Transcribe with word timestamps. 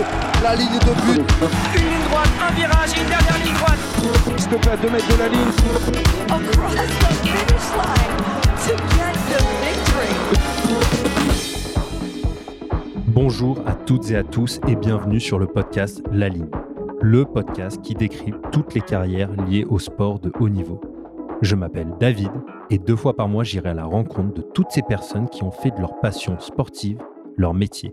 dépasser 0.00 0.42
la 0.42 0.54
ligne 0.54 0.78
de 0.78 0.92
but. 1.06 1.22
Une 1.74 1.82
ligne 1.88 2.04
droite, 2.08 2.28
un 2.40 2.52
virage, 2.54 2.90
une 2.96 3.08
dernière 3.08 3.38
ligne 3.44 3.54
droite. 3.54 3.78
S'il 4.36 4.48
te 4.48 4.56
plaît, 4.56 4.72
à 4.72 4.76
2 4.76 4.90
mètres 4.90 5.08
de 5.08 5.18
la 5.18 5.28
ligne. 5.28 5.50
across 6.30 6.74
the 6.74 6.86
finish 7.22 7.68
line 7.76 8.12
to 8.56 8.72
get 8.94 9.14
the 9.28 9.38
victory. 9.62 10.12
Bonjour 13.06 13.58
à 13.66 13.72
toutes 13.74 14.10
et 14.10 14.16
à 14.16 14.22
tous 14.22 14.60
et 14.68 14.76
bienvenue 14.76 15.20
sur 15.20 15.38
le 15.38 15.46
podcast 15.46 16.02
La 16.12 16.28
Ligne, 16.28 16.50
le 17.00 17.24
podcast 17.24 17.80
qui 17.82 17.94
décrit 17.94 18.32
toutes 18.52 18.74
les 18.74 18.80
carrières 18.80 19.30
liées 19.48 19.66
au 19.68 19.78
sport 19.78 20.20
de 20.20 20.32
haut 20.38 20.48
niveau. 20.48 20.80
Je 21.42 21.56
m'appelle 21.56 21.88
David 21.98 22.30
et 22.70 22.78
deux 22.78 22.96
fois 22.96 23.16
par 23.16 23.28
mois 23.28 23.44
j'irai 23.44 23.70
à 23.70 23.74
la 23.74 23.84
rencontre 23.84 24.34
de 24.34 24.42
toutes 24.42 24.70
ces 24.70 24.82
personnes 24.82 25.28
qui 25.28 25.42
ont 25.42 25.50
fait 25.50 25.70
de 25.70 25.80
leur 25.80 25.98
passion 26.00 26.38
sportive 26.38 26.98
leur 27.36 27.54
métier. 27.54 27.92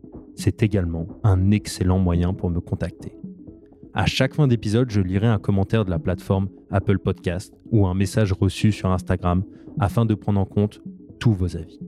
C'est 0.43 0.63
également 0.63 1.05
un 1.23 1.51
excellent 1.51 1.99
moyen 1.99 2.33
pour 2.33 2.49
me 2.49 2.59
contacter. 2.59 3.15
À 3.93 4.07
chaque 4.07 4.33
fin 4.33 4.47
d'épisode, 4.47 4.89
je 4.89 4.99
lirai 4.99 5.27
un 5.27 5.37
commentaire 5.37 5.85
de 5.85 5.91
la 5.91 5.99
plateforme 5.99 6.49
Apple 6.71 6.97
Podcast 6.97 7.53
ou 7.69 7.85
un 7.85 7.93
message 7.93 8.33
reçu 8.33 8.71
sur 8.71 8.89
Instagram 8.89 9.43
afin 9.79 10.03
de 10.03 10.15
prendre 10.15 10.39
en 10.39 10.45
compte 10.45 10.81
tous 11.19 11.33
vos 11.33 11.55
avis. 11.55 11.79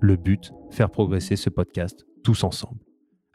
Le 0.00 0.14
but, 0.14 0.52
faire 0.70 0.88
progresser 0.88 1.34
ce 1.34 1.50
podcast 1.50 2.06
tous 2.22 2.44
ensemble. 2.44 2.78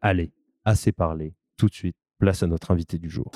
Allez, 0.01 0.31
assez 0.63 0.93
parlé, 0.93 1.35
tout 1.57 1.67
de 1.67 1.73
suite, 1.73 1.97
place 2.17 2.43
à 2.43 2.47
notre 2.47 2.71
invité 2.71 2.97
du 2.97 3.09
jour. 3.09 3.31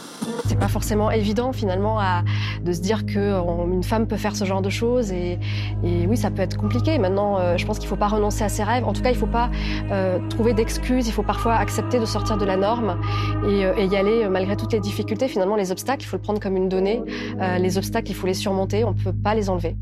C'est 0.46 0.58
pas 0.58 0.68
forcément 0.68 1.12
évident 1.12 1.52
finalement 1.52 2.00
à, 2.00 2.24
de 2.64 2.72
se 2.74 2.82
dire 2.82 3.06
qu'une 3.06 3.84
femme 3.84 4.08
peut 4.08 4.18
faire 4.18 4.36
ce 4.36 4.46
genre 4.46 4.62
de 4.62 4.70
choses 4.70 5.12
et, 5.12 5.38
et 5.84 6.08
oui 6.08 6.18
ça 6.18 6.32
peut 6.32 6.42
être 6.42 6.58
compliqué. 6.58 6.98
Maintenant 6.98 7.40
euh, 7.40 7.58
je 7.58 7.66
pense 7.66 7.80
qu'il 7.80 7.88
faut 7.88 7.96
pas 7.96 8.08
renoncer 8.08 8.44
à 8.44 8.50
ses 8.50 8.64
rêves. 8.64 8.86
En 8.86 8.94
tout 8.94 9.02
cas 9.02 9.12
il 9.12 9.18
faut 9.18 9.28
pas 9.28 9.52
euh, 9.92 10.20
trouver 10.30 10.54
d'excuses. 10.54 11.08
Il 11.08 11.12
faut 11.12 11.24
parfois 11.24 11.56
accepter 11.56 12.00
de 12.00 12.06
sortir 12.06 12.38
de 12.38 12.46
la 12.46 12.58
norme 12.58 13.00
et, 13.46 13.66
euh, 13.66 13.76
et 13.78 13.86
y 13.86 13.96
aller 13.96 14.24
euh, 14.24 14.30
malgré 14.30 14.56
toutes 14.56 14.74
les 14.74 14.80
difficultés. 14.80 15.28
Finalement 15.28 15.56
les 15.56 15.72
obstacles 15.72 16.04
il 16.04 16.08
faut 16.08 16.18
le 16.18 16.22
prendre 16.22 16.40
comme 16.40 16.58
une 16.58 16.70
donnée. 16.70 17.04
Euh, 17.42 17.58
les 17.58 17.78
obstacles 17.78 18.10
il 18.12 18.16
faut 18.16 18.28
les 18.28 18.34
surmonter. 18.34 18.84
On 18.84 18.94
peut 18.94 19.14
pas 19.14 19.36
les 19.36 19.50
enlever. 19.50 19.76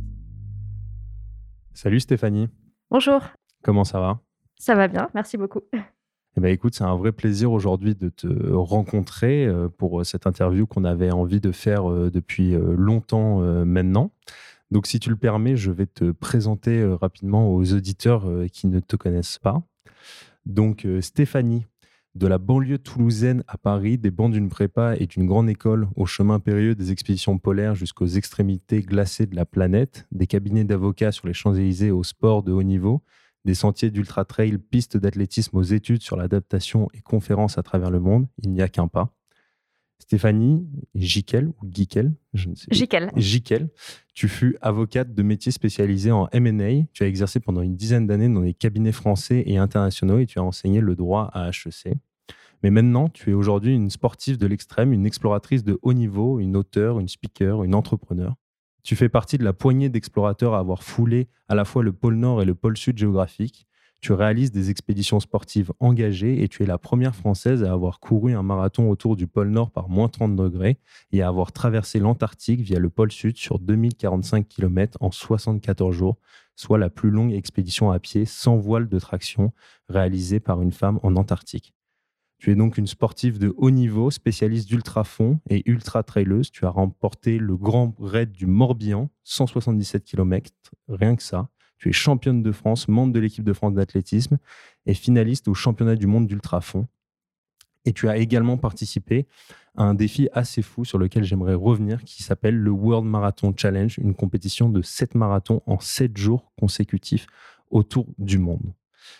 Salut 1.73 1.99
Stéphanie, 1.99 2.49
Bonjour, 2.89 3.21
comment 3.63 3.83
ça 3.83 3.99
va? 3.99 4.19
Ça 4.57 4.73
va 4.75 4.87
bien, 4.87 5.09
merci 5.13 5.37
beaucoup. 5.37 5.61
Eh 6.37 6.39
ben, 6.39 6.53
écoute, 6.53 6.75
c'est 6.75 6.83
un 6.83 6.95
vrai 6.95 7.11
plaisir 7.11 7.51
aujourd'hui 7.51 7.95
de 7.95 8.09
te 8.09 8.27
rencontrer 8.53 9.47
euh, 9.47 9.69
pour 9.69 10.05
cette 10.05 10.27
interview 10.27 10.67
qu'on 10.67 10.83
avait 10.83 11.09
envie 11.09 11.41
de 11.41 11.51
faire 11.51 11.91
euh, 11.91 12.11
depuis 12.11 12.53
euh, 12.53 12.75
longtemps 12.77 13.41
euh, 13.41 13.65
maintenant. 13.65 14.11
Donc, 14.69 14.85
si 14.85 14.99
tu 14.99 15.09
le 15.09 15.15
permets, 15.15 15.55
je 15.55 15.71
vais 15.71 15.87
te 15.87 16.11
présenter 16.11 16.79
euh, 16.79 16.95
rapidement 16.95 17.51
aux 17.51 17.73
auditeurs 17.73 18.29
euh, 18.29 18.45
qui 18.47 18.67
ne 18.67 18.79
te 18.79 18.95
connaissent 18.95 19.39
pas. 19.39 19.63
Donc, 20.45 20.85
euh, 20.85 21.01
Stéphanie, 21.01 21.65
de 22.13 22.27
la 22.27 22.37
banlieue 22.37 22.77
toulousaine 22.77 23.43
à 23.47 23.57
Paris, 23.57 23.97
des 23.97 24.11
bancs 24.11 24.31
d'une 24.31 24.49
prépa 24.49 24.95
et 24.95 25.07
d'une 25.07 25.25
grande 25.25 25.49
école 25.49 25.87
au 25.95 26.05
chemin 26.05 26.39
périlleux 26.39 26.75
des 26.75 26.91
expéditions 26.91 27.39
polaires 27.39 27.73
jusqu'aux 27.73 28.05
extrémités 28.05 28.81
glacées 28.81 29.25
de 29.25 29.35
la 29.35 29.45
planète, 29.45 30.05
des 30.11 30.27
cabinets 30.27 30.65
d'avocats 30.65 31.11
sur 31.11 31.25
les 31.25 31.33
Champs-Élysées 31.33 31.89
au 31.89 32.03
sport 32.03 32.43
de 32.43 32.51
haut 32.51 32.61
niveau, 32.61 33.01
des 33.47 33.55
sentiers 33.55 33.89
d'ultra-trail, 33.91 34.57
pistes 34.57 34.97
d'athlétisme 34.97 35.55
aux 35.57 35.63
études 35.63 36.03
sur 36.03 36.17
l'adaptation 36.17 36.89
et 36.93 36.99
conférences 36.99 37.57
à 37.57 37.63
travers 37.63 37.89
le 37.89 38.01
monde, 38.01 38.27
il 38.43 38.51
n'y 38.51 38.61
a 38.61 38.67
qu'un 38.67 38.89
pas. 38.89 39.13
Stéphanie 39.99 40.67
Jiquel, 40.95 41.47
ou 41.47 41.69
Giquel, 41.71 42.13
je 42.33 42.49
ne 42.49 42.55
sais. 42.55 42.67
Jiquel. 42.69 43.09
Jiquel, 43.15 43.69
tu 44.13 44.27
fus 44.27 44.57
avocate 44.61 45.13
de 45.13 45.23
métier 45.23 45.53
spécialisée 45.53 46.11
en 46.11 46.27
M&A. 46.33 46.85
Tu 46.91 47.03
as 47.03 47.07
exercé 47.07 47.39
pendant 47.39 47.61
une 47.61 47.77
dizaine 47.77 48.05
d'années 48.05 48.29
dans 48.29 48.41
des 48.41 48.53
cabinets 48.53 48.91
français 48.91 49.43
et 49.47 49.57
internationaux 49.57 50.19
et 50.19 50.25
tu 50.25 50.39
as 50.39 50.43
enseigné 50.43 50.81
le 50.81 50.95
droit 50.95 51.31
à 51.33 51.49
HEC. 51.49 51.95
Mais 52.63 52.69
maintenant, 52.69 53.07
tu 53.07 53.31
es 53.31 53.33
aujourd'hui 53.33 53.73
une 53.73 53.89
sportive 53.89 54.37
de 54.37 54.45
l'extrême, 54.45 54.91
une 54.91 55.05
exploratrice 55.05 55.63
de 55.63 55.79
haut 55.81 55.93
niveau, 55.93 56.39
une 56.39 56.57
auteure, 56.57 56.99
une 56.99 57.07
speaker, 57.07 57.63
une 57.63 57.73
entrepreneur. 57.73 58.35
Tu 58.87 58.95
fais 58.95 59.09
partie 59.09 59.37
de 59.37 59.43
la 59.43 59.51
poignée 59.51 59.89
d'explorateurs 59.89 60.53
à 60.53 60.59
avoir 60.59 60.81
foulé 60.81 61.27
à 61.49 61.55
la 61.55 61.65
fois 61.65 61.83
le 61.83 61.91
pôle 61.91 62.15
Nord 62.15 62.41
et 62.41 62.45
le 62.45 62.55
pôle 62.55 62.77
Sud 62.77 62.97
géographique. 62.97 63.67
Tu 63.99 64.13
réalises 64.13 64.53
des 64.53 64.69
expéditions 64.69 65.19
sportives 65.19 65.73
engagées 65.81 66.41
et 66.41 66.47
tu 66.47 66.63
es 66.63 66.65
la 66.65 66.77
première 66.77 67.13
Française 67.13 67.65
à 67.65 67.73
avoir 67.73 67.99
couru 67.99 68.33
un 68.33 68.43
marathon 68.43 68.89
autour 68.89 69.17
du 69.17 69.27
pôle 69.27 69.49
Nord 69.49 69.71
par 69.71 69.89
moins 69.89 70.07
30 70.07 70.37
degrés 70.37 70.79
et 71.11 71.21
à 71.21 71.27
avoir 71.27 71.51
traversé 71.51 71.99
l'Antarctique 71.99 72.61
via 72.61 72.79
le 72.79 72.89
pôle 72.89 73.11
Sud 73.11 73.35
sur 73.35 73.59
2045 73.59 74.47
km 74.47 74.97
en 75.01 75.11
74 75.11 75.93
jours, 75.93 76.17
soit 76.55 76.77
la 76.77 76.89
plus 76.89 77.09
longue 77.09 77.33
expédition 77.33 77.91
à 77.91 77.99
pied 77.99 78.23
sans 78.23 78.55
voile 78.55 78.87
de 78.87 78.99
traction 78.99 79.51
réalisée 79.89 80.39
par 80.39 80.61
une 80.61 80.71
femme 80.71 81.01
en 81.03 81.17
Antarctique. 81.17 81.73
Tu 82.37 82.51
es 82.51 82.55
donc 82.55 82.77
une 82.77 82.87
sportive 82.87 83.39
de 83.39 83.53
haut 83.57 83.71
niveau, 83.71 84.11
spécialiste 84.11 84.67
d'ultra-fond 84.67 85.39
et 85.49 85.63
ultra-traileuse. 85.69 86.51
Tu 86.51 86.65
as 86.65 86.69
remporté 86.69 87.39
le 87.39 87.57
grand 87.57 87.95
raid 87.99 88.31
du 88.31 88.45
Morbihan, 88.45 89.09
177 89.23 90.03
km, 90.03 90.51
rien 90.87 91.15
que 91.15 91.23
ça. 91.23 91.49
Tu 91.79 91.89
es 91.89 91.93
championne 91.93 92.43
de 92.43 92.51
France, 92.51 92.87
membre 92.87 93.13
de 93.13 93.19
l'équipe 93.19 93.43
de 93.43 93.53
France 93.53 93.73
d'athlétisme 93.73 94.37
et 94.85 94.93
finaliste 94.93 95.47
au 95.47 95.53
championnat 95.53 95.95
du 95.95 96.07
monde 96.07 96.27
d'ultra-fond. 96.27 96.87
Et 97.85 97.93
tu 97.93 98.07
as 98.09 98.17
également 98.17 98.57
participé 98.57 99.27
à 99.75 99.83
un 99.83 99.93
défi 99.93 100.27
assez 100.33 100.61
fou 100.61 100.85
sur 100.85 100.97
lequel 100.97 101.23
j'aimerais 101.23 101.53
revenir 101.53 102.03
qui 102.03 102.21
s'appelle 102.21 102.57
le 102.57 102.71
World 102.71 103.07
Marathon 103.07 103.53
Challenge, 103.55 103.97
une 103.99 104.13
compétition 104.13 104.69
de 104.69 104.81
7 104.81 105.15
marathons 105.15 105.61
en 105.65 105.79
7 105.79 106.17
jours 106.17 106.51
consécutifs 106.59 107.27
autour 107.71 108.07
du 108.17 108.37
monde. 108.37 108.73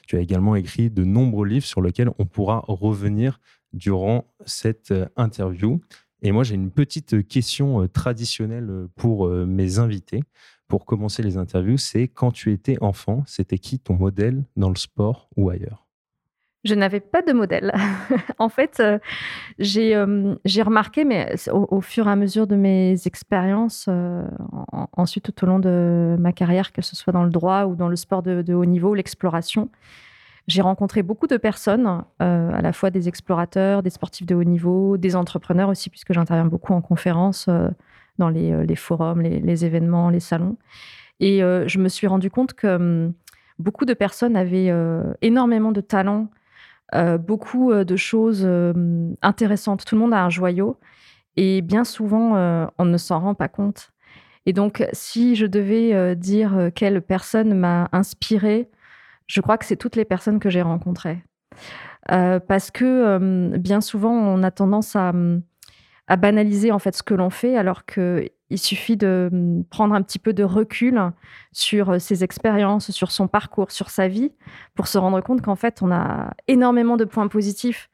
Tu 0.08 0.18
as 0.18 0.20
également 0.20 0.56
écrit 0.56 0.90
de 0.90 1.04
nombreux 1.04 1.48
livres 1.48 1.66
sur 1.66 1.82
lesquels 1.82 2.12
on 2.18 2.26
pourra 2.26 2.64
revenir 2.68 3.40
durant 3.74 4.34
cette 4.46 4.92
euh, 4.92 5.08
interview. 5.16 5.80
Et 6.22 6.32
moi, 6.32 6.44
j'ai 6.44 6.56
une 6.56 6.72
petite 6.72 7.28
question 7.28 7.84
euh, 7.84 7.88
traditionnelle 7.88 8.70
euh, 8.70 8.88
pour 8.96 9.28
euh, 9.28 9.46
mes 9.46 9.80
invités. 9.80 10.24
Pour 10.68 10.86
commencer 10.86 11.24
les 11.24 11.38
interviews, 11.38 11.78
c'est 11.78 12.08
quand 12.08 12.32
tu 12.32 12.52
étais 12.52 12.78
enfant, 12.82 13.24
c'était 13.26 13.60
qui 13.60 13.80
ton 13.80 13.96
modèle 13.96 14.44
dans 14.56 14.70
le 14.70 14.76
sport 14.76 15.30
ou 15.38 15.50
ailleurs? 15.50 15.87
Je 16.64 16.76
n'avais 16.76 17.00
pas 17.00 17.22
de 17.22 17.34
modèle. 17.34 17.74
en 18.40 18.50
fait, 18.50 18.80
euh, 18.80 19.00
j'ai 19.60 19.96
euh, 19.96 20.36
j'ai 20.44 20.62
remarqué, 20.64 21.06
mais 21.06 21.36
au, 21.52 21.82
fur 21.82 22.08
et 22.08 22.12
à 22.12 22.16
mesure 22.16 22.48
de 22.48 22.56
mes 22.56 22.96
expériences, 23.06 23.86
euh, 23.88 24.28
en- 24.72 24.88
ensuite 24.94 25.32
tout 25.32 25.44
au 25.46 25.48
long 25.48 25.60
de 25.60 26.16
ma 26.20 26.34
carrière, 26.34 26.74
que 26.74 26.82
ce 26.82 26.96
soit 26.96 27.14
dans 27.14 27.24
le 27.24 27.30
droit 27.30 27.66
ou 27.66 27.76
dans 27.76 27.88
le 27.88 27.96
sport 27.96 28.24
de, 28.24 28.54
haut 28.54 28.66
niveau, 28.66 28.96
l'exploration, 28.96 29.70
j'ai 30.48 30.62
rencontré 30.62 31.04
beaucoup 31.04 31.28
de 31.28 31.38
personnes, 31.38 32.04
à 32.20 32.62
la 32.62 32.74
fois 32.74 32.90
des 32.90 33.08
explorateurs, 33.10 33.84
des 33.84 33.90
sportifs 33.90 34.26
de 34.26 34.34
haut 34.34 34.46
niveau, 34.46 34.98
des 34.98 35.16
entrepreneurs 35.16 35.70
aussi, 35.70 35.90
puisque 35.90 36.14
j'interviens 36.14 36.46
beaucoup 36.46 36.74
en 36.74 36.82
conférence 36.82 37.48
euh, 37.50 37.68
dans 38.18 38.30
les, 38.30 38.76
forums, 38.76 39.22
les, 39.22 39.40
les 39.40 39.66
événements, 39.66 40.10
les 40.10 40.22
salons. 40.22 40.58
Et 41.20 41.40
je 41.40 41.80
me 41.80 41.90
suis 41.90 42.08
rendu 42.08 42.30
compte 42.30 42.54
que 42.54 42.68
hum, 42.76 43.14
beaucoup 43.60 43.86
de 43.86 43.94
personnes 43.94 44.36
avaient 44.36 44.74
énormément 45.22 45.72
de 45.72 45.82
talent, 45.82 46.30
euh, 46.96 47.18
beaucoup 47.18 47.72
euh, 47.72 47.84
de 47.84 47.98
choses 47.98 48.44
euh, 48.46 49.14
intéressantes. 49.22 49.84
Tout 49.86 49.96
le 49.96 50.02
monde 50.02 50.14
a 50.14 50.24
un 50.24 50.30
joyau 50.30 50.78
et 51.36 51.62
bien 51.62 51.84
souvent, 51.84 52.70
on 52.80 52.86
ne 52.86 52.98
s'en 52.98 53.20
rend 53.20 53.36
pas 53.36 53.48
compte. 53.48 53.92
Et 54.48 54.54
donc, 54.54 54.84
si 54.92 55.36
je 55.36 55.46
devais 55.46 56.16
dire 56.16 56.72
quelle 56.74 57.00
personne 57.04 57.54
m'a 57.54 57.90
inspirée, 57.92 58.72
je 59.28 59.42
crois 59.42 59.60
que 59.60 59.66
c'est 59.66 59.76
toutes 59.76 59.96
les 59.96 60.06
personnes 60.06 60.40
que 60.40 60.50
j'ai 60.50 60.64
rencontrées. 60.64 61.24
Parce 62.08 62.72
que 62.72 63.56
bien 63.58 63.82
souvent, 63.82 64.14
on 64.14 64.42
a 64.42 64.50
tendance 64.50 64.96
à, 64.96 65.14
banaliser 66.18 66.72
en 66.72 66.80
fait 66.80 66.96
ce 66.96 67.04
que 67.04 67.14
l'on 67.14 67.30
fait, 67.30 67.56
alors 67.56 67.86
qu'il 68.48 68.58
suffit 68.58 68.98
de 68.98 69.30
hum, 69.32 69.64
prendre 69.70 69.94
un 69.94 70.02
petit 70.02 70.20
peu 70.20 70.34
de 70.34 70.44
recul 70.44 71.00
sur 71.52 71.92
euh, 71.92 72.00
ses 72.00 72.24
expériences, 72.24 72.92
sur 72.92 73.12
son 73.12 73.28
parcours, 73.28 73.72
sur 73.72 73.90
sa 73.90 74.08
vie, 74.08 74.32
pour 74.76 74.88
se 74.88 74.98
rendre 74.98 75.22
compte 75.22 75.42
qu'en 75.42 75.56
fait, 75.56 75.82
on 75.82 75.92
a 75.92 76.34
énormément 76.48 76.98
de 76.98 77.06
points 77.06 77.28
positifs. 77.28 77.90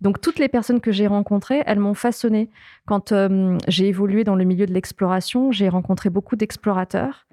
Donc, 0.00 0.20
toutes 0.20 0.38
les 0.38 0.48
personnes 0.48 0.80
que 0.80 0.92
j'ai 0.92 1.06
rencontrées, 1.06 1.62
elles 1.66 1.78
m'ont 1.78 1.94
façonné. 1.94 2.50
Quand 2.86 3.12
euh, 3.12 3.56
j'ai 3.66 3.88
évolué 3.88 4.24
dans 4.24 4.36
le 4.36 4.44
milieu 4.44 4.66
de 4.66 4.72
l'exploration, 4.72 5.52
j'ai 5.52 5.68
rencontré 5.68 6.10
beaucoup 6.10 6.36
d'explorateurs. 6.36 7.26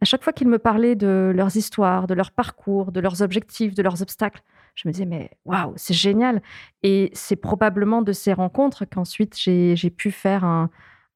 à 0.00 0.04
chaque 0.04 0.24
fois 0.24 0.32
qu'ils 0.32 0.48
me 0.48 0.58
parlaient 0.58 0.96
de 0.96 1.32
leurs 1.34 1.56
histoires, 1.56 2.06
de 2.06 2.14
leur 2.14 2.32
parcours, 2.32 2.90
de 2.90 3.00
leurs 3.00 3.22
objectifs, 3.22 3.74
de 3.74 3.82
leurs 3.82 4.02
obstacles, 4.02 4.42
je 4.74 4.88
me 4.88 4.92
disais, 4.92 5.04
mais 5.04 5.30
waouh, 5.44 5.72
c'est 5.76 5.94
génial. 5.94 6.42
Et 6.82 7.10
c'est 7.12 7.36
probablement 7.36 8.02
de 8.02 8.12
ces 8.12 8.32
rencontres 8.32 8.84
qu'ensuite 8.86 9.38
j'ai 9.38 9.90
pu 9.90 10.10
faire 10.10 10.44
un, 10.44 10.70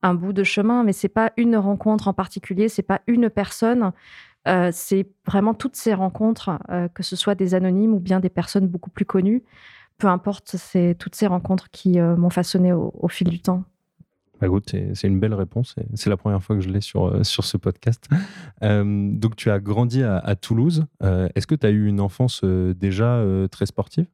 un, 0.04 0.14
bout 0.14 0.32
de 0.32 0.44
chemin, 0.44 0.84
mais 0.84 0.92
c'est 0.92 1.08
pas 1.08 1.32
une 1.36 1.56
rencontre 1.56 2.08
en 2.08 2.12
particulier, 2.12 2.68
c'est 2.68 2.82
pas 2.82 3.00
une 3.06 3.30
personne. 3.30 3.92
Euh, 4.46 4.70
c'est 4.72 5.06
vraiment 5.26 5.54
toutes 5.54 5.76
ces 5.76 5.94
rencontres, 5.94 6.58
euh, 6.70 6.88
que 6.88 7.02
ce 7.02 7.16
soit 7.16 7.34
des 7.34 7.54
anonymes 7.54 7.94
ou 7.94 7.98
bien 7.98 8.20
des 8.20 8.28
personnes 8.28 8.66
beaucoup 8.66 8.90
plus 8.90 9.06
connues, 9.06 9.42
peu 9.96 10.06
importe, 10.06 10.56
c'est 10.56 10.96
toutes 10.98 11.14
ces 11.14 11.26
rencontres 11.26 11.70
qui 11.70 11.98
euh, 11.98 12.16
m'ont 12.16 12.30
façonné 12.30 12.72
au, 12.72 13.08
fil 13.08 13.28
du 13.28 13.40
temps. 13.40 13.64
Bah, 14.40 14.48
c'est 14.66 15.06
une 15.06 15.20
belle 15.20 15.32
réponse. 15.32 15.76
C'est 15.94 16.10
la 16.10 16.16
première 16.16 16.42
fois 16.42 16.56
que 16.56 16.62
je 16.62 16.68
l'ai 16.68 16.80
sur, 16.80 17.24
sur 17.24 17.44
ce 17.44 17.56
podcast. 17.56 18.08
donc, 18.60 19.36
tu 19.36 19.50
as 19.50 19.60
grandi 19.60 20.02
à, 20.02 20.34
Toulouse. 20.34 20.84
Est-ce 21.00 21.46
que 21.46 21.54
tu 21.54 21.66
as 21.66 21.70
eu 21.70 21.86
une 21.86 22.00
enfance 22.00 22.44
déjà 22.44 23.24
très 23.50 23.66
sportive? 23.66 24.06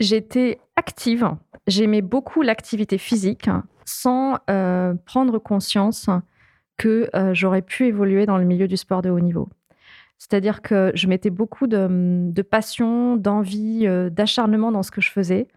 J'étais 0.00 0.58
active. 0.76 1.28
J'aimais 1.66 2.02
beaucoup 2.02 2.42
l'activité 2.42 2.98
physique 2.98 3.50
sans 3.84 4.38
prendre 5.06 5.38
conscience 5.38 6.08
que 6.78 7.10
euh, 7.14 7.34
j'aurais 7.34 7.60
pu 7.60 7.86
évoluer 7.86 8.24
dans 8.24 8.38
le 8.38 8.44
milieu 8.44 8.66
du 8.66 8.78
sport 8.78 9.02
de 9.02 9.10
haut 9.10 9.20
niveau. 9.20 9.50
C'est-à-dire 10.16 10.62
que 10.62 10.90
je 10.94 11.06
mettais 11.06 11.30
beaucoup 11.30 11.66
de, 11.66 12.42
passion, 12.42 13.16
d'envie, 13.16 13.86
euh, 13.86 14.08
d'acharnement 14.08 14.72
dans 14.72 14.82
ce 14.82 14.90
que 14.90 15.00
je 15.00 15.10
faisais. 15.10 15.48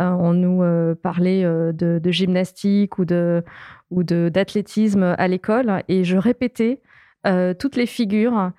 Euh, 0.00 0.10
on 0.10 0.34
nous 0.34 0.62
parlait 0.96 1.44
de, 1.44 2.10
gymnastique 2.10 2.98
ou 2.98 3.04
de 3.04 3.42
ou 3.90 4.02
d'athlétisme 4.02 5.14
à 5.16 5.28
l'école 5.28 5.84
et 5.86 6.02
je 6.02 6.18
répétais 6.18 6.80
toutes 7.58 7.76
les 7.76 7.86
figures 7.86 8.50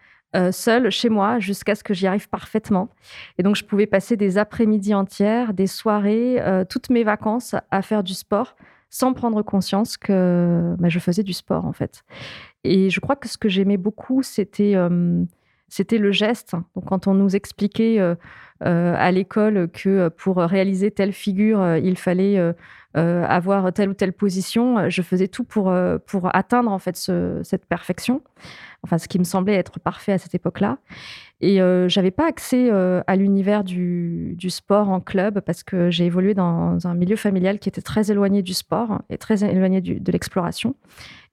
seule 0.51 0.89
chez 0.89 1.09
moi 1.09 1.39
jusqu'à 1.39 1.75
ce 1.75 1.83
que 1.83 1.93
j'y 1.93 2.07
arrive 2.07 2.29
parfaitement. 2.29 2.89
Et 3.37 3.43
donc 3.43 3.55
je 3.55 3.63
pouvais 3.63 3.87
passer 3.87 4.17
des 4.17 4.37
après-midi 4.37 4.93
entières, 4.93 5.53
des 5.53 5.67
soirées, 5.67 6.41
toutes 6.69 6.89
mes 6.89 7.03
vacances 7.03 7.55
à 7.71 7.81
faire 7.81 8.03
du 8.03 8.13
sport 8.13 8.55
sans 8.89 9.13
prendre 9.13 9.41
conscience 9.41 9.97
que 9.97 10.75
bah, 10.79 10.89
je 10.89 10.99
faisais 10.99 11.23
du 11.23 11.33
sport 11.33 11.65
en 11.65 11.73
fait. 11.73 12.03
Et 12.63 12.89
je 12.89 12.99
crois 12.99 13.15
que 13.15 13.27
ce 13.27 13.37
que 13.37 13.49
j'aimais 13.49 13.77
beaucoup, 13.77 14.23
c'était 14.23 14.75
c'était 15.67 15.97
le 15.97 16.11
geste. 16.11 16.55
Quand 16.85 17.07
on 17.07 17.13
nous 17.13 17.35
expliquait 17.35 17.99
euh, 17.99 18.15
euh, 18.65 18.95
à 18.97 19.11
l'école 19.11 19.69
que 19.71 20.09
pour 20.09 20.37
réaliser 20.37 20.91
telle 20.91 21.13
figure, 21.13 21.77
il 21.77 21.97
fallait 21.97 22.37
euh, 22.37 23.25
avoir 23.27 23.73
telle 23.73 23.89
ou 23.89 23.93
telle 23.93 24.13
position, 24.13 24.89
je 24.89 25.01
faisais 25.01 25.27
tout 25.27 25.43
pour, 25.43 25.73
pour 26.05 26.35
atteindre 26.35 26.71
en 26.71 26.79
fait 26.79 26.95
cette 26.95 27.65
perfection. 27.65 28.21
Enfin, 28.83 28.99
ce 28.99 29.07
qui 29.07 29.17
me 29.17 29.23
semblait 29.23 29.55
être 29.55 29.79
parfait 29.79 30.11
à 30.11 30.19
cette 30.19 30.35
époque-là. 30.35 30.77
Et 31.41 31.61
euh, 31.61 31.89
j'avais 31.89 32.11
pas 32.11 32.27
accès 32.27 32.69
euh, 32.71 33.01
à 33.07 33.15
l'univers 33.15 33.63
du, 33.63 34.37
sport 34.49 34.89
en 34.89 35.01
club 35.01 35.41
parce 35.41 35.63
que 35.63 35.89
j'ai 35.89 36.05
évolué 36.05 36.33
dans 36.33 36.87
un 36.87 36.93
milieu 36.93 37.15
familial 37.15 37.59
qui 37.59 37.67
était 37.67 37.81
très 37.81 38.09
éloigné 38.09 38.41
du 38.41 38.53
sport 38.53 39.01
et 39.09 39.17
très 39.17 39.43
éloigné 39.43 39.81
de 39.81 40.11
l'exploration. 40.11 40.75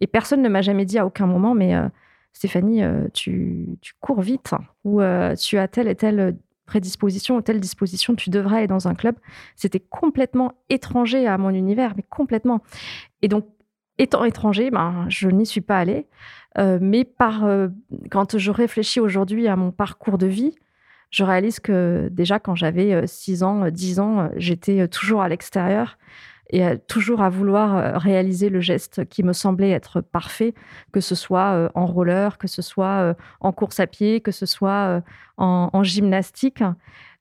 Et 0.01 0.07
personne 0.07 0.43
ne 0.43 0.49
m'a 0.49 0.63
jamais 0.63 0.85
dit 0.85 0.99
à 0.99 1.07
aucun 1.07 1.27
moment, 1.27 1.55
mais 1.55 1.75
euh, 1.77 1.89
Stéphanie, 2.33 2.83
tu, 3.13 3.79
cours 4.01 4.23
vite 4.23 4.53
ou 4.85 5.01
tu 5.39 5.59
as 5.59 5.69
telle 5.69 5.89
et 5.89 5.95
telle 5.95 6.37
prédisposition 6.67 7.37
ou 7.37 7.43
telle 7.43 7.61
disposition, 7.61 8.15
tu 8.15 8.31
devrais 8.31 8.59
aller 8.59 8.67
dans 8.67 8.89
un 8.89 8.95
club. 8.95 9.17
C'était 9.57 9.81
complètement 9.81 10.53
étranger 10.71 11.27
à 11.27 11.37
mon 11.39 11.51
univers, 11.51 11.95
mais 11.97 12.05
complètement. 12.09 12.63
Et 13.21 13.29
donc, 13.29 13.47
étant 13.99 14.25
étranger, 14.25 14.71
ben, 14.71 15.07
je 15.09 15.29
n'y 15.29 15.47
suis 15.47 15.61
pas 15.61 15.79
allée. 15.79 16.07
Euh, 16.59 16.79
mais 16.81 17.05
par, 17.05 17.45
euh, 17.45 17.69
quand 18.11 18.39
je 18.39 18.51
réfléchis 18.51 19.01
aujourd'hui 19.01 19.49
à 19.49 19.57
mon 19.57 19.71
parcours 19.71 20.19
de 20.19 20.27
vie, 20.27 20.55
je 21.11 21.25
réalise 21.25 21.61
que 21.61 22.09
déjà 22.11 22.39
quand 22.39 22.55
j'avais 22.55 23.07
6 23.07 23.43
euh, 23.43 23.47
ans, 23.47 23.71
10 23.71 24.01
ans, 24.01 24.31
j'étais 24.37 24.89
toujours 24.89 25.23
à 25.23 25.29
l'extérieur 25.29 25.99
et 26.53 26.79
toujours 26.87 27.23
à 27.23 27.31
vouloir 27.31 28.01
réaliser 28.01 28.49
le 28.49 28.61
geste 28.61 29.07
qui 29.07 29.23
me 29.23 29.33
semblait 29.33 29.71
être 29.71 30.01
parfait, 30.01 30.55
que 30.93 31.01
ce 31.01 31.15
soit 31.15 31.71
en 31.75 31.87
roller, 31.87 32.39
que 32.39 32.47
ce 32.47 32.63
soit 32.63 33.17
en 33.41 33.53
course 33.53 33.81
à 33.81 33.87
pied, 33.87 34.21
que 34.21 34.33
ce 34.33 34.47
soit 34.47 35.03
en 35.39 35.83
gymnastique. 35.83 36.63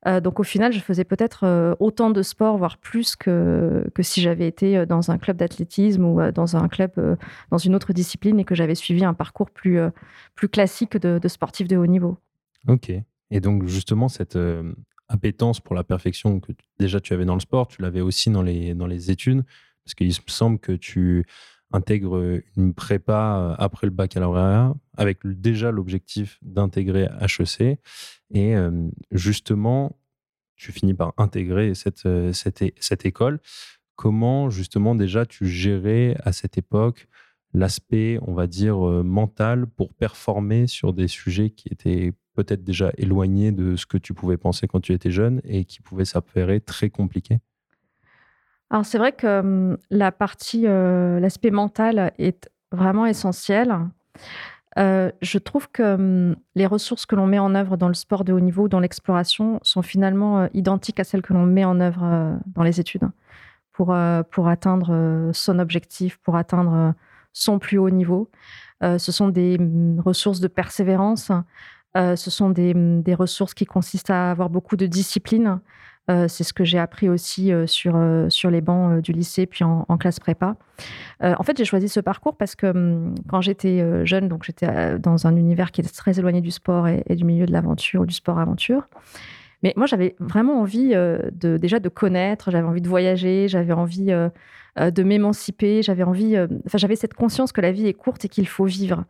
Euh, 0.07 0.19
donc 0.19 0.39
au 0.39 0.43
final, 0.43 0.73
je 0.73 0.79
faisais 0.79 1.03
peut-être 1.03 1.45
euh, 1.45 1.75
autant 1.79 2.09
de 2.09 2.21
sport, 2.23 2.57
voire 2.57 2.77
plus 2.77 3.15
que, 3.15 3.87
que 3.93 4.01
si 4.01 4.21
j'avais 4.21 4.47
été 4.47 4.77
euh, 4.77 4.85
dans 4.85 5.11
un 5.11 5.17
club 5.17 5.37
d'athlétisme 5.37 6.03
ou 6.03 6.31
dans 6.31 6.55
un 6.55 6.67
club, 6.67 7.17
dans 7.51 7.57
une 7.57 7.75
autre 7.75 7.93
discipline 7.93 8.39
et 8.39 8.45
que 8.45 8.55
j'avais 8.55 8.75
suivi 8.75 9.05
un 9.05 9.13
parcours 9.13 9.51
plus, 9.51 9.79
plus 10.35 10.49
classique 10.49 10.97
de, 10.97 11.27
sportif 11.27 11.67
de 11.67 11.77
haut 11.77 11.87
niveau. 11.87 12.17
Ok. 12.67 12.91
Et 13.33 13.39
donc 13.39 13.65
justement, 13.65 14.09
cette 14.09 14.37
appétence 15.11 15.59
pour 15.59 15.75
la 15.75 15.83
perfection 15.83 16.39
que 16.39 16.51
déjà 16.79 16.99
tu 16.99 17.13
avais 17.13 17.25
dans 17.25 17.33
le 17.33 17.39
sport, 17.39 17.67
tu 17.67 17.81
l'avais 17.81 18.01
aussi 18.01 18.29
dans 18.29 18.41
les, 18.41 18.73
dans 18.73 18.87
les 18.87 19.11
études, 19.11 19.43
parce 19.83 19.93
qu'il 19.93 20.07
me 20.07 20.13
semble 20.27 20.59
que 20.59 20.71
tu 20.71 21.25
intègres 21.71 22.41
une 22.57 22.73
prépa 22.73 23.55
après 23.57 23.87
le 23.87 23.91
baccalauréat 23.91 24.73
avec 24.97 25.19
déjà 25.23 25.71
l'objectif 25.71 26.37
d'intégrer 26.41 27.07
HEC. 27.21 27.79
Et 28.33 28.55
justement, 29.11 29.97
tu 30.55 30.71
finis 30.71 30.93
par 30.93 31.13
intégrer 31.17 31.73
cette, 31.73 32.07
cette, 32.33 32.63
cette 32.79 33.05
école. 33.05 33.39
Comment 33.95 34.49
justement 34.49 34.95
déjà 34.95 35.25
tu 35.25 35.47
gérais 35.47 36.15
à 36.23 36.33
cette 36.33 36.57
époque 36.57 37.07
l'aspect, 37.53 38.19
on 38.21 38.33
va 38.33 38.47
dire, 38.47 38.77
mental 38.77 39.65
pour 39.65 39.93
performer 39.93 40.67
sur 40.67 40.93
des 40.93 41.07
sujets 41.07 41.49
qui 41.49 41.69
étaient 41.69 42.13
peut-être 42.33 42.63
déjà 42.63 42.91
éloignés 42.97 43.51
de 43.51 43.75
ce 43.75 43.85
que 43.85 43.97
tu 43.97 44.13
pouvais 44.13 44.37
penser 44.37 44.67
quand 44.67 44.79
tu 44.79 44.93
étais 44.93 45.11
jeune 45.11 45.41
et 45.43 45.65
qui 45.65 45.81
pouvaient 45.81 46.05
s'avérer 46.05 46.61
très 46.61 46.89
compliqués 46.89 47.39
alors 48.71 48.85
c'est 48.85 48.97
vrai 48.97 49.11
que 49.11 49.77
la 49.89 50.11
partie, 50.13 50.61
l'aspect 50.61 51.51
mental 51.51 52.13
est 52.17 52.49
vraiment 52.71 53.05
essentiel. 53.05 53.75
je 54.77 55.37
trouve 55.37 55.69
que 55.69 56.33
les 56.55 56.65
ressources 56.65 57.05
que 57.05 57.17
l'on 57.17 57.27
met 57.27 57.37
en 57.37 57.53
œuvre 57.53 57.75
dans 57.75 57.89
le 57.89 57.93
sport 57.93 58.23
de 58.23 58.31
haut 58.31 58.39
niveau, 58.39 58.69
dans 58.69 58.79
l'exploration, 58.79 59.59
sont 59.61 59.81
finalement 59.81 60.47
identiques 60.53 61.01
à 61.01 61.03
celles 61.03 61.21
que 61.21 61.33
l'on 61.33 61.45
met 61.45 61.65
en 61.65 61.81
œuvre 61.81 62.39
dans 62.45 62.63
les 62.63 62.79
études 62.79 63.09
pour, 63.73 63.93
pour 64.31 64.47
atteindre 64.47 65.31
son 65.33 65.59
objectif, 65.59 66.17
pour 66.19 66.37
atteindre 66.37 66.93
son 67.33 67.59
plus 67.59 67.77
haut 67.77 67.89
niveau. 67.89 68.31
ce 68.81 69.11
sont 69.11 69.27
des 69.27 69.59
ressources 69.97 70.39
de 70.39 70.47
persévérance, 70.47 71.29
ce 71.95 72.29
sont 72.29 72.49
des, 72.49 72.73
des, 72.73 73.13
ressources 73.13 73.53
qui 73.53 73.65
consistent 73.65 74.11
à 74.11 74.31
avoir 74.31 74.49
beaucoup 74.49 74.77
de 74.77 74.85
discipline, 74.85 75.59
euh, 76.09 76.27
c'est 76.27 76.43
ce 76.43 76.51
que 76.51 76.63
j'ai 76.63 76.79
appris 76.79 77.09
aussi 77.09 77.53
euh, 77.53 77.67
sur, 77.67 77.95
euh, 77.95 78.27
les 78.49 78.61
bancs 78.61 79.01
du 79.01 79.11
lycée, 79.11 79.45
puis 79.45 79.63
en, 79.63 79.85
classe 79.97 80.19
prépa. 80.19 80.55
en 81.21 81.43
fait, 81.43 81.57
j'ai 81.57 81.65
choisi 81.65 81.87
ce 81.87 81.99
parcours 81.99 82.35
parce 82.35 82.55
que 82.55 82.67
hum, 82.67 83.15
quand 83.27 83.41
j'étais 83.41 84.05
jeune, 84.05 84.27
donc 84.27 84.43
j'étais 84.43 84.97
dans 84.99 85.27
un 85.27 85.35
univers 85.35 85.71
qui 85.71 85.81
était 85.81 85.91
très 85.91 86.17
éloigné 86.17 86.41
du 86.41 86.51
sport 86.51 86.87
et, 86.87 87.03
du 87.15 87.23
milieu 87.23 87.45
de 87.45 87.51
l'aventure, 87.51 88.05
du 88.05 88.15
sport-aventure. 88.15 88.87
Mais 89.63 89.73
moi, 89.77 89.85
j'avais 89.85 90.15
vraiment 90.19 90.59
envie 90.59 90.89
de, 90.89 91.57
déjà 91.57 91.79
de 91.79 91.89
connaître, 91.89 92.49
j'avais 92.49 92.65
envie 92.65 92.81
de 92.81 92.89
voyager, 92.89 93.47
j'avais 93.47 93.73
envie 93.73 94.11
de 94.77 95.03
m'émanciper, 95.03 95.83
j'avais 95.83 96.03
envie, 96.03 96.35
enfin, 96.65 96.79
j'avais 96.79 96.95
cette 96.95 97.13
conscience 97.13 97.51
que 97.51 97.61
la 97.61 97.71
vie 97.71 97.85
est 97.85 97.93
courte 97.93 98.25
et 98.25 98.29
qu'il 98.29 98.47
faut 98.47 98.65
vivre. 98.65 99.05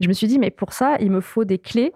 Je 0.00 0.08
me 0.08 0.12
suis 0.12 0.26
dit, 0.26 0.38
mais 0.38 0.50
pour 0.50 0.72
ça, 0.72 0.96
il 1.00 1.10
me 1.10 1.20
faut 1.20 1.44
des 1.44 1.58
clés. 1.58 1.92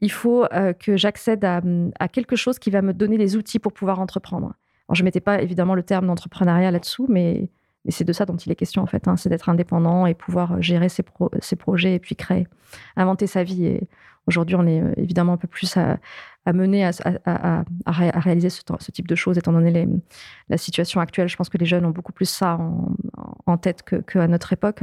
Il 0.00 0.10
faut 0.10 0.44
euh, 0.52 0.72
que 0.72 0.96
j'accède 0.96 1.44
à, 1.44 2.08
quelque 2.08 2.36
chose 2.36 2.58
qui 2.58 2.70
va 2.70 2.82
me 2.82 2.92
donner 2.92 3.16
les 3.16 3.36
outils 3.36 3.58
pour 3.58 3.72
pouvoir 3.72 4.00
entreprendre. 4.00 4.54
Je 4.92 5.02
ne 5.02 5.04
mettais 5.04 5.20
pas 5.20 5.42
évidemment 5.42 5.74
le 5.74 5.82
terme 5.82 6.06
d'entrepreneuriat 6.06 6.70
là-dessous, 6.70 7.06
mais, 7.08 7.50
c'est 7.88 8.04
de 8.04 8.12
ça 8.12 8.24
dont 8.24 8.36
il 8.36 8.50
est 8.50 8.56
question 8.56 8.82
en 8.82 8.86
fait. 8.86 9.06
Hein. 9.06 9.16
c'est 9.16 9.28
d'être 9.28 9.48
indépendant 9.48 10.06
et 10.06 10.14
pouvoir 10.14 10.60
gérer 10.60 10.88
ses, 10.88 11.04
ses, 11.38 11.54
projets 11.54 11.94
et 11.94 11.98
puis 12.00 12.16
créer, 12.16 12.48
inventer 12.96 13.28
sa 13.28 13.44
vie. 13.44 13.64
Et 13.64 13.88
aujourd'hui, 14.26 14.56
on 14.56 14.66
est 14.66 14.80
euh, 14.80 14.92
évidemment 14.96 15.34
un 15.34 15.36
peu 15.36 15.48
plus 15.48 15.76
à, 15.76 15.98
à 16.46 16.52
mener 16.52 16.84
à, 16.84 17.64
réaliser 17.86 18.50
ce, 18.50 18.62
type 18.92 19.08
de 19.08 19.14
choses, 19.16 19.36
étant 19.36 19.52
donné 19.52 19.88
la 20.48 20.56
situation 20.56 21.00
actuelle. 21.00 21.28
Je 21.28 21.36
pense 21.36 21.48
que 21.48 21.58
les 21.58 21.66
jeunes 21.66 21.84
ont 21.84 21.90
beaucoup 21.90 22.12
plus 22.12 22.28
ça 22.28 22.58
en, 23.46 23.56
tête 23.58 23.82
qu'à 23.82 24.28
notre 24.28 24.52
époque, 24.52 24.80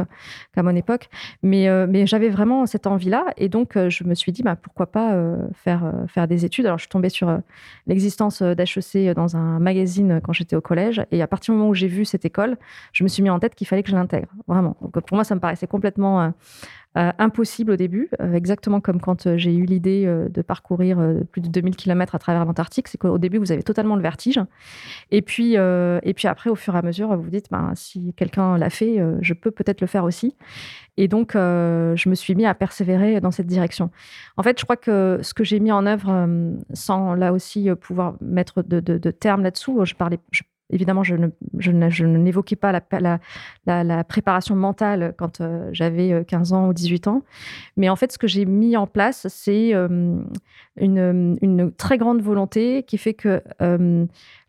qu'à 0.53 0.61
mon 0.61 0.75
époque. 0.75 1.09
Mais, 1.41 1.69
euh, 1.69 1.87
mais 1.89 2.05
j'avais 2.05 2.29
vraiment 2.29 2.65
cette 2.65 2.85
envie-là. 2.85 3.27
Et 3.37 3.47
donc, 3.47 3.77
euh, 3.77 3.89
je 3.89 4.03
me 4.03 4.13
suis 4.13 4.33
dit, 4.33 4.43
bah, 4.43 4.57
pourquoi 4.57 4.87
pas 4.87 5.17
faire, 5.53 5.89
faire 6.07 6.27
des 6.27 6.43
études. 6.43 6.65
Alors, 6.65 6.77
je 6.77 6.83
suis 6.83 6.89
tombée 6.89 7.09
sur 7.09 7.39
l'existence 7.87 8.41
d'HEC 8.41 9.13
dans 9.15 9.37
un 9.37 9.59
magazine 9.59 10.19
quand 10.21 10.33
j'étais 10.33 10.57
au 10.57 10.61
collège. 10.61 11.05
Et 11.11 11.21
à 11.21 11.27
partir 11.27 11.53
du 11.53 11.57
moment 11.57 11.69
où 11.69 11.73
j'ai 11.73 11.87
vu 11.87 12.03
cette 12.03 12.25
école, 12.25 12.57
je 12.91 13.03
me 13.03 13.07
suis 13.07 13.23
mis 13.23 13.29
en 13.29 13.39
tête 13.39 13.55
qu'il 13.55 13.67
fallait 13.67 13.83
que 13.83 13.89
je 13.89 13.95
l'intègre. 13.95 14.27
Vraiment. 14.47 14.75
Donc, 14.81 14.99
pour 15.05 15.15
moi, 15.15 15.23
ça 15.23 15.33
me 15.33 15.39
paraissait 15.39 15.67
complètement 15.67 16.33
euh, 16.95 17.11
impossible 17.17 17.71
au 17.71 17.75
début, 17.75 18.09
euh, 18.21 18.33
exactement 18.33 18.79
comme 18.79 19.01
quand 19.01 19.25
euh, 19.25 19.35
j'ai 19.35 19.55
eu 19.55 19.65
l'idée 19.65 20.05
de 20.05 20.41
parcourir 20.43 20.99
plus 21.31 21.41
de 21.41 21.47
2000 21.47 21.75
km 21.75 22.13
à 22.13 22.19
travers 22.19 22.45
l'Antarctique. 22.45 22.87
C'est 22.87 22.97
qu'au 22.97 23.17
début, 23.17 23.37
vous 23.37 23.51
avez 23.51 23.63
totalement 23.63 23.95
le 23.95 24.01
vertige. 24.01 24.39
Et 25.11 25.21
puis, 25.21 25.53
et 25.53 26.13
puis 26.15 26.27
après, 26.27 26.49
au 26.49 26.55
fur 26.55 26.75
et 26.75 26.77
à 26.77 26.81
mesure, 26.81 27.15
vous 27.15 27.23
vous 27.23 27.29
dites, 27.29 27.47
ben, 27.51 27.71
si 27.75 28.13
quelqu'un 28.15 28.57
l'a 28.57 28.69
fait, 28.69 29.01
je 29.21 29.33
peux 29.33 29.51
peut-être 29.51 29.81
le 29.81 29.87
faire 29.87 30.03
aussi. 30.03 30.35
Et 30.97 31.07
donc, 31.07 31.31
je 31.33 32.09
me 32.09 32.15
suis 32.15 32.35
mis 32.35 32.45
à 32.45 32.53
persévérer 32.53 33.19
dans 33.21 33.31
cette 33.31 33.47
direction. 33.47 33.89
En 34.37 34.43
fait, 34.43 34.59
je 34.59 34.63
crois 34.63 34.77
que 34.77 35.19
ce 35.21 35.33
que 35.33 35.43
j'ai 35.43 35.59
mis 35.59 35.71
en 35.71 35.85
œuvre, 35.85 36.27
sans 36.73 37.15
là 37.15 37.33
aussi 37.33 37.69
pouvoir 37.81 38.15
mettre 38.21 38.61
de, 38.61 38.79
de, 38.79 39.11
termes 39.11 39.43
là-dessous, 39.43 39.85
je 39.85 39.95
parlais, 39.95 40.19
Évidemment, 40.69 41.03
je, 41.03 41.15
ne, 41.15 42.17
n'évoquais 42.17 42.55
pas 42.55 42.71
la, 42.71 44.03
préparation 44.05 44.55
mentale 44.55 45.13
quand 45.17 45.41
euh, 45.41 45.69
j'avais 45.71 46.23
15 46.25 46.51
euh, 46.51 46.55
ans 46.55 46.67
ou 46.67 46.73
18 46.73 47.07
ans. 47.07 47.21
Mais 47.77 47.89
en 47.89 47.95
fait, 47.95 48.11
ce 48.11 48.17
que 48.17 48.27
j'ai 48.27 48.45
mis 48.45 48.75
en 48.77 48.87
place, 48.87 49.27
c'est 49.29 49.75
euh, 49.75 50.17
une, 50.77 51.37
une, 51.41 51.71
très 51.71 51.97
grande 51.97 52.21
volonté 52.21 52.83
qui 52.83 52.97
fait 52.97 53.13
que 53.13 53.41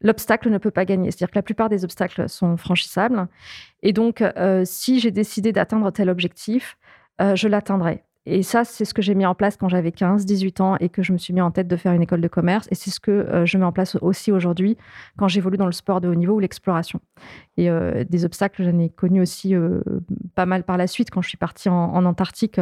l'obstacle 0.00 0.50
ne 0.50 0.58
peut 0.58 0.70
pas 0.70 0.84
gagner. 0.84 1.10
C'est-à-dire 1.10 1.32
que 1.32 1.38
la 1.38 1.42
plupart 1.42 1.68
des 1.68 1.84
obstacles 1.84 2.28
sont 2.28 2.56
franchissables. 2.56 3.26
Et 3.82 3.92
donc, 3.92 4.22
si 4.64 5.00
j'ai 5.00 5.10
décidé 5.10 5.52
d'atteindre 5.52 5.90
tel 5.90 6.08
objectif, 6.08 6.78
je 7.20 7.48
l'atteindrai. 7.48 8.04
Et 8.26 8.42
ça, 8.42 8.64
c'est 8.64 8.86
ce 8.86 8.94
que 8.94 9.02
j'ai 9.02 9.14
mis 9.14 9.26
en 9.26 9.34
place 9.34 9.58
quand 9.58 9.68
j'avais 9.68 9.92
15, 9.92 10.24
18 10.24 10.60
ans 10.62 10.76
et 10.80 10.88
que 10.88 11.02
je 11.02 11.12
me 11.12 11.18
suis 11.18 11.34
mis 11.34 11.42
en 11.42 11.50
tête 11.50 11.68
de 11.68 11.76
faire 11.76 11.92
une 11.92 12.02
école 12.02 12.22
de 12.22 12.28
commerce. 12.28 12.66
Et 12.70 12.74
c'est 12.74 12.90
ce 12.90 12.98
que 12.98 13.10
euh, 13.10 13.44
je 13.44 13.58
mets 13.58 13.66
en 13.66 13.72
place 13.72 13.96
aussi 13.96 14.32
aujourd'hui 14.32 14.78
quand 15.18 15.28
j'évolue 15.28 15.58
dans 15.58 15.66
le 15.66 15.72
sport 15.72 16.00
de 16.00 16.08
haut 16.08 16.14
niveau 16.14 16.34
ou 16.34 16.38
l'exploration. 16.38 17.00
Et 17.58 17.68
euh, 17.68 18.04
des 18.08 18.24
obstacles, 18.24 18.64
j'en 18.64 18.78
ai 18.78 18.88
connu 18.88 19.20
aussi 19.20 19.54
euh, 19.54 19.80
pas 20.34 20.46
mal 20.46 20.64
par 20.64 20.78
la 20.78 20.86
suite. 20.86 21.10
Quand 21.10 21.20
je 21.20 21.28
suis 21.28 21.36
partie 21.36 21.68
en, 21.68 21.74
en 21.74 22.04
Antarctique, 22.06 22.60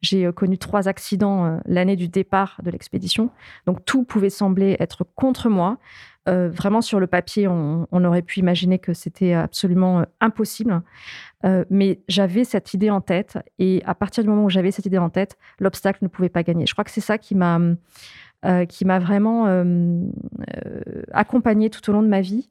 j'ai 0.00 0.32
connu 0.32 0.58
trois 0.58 0.86
accidents 0.86 1.60
l'année 1.66 1.96
du 1.96 2.06
départ 2.06 2.60
de 2.62 2.70
l'expédition. 2.70 3.30
Donc 3.66 3.84
tout 3.84 4.04
pouvait 4.04 4.30
sembler 4.30 4.76
être 4.78 5.04
contre 5.16 5.48
moi. 5.48 5.78
Euh, 6.28 6.48
vraiment, 6.50 6.82
sur 6.82 7.00
le 7.00 7.06
papier, 7.06 7.48
on, 7.48 7.86
aurait 7.92 8.22
pu 8.22 8.40
imaginer 8.40 8.78
que 8.78 8.92
c'était 8.92 9.32
absolument 9.32 10.00
euh, 10.00 10.04
impossible. 10.20 10.82
Euh, 11.44 11.64
mais 11.70 12.00
j'avais 12.08 12.44
cette 12.44 12.74
idée 12.74 12.90
en 12.90 13.00
tête. 13.00 13.38
Et 13.58 13.82
à 13.86 13.94
partir 13.94 14.22
du 14.22 14.28
moment 14.28 14.44
où 14.44 14.50
j'avais 14.50 14.70
cette 14.70 14.86
idée 14.86 14.98
en 14.98 15.10
tête, 15.10 15.38
l'obstacle 15.58 16.00
ne 16.02 16.08
pouvait 16.08 16.28
pas 16.28 16.42
gagner. 16.42 16.66
Je 16.66 16.74
crois 16.74 16.84
que 16.84 16.90
c'est 16.90 17.00
ça 17.00 17.16
qui 17.16 17.34
m'a 17.34 17.58
qui 18.68 18.84
m'a 18.84 18.98
vraiment 18.98 19.46
accompagnée 21.12 21.70
tout 21.70 21.88
au 21.90 21.92
long 21.92 22.02
de 22.02 22.08
ma 22.08 22.20
vie. 22.20 22.48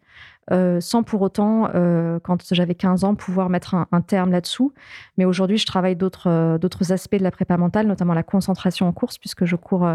Euh, 0.52 0.82
sans 0.82 1.04
pour 1.04 1.22
autant, 1.22 1.70
euh, 1.76 2.20
quand 2.20 2.54
j'avais 2.54 2.74
15 2.74 3.04
ans, 3.04 3.14
pouvoir 3.14 3.50
mettre 3.50 3.76
un, 3.76 4.02
terme 4.02 4.32
là-dessous. 4.32 4.74
Mais 5.18 5.26
aujourd'hui, 5.26 5.58
je 5.58 5.66
travaille 5.66 5.96
euh, 6.26 6.58
d'autres 6.58 6.92
aspects 6.92 7.16
de 7.16 7.24
la 7.24 7.32
prépa 7.32 7.58
mentale, 7.58 7.86
notamment 7.86 8.14
la 8.14 8.24
concentration 8.24 8.88
en 8.88 8.94
course, 8.94 9.18
puisque 9.18 9.46
je 9.46 9.56
cours 9.56 9.88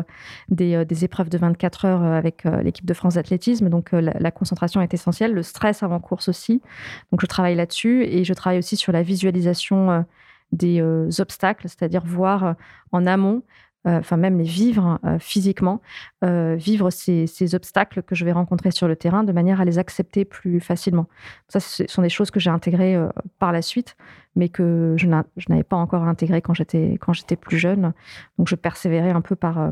des, 0.49 1.05
épreuves 1.05 1.29
de 1.29 1.39
24 1.39 1.85
heures 1.87 2.03
avec 2.03 2.45
l'équipe 2.45 2.87
de 2.87 2.95
France 2.95 3.15
d'athlétisme. 3.15 3.69
Donc, 3.69 3.91
la, 3.93 4.31
concentration 4.31 4.81
est 4.81 4.95
essentielle. 4.95 5.33
Le 5.33 5.43
stress 5.43 5.83
avant 5.83 5.99
course 5.99 6.29
aussi. 6.29 6.63
Donc, 7.11 7.21
je 7.21 7.27
travaille 7.27 7.57
là-dessus. 7.57 8.05
Et 8.05 8.25
je 8.25 8.35
travaille 8.35 8.59
aussi 8.59 8.77
sur 8.77 8.93
la 8.93 9.03
visualisation 9.03 10.05
des 10.53 10.81
obstacles, 11.19 11.69
c'est-à-dire 11.69 12.03
voir 12.05 12.55
en 12.93 13.07
amont 13.07 13.43
euh, 13.43 13.64
enfin 13.85 14.17
même 14.17 14.39
les 14.39 14.45
vivre 14.45 14.99
euh, 15.05 15.19
physiquement, 15.19 15.81
euh, 16.25 16.55
vivre 16.57 16.91
ces, 16.91 17.55
obstacles 17.55 18.03
que 18.03 18.15
je 18.15 18.25
vais 18.25 18.33
rencontrer 18.33 18.71
sur 18.71 18.89
le 18.89 18.97
terrain 18.97 19.25
de 19.25 19.33
manière 19.33 19.61
à 19.61 19.65
les 19.65 19.79
accepter 19.79 20.25
plus 20.25 20.61
facilement. 20.61 21.07
Ça, 21.49 21.61
ce 21.61 21.87
sont 21.87 22.03
des 22.03 22.09
choses 22.09 22.31
que 22.31 22.41
j'ai 22.41 22.51
intégrées 22.51 22.99
par 23.39 23.53
la 23.53 23.61
suite, 23.61 23.97
mais 24.35 24.49
que 24.49 24.95
je 24.97 25.07
n'avais 25.07 25.63
pas 25.63 25.77
encore 25.77 26.05
intégrées 26.05 26.41
quand 26.41 26.55
j'étais 26.55 27.37
plus 27.37 27.59
jeune. 27.59 27.93
Donc 28.39 28.49
je 28.49 28.55
persévérais 28.55 29.11
un 29.11 29.21
peu 29.21 29.37
par 29.37 29.71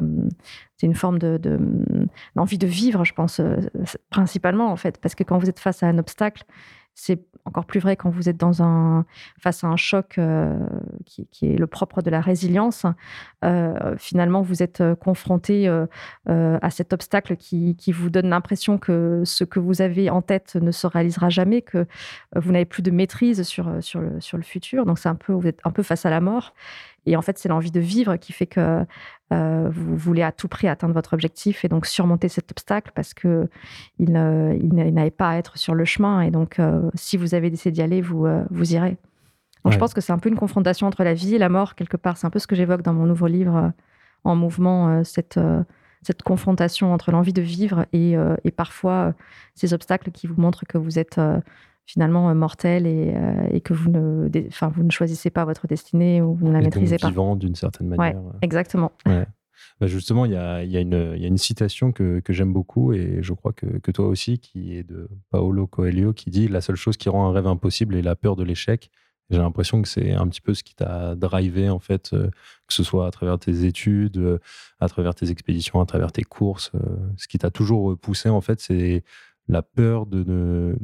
c'est 0.77 0.87
une 0.87 0.95
forme 0.95 1.19
de, 1.19 1.41
d'envie 2.37 2.59
de 2.59 2.67
vivre, 2.67 3.05
je 3.05 3.15
pense 3.15 3.41
principalement 4.11 4.71
en 4.71 4.77
fait, 4.77 4.99
parce 4.99 5.15
que 5.15 5.25
quand 5.25 5.39
vous 5.39 5.49
êtes 5.49 5.61
face 5.61 5.83
à 5.83 5.87
un 5.87 5.99
obstacle 5.99 6.45
c'est 6.95 7.21
encore 7.45 7.65
plus 7.65 7.81
vrai 7.81 7.97
quand 7.97 8.11
vous 8.11 8.29
êtes 8.29 8.37
dans 8.37 8.63
un, 8.63 9.05
face 9.41 9.65
à 9.65 9.67
un 9.67 9.77
choc 9.77 10.17
euh, 10.19 10.59
qui, 11.07 11.27
est 11.43 11.59
le 11.59 11.67
propre 11.67 12.03
de 12.03 12.11
la 12.11 12.21
résilience. 12.21 12.87
Euh, 13.45 13.97
finalement, 13.99 14.43
vous 14.43 14.63
êtes 14.63 14.81
euh, 14.81 14.95
confronté 14.95 15.69
à 16.29 16.71
cet 16.71 16.93
obstacle 16.93 17.37
qui, 17.37 17.77
vous 17.93 18.11
donne 18.11 18.29
l'impression 18.29 18.79
que 18.79 19.23
ce 19.25 19.45
que 19.45 19.59
vous 19.59 19.83
avez 19.83 20.11
en 20.11 20.23
tête 20.23 20.57
ne 20.57 20.71
se 20.71 20.87
réalisera 20.87 21.29
jamais, 21.29 21.63
que 21.63 21.87
vous 22.37 22.53
n'avez 22.53 22.65
plus 22.65 22.83
de 22.83 22.91
maîtrise 22.91 23.43
sur, 23.43 23.71
sur, 23.81 24.01
le, 24.01 24.21
sur 24.21 24.37
le 24.37 24.43
futur. 24.43 24.87
Donc, 24.87 24.99
c'est 24.99 25.09
un 25.09 25.15
peu, 25.15 25.33
vous 25.33 25.47
êtes 25.47 25.61
un 25.65 25.71
peu 25.71 25.83
face 25.83 26.07
à 26.07 26.11
la 26.11 26.21
mort. 26.21 26.55
Et 27.07 27.17
en 27.17 27.23
fait, 27.23 27.39
c'est 27.39 27.49
l'envie 27.49 27.71
de 27.71 27.81
vivre 27.81 28.17
qui 28.17 28.33
fait 28.33 28.47
que 28.47 28.85
euh, 29.33 29.69
vous 29.73 29.97
voulez 29.97 30.23
à 30.23 30.31
tout 30.31 30.49
prix 30.49 30.69
atteindre 30.69 30.95
votre 30.95 31.15
objectif 31.15 31.65
et 31.65 31.69
donc 31.69 31.87
surmonter 31.87 32.29
cet 32.29 32.51
obstacle 32.51 32.93
parce 32.95 33.15
que 33.15 33.49
il, 33.99 34.13
n'avait 34.13 35.11
pas 35.11 35.31
à 35.31 35.37
être 35.37 35.59
sur 35.59 35.75
le 35.75 35.85
chemin. 35.85 36.21
Et 36.21 36.31
donc, 36.31 36.59
euh, 36.59 36.91
si 36.95 37.17
vous 37.17 37.35
avez 37.35 37.51
décidé 37.51 37.73
d'y 37.73 37.83
aller, 37.83 38.01
vous, 38.01 38.27
euh, 38.27 38.45
vous 38.51 38.75
irez. 38.75 38.97
Donc, 39.65 39.73
Je 39.73 39.79
pense 39.79 39.95
que 39.95 40.01
c'est 40.01 40.13
un 40.13 40.19
peu 40.19 40.29
une 40.29 40.37
confrontation 40.37 40.87
entre 40.87 41.05
la 41.05 41.15
vie 41.15 41.37
et 41.37 41.39
la 41.39 41.49
mort, 41.49 41.75
quelque 41.75 41.97
part. 41.97 42.17
C'est 42.17 42.27
un 42.27 42.31
peu 42.31 42.41
ce 42.41 42.49
que 42.49 42.57
j'évoque 42.57 42.83
dans 42.83 42.95
mon 42.95 43.07
nouveau 43.07 43.29
livre, 43.29 43.73
En 44.25 44.35
mouvement, 44.35 45.05
cette, 45.05 45.39
cette 46.03 46.23
confrontation 46.23 46.93
entre 46.93 47.13
l'envie 47.13 47.33
de 47.33 47.43
vivre 47.43 47.87
et, 47.93 48.17
et 48.43 48.51
parfois 48.51 49.15
ces 49.55 49.73
obstacles 49.73 50.11
qui 50.11 50.27
vous 50.27 50.41
montrent 50.41 50.65
que 50.67 50.79
vous 50.79 50.99
êtes 50.99 51.21
finalement 51.93 52.31
euh, 52.31 52.35
mortel 52.35 52.87
et, 52.87 53.13
euh, 53.15 53.49
et, 53.51 53.61
que 53.61 53.75
vous 53.75 53.91
ne, 53.91 54.31
enfin, 54.49 54.69
vous 54.69 54.83
ne 54.83 54.91
choisissez 54.91 55.29
pas 55.29 55.45
votre 55.45 55.67
destinée 55.67 56.23
ou 56.23 56.35
vous 56.35 56.49
ne 56.49 56.53
la 56.53 56.61
maîtrisez 56.61 56.97
pas. 56.97 57.09
vivant 57.09 57.37
d'une 57.37 57.55
certaine 57.55 57.89
manière. 57.89 58.17
Ouais, 58.17 58.33
exactement. 58.41 58.93
Bah 59.81 59.87
justement, 59.87 60.25
il 60.25 60.33
y 60.33 60.37
a, 60.37 60.63
y, 60.65 60.77
a 60.77 60.81
y 60.81 61.25
a, 61.25 61.27
une 61.27 61.39
citation 61.39 61.93
que, 61.93 62.21
que 62.21 62.33
j'aime 62.33 62.53
beaucoup 62.53 62.93
et 62.93 63.19
je 63.21 63.33
crois 63.33 63.53
que, 63.53 63.67
que, 63.67 63.91
toi 63.91 64.07
aussi, 64.07 64.39
qui 64.39 64.77
est 64.77 64.85
de 64.85 65.09
Paolo 65.31 65.67
Coelho, 65.67 66.13
qui 66.13 66.31
dit 66.31 66.49
La 66.49 66.61
seule 66.61 66.77
chose 66.77 66.97
qui 66.97 67.09
rend 67.09 67.29
un 67.29 67.33
rêve 67.33 67.47
impossible 67.47 67.97
est 67.97 68.03
la 68.03 68.15
peur 68.15 68.37
de 68.37 68.45
l'échec. 68.45 68.91
J'ai 69.31 69.39
l'impression 69.39 69.83
que 69.83 69.89
c'est 69.89 70.13
un 70.13 70.29
petit 70.29 70.41
peu 70.41 70.55
ce 70.55 70.63
qui 70.63 70.75
t'a 70.75 71.15
drivé, 71.15 71.69
en 71.69 71.79
fait, 71.79 72.13
euh, 72.13 72.29
que 72.67 72.75
ce 72.75 72.83
soit 72.83 73.07
à 73.07 73.11
travers 73.11 73.39
tes 73.39 73.65
études, 73.65 74.41
à 74.79 74.89
travers 74.89 75.15
tes 75.15 75.31
expéditions, 75.31 75.81
à 75.81 75.87
travers 75.87 76.13
tes 76.13 76.23
courses. 76.23 76.71
ce 77.17 77.29
qui 77.29 77.39
t'a 77.39 77.51
toujours 77.51 77.97
poussé, 77.99 78.29
en 78.29 78.41
fait, 78.41 78.61
c'est 78.61 79.05
la 79.49 79.63
peur 79.63 80.07
de 80.07 80.23
ne, 80.25 80.77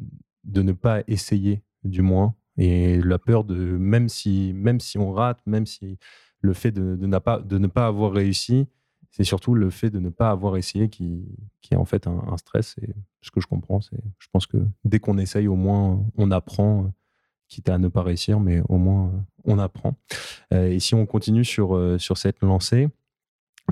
de 0.49 0.63
ne 0.63 0.73
pas 0.73 1.03
essayer, 1.07 1.63
du 1.85 2.03
moins. 2.03 2.35
Et 2.57 3.01
la 3.01 3.19
peur 3.19 3.45
de, 3.45 3.55
même 3.55 4.09
si, 4.09 4.53
même 4.55 4.81
si 4.81 4.99
on 4.99 5.13
rate, 5.13 5.41
même 5.47 5.67
si 5.67 5.99
le 6.41 6.53
fait 6.53 6.73
de, 6.73 6.97
de, 6.97 7.19
pas, 7.19 7.39
de 7.39 7.59
ne 7.59 7.69
pas 7.69 7.87
avoir 7.87 8.13
réussi, 8.13 8.67
c'est 9.11 9.25
surtout 9.25 9.55
le 9.55 9.71
fait 9.71 9.91
de 9.91 10.01
ne 10.01 10.11
pas 10.11 10.31
avoir 10.31 10.57
essayé 10.57 10.89
qui, 10.89 11.25
qui 11.61 11.75
est 11.75 11.77
en 11.77 11.85
fait 11.85 12.07
un, 12.07 12.37
stress. 12.37 12.77
Et 12.83 12.95
ce 13.21 13.31
que 13.31 13.41
je 13.41 13.47
comprends, 13.47 13.81
c'est 13.81 13.99
je 14.19 14.27
pense 14.33 14.47
que 14.47 14.59
dès 14.85 14.99
qu'on 14.99 15.19
essaye, 15.19 15.49
au 15.49 15.57
moins 15.57 16.05
on 16.17 16.31
apprend, 16.31 16.93
quitte 17.49 17.69
à 17.69 17.79
ne 17.79 17.89
pas 17.89 18.03
réussir, 18.03 18.41
mais 18.41 18.61
au 18.69 18.77
moins 18.77 19.13
on 19.45 19.59
apprend. 19.59 19.95
Euh, 20.53 20.69
et 20.69 20.81
si 20.81 20.95
on 20.95 21.07
continue 21.07 21.45
sur, 21.45 21.75
euh, 21.75 21.99
sur 21.99 22.19
cette 22.19 22.43
lancée, 22.43 22.89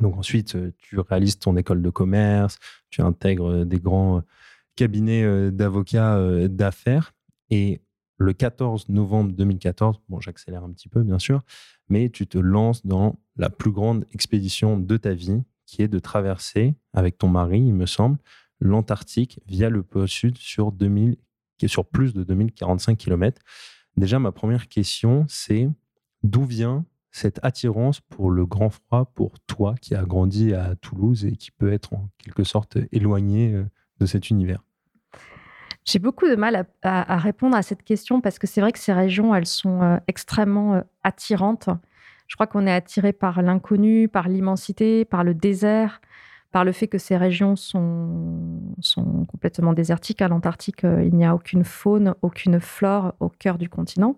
donc 0.00 0.16
ensuite 0.16 0.56
tu 0.78 0.98
réalises 0.98 1.38
ton 1.38 1.56
école 1.56 1.82
de 1.82 1.90
commerce, 1.90 2.58
tu 2.90 3.02
intègres 3.02 3.64
des 3.64 3.78
grands 3.78 4.22
cabinet 4.76 5.24
euh, 5.24 5.50
d'avocats 5.50 6.16
euh, 6.16 6.48
d'affaires. 6.48 7.14
Et 7.50 7.80
le 8.18 8.32
14 8.32 8.88
novembre 8.88 9.32
2014, 9.32 10.00
bon, 10.08 10.20
j'accélère 10.20 10.64
un 10.64 10.72
petit 10.72 10.88
peu, 10.88 11.02
bien 11.02 11.18
sûr, 11.18 11.42
mais 11.88 12.08
tu 12.10 12.26
te 12.26 12.38
lances 12.38 12.86
dans 12.86 13.18
la 13.36 13.50
plus 13.50 13.72
grande 13.72 14.06
expédition 14.12 14.78
de 14.78 14.96
ta 14.96 15.14
vie, 15.14 15.42
qui 15.66 15.82
est 15.82 15.88
de 15.88 15.98
traverser, 15.98 16.74
avec 16.92 17.18
ton 17.18 17.28
mari, 17.28 17.58
il 17.58 17.74
me 17.74 17.86
semble, 17.86 18.18
l'Antarctique 18.60 19.40
via 19.46 19.68
le 19.68 19.82
pôle 19.82 20.08
sud 20.08 20.38
sur, 20.38 20.72
2000, 20.72 21.16
sur 21.66 21.84
plus 21.84 22.14
de 22.14 22.24
2045 22.24 22.96
km. 22.96 23.42
Déjà, 23.96 24.18
ma 24.18 24.32
première 24.32 24.68
question, 24.68 25.26
c'est 25.28 25.68
d'où 26.22 26.44
vient 26.44 26.84
cette 27.10 27.40
attirance 27.42 28.00
pour 28.00 28.30
le 28.30 28.44
grand 28.44 28.70
froid 28.70 29.06
pour 29.14 29.38
toi 29.40 29.74
qui 29.80 29.94
as 29.94 30.04
grandi 30.04 30.52
à 30.52 30.76
Toulouse 30.76 31.24
et 31.24 31.36
qui 31.36 31.50
peut 31.50 31.72
être 31.72 31.94
en 31.94 32.10
quelque 32.18 32.44
sorte 32.44 32.76
éloigné 32.92 33.54
euh, 33.54 33.64
de 34.00 34.06
cet 34.06 34.28
univers? 34.28 34.65
J'ai 35.86 36.00
beaucoup 36.00 36.28
de 36.28 36.34
mal 36.34 36.66
à, 36.82 37.16
répondre 37.16 37.56
à 37.56 37.62
cette 37.62 37.84
question 37.84 38.20
parce 38.20 38.40
que 38.40 38.48
c'est 38.48 38.60
vrai 38.60 38.72
que 38.72 38.78
ces 38.78 38.92
régions, 38.92 39.34
elles 39.34 39.46
sont 39.46 39.82
euh, 39.82 39.98
extrêmement 40.08 40.74
euh, 40.74 40.80
attirantes. 41.04 41.68
Je 42.26 42.34
crois 42.34 42.48
qu'on 42.48 42.66
est 42.66 42.72
attiré 42.72 43.12
par 43.12 43.40
l'inconnu, 43.40 44.08
par 44.08 44.28
l'immensité, 44.28 45.04
par 45.04 45.22
le 45.22 45.32
désert, 45.32 46.00
par 46.50 46.64
le 46.64 46.72
fait 46.72 46.88
que 46.88 46.98
ces 46.98 47.16
régions 47.16 47.54
sont, 47.54 48.72
complètement 49.28 49.74
désertiques. 49.74 50.22
À 50.22 50.28
l'Antarctique, 50.28 50.82
euh, 50.82 51.04
il 51.04 51.14
n'y 51.14 51.24
a 51.24 51.36
aucune 51.36 51.62
faune, 51.62 52.16
aucune 52.20 52.58
flore 52.58 53.14
au 53.20 53.28
cœur 53.28 53.56
du 53.56 53.68
continent. 53.68 54.16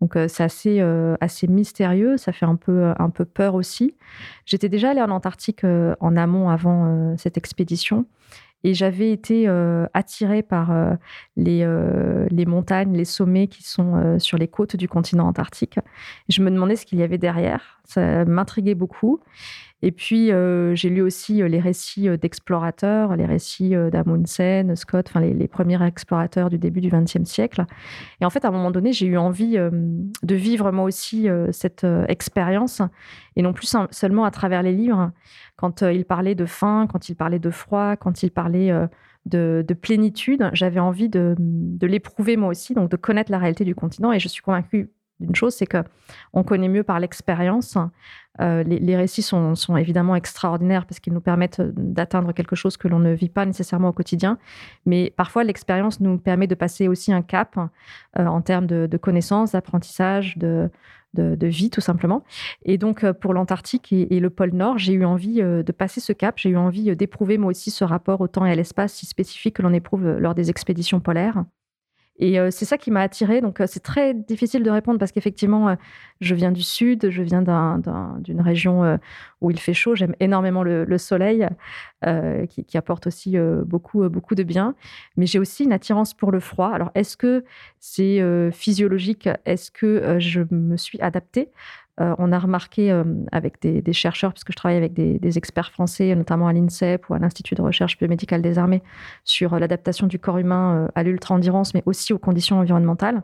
Donc 0.00 0.18
c'est 0.28 0.42
assez, 0.42 1.48
mystérieux, 1.48 2.18
ça 2.18 2.30
fait 2.30 2.44
un 2.44 2.56
peu 2.56 3.24
peur 3.24 3.54
aussi. 3.54 3.96
J'étais 4.44 4.68
déjà 4.68 4.90
allée 4.90 5.00
en 5.00 5.08
Antarctique 5.08 5.64
en 5.64 6.16
amont 6.18 6.50
avant 6.50 7.16
cette 7.16 7.38
expédition 7.38 8.04
Et 8.66 8.74
j'avais 8.74 9.12
été 9.12 9.46
attirée 9.94 10.42
par 10.42 10.74
les, 11.36 11.64
les 12.30 12.46
montagnes, 12.46 12.96
les 12.96 13.04
sommets 13.04 13.46
qui 13.46 13.62
sont 13.62 14.18
sur 14.18 14.38
les 14.38 14.48
côtes 14.48 14.74
du 14.74 14.88
continent 14.88 15.28
antarctique. 15.28 15.78
Je 16.28 16.42
me 16.42 16.50
demandais 16.50 16.74
ce 16.74 16.84
qu'il 16.84 16.98
y 16.98 17.04
avait 17.04 17.16
derrière. 17.16 17.75
Ça 17.86 18.24
m'intriguait 18.24 18.74
beaucoup. 18.74 19.20
Et 19.82 19.92
puis, 19.92 20.32
euh, 20.32 20.74
j'ai 20.74 20.88
lu 20.88 21.02
aussi 21.02 21.42
euh, 21.42 21.48
les 21.48 21.60
récits 21.60 22.08
euh, 22.08 22.16
d'explorateurs, 22.16 23.14
les 23.14 23.26
récits 23.26 23.74
d'Amundsen, 23.92 24.74
Scott, 24.74 25.12
les, 25.14 25.48
premiers 25.48 25.82
explorateurs 25.86 26.48
du 26.48 26.58
début 26.58 26.80
du 26.80 26.88
XXe 26.88 27.24
siècle. 27.24 27.66
Et 28.20 28.24
en 28.24 28.30
fait, 28.30 28.44
à 28.44 28.48
un 28.48 28.50
moment 28.50 28.70
donné, 28.70 28.92
j'ai 28.92 29.06
eu 29.06 29.18
envie 29.18 29.56
de 29.56 30.34
vivre 30.34 30.70
moi 30.72 30.84
aussi 30.84 31.28
cette 31.52 31.86
expérience, 32.08 32.82
et 33.36 33.42
non 33.42 33.52
plus 33.52 33.74
seulement 33.90 34.24
à 34.24 34.30
travers 34.30 34.62
les 34.62 34.72
livres. 34.72 35.12
Quand 35.56 35.82
il 35.82 36.04
parlait 36.04 36.34
de 36.34 36.46
faim, 36.46 36.86
quand 36.90 37.08
il 37.08 37.14
parlait 37.14 37.38
de 37.38 37.50
froid, 37.50 37.96
quand 37.96 38.22
il 38.22 38.30
parlait 38.30 38.72
de, 39.24 39.64
plénitude, 39.80 40.50
j'avais 40.52 40.80
envie 40.80 41.08
de, 41.08 41.36
de 41.38 41.86
l'éprouver 41.86 42.36
moi 42.36 42.48
aussi, 42.48 42.74
donc 42.74 42.90
de 42.90 42.96
connaître 42.96 43.30
la 43.30 43.38
réalité 43.38 43.64
du 43.64 43.74
continent. 43.74 44.12
Et 44.12 44.18
je 44.18 44.28
suis 44.28 44.42
convaincue 44.42 44.90
d'une 45.20 45.34
chose, 45.34 45.54
c'est 45.54 45.66
que 45.66 45.78
on 46.32 46.42
connaît 46.42 46.68
mieux 46.68 46.82
par 46.82 47.00
l'expérience. 47.00 47.78
Euh, 48.40 48.62
les, 48.64 48.96
récits 48.96 49.22
sont, 49.22 49.54
évidemment 49.76 50.14
extraordinaires 50.14 50.84
parce 50.84 51.00
qu'ils 51.00 51.14
nous 51.14 51.22
permettent 51.22 51.62
d'atteindre 51.62 52.32
quelque 52.32 52.54
chose 52.54 52.76
que 52.76 52.86
l'on 52.86 52.98
ne 52.98 53.12
vit 53.12 53.30
pas 53.30 53.46
nécessairement 53.46 53.88
au 53.88 53.92
quotidien. 53.92 54.38
Mais 54.84 55.12
parfois, 55.16 55.42
l'expérience 55.44 56.00
nous 56.00 56.18
permet 56.18 56.46
de 56.46 56.54
passer 56.54 56.86
aussi 56.88 57.12
un 57.12 57.22
cap 57.22 57.56
euh, 57.56 58.26
en 58.26 58.42
termes 58.42 58.66
de, 58.66 58.96
connaissances, 58.98 59.52
d'apprentissage, 59.52 60.36
de, 60.36 60.70
vie, 61.14 61.70
tout 61.70 61.80
simplement. 61.80 62.24
Et 62.64 62.76
donc, 62.76 63.02
euh, 63.02 63.14
pour 63.14 63.32
l'Antarctique 63.32 63.90
et, 63.92 64.20
le 64.20 64.28
pôle 64.28 64.50
Nord, 64.52 64.76
j'ai 64.76 64.92
eu 64.92 65.06
envie 65.06 65.36
de 65.36 65.72
passer 65.72 66.00
ce 66.00 66.12
cap. 66.12 66.34
J'ai 66.36 66.50
eu 66.50 66.58
envie 66.58 66.94
d'éprouver 66.94 67.38
moi 67.38 67.50
aussi 67.50 67.70
ce 67.70 67.84
rapport 67.84 68.20
au 68.20 68.28
temps 68.28 68.44
et 68.44 68.50
à 68.50 68.54
l'espace 68.54 68.92
si 68.92 69.06
spécifique 69.06 69.56
que 69.56 69.62
l'on 69.62 69.72
éprouve 69.72 70.18
lors 70.18 70.34
des 70.34 70.50
expéditions 70.50 71.00
polaires. 71.00 71.44
Et 72.18 72.38
euh, 72.38 72.50
c'est 72.50 72.64
ça 72.64 72.78
qui 72.78 72.90
m'a 72.90 73.02
attirée. 73.02 73.40
Donc, 73.40 73.60
euh, 73.60 73.66
c'est 73.66 73.82
très 73.82 74.14
difficile 74.14 74.62
de 74.62 74.70
répondre 74.70 74.98
parce 74.98 75.12
qu'effectivement, 75.12 75.68
euh, 75.68 75.74
je 76.20 76.34
viens 76.34 76.50
du 76.50 76.62
sud, 76.62 77.10
je 77.10 77.22
viens 77.22 77.42
d'une 77.42 78.40
région 78.40 78.98
où 79.42 79.50
il 79.50 79.60
fait 79.60 79.74
chaud. 79.74 79.94
J'aime 79.94 80.14
énormément 80.18 80.62
le, 80.62 80.98
soleil, 80.98 81.46
qui, 82.48 82.78
apporte 82.78 83.06
aussi 83.06 83.36
beaucoup, 83.66 84.08
beaucoup 84.08 84.34
de 84.34 84.42
bien. 84.42 84.74
Mais 85.18 85.26
j'ai 85.26 85.38
aussi 85.38 85.64
une 85.64 85.74
attirance 85.74 86.14
pour 86.14 86.32
le 86.32 86.40
froid. 86.40 86.70
Alors, 86.70 86.90
est-ce 86.94 87.18
que 87.18 87.44
c'est 87.80 88.22
physiologique? 88.50 89.28
Est-ce 89.44 89.70
que 89.70 90.16
je 90.18 90.40
me 90.50 90.78
suis 90.78 90.98
adaptée? 91.02 91.50
Euh, 92.00 92.14
on 92.18 92.30
a 92.32 92.38
remarqué 92.38 92.92
euh, 92.92 93.04
avec 93.32 93.60
des, 93.60 93.92
chercheurs, 93.92 94.32
puisque 94.32 94.52
je 94.52 94.56
travaille 94.56 94.76
avec 94.76 94.92
des, 94.92 95.38
experts 95.38 95.70
français, 95.70 96.14
notamment 96.14 96.46
à 96.46 96.52
l'INSEP 96.52 97.08
ou 97.08 97.14
à 97.14 97.18
l'Institut 97.18 97.54
de 97.54 97.62
recherche 97.62 97.96
biomédicale 97.98 98.42
des 98.42 98.58
armées, 98.58 98.82
sur 99.24 99.54
euh, 99.54 99.58
l'adaptation 99.58 100.06
du 100.06 100.18
corps 100.18 100.38
humain 100.38 100.88
à 100.94 101.02
l'ultra-endurance, 101.02 101.74
mais 101.74 101.82
aussi 101.86 102.12
aux 102.12 102.18
conditions 102.18 102.58
environnementales. 102.58 103.22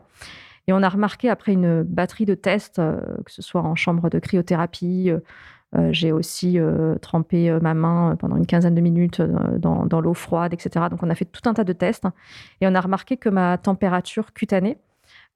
Et 0.67 0.73
on 0.73 0.81
a 0.81 0.89
remarqué 0.89 1.29
après 1.29 1.53
une 1.53 1.83
batterie 1.83 2.25
de 2.25 2.35
tests, 2.35 2.77
que 2.77 3.31
ce 3.31 3.41
soit 3.41 3.61
en 3.61 3.75
chambre 3.75 4.09
de 4.09 4.17
cryothérapie, 4.17 5.11
j'ai 5.89 6.13
aussi 6.13 6.57
trempé 7.01 7.51
ma 7.61 7.73
main 7.73 8.15
pendant 8.15 8.37
une 8.37 8.45
quinzaine 8.45 8.73
de 8.73 8.79
minutes 8.79 9.21
dans, 9.21 9.85
dans 9.85 9.99
l'eau 9.99 10.13
froide, 10.13 10.53
etc. 10.53 10.85
Donc 10.89 11.03
on 11.03 11.09
a 11.09 11.15
fait 11.15 11.25
tout 11.25 11.49
un 11.49 11.53
tas 11.53 11.65
de 11.65 11.73
tests 11.73 12.05
et 12.61 12.67
on 12.67 12.75
a 12.75 12.79
remarqué 12.79 13.17
que 13.17 13.27
ma 13.27 13.57
température 13.57 14.31
cutanée, 14.31 14.77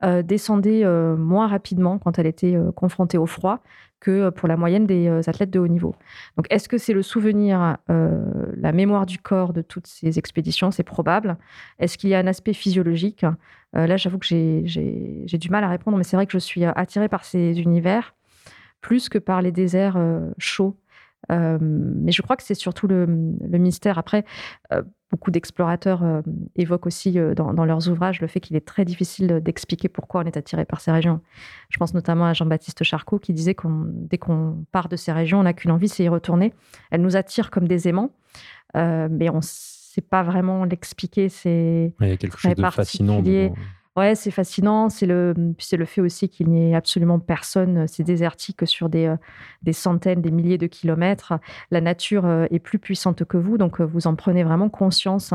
euh, 0.03 0.21
descendait 0.21 0.85
euh, 0.85 1.15
moins 1.15 1.47
rapidement 1.47 1.97
quand 1.97 2.19
elle 2.19 2.27
était 2.27 2.55
euh, 2.55 2.71
confrontée 2.71 3.17
au 3.17 3.25
froid 3.25 3.63
que 3.99 4.29
pour 4.29 4.47
la 4.47 4.55
moyenne 4.57 4.85
des 4.85 5.09
athlètes 5.27 5.49
de 5.49 5.57
haut 5.57 5.67
niveau. 5.67 5.95
Donc, 6.35 6.45
est-ce 6.51 6.69
que 6.69 6.77
c'est 6.77 6.93
le 6.93 7.01
souvenir, 7.01 7.77
la 7.87 8.71
mémoire 8.71 9.07
du 9.07 9.17
corps 9.17 9.53
de 9.53 9.63
toutes 9.63 9.87
ces 9.87 10.19
expéditions? 10.19 10.69
C'est 10.69 10.83
probable. 10.83 11.35
Est-ce 11.79 11.97
qu'il 11.97 12.11
y 12.11 12.13
a 12.13 12.19
un 12.19 12.27
aspect 12.27 12.53
physiologique? 12.53 13.25
Là, 13.73 13.97
j'avoue 13.97 14.19
que 14.19 14.27
j'ai 14.27 15.37
du 15.39 15.49
mal 15.49 15.63
à 15.63 15.67
répondre, 15.67 15.97
mais 15.97 16.03
c'est 16.03 16.15
vrai 16.15 16.27
que 16.27 16.31
je 16.31 16.37
suis 16.37 16.63
attirée 16.63 17.09
par 17.09 17.25
ces 17.25 17.59
univers 17.59 18.13
plus 18.81 19.09
que 19.09 19.17
par 19.17 19.41
les 19.41 19.51
déserts 19.51 19.97
chauds. 20.37 20.77
mais 21.29 22.11
je 22.11 22.21
crois 22.21 22.35
que 22.35 22.43
c'est 22.43 22.53
surtout 22.53 22.87
le, 22.87 23.07
mystère. 23.07 23.97
Après, 23.97 24.25
beaucoup 25.09 25.31
d'explorateurs 25.31 26.03
euh, 26.03 26.21
évoquent 26.55 26.87
aussi 26.87 27.17
euh, 27.17 27.33
dans, 27.33 27.65
leurs 27.65 27.89
ouvrages 27.89 28.21
le 28.21 28.27
fait 28.27 28.39
qu'il 28.39 28.55
est 28.55 28.65
très 28.65 28.85
difficile 28.85 29.39
d'expliquer 29.41 29.87
pourquoi 29.87 30.21
on 30.21 30.25
est 30.25 30.37
attiré 30.37 30.65
par 30.65 30.81
ces 30.81 30.91
régions. 30.91 31.21
Je 31.69 31.77
pense 31.77 31.93
notamment 31.93 32.25
à 32.25 32.33
Jean-Baptiste 32.33 32.83
Charcot 32.83 33.19
qui 33.19 33.33
disait 33.33 33.55
que 33.55 33.67
dès 33.67 34.17
qu'on 34.17 34.65
part 34.71 34.89
de 34.89 34.95
ces 34.95 35.11
régions, 35.11 35.39
on 35.39 35.43
n'a 35.43 35.53
qu'une 35.53 35.71
envie, 35.71 35.87
c'est 35.87 36.03
y 36.03 36.09
retourner. 36.09 36.53
Elles 36.91 37.01
nous 37.01 37.15
attirent 37.15 37.51
comme 37.51 37.67
des 37.67 37.87
aimants, 37.87 38.11
euh, 38.75 39.07
mais 39.09 39.29
on 39.29 39.37
ne 39.37 39.41
sait 39.41 40.01
pas 40.01 40.23
vraiment 40.23 40.65
l'expliquer. 40.65 41.29
C'est 41.29 41.93
il 42.01 42.07
y 42.07 42.11
a 42.11 42.17
quelque 42.17 42.37
chose 42.37 42.55
de 42.55 42.69
fascinant. 42.69 43.23
Ouais, 43.97 44.13
c'est 44.13 44.29
fascinant. 44.29 44.89
C'est 44.89 45.07
le, 45.07 45.33
c'est 45.57 45.75
le 45.75 45.85
fait 45.85 46.01
aussi 46.01 46.29
qu'il 46.29 46.49
n'y 46.49 46.71
ait 46.71 46.75
absolument 46.75 47.17
personne. 47.17 47.87
C'est 47.87 48.03
désertique 48.03 48.67
sur 48.67 48.89
des, 48.89 49.07
euh, 49.07 49.17
des 49.63 49.73
centaines, 49.73 50.21
des 50.21 50.29
milliers 50.29 50.59
de 50.59 50.67
kilomètres. 50.67 51.33
La 51.71 51.81
nature 51.81 52.27
euh, 52.27 52.45
est 52.51 52.59
plus 52.59 52.77
puissante 52.77 53.23
que 53.25 53.37
vous, 53.37 53.57
donc 53.57 53.81
euh, 53.81 53.85
vous 53.85 54.05
en 54.05 54.15
prenez 54.15 54.43
vraiment 54.43 54.69
conscience. 54.69 55.33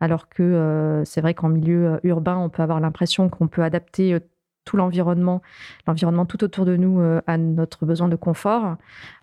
Alors 0.00 0.28
que 0.28 1.02
c'est 1.06 1.22
vrai 1.22 1.32
qu'en 1.32 1.48
milieu 1.48 2.00
urbain, 2.02 2.36
on 2.36 2.50
peut 2.50 2.62
avoir 2.62 2.80
l'impression 2.80 3.30
qu'on 3.30 3.48
peut 3.48 3.62
adapter 3.62 4.18
tout 4.64 4.76
l'environnement, 4.76 5.40
l'environnement 5.86 6.26
tout 6.26 6.44
autour 6.44 6.64
de 6.66 6.76
nous 6.76 7.00
à 7.26 7.36
notre 7.38 7.86
besoin 7.86 8.08
de 8.08 8.16
confort. 8.16 8.76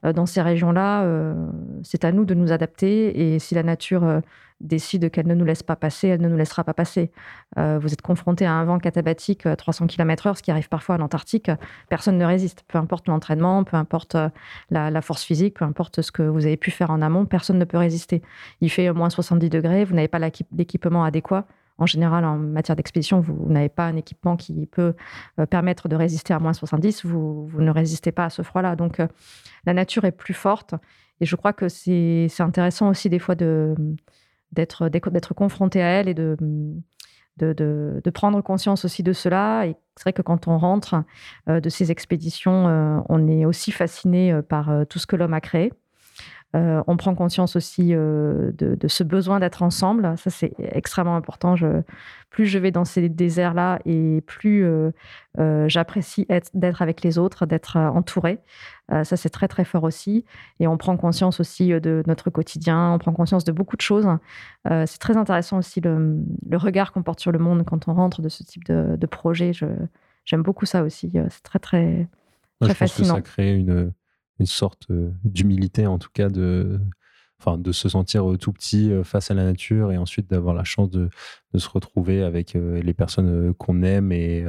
dans 0.03 0.25
ces 0.25 0.41
régions-là, 0.41 1.35
c'est 1.83 2.05
à 2.05 2.11
nous 2.13 2.23
de 2.25 2.33
nous 2.33 2.51
adapter. 2.53 3.33
Et 3.33 3.39
si 3.39 3.55
la 3.55 3.63
nature 3.63 4.21
décide 4.61 5.09
qu'elle 5.11 5.27
ne 5.27 5.33
nous 5.33 5.45
laisse 5.45 5.63
pas 5.63 5.75
passer, 5.75 6.09
elle 6.09 6.21
ne 6.21 6.27
nous 6.27 6.37
laissera 6.37 6.63
pas 6.63 6.73
passer. 6.73 7.11
Euh, 7.57 7.79
vous 7.79 7.93
êtes 7.93 8.01
confronté 8.01 8.45
à 8.45 8.53
un 8.53 8.65
vent 8.65 8.79
catabatique 8.79 9.45
à 9.45 9.55
300 9.55 9.87
km/h, 9.87 10.37
ce 10.37 10.43
qui 10.43 10.51
arrive 10.51 10.69
parfois 10.69 10.95
en 10.95 11.01
Antarctique, 11.01 11.51
personne 11.89 12.17
ne 12.17 12.25
résiste. 12.25 12.63
Peu 12.67 12.77
importe 12.77 13.07
l'entraînement, 13.07 13.63
peu 13.63 13.77
importe 13.77 14.15
euh, 14.15 14.29
la, 14.69 15.01
force 15.01 15.23
physique, 15.23 15.55
peu 15.55 15.65
importe 15.65 16.01
ce 16.01 16.11
que 16.11 16.23
vous 16.23 16.45
avez 16.45 16.57
pu 16.57 16.71
faire 16.71 16.91
en 16.91 17.01
amont, 17.01 17.25
personne 17.25 17.57
ne 17.57 17.65
peut 17.65 17.77
résister. 17.77 18.21
Il 18.61 18.69
fait 18.69 18.91
moins 18.91 19.09
70 19.09 19.49
degrés, 19.49 19.85
vous 19.85 19.95
n'avez 19.95 20.07
pas 20.07 20.19
l'équipement 20.19 21.03
adéquat. 21.03 21.45
En 21.77 21.85
général, 21.85 22.25
en 22.25 22.37
matière 22.37 22.75
d'expédition, 22.75 23.21
vous, 23.21 23.45
n'avez 23.47 23.69
pas 23.69 23.85
un 23.85 23.95
équipement 23.95 24.35
qui 24.35 24.65
peut 24.65 24.93
euh, 25.39 25.45
permettre 25.45 25.87
de 25.87 25.95
résister 25.95 26.33
à 26.33 26.39
moins 26.39 26.51
70. 26.51 27.05
Vous, 27.05 27.47
vous 27.47 27.61
ne 27.61 27.71
résistez 27.71 28.11
pas 28.11 28.25
à 28.25 28.29
ce 28.29 28.41
froid-là. 28.41 28.75
Donc, 28.75 29.01
la 29.65 29.73
nature 29.73 30.03
est 30.03 30.11
plus 30.11 30.33
forte. 30.33 30.75
Et 31.21 31.25
je 31.25 31.35
crois 31.35 31.53
que 31.53 31.69
c'est 31.69 32.29
intéressant 32.39 32.89
aussi 32.89 33.09
des 33.09 33.19
fois 33.19 33.35
de, 33.35 33.75
d'être 34.51 34.89
d'être 34.89 35.33
confronté 35.33 35.81
à 35.81 35.87
elle 35.87 36.07
et 36.07 36.13
de, 36.13 36.37
de, 37.37 38.01
de, 38.03 38.09
prendre 38.09 38.41
conscience 38.41 38.85
aussi 38.85 39.03
de 39.03 39.13
cela. 39.13 39.65
Et 39.65 39.75
c'est 39.95 40.03
vrai 40.03 40.13
que 40.13 40.21
quand 40.21 40.47
on 40.47 40.57
rentre 40.57 41.03
euh, 41.47 41.59
de 41.59 41.69
ces 41.69 41.91
expéditions, 41.91 42.67
euh, 42.67 42.99
on 43.09 43.27
est 43.27 43.45
aussi 43.45 43.71
fasciné 43.71 44.31
euh, 44.31 44.41
par 44.41 44.71
tout 44.89 44.99
ce 44.99 45.07
que 45.07 45.15
l'homme 45.15 45.33
a 45.33 45.41
créé. 45.41 45.71
On 46.53 46.97
prend 46.97 47.13
conscience 47.15 47.55
aussi 47.55 47.89
de, 47.89 48.53
de, 48.57 48.87
ce 48.87 49.03
besoin 49.03 49.39
d'être 49.39 49.61
ensemble. 49.61 50.17
Ça, 50.17 50.29
c'est 50.29 50.53
extrêmement 50.59 51.15
important. 51.15 51.55
Je, 51.55 51.81
plus 52.29 52.45
je 52.45 52.57
vais 52.57 52.71
dans 52.71 52.85
ces 52.85 53.07
déserts-là 53.07 53.79
et 53.85 54.21
plus 54.25 54.65
j'apprécie 55.67 56.27
d'être 56.53 56.81
avec 56.81 57.03
les 57.03 57.17
autres, 57.17 57.45
d'être 57.45 57.77
entouré. 57.77 58.39
Euh, 58.91 59.03
ça, 59.03 59.17
c'est 59.17 59.29
très, 59.29 59.47
très 59.47 59.65
fort 59.65 59.83
aussi. 59.83 60.25
Et 60.59 60.67
on 60.67 60.77
prend 60.77 60.97
conscience 60.97 61.39
aussi 61.39 61.73
euh, 61.73 61.79
de 61.79 62.03
notre 62.07 62.29
quotidien, 62.29 62.91
on 62.93 62.97
prend 62.97 63.13
conscience 63.13 63.43
de 63.43 63.51
beaucoup 63.51 63.75
de 63.75 63.81
choses. 63.81 64.07
Euh, 64.69 64.85
c'est 64.87 64.99
très 64.99 65.17
intéressant 65.17 65.59
aussi 65.59 65.81
le, 65.81 66.23
regard 66.53 66.91
qu'on 66.91 67.03
porte 67.03 67.19
sur 67.19 67.31
le 67.31 67.39
monde 67.39 67.63
quand 67.65 67.87
on 67.87 67.93
rentre 67.93 68.21
de 68.21 68.29
ce 68.29 68.43
type 68.43 68.65
de, 68.65 69.05
projet. 69.05 69.51
j'aime 70.25 70.43
beaucoup 70.43 70.65
ça 70.65 70.83
aussi. 70.83 71.11
C'est 71.29 71.43
très, 71.43 71.59
très, 71.59 72.07
très 72.59 72.69
je 72.69 72.75
fascinant. 72.75 73.15
Pense 73.15 73.23
que 73.23 73.29
ça 73.29 73.33
crée 73.33 73.55
une, 73.55 73.91
une 74.39 74.45
sorte 74.45 74.87
d'humilité, 75.23 75.87
en 75.87 75.99
tout 75.99 76.09
cas, 76.13 76.29
de, 76.29 76.79
enfin, 77.39 77.57
de 77.57 77.71
se 77.71 77.89
sentir 77.89 78.25
tout 78.39 78.53
petit 78.53 78.91
face 79.03 79.31
à 79.31 79.33
la 79.33 79.43
nature 79.43 79.91
et 79.91 79.97
ensuite 79.97 80.29
d'avoir 80.29 80.53
la 80.53 80.63
chance 80.63 80.89
de, 80.89 81.09
de, 81.53 81.59
se 81.59 81.69
retrouver 81.69 82.23
avec 82.23 82.53
les 82.53 82.93
personnes 82.93 83.53
qu'on 83.55 83.83
aime 83.83 84.11
et 84.11 84.45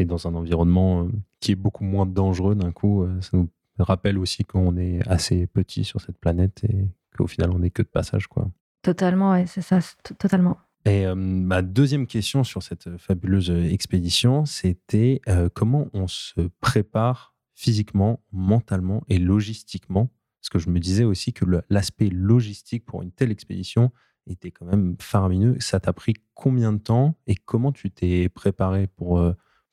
et 0.00 0.04
dans 0.04 0.26
un 0.26 0.34
environnement 0.34 1.04
euh, 1.04 1.08
qui 1.40 1.52
est 1.52 1.56
beaucoup 1.56 1.84
moins 1.84 2.06
dangereux 2.06 2.54
d'un 2.54 2.72
coup. 2.72 3.02
Euh, 3.02 3.20
ça 3.20 3.36
nous 3.36 3.50
rappelle 3.78 4.18
aussi 4.18 4.44
qu'on 4.44 4.76
est 4.76 5.06
assez 5.08 5.46
petit 5.46 5.84
sur 5.84 6.00
cette 6.00 6.18
planète 6.18 6.64
et 6.64 6.88
qu'au 7.16 7.26
final, 7.26 7.50
on 7.50 7.60
n'est 7.60 7.70
que 7.70 7.82
de 7.82 7.88
passage. 7.88 8.26
Quoi. 8.26 8.50
Totalement, 8.82 9.32
ouais, 9.32 9.46
c'est 9.46 9.62
ça, 9.62 9.78
totalement. 10.18 10.58
Et 10.86 11.06
euh, 11.06 11.14
ma 11.14 11.60
deuxième 11.60 12.06
question 12.06 12.42
sur 12.44 12.62
cette 12.62 12.96
fabuleuse 12.96 13.50
expédition, 13.50 14.46
c'était 14.46 15.20
comment 15.54 15.88
on 15.92 16.06
se 16.06 16.48
prépare 16.60 17.29
physiquement, 17.60 18.20
mentalement 18.32 19.02
et 19.08 19.18
logistiquement 19.18 20.10
Parce 20.40 20.48
que 20.50 20.58
je 20.58 20.70
me 20.70 20.78
disais 20.78 21.04
aussi 21.04 21.32
que 21.32 21.44
l'aspect 21.68 22.08
logistique 22.08 22.84
pour 22.84 23.02
une 23.02 23.12
telle 23.12 23.30
expédition 23.30 23.90
était 24.26 24.50
quand 24.50 24.66
même 24.66 24.96
faramineux. 25.00 25.56
Ça 25.60 25.80
t'a 25.80 25.92
pris 25.92 26.14
combien 26.34 26.72
de 26.72 26.78
temps 26.78 27.16
et 27.26 27.34
comment 27.34 27.72
tu 27.72 27.90
t'es 27.90 28.28
préparé 28.28 28.86
pour 28.86 29.20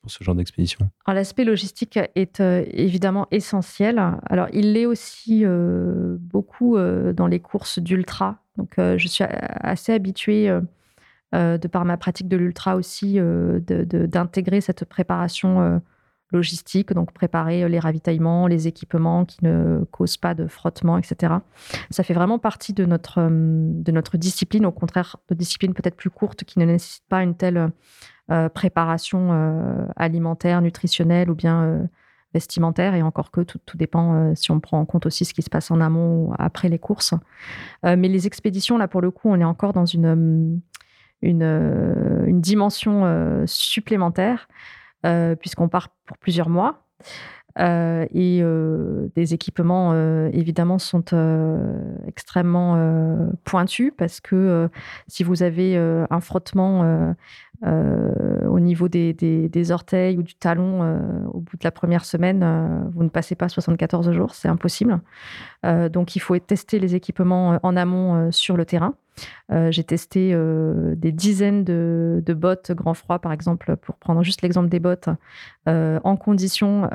pour 0.00 0.10
ce 0.10 0.22
genre 0.22 0.34
d'expédition? 0.34 0.90
L'aspect 1.06 1.44
logistique 1.44 1.98
est 2.14 2.40
euh, 2.40 2.64
évidemment 2.70 3.26
essentiel. 3.30 4.00
Alors, 4.26 4.48
il 4.52 4.72
l'est 4.72 4.86
aussi 4.86 5.44
euh, 5.44 6.16
beaucoup 6.20 6.76
euh, 6.76 7.12
dans 7.12 7.26
les 7.26 7.40
courses 7.40 7.78
d'ultra. 7.78 8.42
Donc, 8.56 8.74
je 8.78 9.06
suis 9.06 9.22
assez 9.24 9.92
habituée, 9.92 10.48
de 11.32 11.68
par 11.68 11.84
ma 11.84 11.96
pratique 11.96 12.26
de 12.26 12.36
l'ultra 12.36 12.74
aussi, 12.74 13.20
d'intégrer 13.20 14.60
cette 14.60 14.84
préparation 14.84 15.80
logistique, 16.32 16.92
donc 16.92 17.12
préparer 17.12 17.68
les 17.68 17.78
ravitaillements, 17.78 18.46
les 18.46 18.68
équipements 18.68 19.24
qui 19.24 19.38
ne 19.42 19.84
causent 19.90 20.18
pas 20.18 20.34
de 20.34 20.46
frottement, 20.46 20.98
etc. 20.98 21.34
Ça 21.90 22.02
fait 22.02 22.14
vraiment 22.14 22.38
partie 22.38 22.72
de 22.74 22.84
notre, 22.84 23.18
euh, 23.18 23.28
de 23.30 23.92
notre 23.92 24.16
discipline, 24.16 24.66
au 24.66 24.72
contraire 24.72 25.16
de 25.28 25.34
disciplines 25.34 25.74
peut-être 25.74 25.96
plus 25.96 26.10
courtes 26.10 26.44
qui 26.44 26.58
ne 26.58 26.66
nécessitent 26.66 27.08
pas 27.08 27.22
une 27.22 27.34
telle 27.34 27.70
euh, 28.30 28.48
préparation 28.50 29.32
euh, 29.32 29.86
alimentaire, 29.96 30.60
nutritionnelle 30.60 31.30
ou 31.30 31.34
bien 31.34 31.88
vestimentaire, 32.34 32.94
et 32.94 33.02
encore 33.02 33.30
que 33.30 33.40
tout, 33.40 33.58
tout 33.64 33.78
dépend 33.78 34.34
si 34.34 34.50
on 34.50 34.60
prend 34.60 34.78
en 34.78 34.84
compte 34.84 35.06
aussi 35.06 35.24
ce 35.24 35.32
qui 35.32 35.40
se 35.40 35.48
passe 35.48 35.70
en 35.70 35.80
amont 35.80 36.26
ou 36.26 36.34
après 36.38 36.68
les 36.68 36.78
courses. 36.78 37.14
mais 37.82 38.08
les 38.08 38.26
expéditions, 38.26 38.76
là 38.76 38.86
pour 38.86 39.00
le 39.00 39.10
coup, 39.10 39.30
on 39.30 39.40
est 39.40 39.44
encore 39.44 39.72
dans 39.72 39.86
une, 39.86 40.60
une, 41.22 42.40
dimension 42.42 43.44
supplémentaire 43.46 44.46
euh, 44.46 44.54
puisqu'on 45.40 45.68
part 45.68 45.88
pour 46.06 46.18
plusieurs 46.18 46.48
mois. 46.48 46.84
Euh, 47.58 48.06
et 48.12 48.40
euh, 48.40 49.08
des 49.16 49.34
équipements, 49.34 49.94
évidemment, 50.32 50.78
sont 50.78 51.04
extrêmement 52.06 53.28
pointus 53.44 53.92
parce 53.96 54.20
que 54.20 54.68
si 55.06 55.24
vous 55.24 55.42
avez 55.42 55.76
un 55.76 56.20
frottement 56.20 57.14
au 57.64 58.60
niveau 58.60 58.88
des, 58.88 59.72
orteils 59.72 60.16
ou 60.18 60.22
du 60.22 60.34
talon 60.34 61.26
au 61.32 61.40
bout 61.40 61.56
de 61.56 61.64
la 61.64 61.70
première 61.70 62.04
semaine, 62.04 62.88
vous 62.92 63.02
ne 63.02 63.08
passez 63.08 63.34
pas 63.34 63.48
74 63.48 64.12
jours, 64.12 64.34
c'est 64.34 64.48
impossible. 64.48 65.00
donc 65.64 66.16
il 66.16 66.20
faut 66.20 66.38
tester 66.38 66.78
les 66.78 66.94
équipements 66.94 67.58
en 67.62 67.76
amont 67.76 68.30
sur 68.30 68.56
le 68.56 68.64
terrain. 68.64 68.94
Euh, 69.52 69.70
j'ai 69.70 69.84
testé 69.84 70.30
euh, 70.32 70.94
des 70.96 71.12
dizaines 71.12 71.64
de, 71.64 72.34
bottes 72.34 72.72
grand 72.72 72.94
froid, 72.94 73.18
par 73.18 73.32
exemple, 73.32 73.76
pour 73.76 73.96
prendre 73.96 74.22
juste 74.22 74.42
l'exemple 74.42 74.68
des 74.68 74.80
bottes, 74.80 75.08
euh, 75.68 75.98
en 76.04 76.16
conditions 76.16 76.88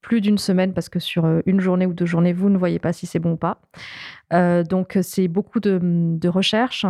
plus 0.00 0.20
d'une 0.20 0.36
semaine 0.36 0.74
parce 0.74 0.90
que 0.90 0.98
sur 0.98 1.26
une 1.46 1.60
journée 1.60 1.86
ou 1.86 1.94
deux 1.94 2.04
journées, 2.04 2.34
vous 2.34 2.50
ne 2.50 2.58
voyez 2.58 2.78
pas 2.78 2.92
si 2.92 3.06
c'est 3.06 3.18
bon 3.18 3.32
ou 3.32 3.36
pas. 3.36 3.62
donc, 4.64 4.98
c'est 5.00 5.28
beaucoup 5.28 5.60
de, 5.60 5.78
de 5.82 6.28
recherche. 6.28 6.84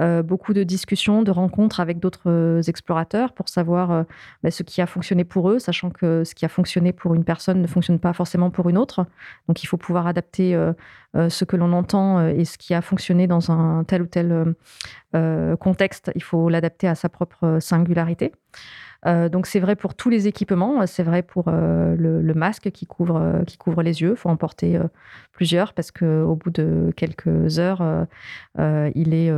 Euh, 0.00 0.22
beaucoup 0.22 0.54
de 0.54 0.62
discussions, 0.62 1.22
de 1.22 1.30
rencontres 1.30 1.78
avec 1.78 1.98
d'autres 2.00 2.30
euh, 2.30 2.62
explorateurs 2.62 3.34
pour 3.34 3.50
savoir 3.50 3.90
euh, 3.90 4.02
bah, 4.42 4.50
ce 4.50 4.62
qui 4.62 4.80
a 4.80 4.86
fonctionné 4.86 5.22
pour 5.24 5.50
eux, 5.50 5.58
sachant 5.58 5.90
que 5.90 6.24
ce 6.24 6.34
qui 6.34 6.46
a 6.46 6.48
fonctionné 6.48 6.92
pour 6.92 7.14
une 7.14 7.24
personne 7.24 7.60
ne 7.60 7.66
fonctionne 7.66 7.98
pas 7.98 8.14
forcément 8.14 8.50
pour 8.50 8.70
une 8.70 8.78
autre. 8.78 9.06
Donc 9.48 9.62
il 9.62 9.66
faut 9.66 9.76
pouvoir 9.76 10.06
adapter 10.06 10.58
ce 11.14 11.44
que 11.44 11.56
l'on 11.56 11.72
entend 11.72 12.26
et 12.26 12.44
ce 12.44 12.56
qui 12.58 12.74
a 12.74 12.80
fonctionné 12.80 13.26
dans 13.26 13.50
un 13.50 13.84
tel 13.84 14.02
ou 14.02 14.06
tel 14.06 14.54
contexte, 15.60 16.10
il 16.14 16.22
faut 16.22 16.48
l'adapter 16.48 16.88
à 16.88 16.94
sa 16.94 17.08
propre 17.08 17.58
singularité. 17.60 18.32
Euh, 19.06 19.28
donc 19.28 19.46
c'est 19.46 19.58
vrai 19.58 19.74
pour 19.74 19.94
tous 19.94 20.10
les 20.10 20.28
équipements, 20.28 20.86
c'est 20.86 21.02
vrai 21.02 21.22
pour 21.22 21.46
euh, 21.48 21.96
le, 21.96 22.34
masque 22.34 22.70
qui 22.70 22.86
couvre, 22.86 23.16
euh, 23.16 23.44
qui 23.44 23.58
couvre 23.58 23.82
les 23.82 24.00
yeux. 24.00 24.12
Il 24.12 24.16
faut 24.16 24.28
en 24.28 24.36
porter 24.36 24.78
plusieurs 25.32 25.72
parce 25.72 25.90
qu'au 25.90 26.34
bout 26.36 26.50
de 26.50 26.92
quelques 26.96 27.58
heures, 27.58 28.06
il 28.58 29.14
est 29.14 29.32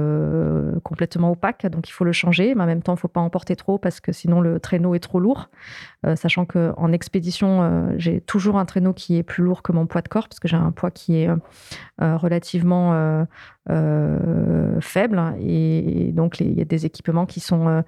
complètement 0.83 1.33
opaque, 1.33 1.67
donc 1.67 1.89
il 1.89 1.93
faut 1.93 2.05
le 2.05 2.13
changer. 2.13 2.55
Mais 2.55 2.63
en 2.63 2.67
même 2.67 2.83
temps, 2.83 2.93
il 2.93 2.97
ne 2.97 3.01
faut 3.01 3.09
pas 3.09 3.21
en 3.21 3.31
porter 3.31 3.57
trop 3.57 3.79
parce 3.79 4.01
que 4.01 4.13
sinon 4.13 4.41
le 4.41 4.61
traîneau 4.61 4.95
est 4.95 5.01
trop 5.01 5.21
lourd. 5.21 5.49
sachant 6.15 6.45
qu'en 6.45 6.93
expédition, 6.93 7.91
j'ai 7.97 8.21
toujours 8.21 8.59
un 8.59 8.65
traîneau 8.65 8.93
qui 8.93 9.17
est 9.17 9.23
plus 9.23 9.43
lourd 9.43 9.63
que 9.63 9.73
mon 9.73 9.87
poids 9.87 10.03
de 10.03 10.09
corps 10.09 10.29
parce 10.29 10.41
que 10.41 10.49
j'ai 10.49 10.57
un 10.57 10.73
poids 10.73 10.91
qui 10.91 11.17
est 11.17 11.29
relativement 11.99 13.27
euh, 13.71 14.79
faible 14.81 15.23
et, 15.41 16.13
donc 16.13 16.41
il 16.41 16.53
y 16.53 16.61
a 16.61 16.67
des 16.67 16.85
équipements 16.85 17.25
qui 17.25 17.41
sont 17.41 17.67
euh, 17.67 17.81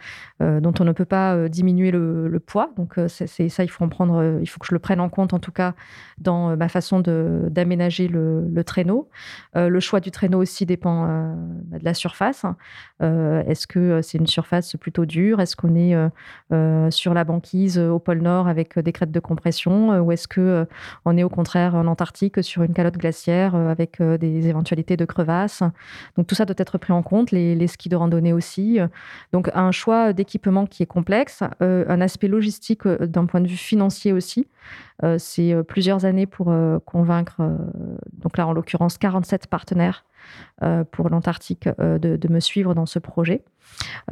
euh, 0.43 0.59
dont 0.59 0.73
on 0.81 0.85
ne 0.85 0.93
peut 0.93 1.05
pas 1.05 1.51
diminuer 1.51 1.91
le, 1.91 2.41
poids. 2.47 2.71
Donc 2.77 2.99
c'est 3.09 3.49
ça, 3.49 3.65
il 3.65 3.69
faut 3.69 3.85
en 3.85 3.89
prendre, 3.89 4.39
il 4.41 4.47
faut 4.47 4.59
que 4.59 4.67
je 4.67 4.75
le 4.75 4.79
prenne 4.79 5.01
en 5.01 5.09
compte 5.09 5.33
en 5.33 5.39
tout 5.39 5.53
cas 5.53 5.75
dans 6.19 6.57
ma 6.57 6.69
façon 6.69 7.01
d'aménager 7.01 8.09
le, 8.09 8.63
traîneau. 8.65 9.09
le 9.55 9.81
choix 9.81 10.01
du 10.01 10.11
traîneau 10.11 10.41
aussi 10.41 10.67
dépend 10.67 11.07
de 11.07 11.85
la 11.85 11.95
surface. 11.95 12.45
Est-ce 13.01 13.67
que 13.67 14.01
c'est 14.03 14.19
une 14.19 14.27
surface 14.27 14.77
plutôt 14.77 15.07
dure? 15.07 15.41
Est-ce 15.41 15.57
qu'on 15.57 15.75
est, 15.75 15.97
sur 16.93 17.15
la 17.15 17.25
banquise 17.25 17.79
au 17.79 17.99
pôle 17.99 18.21
Nord 18.21 18.49
avec 18.49 18.79
des 18.79 18.93
crêtes 18.93 19.13
de 19.13 19.21
compression 19.21 19.99
ou 20.01 20.13
est-ce 20.13 20.29
que 20.29 20.67
on 21.05 21.17
est 21.17 21.25
au 21.25 21.31
contraire 21.31 21.75
en 21.75 21.87
Antarctique 21.87 22.45
sur 22.45 22.63
une 22.63 22.75
calotte 22.75 22.99
glaciaire 22.99 23.55
avec 23.55 24.01
des 24.01 24.49
éventualités 24.49 24.97
de 24.97 25.05
crevasses? 25.05 25.63
Donc 26.17 26.27
tout 26.27 26.35
ça 26.35 26.45
doit 26.45 26.57
être 26.59 26.79
pris 26.79 26.93
en 26.93 27.03
compte, 27.03 27.31
les, 27.31 27.67
skis 27.67 27.89
de 27.89 27.97
randonnée 27.97 28.33
aussi. 28.33 28.79
Donc 29.33 29.51
un 29.55 29.73
choix 29.73 30.13
d'équipement 30.13 30.67
qui 30.67 30.83
est 30.83 30.87
complexe, 30.87 31.43
euh, 31.63 31.85
un 31.89 32.01
aspect 32.01 32.29
logistique 32.29 32.87
euh, 32.87 33.07
d'un 33.07 33.27
point 33.27 33.41
de 33.41 33.49
vue 33.49 33.57
financier 33.57 34.13
aussi. 34.13 34.47
Euh, 35.03 35.17
c'est 35.19 35.55
plusieurs 35.65 36.05
années 36.05 36.27
pour 36.27 36.53
convaincre, 36.85 37.43
donc 38.13 38.37
là 38.37 38.47
en 38.47 38.53
l'occurrence 38.53 38.99
47 38.99 39.47
partenaires 39.47 40.05
pour 40.91 41.09
l'Antarctique 41.09 41.69
de, 41.79 42.29
me 42.29 42.41
suivre 42.41 42.75
dans 42.75 42.87
ce 42.87 42.99
projet. 42.99 43.45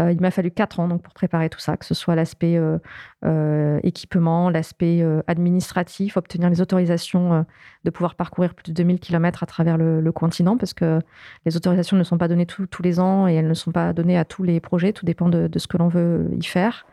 Euh, 0.01 0.12
il 0.12 0.21
m'a 0.21 0.31
fallu 0.31 0.51
quatre 0.51 0.81
ans 0.81 0.88
donc, 0.88 1.03
pour 1.03 1.14
préparer 1.14 1.49
tout 1.49 1.59
ça, 1.59 1.77
que 1.77 1.85
ce 1.85 1.95
soit 1.95 2.14
l'aspect 2.14 2.57
euh, 2.57 2.79
euh, 3.25 3.79
équipement, 3.83 4.51
l'aspect 4.51 5.05
administratif, 5.27 6.17
obtenir 6.17 6.51
les 6.51 6.61
autorisations 6.61 7.45
de 7.85 7.90
pouvoir 7.90 8.14
parcourir 8.14 8.55
plus 8.55 8.64
de 8.64 8.73
2000 8.73 9.01
km 9.01 9.43
à 9.43 9.47
travers 9.47 9.79
le, 9.79 10.12
continent, 10.12 10.57
parce 10.57 10.75
que 10.75 11.01
les 11.45 11.57
autorisations 11.57 11.97
ne 11.97 12.05
sont 12.05 12.19
pas 12.19 12.29
données 12.29 12.47
tous 12.47 12.83
les 12.83 13.01
ans 13.01 13.27
et 13.27 13.35
elles 13.35 13.49
ne 13.49 13.55
sont 13.55 13.73
pas 13.73 13.93
données 13.93 14.19
à 14.19 14.25
tous 14.25 14.43
les 14.43 14.61
projets, 14.61 14.93
tout 14.93 15.07
dépend 15.07 15.29
de, 15.29 15.51
ce 15.59 15.67
que 15.67 15.77
l'on 15.77 15.88
veut 15.88 16.31
y 16.38 16.45
faire. 16.45 16.87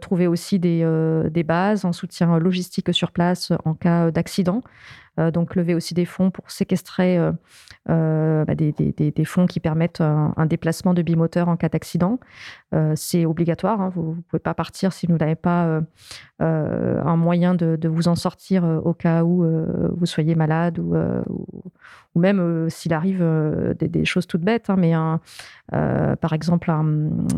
trouver 0.00 0.26
aussi 0.26 0.58
des, 0.58 1.44
bases 1.46 1.84
en 1.84 1.92
soutien 1.92 2.38
logistique 2.38 2.92
sur 2.92 3.12
place 3.12 3.52
en 3.64 3.74
cas 3.74 4.10
d'accident. 4.10 4.62
donc 5.32 5.54
lever 5.54 5.74
aussi 5.74 5.94
des 5.94 6.04
fonds 6.04 6.30
pour 6.30 6.50
séquestrer 6.50 7.18
bah, 7.86 8.54
des, 8.54 9.24
fonds 9.24 9.46
qui 9.46 9.60
permettent 9.60 10.00
un 10.00 10.46
déplacement 10.46 10.94
de 10.94 11.02
bimoteur 11.02 11.48
en 11.48 11.56
cas 11.56 11.68
d'accident 11.68 11.81
Euh, 12.74 12.92
c'est 12.96 13.26
obligatoire. 13.26 13.80
Hein. 13.80 13.90
Vous 13.94 14.14
ne 14.16 14.22
pouvez 14.22 14.40
pas 14.40 14.54
partir 14.54 14.92
si 14.92 15.06
vous 15.06 15.16
n'avez 15.16 15.34
pas 15.34 15.66
euh, 15.66 15.80
euh, 16.40 17.02
un 17.04 17.16
moyen 17.16 17.54
de, 17.54 17.78
vous 17.86 18.08
en 18.08 18.14
sortir 18.14 18.64
au 18.64 18.94
cas 18.94 19.22
où 19.22 19.44
vous 19.96 20.06
soyez 20.06 20.34
malade 20.34 20.78
ou, 20.78 20.94
ou, 22.14 22.20
même 22.20 22.70
s'il 22.70 22.94
arrive 22.94 23.22
des, 23.78 24.04
choses 24.04 24.26
toutes 24.26 24.42
bêtes. 24.42 24.70
Hein, 24.70 24.76
mais 24.78 24.94
par 26.16 26.32
exemple, 26.32 26.72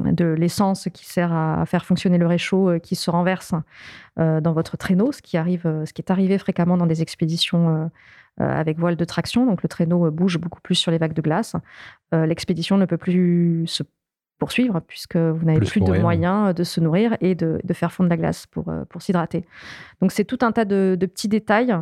de 0.05 0.27
l'essence 0.27 0.89
qui 0.93 1.07
sert 1.07 1.33
à, 1.33 1.65
faire 1.67 1.85
fonctionner 1.85 2.19
le 2.19 2.27
réchaud 2.27 2.79
qui 2.83 2.95
se 2.95 3.11
renverse 3.11 3.55
dans 4.17 4.53
votre 4.53 4.77
traîneau, 4.77 5.13
ce 5.13 5.23
qui, 5.23 5.37
arrive, 5.37 5.63
ce 5.85 5.93
qui 5.93 6.03
est 6.03 6.11
arrivé 6.11 6.39
fréquemment 6.39 6.77
dans 6.77 6.87
des 6.87 7.03
expéditions. 7.03 7.91
avec 8.39 8.79
voile 8.79 8.97
de 8.97 9.05
traction, 9.05 9.47
donc 9.47 9.63
le 9.63 9.69
traîneau 9.69 10.11
bouge 10.11 10.39
beaucoup 10.39 10.61
plus 10.61 10.75
sur 10.75 10.91
les 10.91 10.99
vagues 10.99 11.15
de 11.15 11.23
glace. 11.23 11.57
L'expédition 12.13 12.77
ne 12.79 12.87
peut 12.87 12.99
plus 12.99 13.65
se 13.67 13.83
poursuivre, 14.45 14.83
puisque 14.87 15.17
vous 15.17 15.47
n'avez 15.47 15.65
plus, 15.65 15.81
de 15.81 15.99
moyens 16.01 16.55
de 16.55 16.65
se 16.65 16.79
nourrir 16.79 17.17
et 17.23 17.35
de, 17.35 17.59
faire 17.73 17.91
fondre 17.91 18.11
la 18.11 18.19
glace 18.19 18.47
pour, 18.47 18.69
euh, 18.69 18.85
pour 18.91 19.01
s'hydrater. 19.01 19.47
Donc 20.03 20.13
c'est 20.13 20.27
tout 20.27 20.37
un 20.43 20.53
tas 20.53 20.67
de, 20.67 20.99
petits 21.01 21.29
détails 21.29 21.75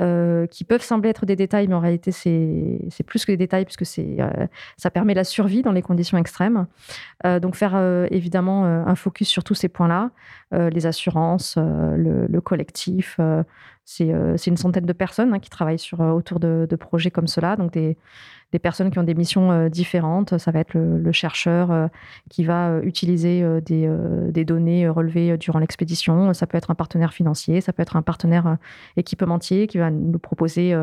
euh, 0.00 0.46
qui 0.46 0.64
peuvent 0.64 0.82
sembler 0.82 1.10
être 1.10 1.26
des 1.26 1.36
détails, 1.36 1.68
mais 1.68 1.74
en 1.74 1.80
réalité 1.80 2.10
c'est 2.12 3.02
plus 3.04 3.24
que 3.24 3.32
des 3.32 3.36
détails, 3.36 3.64
puisque 3.64 3.84
euh, 3.98 4.46
ça 4.76 4.90
permet 4.90 5.14
la 5.14 5.24
survie 5.24 5.62
dans 5.62 5.72
les 5.72 5.82
conditions 5.82 6.18
extrêmes. 6.18 6.66
donc 7.24 7.54
faire 7.54 7.76
évidemment 8.10 8.64
un 8.64 8.94
focus 8.94 9.28
sur 9.28 9.44
tous 9.44 9.54
ces 9.54 9.68
points-là, 9.68 10.10
les 10.52 10.86
assurances, 10.86 11.56
le, 11.58 12.40
collectif. 12.40 13.20
c'est 13.84 14.46
une 14.46 14.56
centaine 14.56 14.86
de 14.86 14.92
personnes 14.92 15.34
hein, 15.34 15.38
qui 15.38 15.50
travaillent 15.50 15.78
sur, 15.78 16.00
autour 16.00 16.40
de, 16.40 16.66
projets 16.78 17.10
comme 17.10 17.26
cela, 17.26 17.56
donc 17.56 17.72
des 17.72 17.96
des 18.52 18.58
personnes 18.58 18.90
qui 18.90 18.98
ont 18.98 19.04
des 19.04 19.14
missions 19.14 19.50
euh, 19.52 19.68
différentes. 19.68 20.38
Ça 20.38 20.50
va 20.50 20.60
être 20.60 20.74
le, 20.74 21.12
chercheur 21.12 21.70
euh, 21.70 21.86
qui 22.28 22.44
va 22.44 22.68
euh, 22.68 22.82
utiliser 22.82 23.44
des, 23.62 24.44
données 24.44 24.88
relevées 24.88 25.36
durant 25.36 25.58
l'expédition. 25.58 26.32
Ça 26.34 26.46
peut 26.46 26.56
être 26.56 26.70
un 26.70 26.74
partenaire 26.74 27.12
financier, 27.12 27.60
ça 27.60 27.72
peut 27.72 27.82
être 27.82 27.96
un 27.96 28.02
partenaire 28.02 28.56
équipementier 28.96 29.66
qui 29.66 29.78
va 29.78 29.89
nous 29.90 30.18
proposer 30.18 30.74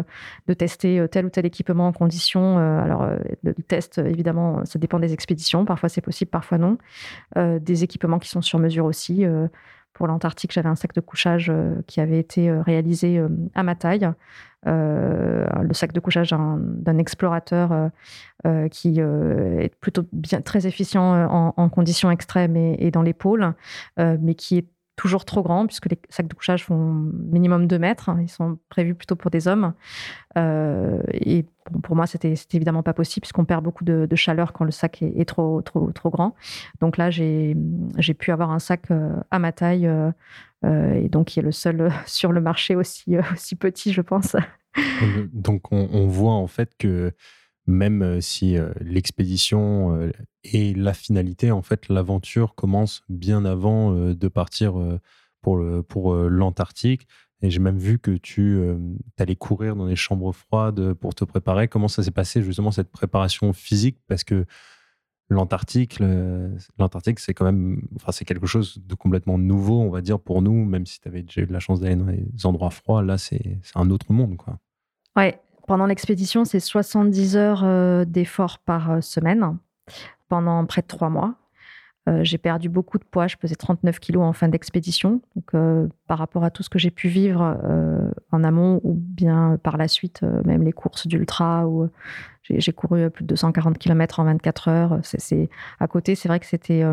de 0.48 0.54
tester 0.54 1.06
tel 1.12 1.26
ou 1.26 1.30
tel 1.30 1.46
équipement 1.46 1.88
en 1.88 1.93
conditions. 1.93 2.58
Alors, 2.58 3.10
le 3.43 3.54
test, 3.54 3.98
évidemment, 3.98 4.65
ça 4.65 4.80
dépend 4.80 5.00
des 5.00 5.13
expéditions. 5.13 5.65
Parfois, 5.65 5.89
c'est 5.89 6.02
possible, 6.02 6.30
parfois 6.30 6.58
non. 6.58 6.78
des 7.36 7.84
équipements 7.84 8.20
qui 8.20 8.30
sont 8.30 8.41
sur 8.41 8.60
mesure 8.60 8.86
aussi. 8.86 9.26
Pour 9.93 10.08
l'Antarctique, 10.08 10.52
j'avais 10.54 10.70
un 10.70 10.76
sac 10.76 10.93
de 10.93 11.02
couchage 11.02 11.52
qui 11.88 12.00
avait 12.00 12.20
été 12.20 12.52
réalisé 12.52 13.22
à 13.56 13.63
ma 13.63 13.76
taille. 13.76 14.10
Euh, 14.65 15.46
le 15.62 15.74
sac 15.74 15.93
de 15.93 16.00
couchage 16.00 16.32
d'un 16.32 16.98
explorateur 16.98 17.72
euh, 17.72 17.89
euh, 18.46 18.67
qui 18.67 19.00
est 19.00 19.74
plutôt 19.80 20.04
très 20.43 20.67
efficient 20.67 21.54
en, 21.56 21.70
conditions 21.70 22.12
extrêmes 22.12 22.56
et, 22.58 22.91
dans 22.91 23.02
les 23.02 23.13
pôles, 23.13 23.54
mais 23.98 24.36
qui 24.36 24.58
est 24.58 24.67
toujours 24.97 25.23
trop 25.23 25.43
grands, 25.43 25.65
puisque 25.65 25.89
les 25.89 25.97
sacs 26.10 26.27
de 26.27 26.33
couchage 26.33 26.65
font 26.65 26.75
minimum 26.75 27.67
2 27.67 27.79
mètres. 27.79 28.10
Ils 28.19 28.29
sont 28.29 28.57
prévus 28.67 28.95
plutôt 28.95 29.15
pour 29.15 29.31
des 29.31 29.47
hommes. 29.47 29.73
Euh, 30.38 31.01
et 31.13 31.45
pour 31.83 31.95
moi, 31.95 32.07
c'était 32.07 32.33
évidemment 32.51 32.83
pas 32.83 32.93
possible, 32.93 33.21
puisqu'on 33.21 33.45
perd 33.45 33.63
beaucoup 33.63 33.86
de, 33.86 34.07
chaleur 34.15 34.51
quand 34.51 34.65
le 34.65 34.71
sac 34.71 35.01
est, 35.01 35.25
trop, 35.25 35.62
trop, 35.62 35.91
trop 35.91 36.10
grand. 36.10 36.36
Donc 36.81 36.97
là, 36.97 37.10
j'ai 37.12 37.55
pu 38.17 38.31
avoir 38.31 38.51
un 38.51 38.60
sac 38.60 38.91
euh, 38.91 39.15
à 39.31 39.39
ma 39.39 39.53
taille, 39.53 39.89
et 40.65 41.07
donc 41.10 41.27
qui 41.27 41.39
est 41.39 41.43
le 41.43 41.51
seul 41.53 41.91
sur 42.05 42.33
le 42.33 42.41
marché 42.41 42.75
aussi, 42.75 43.17
aussi 43.31 43.55
petit, 43.55 43.93
je 43.93 44.01
pense. 44.01 44.36
Donc 45.31 45.71
on, 45.71 45.88
on 45.91 46.07
voit 46.07 46.33
en 46.33 46.47
fait 46.47 46.71
que 46.77 47.13
même 47.67 48.21
si 48.21 48.56
l'expédition 48.80 50.10
est 50.43 50.75
la 50.75 50.93
finalité, 50.93 51.51
en 51.51 51.62
fait, 51.62 51.89
l'aventure 51.89 52.56
commence 52.56 53.03
bien 53.10 53.45
avant 53.45 53.93
de 53.93 54.27
partir 54.30 54.73
pour, 55.41 55.62
pour 55.88 56.15
l'Antarctique. 56.15 57.08
Et 57.41 57.51
j'ai 57.51 57.60
même 57.60 57.77
vu 57.77 57.99
que 57.99 58.12
tu 58.12 58.60
allais 59.17 59.36
courir 59.36 59.75
dans 59.75 59.86
les 59.86 59.95
chambres 59.95 60.32
froides 60.32 60.93
pour 60.93 61.13
te 61.13 61.23
préparer. 61.23 61.67
Comment 61.67 61.88
ça 61.88 62.01
s'est 62.01 62.12
passé 62.12 62.41
justement 62.41 62.71
cette 62.71 62.89
préparation 62.89 63.53
physique? 63.53 63.99
Parce 64.08 64.23
que 64.23 64.45
l'Antarctique, 65.30 65.99
l'Antarctique, 66.80 67.19
c'est 67.19 67.34
quand 67.34 67.45
même, 67.45 67.86
enfin, 67.97 68.12
c'est 68.12 68.25
quelque 68.25 68.47
chose 68.47 68.80
de 68.84 68.95
complètement 68.95 69.38
nouveau, 69.38 69.82
on 69.82 69.89
va 69.89 70.01
dire 70.01 70.19
pour 70.19 70.41
nous. 70.41 70.65
Même 70.65 70.86
si 70.86 70.99
tu 70.99 71.08
avais 71.08 71.21
déjà 71.21 71.41
eu 71.41 71.45
la 71.45 71.60
chance 71.60 71.82
d'aller 71.82 71.97
dans 71.97 72.08
les 72.08 72.25
endroits 72.45 72.71
froids, 72.71 73.03
là, 73.03 73.17
c'est 73.17 73.60
un 73.75 73.89
autre 73.89 74.12
monde, 74.12 74.38
quoi. 74.38 74.58
Ouais, 75.15 75.39
pendant 75.67 75.86
l'expédition, 75.86 76.45
c'est 76.45 76.62
70 76.62 77.38
heures 77.38 77.63
euh, 77.63 78.06
d'effort 78.06 78.58
par 78.58 78.89
euh, 78.89 79.01
semaine 79.01 79.58
pendant 80.30 80.65
près 80.65 80.82
de 80.82 80.88
trois 80.88 81.10
mois. 81.10 81.36
Euh, 82.10 82.23
j'ai 82.23 82.38
perdu 82.38 82.69
beaucoup 82.69 82.97
de 82.97 83.03
poids, 83.03 83.27
je 83.27 83.36
pesais 83.36 83.56
39 83.56 83.99
kilos 83.99 84.23
en 84.23 84.32
fin 84.32 84.47
d'expédition. 84.47 85.21
Donc, 85.36 85.62
par 86.08 86.17
rapport 86.17 86.45
à 86.45 86.49
tout 86.49 86.63
ce 86.63 86.69
que 86.69 86.80
j'ai 86.80 86.89
pu 86.89 87.10
vivre 87.10 87.60
en 88.32 88.43
amont 88.45 88.80
ou 88.84 88.93
bien 88.93 89.60
par 89.62 89.75
la 89.75 89.89
suite, 89.89 90.21
même 90.45 90.63
les 90.63 90.71
courses 90.71 91.06
d'ultra, 91.06 91.67
où 91.67 91.89
j'ai 92.43 92.71
couru 92.71 93.10
plus 93.10 93.23
de 93.23 93.27
240 93.27 93.77
km 93.77 94.21
en 94.21 94.23
24 94.23 94.67
heures. 94.69 94.99
C'est 95.03 95.49
à 95.82 95.88
côté, 95.88 96.15
c'est 96.15 96.30
vrai 96.30 96.39
que 96.39 96.45
c'était 96.45 96.84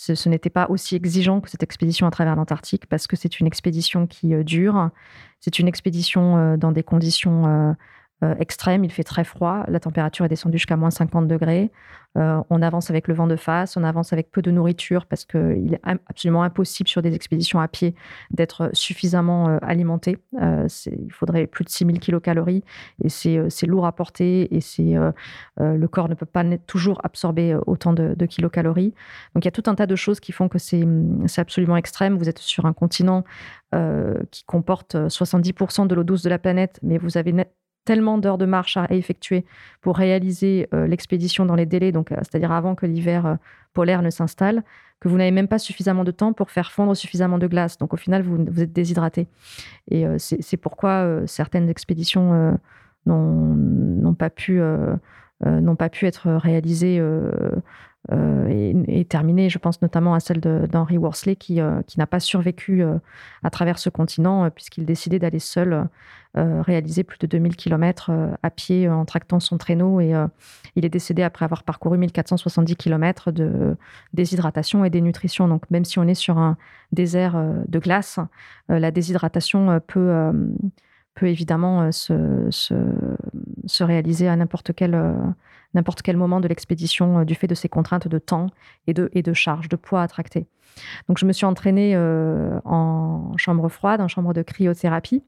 ce, 0.00 0.28
n'était 0.28 0.50
pas 0.50 0.66
aussi 0.70 0.96
exigeant 0.96 1.40
que 1.40 1.50
cette 1.50 1.62
expédition 1.62 2.06
à 2.06 2.10
travers 2.10 2.34
l'Antarctique 2.36 2.86
parce 2.86 3.06
que 3.06 3.16
c'est 3.16 3.40
une 3.40 3.46
expédition 3.46 4.06
qui 4.06 4.32
dure. 4.44 4.90
C'est 5.40 5.58
une 5.58 5.68
expédition 5.68 6.56
dans 6.56 6.72
des 6.72 6.82
conditions 6.82 7.76
euh, 8.22 8.34
extrême, 8.38 8.84
il 8.84 8.92
fait 8.92 9.02
très 9.02 9.24
froid, 9.24 9.64
la 9.68 9.80
température 9.80 10.24
est 10.26 10.28
descendue 10.28 10.58
jusqu'à 10.58 10.76
moins 10.76 10.90
50 10.90 11.26
degrés. 11.26 11.70
Euh, 12.18 12.42
on 12.50 12.60
avance 12.60 12.90
avec 12.90 13.08
le 13.08 13.14
vent 13.14 13.26
de 13.26 13.36
face, 13.36 13.76
on 13.76 13.84
avance 13.84 14.12
avec 14.12 14.30
peu 14.30 14.42
de 14.42 14.50
nourriture 14.50 15.06
parce 15.06 15.24
qu'il 15.24 15.74
est 15.74 15.80
absolument 16.06 16.42
impossible 16.42 16.88
sur 16.88 17.02
des 17.02 17.14
expéditions 17.14 17.60
à 17.60 17.68
pied 17.68 17.94
d'être 18.30 18.70
suffisamment 18.72 19.48
euh, 19.48 19.58
alimenté. 19.62 20.18
il 20.34 21.12
faudrait 21.12 21.46
plus 21.46 21.64
de 21.64 21.70
6000 21.70 22.00
kilocalories 22.00 22.64
et 23.02 23.08
c'est 23.08 23.66
lourd 23.66 23.86
à 23.86 23.92
porter 23.92 24.54
et 24.54 24.60
le 25.58 25.86
corps 25.86 26.08
ne 26.08 26.14
peut 26.14 26.26
pas 26.26 26.44
toujours 26.66 27.00
absorber 27.04 27.56
autant 27.66 27.92
de, 27.92 28.26
kilocalories. 28.26 28.92
Donc 29.34 29.44
il 29.44 29.46
y 29.46 29.48
a 29.48 29.52
tout 29.52 29.62
un 29.66 29.74
tas 29.74 29.86
de 29.86 29.96
choses 29.96 30.20
qui 30.20 30.32
font 30.32 30.48
que 30.48 30.58
c'est 30.58 30.84
absolument 31.38 31.76
extrême. 31.76 32.16
Vous 32.16 32.28
êtes 32.28 32.38
sur 32.38 32.66
un 32.66 32.72
continent 32.72 33.24
qui 34.30 34.44
comporte 34.44 34.96
70% 34.96 35.86
de 35.86 35.94
l'eau 35.94 36.04
douce 36.04 36.22
de 36.22 36.28
la 36.28 36.38
planète, 36.38 36.80
mais 36.82 36.98
vous 36.98 37.16
avez 37.16 37.32
tellement 37.84 38.18
d'heures 38.18 38.38
de 38.38 38.46
marche 38.46 38.76
à 38.76 38.86
effectuer 38.90 39.44
pour 39.80 39.96
réaliser 39.96 40.68
euh, 40.74 40.86
l'expédition 40.86 41.46
dans 41.46 41.54
les 41.54 41.66
délais, 41.66 41.92
donc 41.92 42.12
euh, 42.12 42.16
c'est-à-dire 42.18 42.52
avant 42.52 42.74
que 42.74 42.86
l'hiver 42.86 43.26
euh, 43.26 43.34
polaire 43.72 44.02
ne 44.02 44.10
s'installe, 44.10 44.62
que 45.00 45.08
vous 45.08 45.16
n'avez 45.16 45.30
même 45.30 45.48
pas 45.48 45.58
suffisamment 45.58 46.04
de 46.04 46.10
temps 46.10 46.32
pour 46.32 46.50
faire 46.50 46.72
fondre 46.72 46.94
suffisamment 46.94 47.38
de 47.38 47.46
glace. 47.46 47.78
Donc 47.78 47.94
au 47.94 47.96
final, 47.96 48.22
vous, 48.22 48.44
vous 48.46 48.62
êtes 48.62 48.72
déshydraté. 48.72 49.28
Et 49.90 50.04
c'est 50.18 50.58
pourquoi 50.58 51.22
certaines 51.24 51.70
expéditions 51.70 52.58
n'ont 53.06 54.14
pas 54.14 54.28
pu 54.28 54.60
n'ont 55.42 55.76
pas 55.76 55.88
pu 55.88 56.04
être 56.04 56.30
réalisées 56.32 57.00
euh, 58.10 58.84
et, 58.88 59.04
terminé, 59.04 59.50
Je 59.50 59.58
pense 59.58 59.82
notamment 59.82 60.14
à 60.14 60.20
celle 60.20 60.40
d'Henry 60.40 60.96
Worsley 60.98 61.36
qui, 61.36 61.60
euh, 61.60 61.82
qui 61.82 61.98
n'a 61.98 62.06
pas 62.06 62.20
survécu 62.20 62.82
euh, 62.82 62.98
à 63.42 63.50
travers 63.50 63.78
ce 63.78 63.90
continent 63.90 64.48
puisqu'il 64.50 64.86
décidait 64.86 65.18
d'aller 65.18 65.38
seul 65.38 65.88
réaliser 66.36 67.02
plus 67.02 67.18
de 67.18 67.26
2000 67.26 67.56
km 67.56 68.12
à 68.40 68.50
pied 68.50 68.88
en 68.88 69.04
tractant 69.04 69.40
son 69.40 69.58
traîneau 69.58 70.00
et 70.00 70.14
il 70.76 70.84
est 70.84 70.88
décédé 70.88 71.24
après 71.24 71.44
avoir 71.44 71.64
parcouru 71.64 71.98
1470 71.98 72.76
km 72.76 73.32
de 73.32 73.76
déshydratation 74.14 74.84
et 74.84 74.90
dénutrition. 74.90 75.48
Donc 75.48 75.68
même 75.72 75.84
si 75.84 75.98
on 75.98 76.06
est 76.06 76.14
sur 76.14 76.38
un 76.38 76.56
désert 76.92 77.36
de 77.66 77.78
glace, 77.80 78.20
la 78.68 78.92
déshydratation 78.92 79.80
peut, 79.88 80.32
peut 81.20 81.28
évidemment 81.28 81.92
se, 81.92 82.46
se, 82.50 82.74
se 83.66 83.84
réaliser 83.84 84.28
à 84.28 84.36
n'importe 84.36 84.72
quel 84.72 84.94
n'importe 85.74 86.02
quel 86.02 86.16
moment 86.16 86.40
de 86.40 86.48
l'expédition 86.48 87.20
euh, 87.20 87.24
du 87.24 87.34
fait 87.34 87.46
de 87.46 87.54
ces 87.54 87.68
contraintes 87.68 88.08
de 88.08 88.18
temps 88.18 88.48
et 88.86 88.94
de, 88.94 89.10
et 89.12 89.22
de 89.22 89.32
charge, 89.32 89.68
de 89.68 89.76
poids 89.76 90.02
à 90.02 90.08
tracter. 90.08 90.46
Donc 91.08 91.18
je 91.18 91.26
me 91.26 91.32
suis 91.32 91.46
entraînée 91.46 91.92
euh, 91.94 92.58
en 92.64 93.36
chambre 93.36 93.68
froide, 93.68 94.00
en 94.00 94.08
chambre 94.08 94.32
de 94.32 94.42
cryothérapie. 94.42 95.22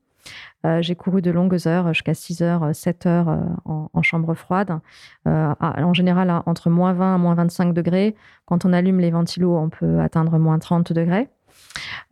Euh, 0.64 0.80
j'ai 0.82 0.94
couru 0.94 1.20
de 1.20 1.32
longues 1.32 1.66
heures, 1.66 1.92
jusqu'à 1.92 2.14
6 2.14 2.42
heures, 2.42 2.70
7 2.72 3.06
heures 3.06 3.38
en, 3.64 4.02
chambre 4.02 4.34
froide. 4.34 4.78
en 5.26 5.94
général, 5.94 6.42
entre 6.46 6.70
moins 6.70 6.92
20 6.92 7.16
à 7.16 7.18
moins 7.18 7.34
25 7.34 7.74
degrés. 7.74 8.14
Quand 8.46 8.64
on 8.64 8.72
allume 8.72 9.00
les 9.00 9.10
ventilos, 9.10 9.56
on 9.56 9.68
peut 9.68 9.98
atteindre 9.98 10.38
moins 10.38 10.60
30 10.60 10.92
degrés. 10.92 11.28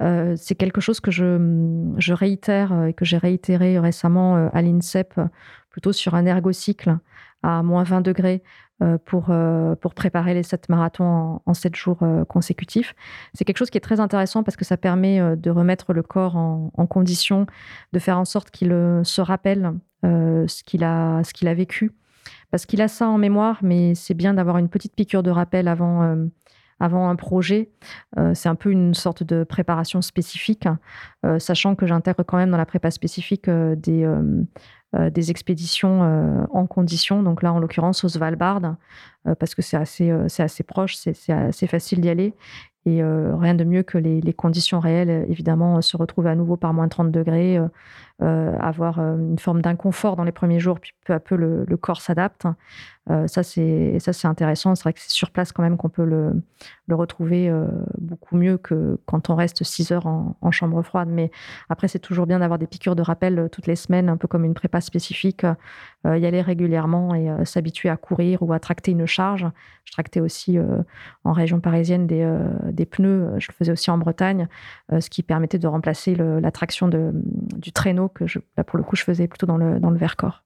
C'est 0.00 0.54
quelque 0.54 0.80
chose 0.80 1.00
que 1.00 1.10
je, 1.10 1.92
je 1.98 2.12
réitère 2.12 2.86
et 2.86 2.94
que 2.94 3.04
j'ai 3.04 3.18
réitéré 3.18 3.78
récemment 3.78 4.50
à 4.52 4.62
l'INSEP, 4.62 5.20
plutôt 5.70 5.92
sur 5.92 6.14
un 6.14 6.26
ergocycle 6.26 6.98
à 7.42 7.62
moins 7.62 7.84
20 7.84 8.00
degrés 8.02 8.42
euh, 8.82 8.96
pour, 9.04 9.26
euh, 9.28 9.74
préparer 9.94 10.32
les 10.32 10.42
7 10.42 10.70
marathons 10.70 11.42
en, 11.44 11.54
7 11.54 11.76
jours 11.76 11.98
euh, 12.02 12.24
consécutifs. 12.24 12.94
C'est 13.34 13.44
quelque 13.44 13.58
chose 13.58 13.68
qui 13.68 13.76
est 13.76 13.82
très 13.82 14.00
intéressant 14.00 14.42
parce 14.42 14.56
que 14.56 14.64
ça 14.64 14.78
permet 14.78 15.36
de 15.36 15.50
remettre 15.50 15.92
le 15.92 16.02
corps 16.02 16.36
en, 16.36 16.86
condition, 16.86 17.46
de 17.92 17.98
faire 17.98 18.18
en 18.18 18.24
sorte 18.24 18.50
qu'il 18.50 18.70
se 19.04 19.20
rappelle 19.20 19.74
ce 20.02 20.62
qu'il 20.64 20.84
a 20.84 21.54
vécu. 21.54 21.92
Parce 22.50 22.66
qu'il 22.66 22.80
a 22.82 22.88
ça 22.88 23.08
en 23.08 23.18
mémoire, 23.18 23.58
mais 23.62 23.94
c'est 23.94 24.14
bien 24.14 24.34
d'avoir 24.34 24.58
une 24.58 24.68
petite 24.68 24.94
piqûre 24.94 25.22
de 25.22 25.30
rappel 25.30 25.68
avant, 25.68 26.16
avant 26.80 27.08
un 27.08 27.16
projet. 27.16 27.70
c'est 28.34 28.48
un 28.48 28.54
peu 28.54 28.70
une 28.70 28.94
sorte 28.94 29.22
de 29.22 29.44
préparation 29.44 30.02
spécifique, 30.02 30.66
sachant 31.38 31.74
que 31.74 31.86
j'intègre 31.86 32.22
quand 32.24 32.38
même 32.38 32.50
dans 32.50 32.56
la 32.56 32.66
prépa 32.66 32.90
spécifique 32.90 33.48
des, 33.48 34.06
euh, 34.96 35.08
des 35.08 35.30
expéditions 35.30 36.02
euh, 36.02 36.44
en 36.50 36.66
conditions. 36.66 37.22
Donc 37.22 37.44
là, 37.44 37.52
en 37.52 37.60
l'occurrence, 37.60 38.02
au 38.02 38.08
Svalbard, 38.08 38.74
euh, 39.28 39.36
parce 39.36 39.54
que 39.54 39.62
c'est 39.62 39.76
assez, 39.76 40.10
assez 40.10 40.64
proche, 40.64 40.96
c'est 40.96 41.32
assez 41.32 41.68
facile 41.68 42.00
d'y 42.00 42.08
aller. 42.08 42.34
Et 42.86 43.02
rien 43.02 43.54
de 43.54 43.62
mieux 43.62 43.82
que 43.82 43.98
les, 43.98 44.22
les, 44.22 44.32
conditions 44.32 44.80
réelles, 44.80 45.26
évidemment, 45.28 45.82
se 45.82 45.98
retrouver 45.98 46.30
à 46.30 46.34
nouveau 46.34 46.56
par 46.56 46.72
moins 46.72 46.88
30 46.88 47.12
degrés, 47.12 47.58
avoir 48.20 48.98
une 48.98 49.38
forme 49.38 49.62
d'inconfort 49.62 50.16
dans 50.16 50.24
les 50.24 50.32
premiers 50.32 50.60
jours, 50.60 50.78
puis 50.78 50.92
peu 51.04 51.14
à 51.14 51.20
peu 51.20 51.36
le, 51.36 51.76
corps 51.76 52.00
s'adapte. 52.00 52.46
Euh, 53.10 53.26
ça, 53.26 53.42
c'est 53.42 54.24
intéressant. 54.24 54.74
C'est 54.74 54.82
vrai 54.82 54.92
que 54.92 55.00
c'est 55.00 55.10
sur 55.10 55.30
place 55.30 55.52
quand 55.52 55.62
même 55.62 55.76
qu'on 55.76 55.88
peut 55.88 56.04
le, 56.04 56.42
le 56.86 56.94
retrouver 56.94 57.48
euh, 57.48 57.66
beaucoup 57.98 58.36
mieux 58.36 58.58
que 58.58 58.98
quand 59.06 59.30
on 59.30 59.34
reste 59.34 59.64
6 59.64 59.92
heures 59.92 60.06
en, 60.06 60.50
chambre 60.50 60.82
froide. 60.82 61.08
Mais 61.10 61.30
après, 61.68 61.88
c'est 61.88 61.98
toujours 61.98 62.26
bien 62.26 62.40
d'avoir 62.40 62.58
des 62.58 62.66
piqûres 62.66 62.96
de 62.96 63.02
rappel 63.02 63.38
euh, 63.38 63.48
toutes 63.48 63.66
les 63.66 63.76
semaines, 63.76 64.08
un 64.08 64.16
peu 64.16 64.28
comme 64.28 64.44
une 64.44 64.54
prépa 64.54 64.80
spécifique, 64.80 65.44
y 66.04 66.26
aller 66.26 66.40
régulièrement 66.40 67.14
et 67.14 67.28
s'habituer 67.44 67.90
à 67.90 67.96
courir 67.96 68.42
ou 68.42 68.52
à 68.54 68.58
tracter 68.58 68.92
une 68.92 69.04
charge. 69.04 69.46
Je 69.84 69.92
tractais 69.92 70.20
aussi 70.20 70.58
en 71.24 71.32
région 71.32 71.60
parisienne 71.60 72.06
des, 72.06 72.26
des, 72.72 72.86
pneus. 72.86 73.34
Je 73.38 73.48
le 73.48 73.54
faisais 73.54 73.72
aussi 73.72 73.90
en 73.90 73.98
Bretagne, 73.98 74.48
ce 74.98 75.10
qui 75.10 75.22
permettait 75.22 75.58
de 75.58 75.66
remplacer 75.66 76.14
la 76.14 76.50
traction 76.50 76.88
du 76.88 77.72
traîneau 77.72 78.09
que 78.12 78.26
je, 78.26 78.38
là, 78.56 78.64
pour 78.64 78.78
le 78.78 78.84
coup, 78.84 78.96
je 78.96 79.04
faisais 79.04 79.28
plutôt 79.28 79.46
dans 79.46 79.56
le, 79.56 79.80
dans 79.80 79.90
le 79.90 79.98
Vercors. 79.98 80.44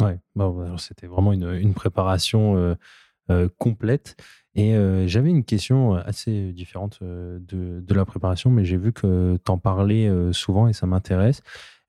Ouais, 0.00 0.18
bon, 0.34 0.76
c'était 0.78 1.06
vraiment 1.06 1.32
une, 1.32 1.54
une 1.54 1.74
préparation 1.74 2.56
euh, 2.56 2.74
euh, 3.30 3.48
complète. 3.58 4.16
Et 4.54 4.74
euh, 4.74 5.06
j'avais 5.06 5.30
une 5.30 5.44
question 5.44 5.94
assez 5.94 6.52
différente 6.52 7.00
de, 7.02 7.80
de 7.80 7.94
la 7.94 8.04
préparation, 8.04 8.50
mais 8.50 8.64
j'ai 8.64 8.76
vu 8.76 8.92
que 8.92 9.38
tu 9.44 9.50
en 9.50 9.58
parlais 9.58 10.10
souvent 10.32 10.68
et 10.68 10.72
ça 10.72 10.86
m'intéresse. 10.86 11.42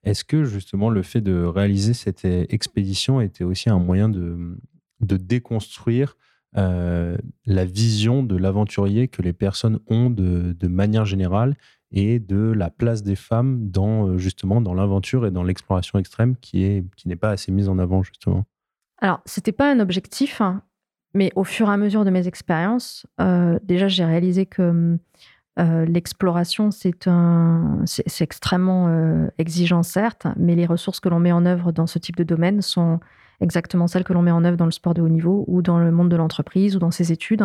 Est-ce 0.04 0.24
que 0.24 0.44
justement 0.44 0.90
le 0.90 1.02
fait 1.02 1.20
de 1.20 1.42
réaliser 1.44 1.94
cette 1.94 2.24
expédition 2.24 3.20
était 3.20 3.44
aussi 3.44 3.70
un 3.70 3.78
moyen 3.78 4.08
de, 4.08 4.58
de 5.00 5.16
déconstruire 5.16 6.16
la 6.54 7.64
vision 7.64 8.22
de 8.22 8.36
l'aventurier 8.36 9.08
que 9.08 9.22
les 9.22 9.32
personnes 9.32 9.80
ont 9.86 10.10
de, 10.10 10.52
de 10.52 10.68
manière 10.68 11.06
générale 11.06 11.54
et 11.90 12.18
de 12.18 12.52
la 12.52 12.70
place 12.70 13.02
des 13.02 13.16
femmes 13.16 13.70
dans 13.70 14.08
euh, 14.08 14.18
justement 14.18 14.60
dans 14.60 14.74
l'aventure 14.74 15.26
et 15.26 15.30
dans 15.30 15.42
l'exploration 15.42 15.98
extrême 15.98 16.36
qui 16.36 16.64
est 16.64 16.84
qui 16.96 17.08
n'est 17.08 17.16
pas 17.16 17.30
assez 17.30 17.52
mise 17.52 17.68
en 17.68 17.78
avant 17.78 18.02
justement. 18.02 18.44
Alors 19.00 19.20
c'était 19.24 19.52
pas 19.52 19.70
un 19.70 19.80
objectif, 19.80 20.40
hein, 20.40 20.62
mais 21.14 21.32
au 21.36 21.44
fur 21.44 21.68
et 21.68 21.72
à 21.72 21.76
mesure 21.76 22.04
de 22.04 22.10
mes 22.10 22.26
expériences, 22.26 23.06
euh, 23.20 23.58
déjà 23.62 23.88
j'ai 23.88 24.04
réalisé 24.04 24.46
que 24.46 24.98
L'exploration, 25.88 26.70
c'est 26.70 27.08
un, 27.08 27.82
c'est 27.84 28.22
extrêmement 28.22 29.28
exigeant 29.38 29.82
certes, 29.82 30.28
mais 30.36 30.54
les 30.54 30.66
ressources 30.66 31.00
que 31.00 31.08
l'on 31.08 31.18
met 31.18 31.32
en 31.32 31.44
œuvre 31.46 31.72
dans 31.72 31.88
ce 31.88 31.98
type 31.98 32.14
de 32.14 32.22
domaine 32.22 32.62
sont 32.62 33.00
exactement 33.40 33.86
celles 33.86 34.04
que 34.04 34.12
l'on 34.12 34.22
met 34.22 34.30
en 34.30 34.44
œuvre 34.44 34.56
dans 34.56 34.64
le 34.64 34.70
sport 34.70 34.94
de 34.94 35.02
haut 35.02 35.08
niveau 35.08 35.44
ou 35.46 35.62
dans 35.62 35.78
le 35.78 35.90
monde 35.90 36.08
de 36.08 36.16
l'entreprise 36.16 36.76
ou 36.76 36.78
dans 36.78 36.90
ses 36.90 37.12
études. 37.12 37.44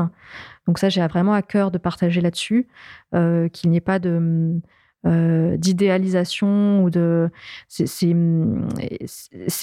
Donc 0.68 0.80
ça, 0.80 0.90
j'ai 0.90 1.06
vraiment 1.08 1.34
à 1.34 1.42
cœur 1.42 1.72
de 1.72 1.78
partager 1.78 2.22
là-dessus, 2.22 2.68
euh, 3.14 3.48
qu'il 3.50 3.70
n'y 3.70 3.78
ait 3.78 3.82
pas 3.82 4.00
de 4.00 4.60
euh, 5.06 5.58
d'idéalisation 5.58 6.84
ou 6.84 6.90
de 6.90 7.30
c'est 7.68 8.14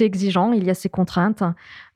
exigeant 0.00 0.53
il 0.53 0.64
y 0.64 0.70
a 0.70 0.74
ces 0.74 0.88
contraintes 0.88 1.42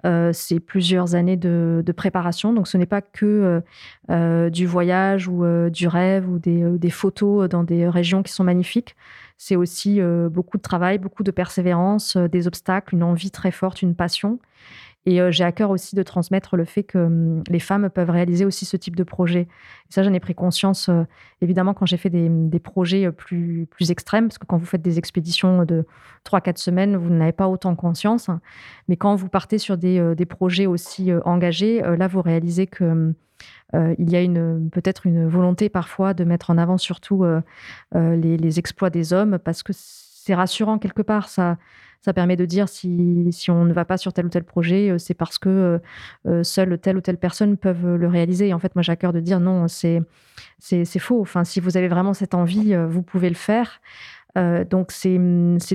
euh, 0.06 0.30
c'est 0.32 0.60
plusieurs 0.60 1.14
années 1.14 1.36
de, 1.36 1.84
préparation 1.96 2.52
donc 2.52 2.68
ce 2.68 2.76
n'est 2.78 2.86
pas 2.86 3.02
que 3.02 3.62
euh, 4.10 4.50
du 4.50 4.66
voyage 4.66 5.28
ou 5.28 5.44
du 5.70 5.88
rêve 5.88 6.28
ou 6.28 6.38
des, 6.38 6.90
photos 6.90 7.48
dans 7.48 7.64
des 7.64 7.88
régions 7.88 8.22
qui 8.22 8.32
sont 8.32 8.44
magnifiques 8.44 8.96
c'est 9.36 9.56
aussi 9.56 10.00
euh, 10.00 10.28
beaucoup 10.28 10.56
de 10.56 10.62
travail, 10.62 10.98
beaucoup 10.98 11.22
de 11.22 11.30
persévérance, 11.30 12.16
euh, 12.16 12.28
des 12.28 12.46
obstacles, 12.46 12.94
une 12.94 13.02
envie 13.02 13.30
très 13.30 13.50
forte, 13.50 13.82
une 13.82 13.94
passion. 13.94 14.38
Et 15.06 15.20
euh, 15.20 15.30
j'ai 15.30 15.44
à 15.44 15.52
cœur 15.52 15.70
aussi 15.70 15.96
de 15.96 16.02
transmettre 16.02 16.56
le 16.56 16.64
fait 16.64 16.82
que 16.82 16.98
hum, 16.98 17.42
les 17.48 17.60
femmes 17.60 17.90
peuvent 17.90 18.10
réaliser 18.10 18.44
aussi 18.44 18.64
ce 18.64 18.76
type 18.76 18.96
de 18.96 19.04
projet. 19.04 19.42
Et 19.42 19.92
ça, 19.92 20.02
j'en 20.02 20.12
ai 20.12 20.20
pris 20.20 20.34
conscience, 20.34 20.90
évidemment, 21.40 21.74
quand 21.74 21.86
j'ai 21.86 21.96
fait 21.96 22.10
des, 22.10 22.58
projets 22.58 23.10
plus, 23.12 23.66
plus 23.70 23.90
extrêmes, 23.90 24.28
parce 24.28 24.38
que 24.38 24.46
quand 24.46 24.56
vous 24.56 24.66
faites 24.66 24.82
des 24.82 24.98
expéditions 24.98 25.64
de 25.64 25.84
3-4 26.24 26.56
semaines, 26.56 26.96
vous 26.96 27.10
n'avez 27.10 27.32
pas 27.32 27.48
autant 27.48 27.74
conscience. 27.76 28.30
Mais 28.88 28.96
quand 28.96 29.14
vous 29.14 29.28
partez 29.28 29.58
sur 29.58 29.76
des, 29.76 30.26
projets 30.28 30.66
aussi 30.66 31.12
engagés, 31.24 31.82
là, 31.82 32.08
vous 32.08 32.22
réalisez 32.22 32.66
que 32.66 32.84
hum, 32.84 33.14
euh, 33.74 33.94
il 33.98 34.10
y 34.10 34.16
a 34.16 34.20
peut-être 34.70 35.06
une 35.06 35.26
volonté 35.26 35.68
parfois 35.68 36.14
de 36.14 36.24
mettre 36.24 36.50
en 36.50 36.58
avant 36.58 36.78
surtout 36.78 37.24
euh, 37.24 37.40
euh, 37.94 38.16
les, 38.16 38.58
exploits 38.58 38.90
des 38.90 39.12
hommes 39.12 39.38
parce 39.38 39.62
que 39.62 39.72
c'est 39.74 40.34
rassurant 40.34 40.78
quelque 40.78 41.02
part. 41.02 41.28
Ça, 41.28 41.56
ça 42.04 42.12
permet 42.12 42.36
de 42.36 42.44
dire 42.44 42.68
si, 42.68 43.28
si, 43.30 43.50
on 43.50 43.64
ne 43.64 43.72
va 43.72 43.86
pas 43.86 43.96
sur 43.96 44.12
tel 44.12 44.26
ou 44.26 44.28
tel 44.28 44.44
projet, 44.44 44.94
c'est 44.98 45.14
parce 45.14 45.38
que 45.38 45.80
seule 46.42 46.78
telle 46.78 46.98
ou 46.98 47.00
telle 47.00 47.16
personne 47.16 47.56
peuvent 47.56 47.96
le 47.96 48.08
réaliser. 48.08 48.48
Et 48.48 48.54
en 48.54 48.58
fait, 48.58 48.74
moi, 48.74 48.82
j'ai 48.82 48.92
à 48.92 48.96
cœur 48.96 49.14
de 49.14 49.20
dire 49.20 49.40
non, 49.40 49.68
c'est, 49.68 50.02
faux. 50.98 51.22
Enfin, 51.22 51.44
si 51.44 51.60
vous 51.60 51.78
avez 51.78 51.88
vraiment 51.88 52.12
cette 52.12 52.34
envie, 52.34 52.76
vous 52.88 53.00
pouvez 53.00 53.30
le 53.30 53.34
faire. 53.34 53.80
donc 54.36 54.92
c'est 54.92 55.16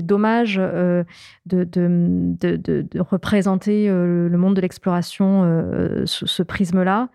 dommage 0.02 0.54
de, 0.54 1.04
de, 1.46 2.34
de, 2.36 3.00
représenter 3.00 3.88
le 3.88 4.36
monde 4.36 4.54
de 4.54 4.60
l'exploration 4.60 6.04
sous 6.04 6.28
ce 6.28 6.44
prisme-là. 6.44 7.08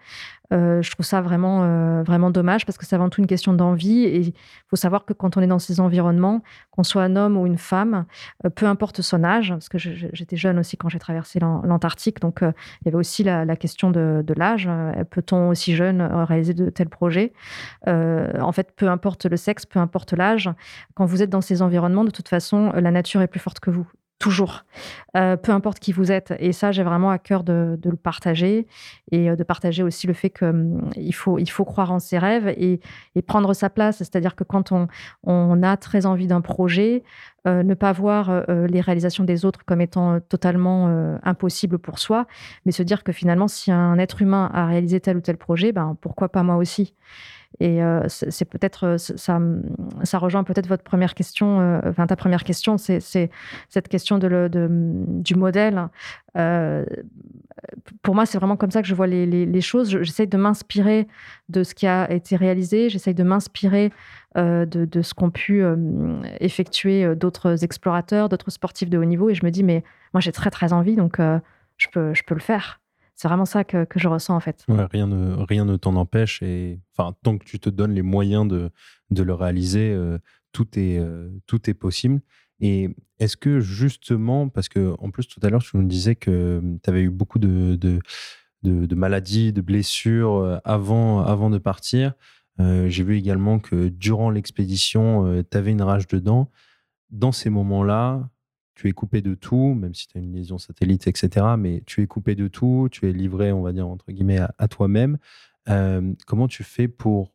Euh, 0.53 0.81
je 0.81 0.91
trouve 0.91 1.05
ça 1.05 1.21
vraiment, 1.21 1.63
euh, 1.63 2.03
vraiment 2.03 2.29
dommage 2.29 2.65
parce 2.65 2.77
que 2.77 2.85
c'est 2.85 2.95
avant 2.95 3.09
tout 3.09 3.21
une 3.21 3.27
question 3.27 3.53
d'envie. 3.53 4.03
Et 4.03 4.19
il 4.19 4.33
faut 4.67 4.75
savoir 4.75 5.05
que 5.05 5.13
quand 5.13 5.37
on 5.37 5.41
est 5.41 5.47
dans 5.47 5.59
ces 5.59 5.79
environnements, 5.79 6.41
qu'on 6.71 6.83
soit 6.83 7.03
un 7.03 7.15
homme 7.15 7.37
ou 7.37 7.45
une 7.45 7.57
femme, 7.57 8.05
euh, 8.45 8.49
peu 8.49 8.65
importe 8.65 9.01
son 9.01 9.23
âge, 9.23 9.49
parce 9.49 9.69
que 9.69 9.77
j'étais 9.77 10.37
jeune 10.37 10.59
aussi 10.59 10.77
quand 10.77 10.89
j'ai 10.89 10.99
traversé 10.99 11.39
l'Antarctique, 11.39 12.19
donc 12.19 12.39
il 12.41 12.85
y 12.85 12.87
avait 12.87 12.97
aussi 12.97 13.23
la, 13.23 13.55
question 13.55 13.89
de, 13.89 14.23
de 14.25 14.33
l'âge. 14.33 14.69
Peut-on 15.09 15.49
aussi 15.49 15.75
jeune 15.75 16.01
réaliser 16.01 16.53
de 16.53 16.69
tels 16.69 16.89
projets? 16.89 17.33
En 17.87 18.51
fait, 18.51 18.73
peu 18.75 18.89
importe 18.89 19.25
le 19.25 19.37
sexe, 19.37 19.65
peu 19.65 19.79
importe 19.79 20.13
l'âge, 20.13 20.49
quand 20.93 21.05
vous 21.05 21.21
êtes 21.21 21.29
dans 21.29 21.41
ces 21.41 21.61
environnements, 21.61 22.03
de 22.03 22.11
toute 22.11 22.27
façon, 22.27 22.71
la 22.73 22.91
nature 22.91 23.21
est 23.21 23.27
plus 23.27 23.39
forte 23.39 23.59
que 23.59 23.71
vous 23.71 23.87
toujours, 24.25 24.65
euh, 25.15 25.37
peu 25.37 25.51
importe 25.51 25.77
qui 25.77 25.91
vous 25.91 26.11
êtes. 26.11 26.33
Et 26.39 26.51
ça, 26.51 26.71
j'ai 26.71 26.81
vraiment 26.81 27.11
à 27.11 27.19
cœur 27.19 27.43
de, 27.43 27.77
le 27.83 27.95
partager 27.95 28.65
et 29.11 29.29
euh, 29.29 29.35
de 29.35 29.43
partager 29.43 29.83
aussi 29.83 30.07
le 30.07 30.13
fait 30.13 30.31
qu'il 30.31 30.47
hum, 30.47 30.89
faut, 31.13 31.37
il 31.37 31.47
faut 31.47 31.63
croire 31.63 31.91
en 31.91 31.99
ses 31.99 32.17
rêves 32.17 32.47
et, 32.57 32.79
prendre 33.27 33.53
sa 33.53 33.69
place. 33.69 33.97
C'est-à-dire 33.97 34.35
que 34.35 34.43
quand 34.43 34.71
on, 34.71 34.87
on, 35.23 35.61
a 35.61 35.77
très 35.77 36.07
envie 36.07 36.25
d'un 36.25 36.41
projet, 36.41 37.03
euh, 37.47 37.63
ne 37.63 37.73
pas 37.73 37.91
voir 37.91 38.43
les 38.47 38.81
réalisations 38.81 39.23
des 39.23 39.45
autres 39.45 39.63
comme 39.65 39.81
étant 39.81 40.19
totalement 40.19 41.17
impossibles 41.23 41.79
pour 41.79 41.99
soi, 41.99 42.27
mais 42.65 42.71
se 42.71 42.83
dire 42.83 43.03
que 43.03 43.11
finalement, 43.11 43.47
si 43.47 43.71
un 43.71 43.97
être 43.97 44.21
humain 44.21 44.49
a 44.53 44.65
réalisé 44.67 44.99
tel 44.99 45.17
ou 45.17 45.21
tel 45.21 45.37
projet, 45.37 45.71
ben, 45.71 45.97
pourquoi 46.01 46.29
pas 46.29 46.43
moi 46.43 46.55
aussi? 46.55 46.93
Et 47.59 47.81
euh, 47.81 48.03
c'est 48.07 48.45
peut-être 48.45 48.85
euh, 48.85 48.97
ça, 48.97 49.39
ça 50.03 50.17
rejoint 50.17 50.43
peut-être 50.43 50.67
votre 50.67 50.83
première 50.83 51.15
question, 51.15 51.61
euh, 51.61 51.79
enfin 51.85 52.05
ta 52.07 52.15
première 52.15 52.43
question, 52.43 52.77
c'est 52.77 52.99
cette 52.99 53.87
question 53.87 54.17
de, 54.17 54.27
de 54.47 54.67
du 54.69 55.35
modèle. 55.35 55.87
Pour 58.01 58.15
moi, 58.15 58.25
c'est 58.25 58.37
vraiment 58.37 58.57
comme 58.57 58.71
ça 58.71 58.81
que 58.81 58.87
je 58.87 58.95
vois 58.95 59.07
les, 59.07 59.61
choses. 59.61 59.89
J'essaie 60.01 60.27
de 60.27 60.37
m'inspirer 60.37 61.07
de 61.49 61.63
ce 61.63 61.73
qui 61.73 61.87
a 61.87 62.11
été 62.11 62.35
réalisé. 62.35 62.89
J'essaie 62.89 63.13
de 63.13 63.23
m'inspirer 63.23 63.91
de, 64.35 64.65
de, 64.65 65.01
ce 65.01 65.13
qu'ont 65.13 65.31
pu 65.31 65.63
effectuer 66.39 67.15
d'autres 67.15 67.63
explorateurs, 67.63 68.27
d'autres 68.29 68.51
sportifs 68.51 68.89
de 68.89 68.97
haut 68.97 69.05
niveau. 69.05 69.29
Et 69.29 69.35
je 69.35 69.45
me 69.45 69.51
dis, 69.51 69.63
mais 69.63 69.83
moi, 70.13 70.21
j'ai 70.21 70.31
très 70.31 70.51
très 70.51 70.73
envie, 70.73 70.95
donc 70.95 71.19
je 71.77 71.87
peux, 71.91 72.13
le 72.29 72.39
faire. 72.39 72.81
C'est 73.15 73.27
vraiment 73.27 73.45
ça 73.45 73.63
que, 73.63 73.85
je 73.95 74.07
ressens 74.07 74.35
en 74.35 74.39
fait. 74.39 74.65
rien 74.67 75.07
ne, 75.07 75.77
t'en 75.77 75.95
empêche 75.95 76.41
et 76.41 76.79
tant 77.23 77.37
que 77.37 77.45
tu 77.45 77.59
te 77.59 77.69
donnes 77.69 77.93
les 77.93 78.01
moyens 78.01 78.47
de, 78.47 78.71
le 79.23 79.33
réaliser, 79.33 79.91
euh, 79.91 80.17
euh, 80.77 81.29
tout 81.47 81.69
est 81.69 81.73
possible. 81.73 82.21
Et 82.59 82.89
est-ce 83.19 83.37
que 83.37 83.59
justement, 83.59 84.49
parce 84.49 84.69
que 84.69 84.95
en 84.99 85.11
plus 85.11 85.27
tout 85.27 85.39
à 85.43 85.49
l'heure 85.49 85.63
tu 85.63 85.77
nous 85.77 85.87
disais 85.87 86.15
que 86.15 86.59
hum, 86.63 86.79
tu 86.81 86.89
avais 86.89 87.01
eu 87.01 87.09
beaucoup 87.09 87.39
de, 87.39 87.75
de, 87.75 87.99
de, 88.63 88.95
maladies, 88.95 89.53
de 89.53 89.61
blessures 89.61 90.59
avant, 90.63 91.21
avant 91.21 91.49
de 91.49 91.57
partir, 91.57 92.13
j'ai 92.57 93.03
vu 93.03 93.17
également 93.17 93.59
que 93.59 93.89
durant 93.89 94.29
l'expédition, 94.29 95.43
tu 95.43 95.57
avais 95.57 95.71
une 95.71 95.81
rage 95.81 96.07
dedans. 96.07 96.49
Dans 97.11 97.31
ces 97.31 97.49
moments-là, 97.49 98.29
tu 98.75 98.89
es 98.89 98.91
coupé 98.91 99.21
de 99.21 99.33
tout, 99.33 99.73
même 99.73 99.93
si 99.93 100.07
tu 100.07 100.17
as 100.17 100.21
une 100.21 100.33
lésion 100.33 100.57
satellite, 100.57 101.07
etc. 101.07 101.45
Mais 101.57 101.81
tu 101.85 102.01
es 102.01 102.07
coupé 102.07 102.35
de 102.35 102.47
tout, 102.47 102.89
tu 102.91 103.09
es 103.09 103.13
livré, 103.13 103.51
on 103.51 103.61
va 103.61 103.71
dire, 103.71 103.87
entre 103.87 104.11
guillemets, 104.11 104.39
à, 104.57 104.67
toi-même. 104.67 105.17
Comment 106.27 106.47
tu 106.47 106.63
fais 106.63 106.87
pour 106.87 107.33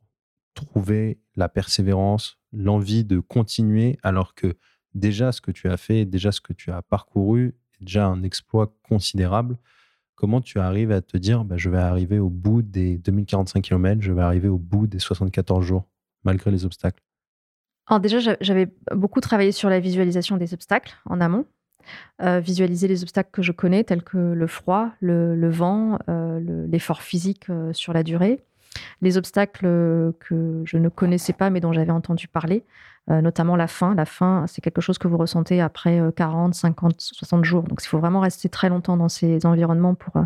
trouver 0.54 1.18
la 1.36 1.48
persévérance, 1.48 2.38
l'envie 2.52 3.04
de 3.04 3.18
continuer, 3.20 3.98
alors 4.02 4.34
que 4.34 4.56
déjà 4.94 5.32
ce 5.32 5.40
que 5.40 5.50
tu 5.50 5.68
as 5.68 5.76
fait, 5.76 6.04
déjà 6.04 6.32
ce 6.32 6.40
que 6.40 6.52
tu 6.52 6.70
as 6.70 6.82
parcouru, 6.82 7.54
déjà 7.80 8.06
un 8.06 8.22
exploit 8.22 8.74
considérable. 8.82 9.56
Comment 10.14 10.40
tu 10.40 10.58
arrives 10.58 10.92
à 10.92 11.00
te 11.00 11.16
dire, 11.16 11.44
bah, 11.44 11.56
je 11.56 11.70
vais 11.70 11.78
arriver 11.78 12.18
au 12.18 12.28
bout 12.28 12.62
des 12.62 12.98
2045 12.98 13.62
km, 13.62 14.02
je 14.02 14.12
vais 14.12 14.22
arriver 14.22 14.48
au 14.48 14.58
bout 14.58 14.86
des 14.86 14.98
74 14.98 15.64
jours, 15.64 15.86
malgré 16.24 16.50
les 16.50 16.64
obstacles? 16.64 17.02
Alors 17.86 18.00
déjà, 18.00 18.36
j'avais 18.40 18.68
beaucoup 18.94 19.20
travaillé 19.20 19.50
sur 19.50 19.68
la 19.68 19.80
visualisation 19.80 20.36
des 20.36 20.54
obstacles 20.54 20.94
en 21.06 21.20
amont. 21.20 21.46
Euh, 22.22 22.38
visualiser 22.38 22.86
les 22.86 23.02
obstacles 23.02 23.30
que 23.32 23.42
je 23.42 23.52
connais, 23.52 23.82
tels 23.84 24.02
que 24.02 24.18
le 24.18 24.46
froid, 24.46 24.90
le, 25.00 25.50
vent, 25.50 25.98
euh, 26.08 26.66
l'effort 26.68 27.02
physique 27.02 27.48
euh, 27.48 27.72
sur 27.72 27.92
la 27.92 28.02
durée. 28.02 28.40
Les 29.00 29.16
obstacles 29.16 29.66
que 30.20 30.62
je 30.64 30.76
ne 30.76 30.88
connaissais 30.88 31.32
pas 31.32 31.50
mais 31.50 31.60
dont 31.60 31.72
j'avais 31.72 31.90
entendu 31.90 32.28
parler, 32.28 32.62
notamment 33.08 33.56
la 33.56 33.66
faim. 33.66 33.94
La 33.96 34.04
faim, 34.04 34.44
c'est 34.46 34.60
quelque 34.60 34.80
chose 34.80 34.98
que 34.98 35.08
vous 35.08 35.16
ressentez 35.16 35.60
après 35.60 36.00
40, 36.14 36.54
50, 36.54 36.94
60 37.00 37.44
jours. 37.44 37.64
Donc 37.64 37.82
il 37.82 37.86
faut 37.86 37.98
vraiment 37.98 38.20
rester 38.20 38.48
très 38.48 38.68
longtemps 38.68 38.96
dans 38.96 39.08
ces 39.08 39.44
environnements 39.46 39.94
pour, 39.94 40.16
euh, 40.16 40.24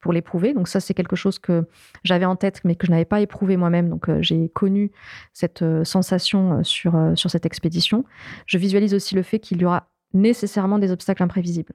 pour 0.00 0.12
l'éprouver. 0.12 0.52
Donc 0.52 0.68
ça, 0.68 0.80
c'est 0.80 0.92
quelque 0.92 1.16
chose 1.16 1.38
que 1.38 1.66
j'avais 2.04 2.26
en 2.26 2.36
tête 2.36 2.60
mais 2.64 2.74
que 2.74 2.86
je 2.86 2.90
n'avais 2.90 3.06
pas 3.06 3.20
éprouvé 3.20 3.56
moi-même. 3.56 3.88
Donc 3.88 4.08
euh, 4.08 4.18
j'ai 4.20 4.50
connu 4.50 4.92
cette 5.32 5.64
sensation 5.84 6.62
sur, 6.62 6.94
sur 7.14 7.30
cette 7.30 7.46
expédition. 7.46 8.04
Je 8.44 8.58
visualise 8.58 8.92
aussi 8.92 9.14
le 9.14 9.22
fait 9.22 9.38
qu'il 9.38 9.62
y 9.62 9.64
aura 9.64 9.88
nécessairement 10.12 10.78
des 10.78 10.92
obstacles 10.92 11.22
imprévisibles. 11.22 11.72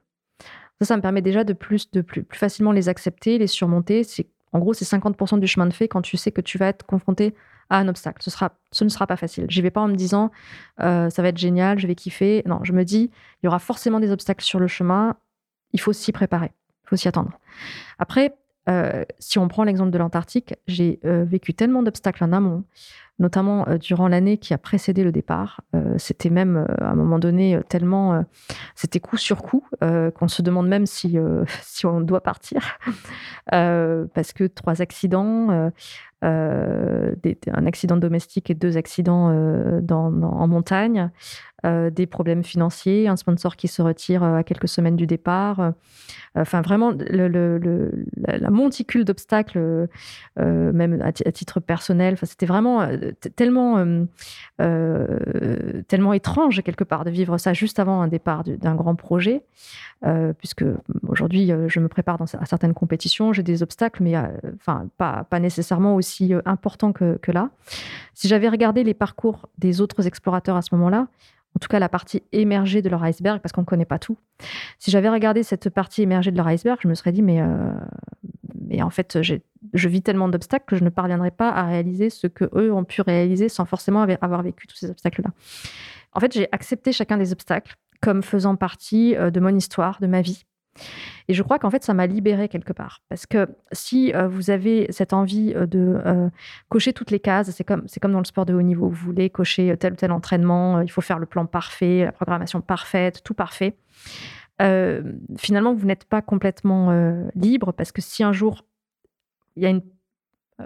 Ça, 0.80 0.86
ça 0.86 0.96
me 0.96 1.02
permet 1.02 1.22
déjà 1.22 1.44
de 1.44 1.52
plus, 1.52 1.90
de 1.90 2.00
plus, 2.00 2.24
plus 2.24 2.38
facilement 2.38 2.72
les 2.72 2.88
accepter, 2.88 3.38
les 3.38 3.46
surmonter. 3.46 4.06
En 4.52 4.58
gros, 4.58 4.74
c'est 4.74 4.84
50% 4.84 5.38
du 5.38 5.46
chemin 5.46 5.66
de 5.66 5.72
fait 5.72 5.88
quand 5.88 6.02
tu 6.02 6.16
sais 6.16 6.32
que 6.32 6.40
tu 6.40 6.58
vas 6.58 6.66
être 6.68 6.84
confronté 6.84 7.34
un 7.78 7.88
obstacle. 7.88 8.22
Ce, 8.22 8.84
ne 8.84 8.88
sera 8.88 9.06
pas 9.06 9.16
facile. 9.16 9.46
J'y 9.48 9.62
vais 9.62 9.70
pas 9.70 9.80
en 9.80 9.88
me 9.88 9.96
disant 9.96 10.30
euh, 10.80 11.10
ça 11.10 11.22
va 11.22 11.28
être 11.28 11.38
génial, 11.38 11.78
je 11.78 11.86
vais 11.86 11.94
kiffer. 11.94 12.42
Non, 12.46 12.60
je 12.62 12.72
me 12.72 12.84
dis 12.84 13.10
il 13.42 13.46
y 13.46 13.48
aura 13.48 13.58
forcément 13.58 14.00
des 14.00 14.10
obstacles 14.10 14.44
sur 14.44 14.60
le 14.60 14.68
chemin. 14.68 15.16
Il 15.72 15.80
faut 15.80 15.92
s'y 15.92 16.12
préparer, 16.12 16.52
il 16.84 16.88
faut 16.88 16.96
s'y 16.96 17.08
attendre. 17.08 17.32
Après, 17.98 18.34
euh, 18.68 19.04
si 19.18 19.38
on 19.38 19.48
prend 19.48 19.64
l'exemple 19.64 19.90
de 19.90 19.98
l'Antarctique, 19.98 20.54
j'ai 20.68 21.00
euh, 21.04 21.24
vécu 21.24 21.54
tellement 21.54 21.82
d'obstacles 21.82 22.22
en 22.22 22.32
amont, 22.32 22.64
notamment 23.18 23.66
durant 23.80 24.06
l'année 24.06 24.38
qui 24.38 24.54
a 24.54 24.58
précédé 24.58 25.02
le 25.02 25.12
départ. 25.12 25.62
c'était 25.96 26.30
même 26.30 26.66
à 26.80 26.90
un 26.90 26.94
moment 26.94 27.18
donné 27.18 27.60
tellement, 27.68 28.24
c'était 28.74 29.00
coup 29.00 29.16
sur 29.16 29.42
coup 29.42 29.66
qu'on 29.80 30.28
se 30.28 30.42
demande 30.42 30.68
même 30.68 30.86
si 30.86 31.18
on 31.84 32.00
doit 32.00 32.22
partir 32.22 32.78
parce 33.50 34.32
que 34.32 34.44
trois 34.46 34.82
accidents, 34.82 35.70
euh, 36.24 37.14
un 37.52 37.66
accident 37.66 37.96
domestique 37.96 38.48
et 38.50 38.54
deux 38.54 38.76
accidents 38.76 39.30
euh, 39.30 39.80
en 39.90 40.46
montagne, 40.46 41.10
euh, 41.64 41.90
des 41.90 42.06
problèmes 42.06 42.44
financiers, 42.44 43.08
un 43.08 43.16
sponsor 43.16 43.56
qui 43.56 43.66
se 43.66 43.82
retire 43.82 44.22
à 44.22 44.44
quelques 44.44 44.68
semaines 44.68 44.96
du 44.96 45.06
départ. 45.06 45.72
Enfin, 46.34 46.62
vraiment, 46.62 46.92
la, 47.10 48.50
monticule 48.50 49.04
d'obstacles, 49.04 49.88
même 50.38 51.02
à, 51.02 51.12
titre 51.12 51.60
personnel. 51.60 52.16
C'était 52.22 52.46
vraiment 52.46 52.88
tellement, 53.36 53.84
tellement 54.56 56.12
étrange 56.14 56.62
quelque 56.62 56.84
part 56.84 57.04
de 57.04 57.10
vivre 57.10 57.36
ça 57.36 57.52
juste 57.52 57.78
avant 57.78 58.00
un 58.00 58.08
départ 58.08 58.44
d'un 58.44 58.74
grand 58.74 58.94
projet, 58.94 59.42
puisque 60.38 60.64
aujourd'hui 61.06 61.52
je 61.66 61.80
me 61.80 61.88
prépare 61.88 62.20
à 62.22 62.46
certaines 62.46 62.74
compétitions, 62.74 63.34
j'ai 63.34 63.42
des 63.42 63.62
obstacles, 63.62 64.02
mais 64.02 64.14
enfin 64.56 64.88
pas 64.96 65.38
nécessairement 65.38 65.94
aussi 65.94 66.11
importants 66.44 66.92
que, 66.92 67.18
que 67.18 67.32
là. 67.32 67.50
Si 68.14 68.28
j'avais 68.28 68.48
regardé 68.48 68.84
les 68.84 68.94
parcours 68.94 69.48
des 69.58 69.80
autres 69.80 70.06
explorateurs 70.06 70.56
à 70.56 70.62
ce 70.62 70.74
moment-là, 70.74 71.08
en 71.54 71.58
tout 71.60 71.68
cas 71.68 71.78
la 71.78 71.88
partie 71.88 72.22
émergée 72.32 72.82
de 72.82 72.88
leur 72.88 73.04
iceberg, 73.04 73.40
parce 73.40 73.52
qu'on 73.52 73.62
ne 73.62 73.66
connaît 73.66 73.84
pas 73.84 73.98
tout. 73.98 74.16
Si 74.78 74.90
j'avais 74.90 75.08
regardé 75.08 75.42
cette 75.42 75.70
partie 75.70 76.02
émergée 76.02 76.30
de 76.30 76.36
leur 76.36 76.48
iceberg, 76.48 76.78
je 76.82 76.88
me 76.88 76.94
serais 76.94 77.12
dit, 77.12 77.22
mais, 77.22 77.40
euh, 77.40 77.72
mais 78.60 78.82
en 78.82 78.90
fait, 78.90 79.18
je 79.22 79.88
vis 79.88 80.02
tellement 80.02 80.28
d'obstacles 80.28 80.64
que 80.66 80.76
je 80.76 80.84
ne 80.84 80.90
parviendrai 80.90 81.30
pas 81.30 81.50
à 81.50 81.64
réaliser 81.66 82.10
ce 82.10 82.26
que 82.26 82.48
eux 82.54 82.72
ont 82.72 82.84
pu 82.84 83.02
réaliser 83.02 83.48
sans 83.48 83.64
forcément 83.64 84.02
avoir 84.02 84.42
vécu 84.42 84.66
tous 84.66 84.76
ces 84.76 84.90
obstacles-là. 84.90 85.30
En 86.14 86.20
fait, 86.20 86.32
j'ai 86.32 86.48
accepté 86.52 86.92
chacun 86.92 87.16
des 87.16 87.32
obstacles 87.32 87.76
comme 88.00 88.22
faisant 88.22 88.56
partie 88.56 89.16
euh, 89.16 89.30
de 89.30 89.40
mon 89.40 89.54
histoire, 89.54 89.98
de 90.00 90.06
ma 90.06 90.22
vie. 90.22 90.44
Et 91.28 91.34
je 91.34 91.42
crois 91.42 91.58
qu'en 91.58 91.70
fait, 91.70 91.84
ça 91.84 91.94
m'a 91.94 92.06
libérée 92.06 92.48
quelque 92.48 92.72
part. 92.72 93.02
Parce 93.08 93.26
que 93.26 93.48
si 93.72 94.12
euh, 94.14 94.28
vous 94.28 94.50
avez 94.50 94.86
cette 94.90 95.12
envie 95.12 95.52
euh, 95.54 95.66
de 95.66 96.00
euh, 96.04 96.28
cocher 96.68 96.92
toutes 96.92 97.10
les 97.10 97.20
cases, 97.20 97.50
c'est 97.50 97.64
comme, 97.64 97.84
c'est 97.86 98.00
comme 98.00 98.12
dans 98.12 98.18
le 98.18 98.24
sport 98.24 98.46
de 98.46 98.54
haut 98.54 98.62
niveau. 98.62 98.88
Vous 98.88 99.06
voulez 99.06 99.30
cocher 99.30 99.76
tel 99.76 99.92
ou 99.92 99.96
tel 99.96 100.12
entraînement, 100.12 100.80
il 100.80 100.90
faut 100.90 101.00
faire 101.00 101.18
le 101.18 101.26
plan 101.26 101.46
parfait, 101.46 102.04
la 102.04 102.12
programmation 102.12 102.60
parfaite, 102.60 103.22
tout 103.22 103.34
parfait. 103.34 103.76
finalement, 105.38 105.74
vous 105.74 105.86
n'êtes 105.86 106.04
pas 106.04 106.22
complètement 106.22 106.92
libre 107.34 107.72
parce 107.72 107.90
que 107.90 108.00
si 108.00 108.22
un 108.22 108.32
jour 108.32 108.64
il 109.56 109.62
y 109.62 109.66
a 109.66 109.70
une 109.70 109.82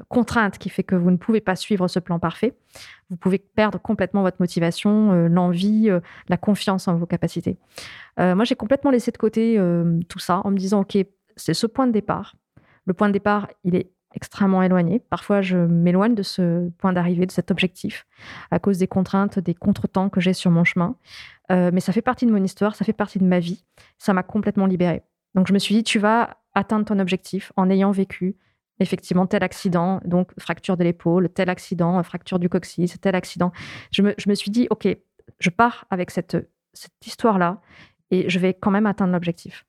contrainte 0.09 0.59
qui 0.59 0.68
fait 0.68 0.82
que 0.82 0.94
vous 0.94 1.11
ne 1.11 1.16
pouvez 1.16 1.40
pas 1.40 1.57
suivre 1.57 1.88
ce 1.88 1.99
plan 1.99 2.18
parfait, 2.18 2.57
vous 3.11 3.16
pouvez 3.16 3.38
perdre 3.38 3.78
complètement 3.80 4.22
votre 4.22 4.38
motivation, 4.40 5.12
euh, 5.12 5.28
l'envie, 5.28 5.90
euh, 5.90 6.01
la 6.28 6.36
confiance 6.36 6.88
en 6.88 6.97
vos 6.97 7.07
capacités. 7.07 7.57
Euh, 8.18 8.34
moi, 8.34 8.44
j'ai 8.44 8.57
complètement 8.57 8.90
laissé 8.90 9.11
de 9.11 9.16
côté 9.16 9.61
tout 10.09 10.18
ça 10.18 10.40
en 10.44 10.51
me 10.51 10.57
disant, 10.57 10.80
OK, 10.80 10.97
c'est 11.36 11.55
ce 11.55 11.66
point 11.66 11.86
de 11.86 11.92
départ. 11.92 12.36
Le 12.86 12.94
point 12.94 13.09
de 13.09 13.12
départ, 13.12 13.49
il 13.64 13.74
est 13.74 13.90
extrêmement 14.14 14.62
éloigné. 14.62 14.99
Parfois, 14.99 15.42
je 15.42 15.59
m'éloigne 15.59 16.14
de 16.14 16.22
ce 16.22 16.68
point 16.78 16.92
d'arrivée, 16.92 17.26
de 17.26 17.32
cet 17.32 17.51
objectif, 17.51 18.07
à 18.51 18.59
cause 18.59 18.78
des 18.78 18.86
contraintes, 18.86 19.38
des 19.38 19.55
contretemps 19.55 20.09
que 20.09 20.20
j'ai 20.20 20.32
sur 20.32 20.51
mon 20.51 20.64
chemin. 20.64 20.97
mais 21.51 21.80
ça 21.80 21.92
fait 21.92 22.03
partie 22.03 22.26
de 22.26 22.32
mon 22.32 22.42
histoire, 22.42 22.74
ça 22.74 22.84
fait 22.84 22.92
partie 22.92 23.18
de 23.18 23.24
ma 23.24 23.40
vie. 23.40 23.64
Ça 23.99 24.14
m'a 24.14 24.22
complètement 24.22 24.66
libérée. 24.66 25.03
Donc, 25.34 25.49
je 25.49 25.53
me 25.53 25.59
suis 25.59 25.74
dit, 25.74 25.84
tu 25.84 25.99
vas 25.99 26.38
atteindre 26.55 26.86
ton 26.86 26.99
objectif 26.99 27.53
en 27.57 27.68
ayant 27.68 27.90
vécu 27.90 28.36
effectivement 28.81 29.27
tel 29.27 29.43
accident, 29.43 30.01
donc 30.05 30.31
fracture 30.39 30.77
de 30.77 30.85
l'épaule, 30.85 31.29
tel 31.29 31.49
accident, 31.49 32.03
fracture 32.03 32.39
du 32.39 32.49
coccyx, 32.49 32.99
tel 33.01 33.14
accident. 33.14 33.53
Je 33.91 34.03
me, 34.03 34.35
suis 34.35 34.51
dit, 34.51 34.66
OK, 34.70 34.89
je 35.39 35.51
pars 35.51 35.87
avec 35.91 36.11
cette, 36.11 36.37
histoire-là 37.07 37.62
et 38.11 38.29
je 38.29 38.39
vais 38.39 38.53
quand 38.53 38.70
même 38.70 38.85
atteindre 38.85 39.12
l'objectif. 39.12 39.64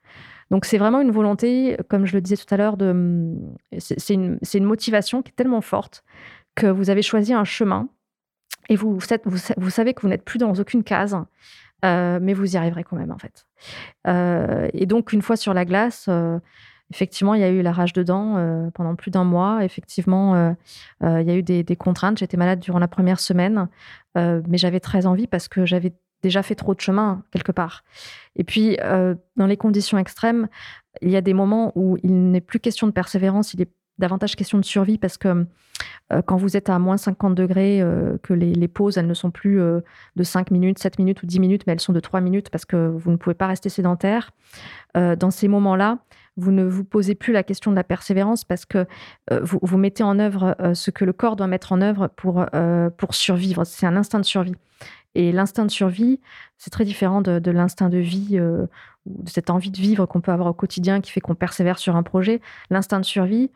Donc 0.51 0.65
c'est 0.65 0.77
vraiment 0.77 0.99
une 0.99 1.11
volonté, 1.11 1.77
comme 1.89 2.05
je 2.05 2.13
le 2.13 2.21
disais 2.21 2.35
tout 2.35 2.53
à 2.53 2.57
l'heure, 2.57 2.75
de, 2.75 3.33
c'est 3.77 4.13
une, 4.13 4.39
motivation 4.59 5.21
qui 5.21 5.29
est 5.29 5.35
tellement 5.35 5.61
forte 5.61 6.03
que 6.55 6.67
vous 6.67 6.89
avez 6.89 7.01
choisi 7.01 7.33
un 7.33 7.45
chemin 7.45 7.87
et 8.69 8.75
vous, 8.75 8.99
savez 8.99 9.93
que 9.93 10.01
vous 10.01 10.07
n'êtes 10.09 10.25
plus 10.25 10.39
dans 10.39 10.53
aucune 10.53 10.83
case, 10.83 11.17
euh, 11.85 12.19
mais 12.21 12.33
vous 12.33 12.55
y 12.55 12.57
arriverez 12.57 12.83
quand 12.83 12.97
même 12.97 13.11
en 13.11 13.17
fait. 13.17 13.45
Euh, 14.07 14.67
et 14.73 14.85
donc 14.85 15.13
une 15.13 15.21
fois 15.21 15.37
sur 15.37 15.53
la 15.53 15.63
glace, 15.63 16.07
euh, 16.09 16.39
Effectivement, 16.91 17.33
il 17.33 17.41
y 17.41 17.43
a 17.43 17.49
eu 17.49 17.61
la 17.61 17.73
rage 17.73 17.91
de 17.93 18.01
dents 18.01 18.37
euh, 18.37 18.69
pendant 18.71 18.95
plus 18.95 19.11
d'un 19.11 19.25
mois. 19.25 19.63
Effectivement, 19.65 20.35
euh, 20.35 20.53
euh, 21.03 21.21
il 21.21 21.27
y 21.27 21.31
a 21.31 21.35
eu 21.35 21.43
des, 21.43 21.75
contraintes. 21.75 22.17
J'étais 22.19 22.37
malade 22.37 22.59
durant 22.59 22.79
la 22.79 22.87
première 22.87 23.19
semaine, 23.19 23.67
mais 24.15 24.57
j'avais 24.57 24.79
très 24.79 25.05
envie 25.05 25.27
parce 25.27 25.47
que 25.47 25.65
j'avais 25.65 25.93
déjà 26.23 26.41
fait 26.41 26.55
trop 26.55 26.73
de 26.73 26.81
chemin 26.81 27.23
quelque 27.31 27.51
part. 27.51 27.83
Et 28.35 28.43
puis, 28.43 28.77
dans 29.35 29.45
les 29.45 29.57
conditions 29.57 29.97
extrêmes, 29.99 30.47
il 31.01 31.11
y 31.11 31.15
a 31.15 31.21
des 31.21 31.33
moments 31.33 31.71
où 31.75 31.97
il 32.01 32.31
n'est 32.31 32.41
plus 32.41 32.59
question 32.59 32.87
de 32.87 32.91
persévérance, 32.91 33.53
il 33.53 33.61
est 33.61 33.69
davantage 33.99 34.35
question 34.35 34.57
de 34.57 34.65
survie 34.65 34.97
parce 34.97 35.17
que 35.17 35.45
quand 36.25 36.37
vous 36.37 36.57
êtes 36.57 36.69
à 36.69 36.79
moins 36.79 36.97
50 36.97 37.35
degrés, 37.35 37.83
que 38.23 38.33
les, 38.33 38.67
pauses, 38.67 38.97
elles 38.97 39.05
ne 39.05 39.13
sont 39.13 39.29
plus 39.29 39.57
de 39.57 40.23
5 40.23 40.49
minutes, 40.49 40.79
7 40.79 40.97
minutes 40.97 41.21
ou 41.21 41.27
10 41.27 41.39
minutes, 41.39 41.63
mais 41.67 41.73
elles 41.73 41.79
sont 41.79 41.93
de 41.93 41.99
3 41.99 42.19
minutes 42.21 42.49
parce 42.49 42.65
que 42.65 42.87
vous 42.87 43.11
ne 43.11 43.17
pouvez 43.17 43.35
pas 43.35 43.45
rester 43.45 43.69
sédentaire. 43.69 44.31
dans 44.95 45.29
ces 45.29 45.47
moments-là, 45.47 45.99
vous 46.37 46.51
ne 46.51 46.63
vous 46.63 46.83
posez 46.83 47.15
plus 47.15 47.33
la 47.33 47.43
question 47.43 47.71
de 47.71 47.75
la 47.75 47.83
persévérance 47.83 48.45
parce 48.45 48.65
que 48.65 48.85
euh, 49.31 49.41
vous, 49.43 49.77
mettez 49.77 50.03
en 50.03 50.19
œuvre 50.19 50.55
euh, 50.61 50.73
ce 50.73 50.91
que 50.91 51.03
le 51.03 51.13
corps 51.13 51.35
doit 51.35 51.47
mettre 51.47 51.71
en 51.71 51.81
œuvre 51.81 52.07
pour, 52.15 52.45
euh, 52.53 52.89
pour 52.91 53.15
survivre. 53.15 53.65
C'est 53.65 53.87
un 53.87 53.95
instinct 53.95 54.19
de 54.19 54.25
survie. 54.25 54.55
Et 55.15 55.31
l'instinct 55.31 55.65
de 55.65 55.71
survie, 55.71 56.19
c'est 56.59 56.69
très 56.69 56.85
différent 56.85 57.21
de, 57.21 57.51
l'instinct 57.51 57.89
de 57.89 57.97
vie 57.97 58.39
ou 58.39 59.23
de 59.23 59.29
cette 59.29 59.49
envie 59.49 59.71
de 59.71 59.77
vivre 59.77 60.05
qu'on 60.05 60.21
peut 60.21 60.31
avoir 60.31 60.49
au 60.49 60.53
quotidien 60.53 61.01
qui 61.01 61.11
fait 61.11 61.21
qu'on 61.21 61.33
persévère 61.33 61.79
sur 61.79 61.95
un 61.95 62.03
projet. 62.03 62.39
L'instinct 62.69 62.99
de 62.99 63.05
survie, 63.05 63.49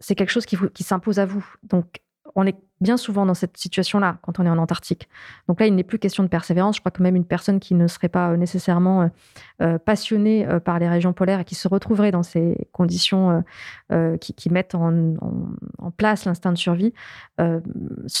c'est 0.00 0.16
quelque 0.16 0.30
chose 0.30 0.44
qui, 0.44 0.58
qui 0.72 0.82
s'impose 0.82 1.20
à 1.20 1.26
vous. 1.26 1.46
Donc, 1.62 2.00
on 2.34 2.46
est 2.46 2.56
bien 2.84 2.96
souvent 2.98 3.24
dans 3.24 3.34
cette 3.34 3.56
situation-là 3.56 4.18
quand 4.20 4.38
on 4.38 4.44
est 4.44 4.50
en 4.50 4.58
Antarctique. 4.58 5.08
Donc 5.48 5.58
là, 5.58 5.66
il 5.66 5.74
n'est 5.74 5.84
plus 5.84 5.98
question 5.98 6.22
de 6.22 6.28
persévérance. 6.28 6.76
Je 6.76 6.80
crois 6.80 6.92
que 6.92 7.02
même 7.02 7.16
une 7.16 7.24
personne 7.24 7.58
qui 7.58 7.74
ne 7.74 7.88
serait 7.88 8.10
pas 8.10 8.30
euh, 8.30 8.36
nécessairement 8.36 9.02
euh, 9.02 9.08
euh, 9.62 9.78
passionnée 9.78 10.46
par 10.64 10.78
les 10.78 10.88
régions 10.88 11.14
polaires 11.14 11.40
et 11.40 11.44
qui 11.44 11.54
se 11.54 11.66
retrouverait 11.66 12.10
dans 12.10 12.22
ces 12.22 12.68
conditions 12.72 13.42
qui, 14.20 14.50
mettent 14.50 14.74
en, 14.74 15.14
place 15.96 16.24
l'instinct 16.24 16.52
de 16.52 16.58
survie 16.58 16.92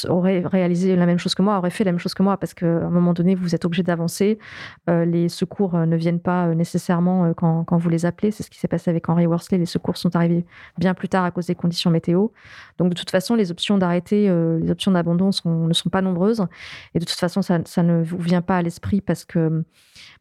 aurait 0.08 0.40
réalisé 0.40 0.96
la 0.96 1.06
même 1.06 1.18
chose 1.18 1.34
que 1.34 1.42
moi, 1.42 1.58
aurait 1.58 1.70
fait 1.70 1.84
la 1.84 1.92
même 1.92 1.98
chose 1.98 2.14
que 2.14 2.22
moi, 2.22 2.36
parce 2.36 2.54
qu'à 2.54 2.66
un 2.66 2.90
moment 2.90 3.12
donné, 3.12 3.34
vous 3.34 3.54
êtes 3.54 3.64
obligé 3.64 3.82
d'avancer. 3.82 4.38
les 4.88 5.28
secours 5.28 5.76
ne 5.76 5.96
viennent 5.96 6.20
pas 6.20 6.54
nécessairement 6.54 7.34
quand, 7.34 7.64
quand, 7.64 7.76
vous 7.76 7.90
les 7.90 8.06
appelez. 8.06 8.30
C'est 8.30 8.44
ce 8.44 8.50
qui 8.50 8.58
s'est 8.58 8.68
passé 8.68 8.90
avec 8.90 9.08
Henry 9.08 9.26
Worsley. 9.26 9.58
Les 9.58 9.66
secours 9.66 9.96
sont 9.96 10.14
arrivés 10.14 10.46
bien 10.78 10.94
plus 10.94 11.08
tard 11.08 11.24
à 11.24 11.30
cause 11.30 11.46
des 11.46 11.56
conditions 11.56 11.90
météo. 11.90 12.28
Donc 12.78 12.90
de 12.90 12.94
toute 12.94 13.10
façon, 13.10 13.34
les 13.34 13.50
options 13.50 13.76
d'arrêter 13.76 14.30
les 14.58 14.70
options 14.70 14.92
d'abandon 14.92 15.30
ne 15.44 15.72
sont 15.72 15.90
pas 15.90 16.02
nombreuses. 16.02 16.46
Et 16.94 16.98
de 16.98 17.04
toute 17.04 17.18
façon, 17.18 17.42
ça, 17.42 17.58
ne 17.58 18.02
vous 18.02 18.18
vient 18.18 18.42
pas 18.42 18.58
à 18.58 18.62
l'esprit 18.62 19.00
parce 19.00 19.24
que 19.24 19.64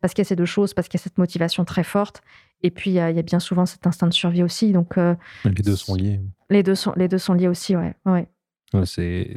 parce 0.01 0.13
qu'il 0.13 0.23
y 0.23 0.25
a 0.25 0.29
ces 0.29 0.36
deux 0.36 0.45
choses, 0.45 0.73
parce 0.73 0.88
qu'il 0.88 0.99
y 0.99 1.01
a 1.01 1.03
cette 1.03 1.17
motivation 1.17 1.65
très 1.65 1.84
forte. 1.84 2.21
Et 2.61 2.71
puis, 2.71 2.91
il 2.91 2.93
y, 2.93 2.99
a, 2.99 3.21
bien 3.21 3.39
souvent 3.39 3.65
cet 3.65 3.86
instinct 3.88 4.07
de 4.07 4.13
survie 4.13 4.43
aussi. 4.43 4.71
Donc, 4.71 4.97
euh, 4.97 5.15
les 5.43 5.51
deux 5.51 5.75
sont 5.75 5.95
liés. 5.95 6.21
Les 6.49 6.63
deux 6.63 6.75
sont, 6.75 6.93
les 6.95 7.07
deux 7.07 7.17
sont 7.17 7.34
liés 7.34 7.49
aussi, 7.49 7.75
ouais. 7.75 7.93
ouais. 8.05 8.27
c'est 8.86 9.36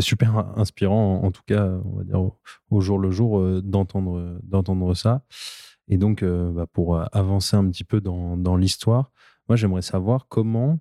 super 0.00 0.58
inspirant, 0.58 1.22
en 1.22 1.30
tout 1.30 1.42
cas, 1.46 1.66
on 1.84 1.98
va 1.98 2.04
dire, 2.04 2.20
au, 2.70 2.80
jour 2.80 2.98
le 2.98 3.10
jour, 3.10 3.38
euh, 3.38 3.62
d'entendre 3.62 4.38
d'entendre 4.42 4.94
ça. 4.94 5.22
Et 5.86 5.98
donc, 5.98 6.22
euh, 6.22 6.50
bah, 6.52 6.66
pour 6.66 7.00
avancer 7.12 7.56
un 7.56 7.68
petit 7.70 7.84
peu 7.84 8.00
dans, 8.00 8.36
dans 8.36 8.56
l'histoire, 8.56 9.12
moi, 9.48 9.56
j'aimerais 9.56 9.82
savoir 9.82 10.26
comment 10.28 10.78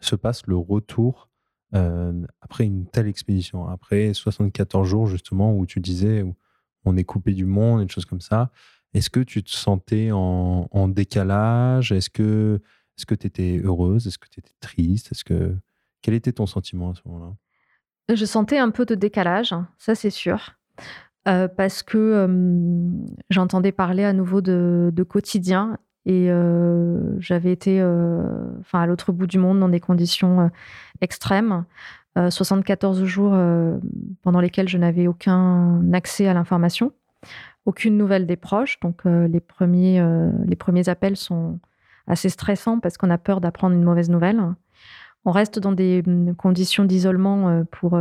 se 0.00 0.16
passe 0.16 0.46
le 0.46 0.56
retour 0.56 1.30
euh, 1.74 2.12
après 2.40 2.64
une 2.64 2.86
telle 2.86 3.06
expédition, 3.06 3.66
après 3.66 4.12
74 4.12 4.86
jours 4.86 5.06
justement 5.06 5.56
où 5.56 5.66
tu 5.66 5.80
disais 5.80 6.22
où 6.22 6.34
on 6.84 6.96
est 6.96 7.04
coupé 7.04 7.32
du 7.32 7.46
monde 7.46 7.80
et 7.80 7.86
des 7.86 7.92
choses 7.92 8.04
comme 8.04 8.20
ça, 8.20 8.50
est-ce 8.94 9.08
que 9.08 9.20
tu 9.20 9.42
te 9.42 9.50
sentais 9.50 10.10
en, 10.12 10.88
décalage? 10.88 11.92
Est-ce 11.92 12.10
que 12.10 12.60
est-ce 12.98 13.06
que 13.06 13.14
tu 13.14 13.26
étais 13.26 13.60
heureuse? 13.64 14.06
Est-ce 14.06 14.18
que 14.18 14.28
tu 14.28 14.40
étais 14.40 14.52
triste? 14.60 15.12
Est-ce 15.12 15.24
que 15.24 15.56
quel 16.02 16.14
était 16.14 16.32
ton 16.32 16.46
sentiment 16.46 16.90
à 16.90 16.94
ce 16.94 17.00
moment-là? 17.06 17.34
Je 18.14 18.24
sentais 18.26 18.58
un 18.58 18.70
peu 18.70 18.84
de 18.84 18.94
décalage, 18.94 19.54
ça 19.78 19.94
c'est 19.94 20.10
sûr. 20.10 20.56
Euh, 21.28 21.46
parce 21.48 21.82
que 21.82 22.26
j'entendais 23.30 23.72
parler 23.72 24.04
à 24.04 24.12
nouveau 24.12 24.40
de 24.42 25.02
quotidien 25.04 25.78
et 26.04 26.30
euh, 26.30 27.20
j'avais 27.20 27.52
été 27.52 27.80
euh, 27.80 28.26
à 28.72 28.86
l'autre 28.86 29.12
bout 29.12 29.26
du 29.26 29.38
monde 29.38 29.60
dans 29.60 29.68
des 29.68 29.80
conditions 29.80 30.40
euh, 30.40 30.48
extrêmes. 31.00 31.64
74 32.14 33.04
jours 33.04 33.34
pendant 34.20 34.40
lesquels 34.42 34.68
je 34.68 34.76
n'avais 34.76 35.06
aucun 35.06 35.80
accès 35.94 36.28
à 36.28 36.34
l'information, 36.34 36.92
aucune 37.64 37.96
nouvelle 37.96 38.26
des 38.26 38.36
proches. 38.36 38.78
Donc 38.80 39.06
les, 39.06 39.40
premiers, 39.40 40.06
les 40.44 40.56
premiers 40.56 40.90
appels 40.90 41.16
sont 41.16 41.58
assez 42.06 42.28
stressants 42.28 42.80
parce 42.80 42.98
qu'on 42.98 43.08
a 43.08 43.16
peur 43.16 43.40
d'apprendre 43.40 43.74
une 43.74 43.82
mauvaise 43.82 44.10
nouvelle. 44.10 44.42
On 45.24 45.30
reste 45.30 45.58
dans 45.58 45.72
des 45.72 46.02
hum, 46.06 46.34
conditions 46.36 46.84
d'isolement 46.84 47.64
pour 47.70 47.98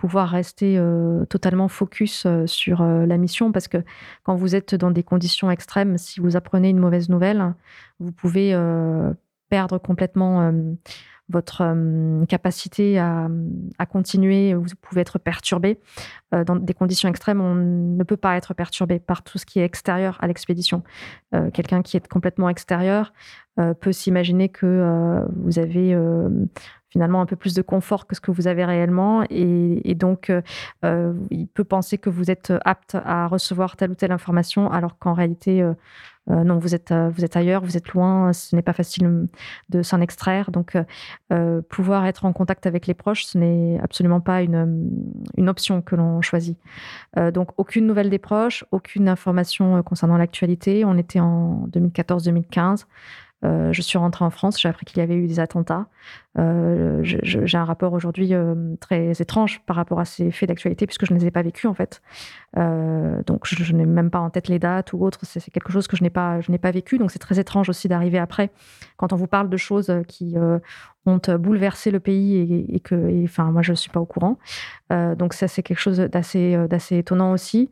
pouvoir 0.00 0.30
rester 0.30 0.78
euh, 0.78 1.26
totalement 1.26 1.68
focus 1.68 2.24
euh, 2.24 2.46
sur 2.46 2.80
euh, 2.80 3.04
la 3.04 3.18
mission 3.18 3.52
parce 3.52 3.68
que 3.68 3.84
quand 4.22 4.34
vous 4.34 4.56
êtes 4.56 4.74
dans 4.74 4.90
des 4.90 5.02
conditions 5.02 5.50
extrêmes, 5.50 5.98
si 5.98 6.20
vous 6.20 6.36
apprenez 6.36 6.70
une 6.70 6.78
mauvaise 6.78 7.10
nouvelle, 7.10 7.54
vous 7.98 8.10
pouvez 8.10 8.56
perdre 9.50 9.76
complètement 9.76 10.50
votre 11.28 11.62
capacité 12.26 12.98
à, 12.98 13.28
continuer, 13.90 14.54
vous 14.54 14.64
pouvez 14.80 15.02
être 15.02 15.18
perturbé. 15.18 15.78
Dans 16.32 16.56
des 16.56 16.72
conditions 16.72 17.10
extrêmes, 17.10 17.42
on 17.42 17.54
ne 17.54 18.04
peut 18.04 18.16
pas 18.16 18.36
être 18.36 18.54
perturbé 18.54 19.00
par 19.00 19.22
tout 19.22 19.36
ce 19.36 19.44
qui 19.44 19.60
est 19.60 19.64
extérieur 19.64 20.16
à 20.20 20.28
l'expédition. 20.28 20.82
Quelqu'un 21.52 21.82
qui 21.82 21.98
est 21.98 22.08
complètement 22.08 22.48
extérieur 22.48 23.12
peut 23.80 23.92
s'imaginer 23.92 24.48
que 24.48 25.26
vous 25.36 25.58
avez 25.58 25.94
finalement 26.90 27.20
un 27.20 27.26
peu 27.26 27.36
plus 27.36 27.54
de 27.54 27.62
confort 27.62 28.06
que 28.06 28.14
ce 28.14 28.20
que 28.20 28.30
vous 28.30 28.46
avez 28.46 28.64
réellement 28.64 29.24
et, 29.30 29.94
donc 29.94 30.32
il 30.82 31.46
peut 31.48 31.64
penser 31.64 31.98
que 31.98 32.10
vous 32.10 32.30
êtes 32.30 32.52
apte 32.64 32.96
à 33.04 33.26
recevoir 33.26 33.76
telle 33.76 33.90
ou 33.90 33.94
telle 33.94 34.12
information 34.12 34.70
alors 34.70 34.98
qu'en 34.98 35.12
réalité 35.12 35.64
euh, 36.30 36.44
non, 36.44 36.58
vous 36.58 36.74
êtes, 36.74 36.92
euh, 36.92 37.10
vous 37.10 37.24
êtes 37.24 37.36
ailleurs, 37.36 37.64
vous 37.64 37.76
êtes 37.76 37.88
loin, 37.88 38.32
ce 38.32 38.54
n'est 38.54 38.62
pas 38.62 38.72
facile 38.72 39.28
de 39.68 39.82
s'en 39.82 40.00
extraire. 40.00 40.50
Donc, 40.50 40.76
euh, 41.32 41.62
pouvoir 41.68 42.06
être 42.06 42.24
en 42.24 42.32
contact 42.32 42.66
avec 42.66 42.86
les 42.86 42.94
proches, 42.94 43.24
ce 43.24 43.38
n'est 43.38 43.80
absolument 43.82 44.20
pas 44.20 44.42
une, 44.42 44.90
une 45.36 45.48
option 45.48 45.82
que 45.82 45.96
l'on 45.96 46.20
choisit. 46.22 46.58
donc, 47.34 47.50
aucune 47.56 47.86
nouvelle 47.86 48.10
des 48.10 48.18
proches, 48.18 48.64
aucune 48.70 49.08
information 49.08 49.82
concernant 49.82 50.16
l'actualité. 50.16 50.84
On 50.84 50.96
était 50.96 51.20
en 51.20 51.66
2014-2015. 51.72 52.84
Euh, 53.42 53.72
je 53.72 53.80
suis 53.80 53.96
rentrée 53.96 54.24
en 54.24 54.30
France, 54.30 54.60
j'ai 54.60 54.68
appris 54.68 54.84
qu'il 54.84 54.98
y 54.98 55.00
avait 55.00 55.14
eu 55.14 55.26
des 55.26 55.40
attentats. 55.40 55.86
Euh, 56.38 57.00
j'ai 57.02 57.58
un 57.58 57.64
rapport 57.64 57.92
aujourd'hui 57.92 58.34
euh, 58.34 58.76
très 58.78 59.10
étrange 59.20 59.62
par 59.66 59.74
rapport 59.74 59.98
à 59.98 60.04
ces 60.04 60.30
faits 60.30 60.48
d'actualité 60.48 60.86
puisque 60.86 61.04
je 61.04 61.12
ne 61.12 61.18
les 61.18 61.26
ai 61.26 61.32
pas 61.32 61.42
vécus 61.42 61.68
en 61.68 61.74
fait. 61.74 62.00
donc 62.54 63.46
je, 63.46 63.72
n'ai 63.74 63.84
même 63.84 64.10
pas 64.10 64.20
en 64.20 64.30
tête 64.30 64.48
les 64.48 64.60
dates 64.60 64.92
ou 64.92 65.04
autres. 65.04 65.20
C'est 65.22 65.50
quelque 65.50 65.72
chose 65.72 65.88
que 65.88 65.96
je 65.96 66.04
n'ai 66.04 66.10
pas, 66.10 66.38
pas 66.62 66.70
vécu. 66.70 66.98
Donc 66.98 67.10
c'est 67.10 67.18
très 67.18 67.40
étrange 67.40 67.68
aussi 67.68 67.88
d'arriver 67.88 68.18
après 68.18 68.50
quand 68.96 69.12
on 69.12 69.16
vous 69.16 69.26
parle 69.26 69.48
de 69.48 69.56
choses 69.56 69.92
qui 70.06 70.36
ont 71.06 71.20
bouleversé 71.38 71.90
le 71.90 72.00
pays 72.00 72.66
et, 72.68 72.80
que, 72.80 73.24
enfin 73.24 73.50
moi 73.50 73.62
je 73.62 73.72
suis 73.72 73.90
pas 73.90 74.00
au 74.00 74.06
courant. 74.06 74.38
donc 74.90 75.34
ça 75.34 75.48
c'est 75.48 75.62
quelque 75.62 75.80
chose 75.80 75.98
d'assez, 75.98 76.56
étonnant 76.92 77.32
aussi. 77.32 77.70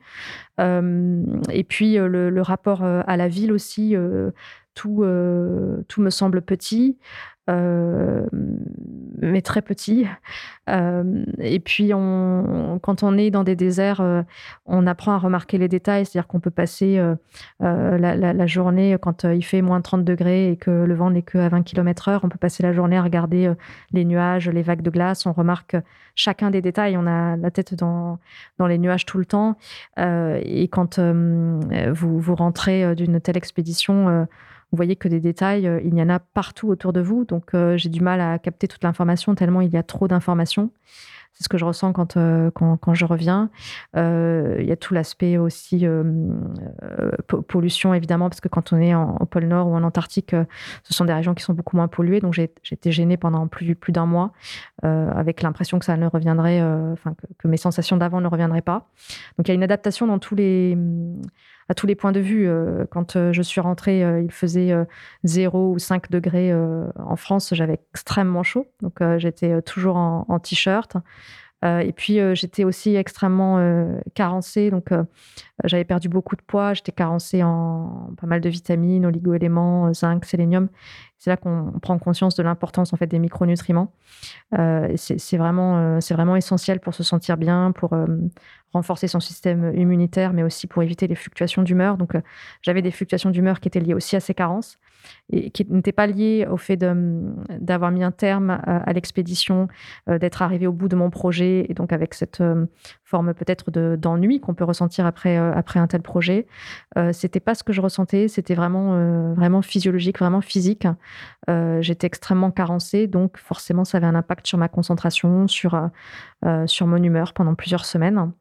et 0.59 1.65
puis 1.69 1.97
le, 1.97 2.31
le, 2.31 2.43
rapport 2.43 2.83
à 2.83 3.17
la 3.17 3.29
ville 3.29 3.53
aussi 3.53 3.95
tout, 4.79 5.03
euh, 5.03 5.83
tout 5.89 6.01
me 6.01 6.11
semble 6.11 6.41
petit, 6.41 6.99
euh, 7.49 8.27
mais 9.21 9.43
très 9.43 9.63
petit. 9.63 10.07
Euh, 10.69 11.25
et 11.39 11.59
puis, 11.61 11.91
quand 11.91 13.03
on 13.03 13.19
est 13.19 13.31
dans 13.31 13.43
des 13.43 13.57
déserts, 13.57 14.03
on 14.67 14.87
apprend 14.87 15.13
à 15.13 15.19
remarquer 15.19 15.59
les 15.59 15.67
détails, 15.67 16.07
c'est-à-dire 16.07 16.29
qu'on 16.29 16.41
peut 16.41 16.51
passer 16.51 17.03
la, 17.61 18.47
journée, 18.47 18.97
quand 19.01 19.25
il 19.25 19.45
fait 19.45 19.63
moins 19.63 19.81
30 19.81 20.05
degrés 20.05 20.53
et 20.53 20.57
que 20.57 20.71
le 20.71 20.95
vent 20.95 21.11
n'est 21.11 21.23
que 21.23 21.39
à 21.39 21.49
20 21.49 21.63
km 21.63 22.09
heure, 22.09 22.21
on 22.23 22.29
peut 22.29 22.39
passer 22.39 22.63
la 22.63 22.73
journée 22.73 22.97
à 22.97 23.03
regarder 23.03 23.53
les 23.93 24.05
nuages, 24.05 24.49
les 24.49 24.63
vagues 24.63 24.83
de 24.83 24.91
glace, 24.91 25.27
on 25.27 25.33
remarque 25.33 25.77
chacun 26.15 26.51
des 26.51 26.63
détails, 26.63 26.97
on 26.97 27.07
a 27.07 27.37
la 27.37 27.51
tête 27.51 27.75
dans, 27.75 28.19
les 28.61 28.79
nuages 28.79 29.05
tout 29.05 29.19
le 29.19 29.27
temps. 29.27 29.57
et 29.97 30.69
quand 30.71 31.01
vous 31.01 32.35
rentrez 32.37 32.95
d'une 32.95 33.21
telle 33.21 33.37
expédition, 33.37 34.29
vous 34.71 34.77
voyez 34.77 34.97
que 34.97 35.09
des 35.09 35.21
détails, 35.21 35.67
euh, 35.67 35.81
il 35.83 35.95
y 35.97 36.03
en 36.03 36.11
a 36.11 36.19
partout 36.19 36.69
autour 36.69 36.93
de 36.93 37.01
vous. 37.01 37.25
Donc, 37.25 37.55
euh, 37.55 37.77
j'ai 37.79 37.89
du 37.89 38.01
mal 38.01 38.21
à 38.21 38.39
capter 38.39 38.69
toute 38.69 38.85
l'information 38.85 39.35
tellement 39.35 39.63
il 39.63 39.73
y 39.73 39.79
a 39.79 39.83
trop 39.83 40.09
d'informations. 40.09 40.71
C'est 41.33 41.45
ce 41.45 41.49
que 41.49 41.57
je 41.57 41.65
ressens 41.65 41.93
quand, 41.93 42.17
euh, 42.17 42.51
quand, 42.51 42.95
je 42.95 43.05
reviens. 43.05 43.49
il 43.95 44.67
y 44.67 44.73
a 44.73 44.77
tout 44.77 44.93
l'aspect 44.93 45.39
aussi 45.39 45.87
pollution, 47.47 47.95
évidemment, 47.95 48.29
parce 48.29 48.41
que 48.41 48.49
quand 48.49 48.73
on 48.73 48.81
est 48.81 48.95
au 48.95 49.25
pôle 49.27 49.45
Nord 49.45 49.69
ou 49.69 49.75
en 49.75 49.85
Antarctique, 49.85 50.35
ce 50.83 50.95
sont 50.95 51.05
des 51.05 51.13
régions 51.13 51.35
qui 51.35 51.45
sont 51.45 51.55
beaucoup 51.55 51.77
moins 51.77 51.87
polluées. 51.87 52.19
Donc, 52.19 52.35
j'ai 52.35 52.51
été 52.73 52.91
gênée 52.91 53.17
pendant 53.17 53.47
plus, 53.47 53.77
plus 53.77 53.93
d'un 53.93 54.07
mois 54.07 54.33
avec 54.83 55.43
l'impression 55.43 55.79
que 55.79 55.85
ça 55.85 55.97
ne 55.97 56.07
reviendrait, 56.07 56.61
enfin, 56.93 57.15
que, 57.39 57.47
mes 57.47 57.57
sensations 57.57 57.97
d'avant 57.97 58.21
ne 58.21 58.27
reviendraient 58.27 58.61
pas. 58.61 58.89
Donc, 59.37 59.47
il 59.47 59.49
y 59.49 59.53
a 59.53 59.55
une 59.55 59.63
adaptation 59.63 60.09
dans 60.09 60.19
tous 60.19 60.35
les 60.35 60.77
à 61.69 61.75
tous 61.75 61.87
les 61.87 61.95
points 61.95 62.13
de 62.13 62.21
vue. 62.21 62.49
Euh, 62.49 62.85
quand 62.91 63.17
euh, 63.17 63.33
je 63.33 63.43
suis 63.43 63.61
rentrée, 63.61 64.03
euh, 64.03 64.23
il 64.23 64.33
faisait 64.33 64.75
0 65.25 65.73
ou 65.73 65.79
5 65.79 66.11
degrés 66.11 66.53
en 66.97 67.17
France. 67.17 67.51
J'avais 67.53 67.81
extrêmement 67.93 68.43
chaud. 68.43 68.67
Donc, 68.83 69.01
j'étais 69.19 69.61
toujours 69.63 69.97
en, 69.97 70.39
t-shirt. 70.39 70.97
et 71.63 71.93
puis, 71.93 72.19
j'étais 72.35 72.65
aussi 72.65 72.97
extrêmement 72.97 74.01
carencée. 74.15 74.71
Donc, 74.71 74.91
j'avais 75.65 75.85
perdu 75.85 76.09
beaucoup 76.09 76.37
de 76.37 76.43
poids. 76.43 76.75
J'étais 76.75 76.93
carencée 76.93 77.43
en 77.43 78.11
pas 78.21 78.27
mal 78.27 78.41
de 78.41 78.49
vitamines, 78.49 79.07
oligo-éléments, 79.07 79.93
zinc, 79.93 80.25
sélénium. 80.25 80.69
C'est 81.19 81.31
là 81.31 81.37
qu'on 81.37 81.73
prend 81.83 81.99
conscience 81.99 82.37
de 82.37 82.43
l'importance 82.43 82.93
en 82.93 82.97
fait 82.97 83.09
des 83.09 83.19
micronutriments. 83.19 83.93
c'est 84.97 85.37
vraiment, 85.37 86.01
c'est 86.01 86.15
vraiment 86.15 86.37
essentiel 86.37 86.81
pour 86.81 86.95
se 86.95 87.03
sentir 87.03 87.37
bien, 87.37 87.73
pour 87.73 87.93
renforcer 88.73 89.09
son 89.09 89.21
système 89.21 89.73
immunitaire, 89.75 90.33
mais 90.33 90.43
aussi 90.43 90.67
pour 90.67 90.83
éviter 90.83 91.07
les 91.07 91.15
fluctuations 91.15 91.63
d'humeur. 91.63 91.97
Donc, 91.97 92.15
euh, 92.15 92.21
j'avais 92.63 92.83
des 92.83 92.91
fluctuations 92.91 93.31
d'humeur 93.31 93.61
qui 93.61 93.69
étaient 93.69 93.81
liées 93.81 93.95
aussi 93.95 94.17
à 94.17 94.21
ces 94.21 94.35
carences 94.35 94.79
et 95.31 95.51
qui 95.51 95.67
n'étaient 95.71 95.93
pas 95.93 96.07
liées 96.07 96.47
au 96.51 96.57
fait 96.57 96.77
d'avoir 96.77 97.91
mis 97.91 98.03
un 98.03 98.11
terme 98.11 98.51
à, 98.51 98.93
l'expédition, 98.93 99.69
euh, 100.09 100.19
d'être 100.19 100.43
arrivé 100.43 100.67
au 100.67 100.73
bout 100.73 100.89
de 100.89 100.97
mon 100.97 101.09
projet 101.09 101.67
et 101.69 101.75
donc 101.75 101.93
avec 101.93 102.15
cette 102.15 102.41
euh, 102.41 102.67
forme 103.09 103.35
peut-être 103.35 103.71
d'ennui 103.97 104.41
qu'on 104.41 104.55
peut 104.55 104.65
ressentir 104.65 105.07
après, 105.07 105.37
après 105.37 105.81
un 105.81 105.87
tel 105.87 106.03
projet. 106.03 106.47
c'était 107.13 107.41
pas 107.41 107.55
ce 107.55 107.65
que 107.65 107.73
je 107.73 107.81
ressentais, 107.81 108.29
c'était 108.29 108.55
vraiment, 108.55 109.33
vraiment 109.35 109.63
physiologique, 109.63 110.19
vraiment 110.19 110.41
physique. 110.41 110.87
J'étais 111.81 112.07
extrêmement 112.07 112.51
carencée, 112.51 113.07
donc 113.07 113.39
forcément, 113.39 113.85
ça 113.85 113.99
avait 113.99 114.07
un 114.07 114.15
impact 114.15 114.47
sur 114.47 114.59
ma 114.59 114.69
concentration, 114.69 115.49
sur, 115.49 115.89
sur 116.67 116.87
mon 116.87 117.03
humeur 117.03 117.33
pendant 117.33 117.55
plusieurs 117.55 117.87
semaines. 117.87 118.33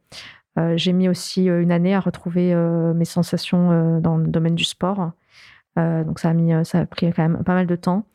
Euh, 0.58 0.74
j'ai 0.76 0.94
mis 0.94 1.08
aussi 1.08 1.50
euh, 1.50 1.62
une 1.62 1.72
année 1.72 1.94
à 1.94 2.00
retrouver 2.00 2.54
euh, 2.54 2.94
mes 2.94 3.06
sensations 3.06 4.00
dans 4.00 4.18
le 4.18 4.28
domaine 4.28 4.56
du 4.56 4.64
sport. 4.64 5.12
Donc 5.78 6.20
ça 6.20 6.30
a, 6.30 6.34
mis, 6.34 6.54
ça 6.66 6.80
a 6.80 6.86
pris 6.86 7.12
quand 7.14 7.22
même 7.22 7.44
pas 7.44 7.54
mal 7.54 7.68
de 7.68 7.76
temps. 7.76 8.06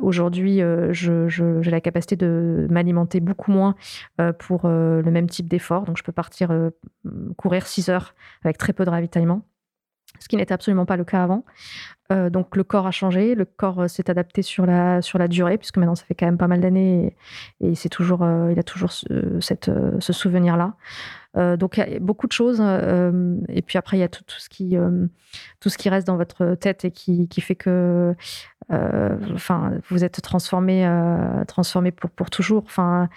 Aujourd'hui, 0.00 0.60
j'ai 0.90 1.70
la 1.70 1.80
capacité 1.80 2.16
de 2.16 2.66
m'alimenter 2.70 3.20
beaucoup 3.20 3.50
moins 3.50 3.74
pour 4.38 4.68
le 4.68 5.10
même 5.10 5.28
type 5.28 5.48
d'effort. 5.48 5.84
Donc, 5.84 5.96
je 5.96 6.02
peux 6.02 6.12
partir 6.12 6.52
courir 7.36 7.66
6 7.66 7.88
heures 7.88 8.14
avec 8.44 8.58
très 8.58 8.72
peu 8.72 8.84
de 8.84 8.90
ravitaillement, 8.90 9.42
ce 10.20 10.28
qui 10.28 10.36
n'était 10.36 10.54
absolument 10.54 10.86
pas 10.86 10.96
le 10.96 11.04
cas 11.04 11.24
avant. 11.24 11.44
donc, 12.10 12.54
le 12.54 12.62
corps 12.62 12.86
a 12.86 12.92
changé, 12.92 13.34
le 13.34 13.46
corps 13.46 13.90
s'est 13.90 14.10
adapté 14.10 14.42
sur 14.42 14.66
la, 14.66 15.02
sur 15.02 15.18
la 15.18 15.26
durée, 15.26 15.58
puisque 15.58 15.78
maintenant, 15.78 15.96
ça 15.96 16.04
fait 16.04 16.14
quand 16.14 16.26
même 16.26 16.38
pas 16.38 16.48
mal 16.48 16.60
d'années 16.60 17.16
et, 17.60 17.74
c'est 17.74 17.88
toujours, 17.88 18.24
il 18.50 18.58
a 18.58 18.62
toujours 18.62 18.92
cette, 19.40 19.70
ce 19.98 20.12
souvenir-là. 20.12 20.74
Euh, 21.36 21.56
donc, 21.56 21.76
il 21.76 21.92
y 21.92 21.96
a 21.96 22.00
beaucoup 22.00 22.26
de 22.26 22.32
choses. 22.32 22.58
Euh, 22.60 23.36
et 23.48 23.62
puis 23.62 23.78
après, 23.78 23.96
il 23.96 24.00
y 24.00 24.04
a 24.04 24.08
tout, 24.08 24.22
ce 24.28 24.48
qui, 24.48 24.76
euh, 24.76 25.06
tout 25.60 25.68
ce 25.68 25.78
qui 25.78 25.88
reste 25.88 26.06
dans 26.06 26.16
votre 26.16 26.54
tête 26.54 26.84
et 26.84 26.90
qui, 26.90 27.28
qui 27.28 27.40
fait 27.40 27.56
que 27.56 28.14
enfin, 28.70 29.72
vous 29.90 30.04
êtes 30.04 30.22
transformé, 30.22 30.88
transformé 31.46 31.90
pour, 31.90 32.08
pour 32.08 32.30
toujours. 32.30 32.64
Il 32.78 33.08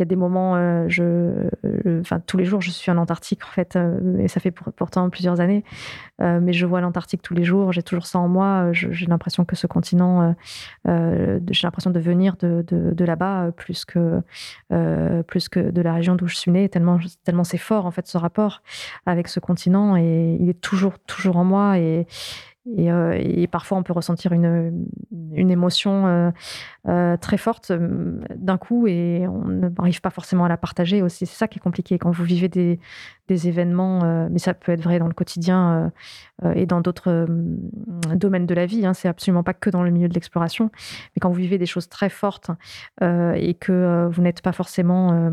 y 0.00 0.02
a 0.02 0.04
des 0.04 0.16
moments, 0.16 0.88
je, 0.88 1.48
enfin, 2.00 2.18
tous 2.18 2.36
les 2.36 2.44
jours, 2.44 2.60
je 2.60 2.72
suis 2.72 2.90
en 2.90 2.96
Antarctique 2.96 3.42
en 3.44 3.52
fait, 3.52 3.78
et 4.18 4.26
ça 4.26 4.40
fait 4.40 4.50
pourtant 4.50 5.08
plusieurs 5.08 5.38
années. 5.38 5.62
mais 6.18 6.52
je 6.52 6.66
vois 6.66 6.80
l'Antarctique 6.80 7.22
tous 7.22 7.34
les 7.34 7.44
jours. 7.44 7.72
J'ai 7.72 7.84
toujours 7.84 8.06
ça 8.06 8.18
en 8.18 8.26
moi. 8.26 8.72
J'ai 8.72 9.06
l'impression 9.06 9.44
que 9.44 9.54
ce 9.54 9.68
continent, 9.68 10.34
j'ai 10.84 11.62
l'impression 11.62 11.90
de 11.90 12.00
venir 12.00 12.36
de, 12.40 12.64
de, 12.66 12.92
de 12.92 13.04
là-bas 13.04 13.52
plus 13.52 13.84
que 13.84 14.22
plus 15.28 15.48
que 15.48 15.70
de 15.70 15.82
la 15.82 15.94
région 15.94 16.16
d'où 16.16 16.26
je 16.26 16.34
suis 16.34 16.50
née. 16.50 16.68
Tellement, 16.68 16.98
tellement 17.22 17.44
c'est 17.44 17.58
en 17.74 17.90
fait 17.90 18.06
ce 18.06 18.16
rapport 18.18 18.62
avec 19.06 19.28
ce 19.28 19.40
continent 19.40 19.96
et 19.96 20.36
il 20.40 20.48
est 20.48 20.60
toujours, 20.60 20.98
toujours 21.00 21.36
en 21.36 21.44
moi 21.44 21.78
et 21.78 22.06
euh, 22.78 23.12
et, 23.18 23.46
parfois, 23.46 23.78
on 23.78 23.82
peut 23.82 23.92
ressentir 23.92 24.32
une, 24.32 24.86
une 25.32 25.50
émotion 25.50 26.06
euh, 26.06 26.30
euh, 26.88 27.16
très 27.16 27.36
forte 27.36 27.72
d'un 27.72 28.58
coup 28.58 28.86
et 28.86 29.26
on 29.28 29.70
n'arrive 29.78 30.00
pas 30.00 30.10
forcément 30.10 30.44
à 30.44 30.48
la 30.48 30.56
partager 30.56 31.02
aussi. 31.02 31.26
C'est 31.26 31.36
ça 31.36 31.48
qui 31.48 31.58
est 31.58 31.62
compliqué 31.62 31.98
quand 31.98 32.10
vous 32.10 32.24
vivez 32.24 32.48
des, 32.48 32.80
des 33.28 33.48
événements, 33.48 34.28
mais 34.30 34.38
ça 34.38 34.54
peut 34.54 34.72
être 34.72 34.82
vrai 34.82 34.98
dans 34.98 35.08
le 35.08 35.14
quotidien 35.14 35.92
et 36.54 36.66
dans 36.66 36.80
d'autres 36.80 37.26
domaines 38.14 38.46
de 38.46 38.54
la 38.54 38.66
vie. 38.66 38.84
Hein. 38.84 38.94
C'est 38.94 39.08
absolument 39.08 39.42
pas 39.42 39.54
que 39.54 39.70
dans 39.70 39.82
le 39.82 39.90
milieu 39.90 40.08
de 40.08 40.14
l'exploration. 40.14 40.70
Mais 41.14 41.20
quand 41.20 41.30
vous 41.30 41.36
vivez 41.36 41.58
des 41.58 41.66
choses 41.66 41.88
très 41.88 42.08
fortes 42.10 42.50
et 43.02 43.54
que 43.54 44.08
vous 44.10 44.22
n'êtes 44.22 44.42
pas 44.42 44.52
forcément 44.52 45.30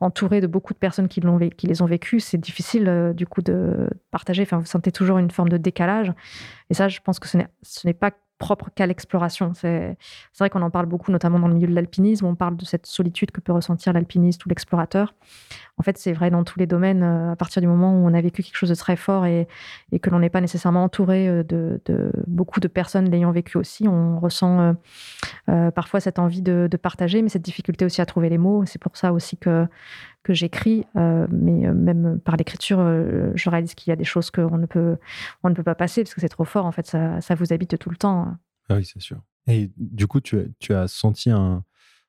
entouré 0.00 0.40
de 0.40 0.46
beaucoup 0.46 0.74
de 0.74 0.78
personnes 0.78 1.08
qui, 1.08 1.20
les 1.62 1.82
ont 1.82 1.86
vécues, 1.86 2.20
c'est 2.20 2.38
difficile 2.38 3.12
du 3.14 3.26
coup 3.26 3.42
de 3.42 3.88
partager. 4.10 4.42
Enfin, 4.42 4.58
vous 4.58 4.66
sentez 4.66 4.92
toujours 4.92 5.18
une 5.18 5.30
forme 5.30 5.48
de 5.48 5.56
décalage. 5.56 6.12
Et 6.70 6.74
ça, 6.74 6.88
je 6.88 7.00
pense 7.00 7.18
que 7.18 7.28
ce 7.28 7.86
n'est 7.86 7.94
pas 7.94 8.12
propre 8.38 8.70
qu'à 8.74 8.86
l'exploration. 8.86 9.52
C'est 9.54 9.96
vrai 10.38 10.50
qu'on 10.50 10.62
en 10.62 10.70
parle 10.70 10.86
beaucoup, 10.86 11.10
notamment 11.10 11.38
dans 11.38 11.48
le 11.48 11.54
milieu 11.54 11.68
de 11.68 11.74
l'alpinisme. 11.74 12.26
On 12.26 12.34
parle 12.34 12.56
de 12.56 12.64
cette 12.64 12.86
solitude 12.86 13.30
que 13.30 13.40
peut 13.40 13.52
ressentir 13.52 13.92
l'alpiniste 13.92 14.44
ou 14.44 14.48
l'explorateur. 14.48 15.14
En 15.78 15.82
fait, 15.82 15.98
c'est 15.98 16.12
vrai 16.12 16.30
dans 16.30 16.44
tous 16.44 16.58
les 16.58 16.66
domaines. 16.66 17.02
Euh, 17.02 17.32
à 17.32 17.36
partir 17.36 17.60
du 17.60 17.68
moment 17.68 17.92
où 17.92 18.06
on 18.06 18.14
a 18.14 18.20
vécu 18.20 18.42
quelque 18.42 18.56
chose 18.56 18.70
de 18.70 18.74
très 18.74 18.96
fort 18.96 19.26
et, 19.26 19.46
et 19.92 19.98
que 19.98 20.10
l'on 20.10 20.18
n'est 20.18 20.30
pas 20.30 20.40
nécessairement 20.40 20.84
entouré 20.84 21.28
euh, 21.28 21.42
de, 21.42 21.80
de, 21.84 22.10
beaucoup 22.26 22.60
de 22.60 22.68
personnes 22.68 23.10
l'ayant 23.10 23.30
vécu 23.30 23.58
aussi, 23.58 23.86
on 23.86 24.18
ressent 24.18 24.74
euh, 25.48 25.70
parfois 25.70 26.00
cette 26.00 26.18
envie 26.18 26.42
de, 26.42 26.68
partager, 26.82 27.22
mais 27.22 27.28
cette 27.28 27.42
difficulté 27.42 27.84
aussi 27.84 28.00
à 28.00 28.06
trouver 28.06 28.28
les 28.28 28.38
mots. 28.38 28.64
C'est 28.66 28.80
pour 28.80 28.96
ça 28.96 29.12
aussi 29.12 29.36
que, 29.36 29.66
que 30.26 30.34
j'écris, 30.34 30.84
euh, 30.96 31.26
mais 31.30 31.72
même 31.72 32.18
par 32.18 32.36
l'écriture, 32.36 32.78
je 33.34 33.50
réalise 33.50 33.74
qu'il 33.74 33.90
y 33.90 33.92
a 33.92 33.96
des 33.96 34.04
choses 34.04 34.30
qu'on 34.30 34.58
ne 34.58 34.66
peut, 34.66 34.96
on 35.44 35.50
ne 35.50 35.54
peut 35.54 35.62
pas 35.62 35.76
passer 35.76 36.02
parce 36.02 36.14
que 36.14 36.20
c'est 36.20 36.28
trop 36.28 36.44
fort. 36.44 36.66
En 36.66 36.72
fait, 36.72 36.86
ça, 36.86 37.20
ça 37.20 37.36
vous 37.36 37.52
habite 37.52 37.78
tout 37.78 37.90
le 37.90 37.96
temps. 37.96 38.36
Ah 38.68 38.76
oui, 38.76 38.84
c'est 38.84 39.00
sûr. 39.00 39.18
Et 39.46 39.70
du 39.76 40.08
coup, 40.08 40.20
tu, 40.20 40.52
tu 40.58 40.74
as 40.74 40.88
senti 40.88 41.30
un, 41.30 41.62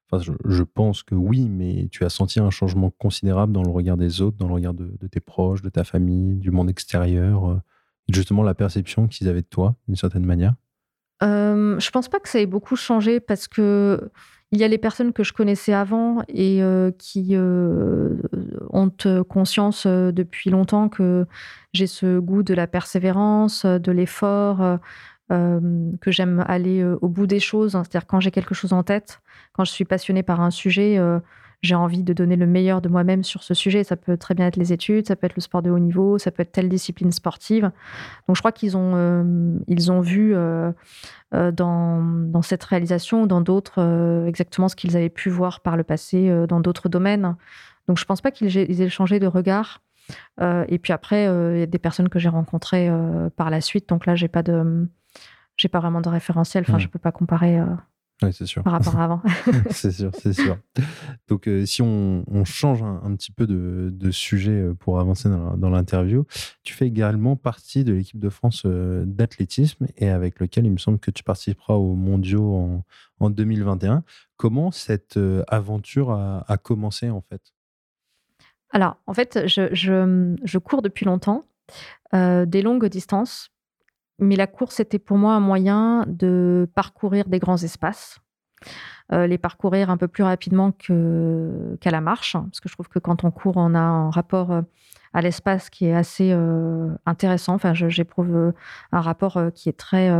Enfin, 0.09 0.23
je, 0.45 0.63
pense 0.63 1.03
que 1.03 1.15
oui, 1.15 1.49
mais 1.49 1.89
tu 1.91 2.05
as 2.05 2.09
senti 2.09 2.39
un 2.39 2.49
changement 2.49 2.91
considérable 2.91 3.51
dans 3.51 3.63
le 3.63 3.69
regard 3.69 3.97
des 3.97 4.21
autres, 4.21 4.37
dans 4.37 4.47
le 4.47 4.53
regard 4.53 4.73
de, 4.73 5.07
tes 5.07 5.19
proches, 5.19 5.61
de 5.61 5.69
ta 5.69 5.83
famille, 5.83 6.35
du 6.35 6.49
monde 6.49 6.69
extérieur, 6.69 7.49
euh, 7.49 7.57
justement 8.07 8.43
la 8.43 8.53
perception 8.53 9.07
qu'ils 9.07 9.27
avaient 9.27 9.41
de 9.41 9.47
toi, 9.47 9.75
d'une 9.87 9.97
certaine 9.97 10.25
manière? 10.25 10.55
Euh, 11.23 11.77
Je 11.79 11.89
pense 11.89 12.07
pas 12.07 12.19
que 12.19 12.29
ça 12.29 12.39
ait 12.39 12.45
beaucoup 12.45 12.77
changé 12.77 13.19
parce 13.19 13.49
que 13.49 14.09
il 14.51 14.59
y 14.59 14.63
a 14.63 14.67
les 14.67 14.77
personnes 14.77 15.13
que 15.13 15.23
je 15.23 15.33
connaissais 15.33 15.73
avant 15.73 16.23
et 16.29 16.63
euh, 16.63 16.91
qui 16.97 17.29
euh, 17.31 18.15
ont 18.69 18.91
conscience 19.27 19.85
depuis 19.85 20.49
longtemps 20.49 20.89
que 20.89 21.25
j'ai 21.73 21.87
ce 21.87 22.19
goût 22.19 22.43
de 22.43 22.53
la 22.53 22.67
persévérance, 22.67 23.65
de 23.65 23.91
l'effort, 23.91 24.79
que 25.29 26.11
j'aime 26.11 26.45
aller 26.47 26.83
au 27.01 27.09
bout 27.09 27.27
des 27.27 27.41
choses. 27.41 27.73
C'est-à-dire 27.73 28.07
quand 28.07 28.21
j'ai 28.21 28.31
quelque 28.31 28.55
chose 28.55 28.71
en 28.71 28.83
tête, 28.83 29.19
quand 29.57 29.65
je 29.65 29.71
suis 29.71 29.85
passionnée 29.85 30.23
par 30.23 30.39
un 30.39 30.51
sujet, 30.51 30.97
euh, 30.97 31.19
j'ai 31.61 31.75
envie 31.75 32.03
de 32.03 32.13
donner 32.13 32.35
le 32.35 32.45
meilleur 32.45 32.81
de 32.81 32.89
moi-même 32.89 33.23
sur 33.23 33.43
ce 33.43 33.53
sujet. 33.53 33.83
Ça 33.83 33.95
peut 33.95 34.17
très 34.17 34.35
bien 34.35 34.47
être 34.47 34.57
les 34.57 34.73
études, 34.73 35.07
ça 35.07 35.15
peut 35.15 35.25
être 35.25 35.35
le 35.35 35.41
sport 35.41 35.61
de 35.61 35.71
haut 35.71 35.79
niveau, 35.79 36.17
ça 36.17 36.31
peut 36.31 36.43
être 36.43 36.51
telle 36.51 36.69
discipline 36.69 37.11
sportive. 37.11 37.71
Donc 38.27 38.35
je 38.35 38.41
crois 38.41 38.51
qu'ils 38.51 38.77
ont, 38.77 38.93
euh, 38.95 39.57
ils 39.67 39.91
ont 39.91 40.01
vu 40.01 40.33
euh, 40.35 40.71
dans, 41.31 42.01
dans, 42.01 42.41
cette 42.41 42.63
réalisation 42.63 43.23
ou 43.23 43.27
dans 43.27 43.41
d'autres 43.41 44.25
exactement 44.27 44.67
ce 44.67 44.75
qu'ils 44.75 44.95
avaient 44.95 45.09
pu 45.09 45.29
voir 45.29 45.61
par 45.61 45.77
le 45.77 45.83
passé 45.83 46.31
dans 46.47 46.59
d'autres 46.59 46.89
domaines. 46.89 47.35
Donc 47.87 47.97
je 47.97 48.03
ne 48.03 48.07
pense 48.07 48.21
pas 48.21 48.31
qu'ils 48.31 48.81
aient 48.81 48.89
changé 48.89 49.19
de 49.19 49.27
regard. 49.27 49.81
et 50.39 50.79
puis 50.79 50.93
après, 50.93 51.25
il 51.25 51.59
y 51.59 51.63
a 51.63 51.65
des 51.65 51.79
personnes 51.79 52.09
que 52.09 52.19
j'ai 52.19 52.29
rencontrées 52.29 52.89
par 53.35 53.49
la 53.49 53.61
suite. 53.61 53.89
Donc 53.89 54.05
là, 54.05 54.15
j'ai 54.15 54.27
pas 54.27 54.43
de, 54.43 54.87
j'ai 55.55 55.69
pas 55.69 55.79
vraiment 55.79 56.01
de 56.01 56.09
référentiel. 56.09 56.63
Enfin, 56.67 56.77
je 56.77 56.85
je 56.85 56.89
peux 56.89 56.99
pas 56.99 57.11
comparer. 57.11 57.59
Oui, 58.23 58.33
c'est 58.33 58.47
sûr. 58.47 58.63
Par 58.63 58.73
rapport 58.73 58.97
à 58.97 59.03
avant. 59.03 59.21
c'est 59.69 59.91
sûr, 59.91 60.09
c'est 60.17 60.33
sûr. 60.33 60.57
Donc, 61.27 61.47
euh, 61.47 61.67
si 61.67 61.83
on, 61.83 62.23
change 62.45 62.81
un, 62.81 63.15
petit 63.15 63.31
peu 63.31 63.45
de, 63.45 64.11
sujet 64.11 64.51
euh, 64.51 64.73
pour 64.73 64.99
avancer 64.99 65.29
dans, 65.29 65.69
l'interview, 65.69 66.25
tu 66.63 66.73
fais 66.73 66.87
également 66.87 67.35
partie 67.35 67.83
de 67.83 67.93
l'équipe 67.93 68.19
de 68.19 68.29
France 68.29 68.63
euh, 68.65 69.03
d'athlétisme 69.05 69.85
et 69.97 70.09
avec 70.09 70.39
lequel 70.39 70.65
il 70.65 70.71
me 70.71 70.77
semble 70.77 70.97
que 70.97 71.11
tu 71.11 71.23
participeras 71.23 71.75
aux 71.75 71.93
mondiaux 71.93 72.83
en, 73.19 73.29
2021. 73.29 74.03
Comment 74.35 74.71
cette 74.71 75.19
aventure 75.47 76.11
a, 76.11 76.57
commencé 76.57 77.09
en 77.09 77.21
fait? 77.21 77.41
Alors, 78.71 78.97
en 79.05 79.13
fait, 79.13 79.47
je, 79.47 79.73
je, 79.73 80.57
cours 80.57 80.81
depuis 80.81 81.05
longtemps, 81.05 81.45
des 82.13 82.61
longues 82.61 82.87
distances 82.87 83.51
mais 84.19 84.35
la 84.35 84.47
course 84.47 84.79
était 84.79 84.99
pour 84.99 85.17
moi 85.17 85.33
un 85.33 85.39
moyen 85.39 86.05
de 86.07 86.67
parcourir 86.73 87.25
des 87.27 87.39
grands 87.39 87.57
espaces, 87.57 88.19
euh, 89.13 89.27
les 89.27 89.37
parcourir 89.37 89.89
un 89.89 89.97
peu 89.97 90.07
plus 90.07 90.23
rapidement 90.23 90.71
qu'à 90.71 91.91
la 91.91 92.01
marche, 92.01 92.33
parce 92.33 92.59
que 92.59 92.67
je 92.67 92.73
trouve 92.73 92.89
que 92.89 92.99
quand 92.99 93.23
on 93.23 93.31
court, 93.31 93.57
on 93.57 93.73
a 93.73 93.79
un 93.79 94.09
rapport 94.09 94.51
euh, 94.51 94.61
à 95.13 95.21
l'espace 95.21 95.69
qui 95.69 95.85
est 95.85 95.93
assez 95.93 96.31
euh, 96.33 96.89
intéressant. 97.05 97.53
Enfin, 97.53 97.73
j'éprouve 97.73 98.53
un 98.91 99.01
rapport 99.01 99.39
qui 99.53 99.69
est 99.69 99.77
très, 99.77 100.11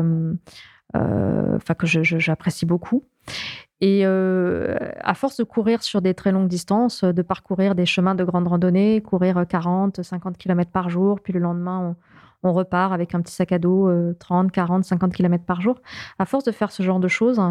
enfin 0.93 1.73
que 1.77 1.85
j'apprécie 1.85 2.65
beaucoup. 2.65 3.03
Et 3.81 4.05
à 4.05 5.13
force 5.13 5.37
de 5.37 5.43
courir 5.43 5.83
sur 5.83 6.01
des 6.01 6.13
très 6.13 6.31
longues 6.31 6.47
distances, 6.47 7.03
de 7.03 7.21
parcourir 7.21 7.75
des 7.75 7.85
chemins 7.85 8.15
de 8.15 8.23
grande 8.23 8.47
randonnée, 8.47 9.01
courir 9.01 9.45
40, 9.47 10.01
50 10.01 10.37
km 10.37 10.71
par 10.71 10.89
jour, 10.89 11.19
puis 11.19 11.33
le 11.33 11.39
lendemain, 11.39 11.79
on, 11.79 11.95
on 12.43 12.53
repart 12.53 12.93
avec 12.93 13.15
un 13.15 13.21
petit 13.21 13.33
sac 13.33 13.51
à 13.51 13.59
dos 13.59 13.91
30, 14.19 14.51
40, 14.51 14.83
50 14.85 15.13
km 15.13 15.43
par 15.43 15.61
jour. 15.61 15.81
À 16.19 16.25
force 16.25 16.43
de 16.43 16.51
faire 16.51 16.71
ce 16.71 16.83
genre 16.83 16.99
de 16.99 17.07
choses, 17.07 17.41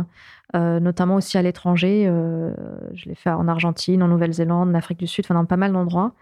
euh, 0.54 0.78
notamment 0.78 1.16
aussi 1.16 1.36
à 1.36 1.42
l'étranger, 1.42 2.06
euh, 2.06 2.52
je 2.94 3.08
l'ai 3.08 3.16
fait 3.16 3.30
en 3.30 3.48
Argentine, 3.48 4.02
en 4.02 4.08
Nouvelle-Zélande, 4.08 4.70
en 4.70 4.74
Afrique 4.74 4.98
du 4.98 5.06
Sud, 5.08 5.24
enfin 5.26 5.34
dans 5.34 5.44
pas 5.44 5.56
mal 5.56 5.72
d'endroits. 5.72 6.12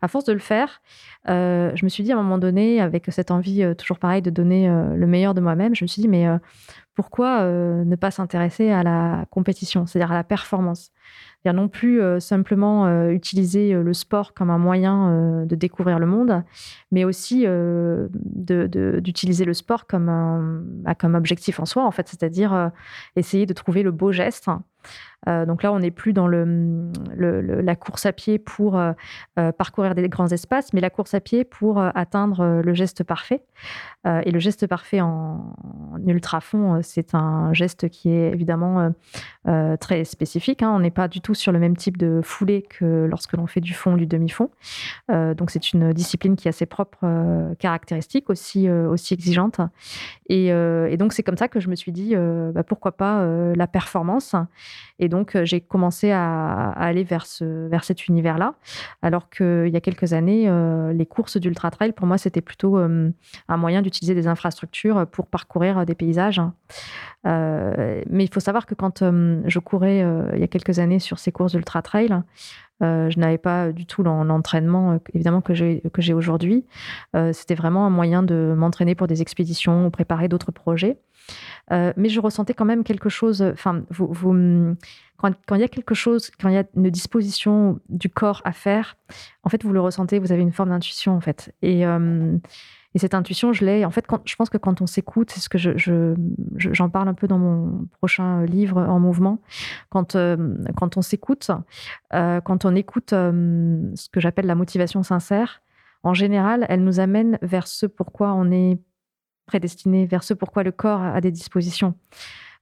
À 0.00 0.08
force 0.08 0.24
de 0.24 0.32
le 0.32 0.38
faire, 0.38 0.80
euh, 1.28 1.70
je 1.74 1.84
me 1.84 1.90
suis 1.90 2.02
dit 2.02 2.12
à 2.12 2.14
un 2.16 2.22
moment 2.22 2.38
donné, 2.38 2.80
avec 2.80 3.06
cette 3.10 3.30
envie 3.30 3.62
toujours 3.76 3.98
pareil 3.98 4.22
de 4.22 4.30
donner 4.30 4.68
le 4.68 5.06
meilleur 5.06 5.34
de 5.34 5.40
moi-même, 5.40 5.74
je 5.74 5.84
me 5.84 5.88
suis 5.88 6.00
dit 6.00 6.08
mais 6.08 6.26
pourquoi 6.94 7.44
ne 7.44 7.96
pas 7.96 8.10
s'intéresser 8.10 8.70
à 8.70 8.82
la 8.82 9.26
compétition, 9.30 9.84
c'est-à-dire 9.86 10.12
à 10.12 10.14
la 10.14 10.24
performance? 10.24 10.92
Non 11.44 11.68
plus 11.68 12.00
simplement 12.20 13.10
utiliser 13.10 13.74
le 13.74 13.92
sport 13.92 14.32
comme 14.32 14.48
un 14.48 14.56
moyen 14.56 15.44
de 15.44 15.54
découvrir 15.54 15.98
le 15.98 16.06
monde, 16.06 16.42
mais 16.90 17.04
aussi 17.04 17.44
d'utiliser 18.16 19.44
le 19.44 19.52
sport 19.52 19.86
comme, 19.86 20.08
un, 20.08 20.62
bah, 20.64 20.94
comme 20.94 21.14
objectif 21.14 21.60
en 21.60 21.66
soi, 21.66 21.84
en 21.84 21.90
fait, 21.90 22.08
c'est-à-dire 22.08 22.70
essayer 23.16 23.44
de 23.44 23.52
trouver 23.52 23.73
le 23.82 23.90
beau 23.90 24.12
geste 24.12 24.48
euh, 25.28 25.46
donc 25.46 25.62
là, 25.62 25.72
on 25.72 25.78
n'est 25.78 25.90
plus 25.90 26.12
dans 26.12 26.28
la 26.28 27.76
course 27.76 28.06
à 28.06 28.12
pied 28.12 28.38
pour 28.38 28.78
euh, 28.78 28.92
euh, 29.38 29.52
parcourir 29.52 29.94
des 29.94 30.08
grands 30.08 30.28
espaces, 30.28 30.72
mais 30.72 30.80
la 30.80 30.90
course 30.90 31.14
à 31.14 31.20
pied 31.20 31.44
pour 31.44 31.80
atteindre 31.80 32.62
le 32.62 32.74
geste 32.74 33.04
parfait. 33.04 33.42
et 34.06 34.30
le 34.30 34.38
geste 34.38 34.66
parfait 34.66 35.00
en, 35.00 35.54
ultra-fond, 36.06 36.80
c'est 36.82 37.14
un 37.14 37.52
geste 37.52 37.88
qui 37.88 38.10
est 38.10 38.32
évidemment 38.32 38.92
très 39.80 40.04
spécifique. 40.04 40.62
Hein. 40.62 40.72
On 40.74 40.80
n'est 40.80 40.90
pas 40.90 41.08
du 41.08 41.20
tout 41.20 41.34
sur 41.34 41.52
le 41.52 41.58
même 41.58 41.76
type 41.76 41.96
de 41.96 42.20
foulée 42.22 42.62
que 42.62 43.06
lorsque 43.08 43.32
l'on 43.34 43.46
fait 43.46 43.60
du 43.60 43.74
fond, 43.74 43.96
du 43.96 44.06
demi-fond. 44.06 44.50
donc 45.08 45.50
c'est 45.50 45.72
une 45.72 45.92
discipline 45.92 46.36
qui 46.36 46.48
a 46.48 46.52
ses 46.52 46.66
propres 46.66 47.54
caractéristiques, 47.58 48.30
aussi, 48.30 48.68
aussi 48.68 49.14
exigeantes. 49.14 49.60
Et, 50.28 50.50
donc 50.98 51.12
c'est 51.12 51.22
comme 51.22 51.36
ça 51.36 51.48
que 51.48 51.60
je 51.60 51.68
me 51.68 51.76
suis 51.76 51.92
dit, 51.92 52.14
bah, 52.16 52.62
pourquoi 52.62 52.92
pas 52.92 53.26
la 53.54 53.66
performance 53.66 54.34
euh, 55.14 55.44
j'ai 55.44 55.60
commencé 55.60 56.10
à, 56.10 56.70
aller 56.70 57.04
vers, 57.04 57.26
ce, 57.26 57.68
vers 57.68 57.84
cet 57.84 58.06
univers-là. 58.08 58.54
Alors 59.02 59.30
qu'il 59.30 59.68
y 59.68 59.76
a 59.76 59.80
quelques 59.80 60.12
années, 60.12 60.48
euh, 60.48 60.92
les 60.92 61.06
courses 61.06 61.36
d'ultra-trail, 61.36 61.92
pour 61.92 62.06
moi, 62.06 62.18
c'était 62.18 62.40
plutôt 62.40 62.78
euh, 62.78 63.10
un 63.48 63.56
moyen 63.56 63.82
d'utiliser 63.82 64.14
des 64.14 64.26
infrastructures 64.26 65.06
pour 65.06 65.26
parcourir 65.26 65.86
des 65.86 65.94
paysages. 65.94 66.40
mais 67.24 68.24
il 68.24 68.30
faut 68.32 68.40
savoir 68.40 68.66
que 68.66 68.74
quand 68.74 69.02
je 69.02 69.58
courais 69.58 70.00
il 70.34 70.40
y 70.40 70.42
a 70.42 70.48
quelques 70.48 70.78
années 70.78 70.98
sur 70.98 71.18
ces 71.18 71.32
courses 71.32 71.52
d'ultra-trail, 71.52 72.22
je 72.80 73.18
n'avais 73.18 73.38
pas 73.38 73.72
du 73.72 73.86
tout 73.86 74.02
l'entraînement, 74.02 74.98
évidemment, 75.14 75.40
que 75.40 75.54
j'ai 75.54 76.14
aujourd'hui. 76.14 76.64
C'était 77.32 77.54
vraiment 77.54 77.86
un 77.86 77.90
moyen 77.90 78.22
de 78.22 78.54
m'entraîner 78.56 78.94
pour 78.94 79.06
des 79.06 79.22
expéditions 79.22 79.86
ou 79.86 79.90
préparer 79.90 80.28
d'autres 80.28 80.52
projets. 80.52 80.98
Mais 81.70 82.08
je 82.08 82.20
ressentais 82.20 82.54
quand 82.54 82.64
même 82.64 82.84
quelque 82.84 83.08
chose. 83.08 83.42
Enfin, 83.42 83.82
vous, 83.90 84.08
vous, 84.12 84.76
quand, 85.46 85.54
il 85.54 85.60
y 85.60 85.64
a 85.64 85.68
quelque 85.68 85.94
chose, 85.94 86.30
quand 86.40 86.48
il 86.48 86.54
y 86.54 86.58
a 86.58 86.64
une 86.76 86.90
disposition 86.90 87.80
du 87.88 88.10
corps 88.10 88.42
à 88.44 88.52
faire, 88.52 88.96
en 89.42 89.48
fait, 89.48 89.62
vous 89.62 89.72
le 89.72 89.80
ressentez, 89.80 90.18
vous 90.18 90.32
avez 90.32 90.42
une 90.42 90.52
forme 90.52 90.70
d'intuition, 90.70 91.14
en 91.14 91.20
fait. 91.20 91.54
Et, 91.62 91.86
euh, 91.86 92.36
et 92.94 92.98
cette 92.98 93.14
intuition, 93.14 93.52
je 93.52 93.64
l'ai. 93.64 93.84
En 93.84 93.90
fait, 93.90 94.06
je 94.24 94.36
pense 94.36 94.50
que 94.50 94.58
quand 94.58 94.80
on 94.80 94.86
s'écoute, 94.86 95.30
c'est 95.30 95.40
ce 95.40 95.48
que 95.48 95.58
j'en 95.58 95.76
je, 95.76 96.14
je, 96.56 96.84
parle 96.84 97.08
un 97.08 97.14
peu 97.14 97.26
dans 97.26 97.38
mon 97.38 97.86
prochain 97.98 98.44
livre 98.44 98.80
en 98.80 99.00
mouvement. 99.00 99.40
Quand, 99.90 100.14
euh, 100.14 100.36
quand 100.76 100.96
on 100.96 101.02
s'écoute, 101.02 101.50
euh, 102.12 102.40
quand 102.40 102.64
on 102.64 102.74
écoute 102.74 103.10
ce 103.10 104.08
que 104.10 104.20
j'appelle 104.20 104.46
la 104.46 104.54
motivation 104.54 105.02
sincère, 105.02 105.62
en 106.02 106.14
général, 106.14 106.66
elle 106.68 106.84
nous 106.84 107.00
amène 107.00 107.38
vers 107.40 107.66
ce 107.66 107.86
pourquoi 107.86 108.34
on 108.34 108.50
est 108.50 108.78
prédestiné, 109.46 110.06
vers 110.06 110.22
ce 110.22 110.34
pourquoi 110.34 110.62
le 110.62 110.72
corps 110.72 111.02
a 111.02 111.20
des 111.20 111.30
dispositions. 111.30 111.94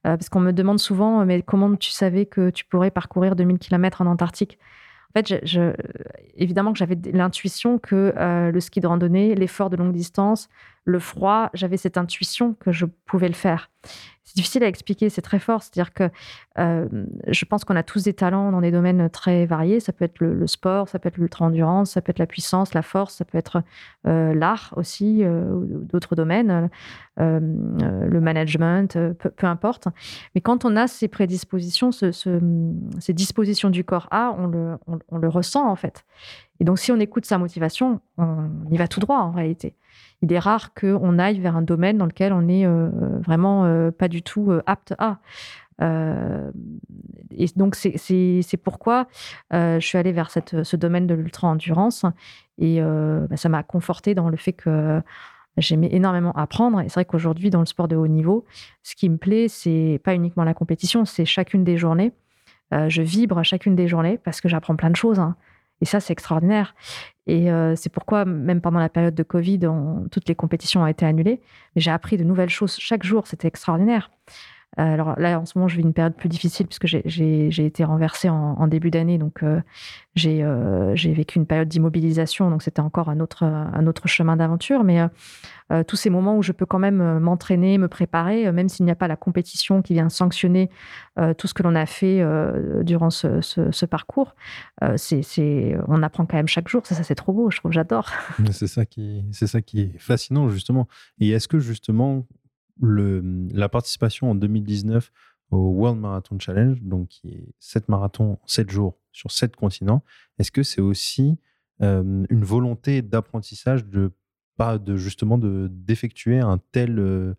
Euh, 0.05 0.17
parce 0.17 0.29
qu'on 0.29 0.41
me 0.41 0.51
demande 0.51 0.79
souvent, 0.79 1.25
mais 1.25 1.41
comment 1.41 1.75
tu 1.75 1.91
savais 1.91 2.25
que 2.25 2.49
tu 2.49 2.65
pourrais 2.65 2.91
parcourir 2.91 3.35
2000 3.35 3.57
km 3.57 4.01
en 4.01 4.05
Antarctique? 4.05 4.59
En 5.15 5.19
fait, 5.19 5.45
évidemment 6.35 6.73
que 6.73 6.79
j'avais 6.79 6.97
l'intuition 7.13 7.77
que 7.77 8.13
euh, 8.17 8.51
le 8.51 8.59
ski 8.59 8.79
de 8.79 8.87
randonnée, 8.87 9.35
l'effort 9.35 9.69
de 9.69 9.77
longue 9.77 9.93
distance, 9.93 10.49
le 10.85 10.99
froid, 10.99 11.49
j'avais 11.53 11.77
cette 11.77 11.97
intuition 11.97 12.55
que 12.55 12.71
je 12.71 12.85
pouvais 13.05 13.27
le 13.27 13.33
faire. 13.33 13.69
C'est 14.23 14.37
difficile 14.37 14.63
à 14.63 14.67
expliquer, 14.67 15.09
c'est 15.09 15.21
très 15.21 15.39
fort. 15.39 15.61
C'est-à-dire 15.61 15.93
que 15.93 16.09
euh, 16.57 16.87
je 17.27 17.45
pense 17.45 17.65
qu'on 17.65 17.75
a 17.75 17.83
tous 17.83 18.03
des 18.03 18.13
talents 18.13 18.51
dans 18.51 18.61
des 18.61 18.71
domaines 18.71 19.09
très 19.09 19.45
variés. 19.45 19.81
Ça 19.81 19.91
peut 19.91 20.05
être 20.05 20.19
le, 20.19 20.47
sport, 20.47 20.87
ça 20.87 20.97
peut 20.97 21.09
être 21.09 21.17
l'ultra-endurance, 21.17 21.91
ça 21.91 22.01
peut 22.01 22.11
être 22.11 22.19
la 22.19 22.25
puissance, 22.25 22.73
la 22.73 22.81
force, 22.81 23.15
ça 23.15 23.25
peut 23.25 23.37
être 23.37 23.63
euh, 24.07 24.33
l'art 24.33 24.73
aussi, 24.77 25.23
euh, 25.23 25.43
d'autres 25.83 26.15
domaines, 26.15 26.69
le 27.17 28.19
management, 28.19 28.97
peu, 29.19 29.47
importe. 29.47 29.87
Mais 30.35 30.41
quand 30.41 30.65
on 30.65 30.75
a 30.77 30.87
ces 30.87 31.07
prédispositions, 31.09 31.91
ces 31.91 33.13
dispositions 33.13 33.69
du 33.69 33.83
corps 33.83 34.07
A, 34.09 34.35
on 34.37 35.17
le 35.17 35.27
ressent 35.27 35.69
en 35.69 35.75
fait. 35.75 36.05
Et 36.59 36.63
donc, 36.63 36.79
si 36.79 36.91
on 36.91 36.99
écoute 36.99 37.25
sa 37.25 37.37
motivation, 37.37 37.99
on 38.17 38.49
y 38.71 38.77
va 38.77 38.87
tout 38.87 38.99
droit 38.99 39.17
en 39.17 39.31
réalité 39.31 39.75
il 40.23 40.31
est 40.31 40.39
rare 40.39 40.73
qu'on 40.73 41.19
aille 41.19 41.39
vers 41.39 41.57
un 41.57 41.61
domaine 41.61 41.97
dans 41.97 42.05
lequel 42.05 42.31
on 42.31 42.43
n'est 42.43 42.65
euh, 42.65 42.89
vraiment 43.19 43.65
euh, 43.65 43.91
pas 43.91 44.07
du 44.07 44.23
tout 44.23 44.51
euh, 44.51 44.63
apte 44.65 44.93
à. 44.97 45.19
et 45.81 47.45
donc, 47.57 47.75
c'est 47.75 48.57
pourquoi 48.63 49.07
je 49.51 49.79
suis 49.81 49.97
allée 49.97 50.13
vers 50.13 50.31
ce 50.31 50.75
domaine 50.77 51.07
de 51.07 51.13
l'ultra-endurance. 51.13 52.05
Et 52.57 52.79
bah, 52.79 53.35
ça 53.35 53.49
m'a 53.49 53.63
conforté 53.63 54.15
dans 54.15 54.29
le 54.29 54.37
fait 54.37 54.53
que 54.53 55.01
j'aimais 55.57 55.89
énormément 55.91 56.31
apprendre. 56.33 56.79
Et 56.79 56.83
c'est 56.87 56.93
vrai 56.93 57.05
qu'aujourd'hui, 57.05 57.49
dans 57.49 57.59
le 57.59 57.65
sport 57.65 57.89
de 57.89 57.97
haut 57.97 58.07
niveau, 58.07 58.45
ce 58.81 58.95
qui 58.95 59.09
me 59.09 59.17
plaît, 59.17 59.49
c'est 59.49 59.99
pas 60.05 60.15
uniquement 60.15 60.45
la 60.45 60.53
compétition, 60.53 61.03
c'est 61.03 61.25
chacune 61.25 61.65
des 61.65 61.75
journées. 61.75 62.13
je 62.71 63.01
vibre 63.01 63.39
à 63.39 63.43
chacune 63.43 63.75
des 63.75 63.89
journées 63.89 64.17
parce 64.17 64.39
que 64.39 64.47
j'apprends 64.47 64.77
plein 64.77 64.91
de 64.91 64.95
choses. 64.95 65.19
Hein. 65.19 65.35
Et 65.83 65.85
ça, 65.85 65.99
c'est 65.99 66.13
extraordinaire. 66.13 66.75
Et 67.27 67.51
euh, 67.51 67.75
c'est 67.75 67.89
pourquoi, 67.91 68.23
même 68.23 68.61
pendant 68.61 68.79
la 68.79 68.87
période 68.87 69.13
de 69.13 69.23
Covid, 69.23 69.59
toutes 70.11 70.29
les 70.29 70.33
compétitions 70.33 70.83
ont 70.83 70.87
été 70.87 71.05
annulées. 71.05 71.41
Mais 71.75 71.81
j'ai 71.81 71.91
appris 71.91 72.15
de 72.15 72.23
nouvelles 72.23 72.49
choses 72.49 72.77
chaque 72.79 73.03
jour. 73.03 73.27
C'était 73.27 73.49
extraordinaire. 73.49 74.09
Euh, 74.79 74.93
alors 74.93 75.19
là, 75.19 75.39
en 75.39 75.45
ce 75.45 75.57
moment, 75.57 75.67
je 75.67 75.77
vis 75.77 75.83
une 75.83 75.93
période 75.93 76.15
plus 76.15 76.29
difficile 76.29 76.67
puisque 76.67 76.87
j'ai 76.87 77.65
été 77.65 77.83
renversée 77.83 78.29
en, 78.29 78.67
début 78.67 78.91
d'année. 78.91 79.17
Donc, 79.17 79.43
euh, 79.43 79.61
j'ai 80.15 81.13
vécu 81.13 81.37
une 81.37 81.45
période 81.45 81.67
d'immobilisation. 81.67 82.49
Donc, 82.49 82.63
c'était 82.63 82.81
encore 82.81 83.09
un 83.09 83.19
autre, 83.19 84.07
chemin 84.07 84.35
d'aventure. 84.35 84.83
Mais 84.83 84.99
tous 85.87 85.95
ces 85.95 86.09
moments 86.09 86.37
où 86.37 86.43
je 86.43 86.51
peux 86.51 86.65
quand 86.65 86.79
même 86.79 87.19
m'entraîner, 87.19 87.77
me 87.77 87.87
préparer, 87.87 88.51
même 88.51 88.69
s'il 88.69 88.85
n'y 88.85 88.91
a 88.91 88.95
pas 88.95 89.07
la 89.07 89.15
compétition 89.15 89.81
qui 89.81 89.93
vient 89.93 90.09
sanctionner 90.09 90.69
tout 91.37 91.47
ce 91.47 91.53
que 91.53 91.63
l'on 91.63 91.75
a 91.75 91.85
fait 91.85 92.25
durant 92.83 93.09
ce, 93.09 93.85
parcours, 93.85 94.35
c'est 94.95 95.77
on 95.87 96.01
apprend 96.03 96.25
quand 96.25 96.37
même 96.37 96.47
chaque 96.47 96.67
jour. 96.67 96.85
Ça, 96.85 96.95
ça 96.95 97.03
c'est 97.03 97.15
trop 97.15 97.33
beau. 97.33 97.51
Je 97.51 97.57
trouve, 97.57 97.71
j'adore. 97.71 98.09
C'est 98.51 98.67
ça, 98.67 98.85
ça 99.47 99.61
qui 99.61 99.81
est 99.81 99.99
fascinant, 99.99 100.49
justement. 100.49 100.87
Et 101.19 101.29
est-ce 101.29 101.47
que, 101.47 101.59
justement, 101.59 102.25
le, 102.81 103.21
la 103.51 103.69
participation 103.69 104.31
en 104.31 104.35
2019 104.35 105.11
au 105.51 105.69
World 105.69 105.99
Marathon 105.99 106.37
Challenge, 106.39 106.81
donc 106.81 107.09
qui 107.09 107.29
est 107.29 107.53
7 107.59 107.89
marathons 107.89 108.33
en 108.33 108.47
7 108.47 108.69
jours 108.69 108.97
sur 109.11 109.31
7 109.31 109.55
continents, 109.55 110.03
est-ce 110.39 110.51
que 110.51 110.63
c'est 110.63 110.81
aussi 110.81 111.37
une 111.79 112.43
volonté 112.45 113.01
d'apprentissage 113.01 113.85
de 113.85 114.11
pas 114.55 114.77
de 114.77 114.95
justement 114.95 115.37
de 115.37 115.67
d'effectuer 115.69 116.39
un 116.39 116.59
tel 116.71 117.35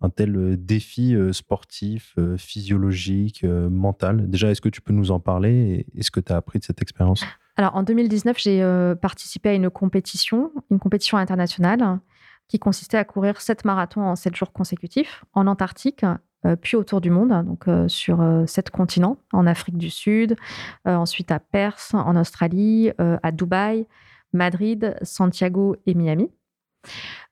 un 0.00 0.10
tel 0.10 0.56
défi 0.58 1.14
sportif, 1.32 2.16
physiologique, 2.36 3.44
mental? 3.44 4.28
Déjà, 4.28 4.50
est-ce 4.50 4.60
que 4.60 4.68
tu 4.68 4.80
peux 4.80 4.92
nous 4.92 5.12
en 5.12 5.20
parler 5.20 5.86
et, 5.94 6.02
ce 6.02 6.10
que 6.10 6.18
tu 6.18 6.32
as 6.32 6.36
appris 6.36 6.58
de 6.58 6.64
cette 6.64 6.82
expérience? 6.82 7.24
Alors, 7.56 7.76
en 7.76 7.84
2019, 7.84 8.36
j'ai 8.38 8.94
participé 9.00 9.50
à 9.50 9.54
une 9.54 9.70
compétition, 9.70 10.50
une 10.70 10.80
compétition 10.80 11.18
internationale 11.18 12.00
qui 12.48 12.58
consistait 12.58 12.98
à 12.98 13.04
courir 13.04 13.40
sept 13.40 13.64
marathons 13.64 14.02
en 14.02 14.16
sept 14.16 14.36
jours 14.36 14.52
consécutifs 14.52 15.24
en 15.32 15.46
Antarctique, 15.46 16.04
euh, 16.46 16.56
puis 16.56 16.76
autour 16.76 17.00
du 17.00 17.10
monde, 17.10 17.30
donc 17.44 17.68
euh, 17.68 17.88
sur 17.88 18.20
euh, 18.20 18.46
sept 18.46 18.70
continents, 18.70 19.16
en 19.32 19.46
Afrique 19.46 19.78
du 19.78 19.90
Sud, 19.90 20.36
ensuite 20.84 21.30
à 21.30 21.38
Perse, 21.38 21.94
en 21.94 22.16
Australie, 22.16 22.90
à 22.98 23.32
Dubaï, 23.32 23.86
Madrid, 24.32 24.96
Santiago 25.02 25.76
et 25.86 25.94
Miami. 25.94 26.30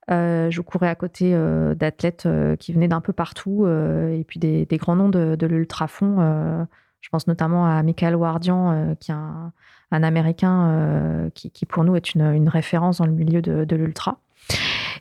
je 0.09 0.61
courais 0.61 0.89
à 0.89 0.95
côté 0.95 1.37
d'athlètes 1.75 2.27
qui 2.59 2.73
venaient 2.73 2.87
d'un 2.87 3.01
peu 3.01 3.13
partout 3.13 3.67
et 3.67 4.23
puis 4.27 4.39
des, 4.39 4.77
grands 4.77 4.95
noms 4.95 5.09
de, 5.09 5.35
de 5.35 5.47
l'ultrafond. 5.47 6.65
je 7.01 7.09
pense 7.09 7.27
notamment 7.27 7.65
à 7.65 7.83
Michael 7.83 8.15
Wardian, 8.15 8.95
qui 8.99 9.11
est 9.11 9.15
un, 9.15 9.51
Américain 9.91 11.29
qui, 11.35 11.65
pour 11.65 11.83
nous 11.83 11.95
est 11.95 12.15
une, 12.15 12.49
référence 12.49 12.97
dans 12.97 13.05
le 13.05 13.11
milieu 13.11 13.41
de, 13.41 13.65
de 13.65 13.75
l'ultra. 13.75 14.19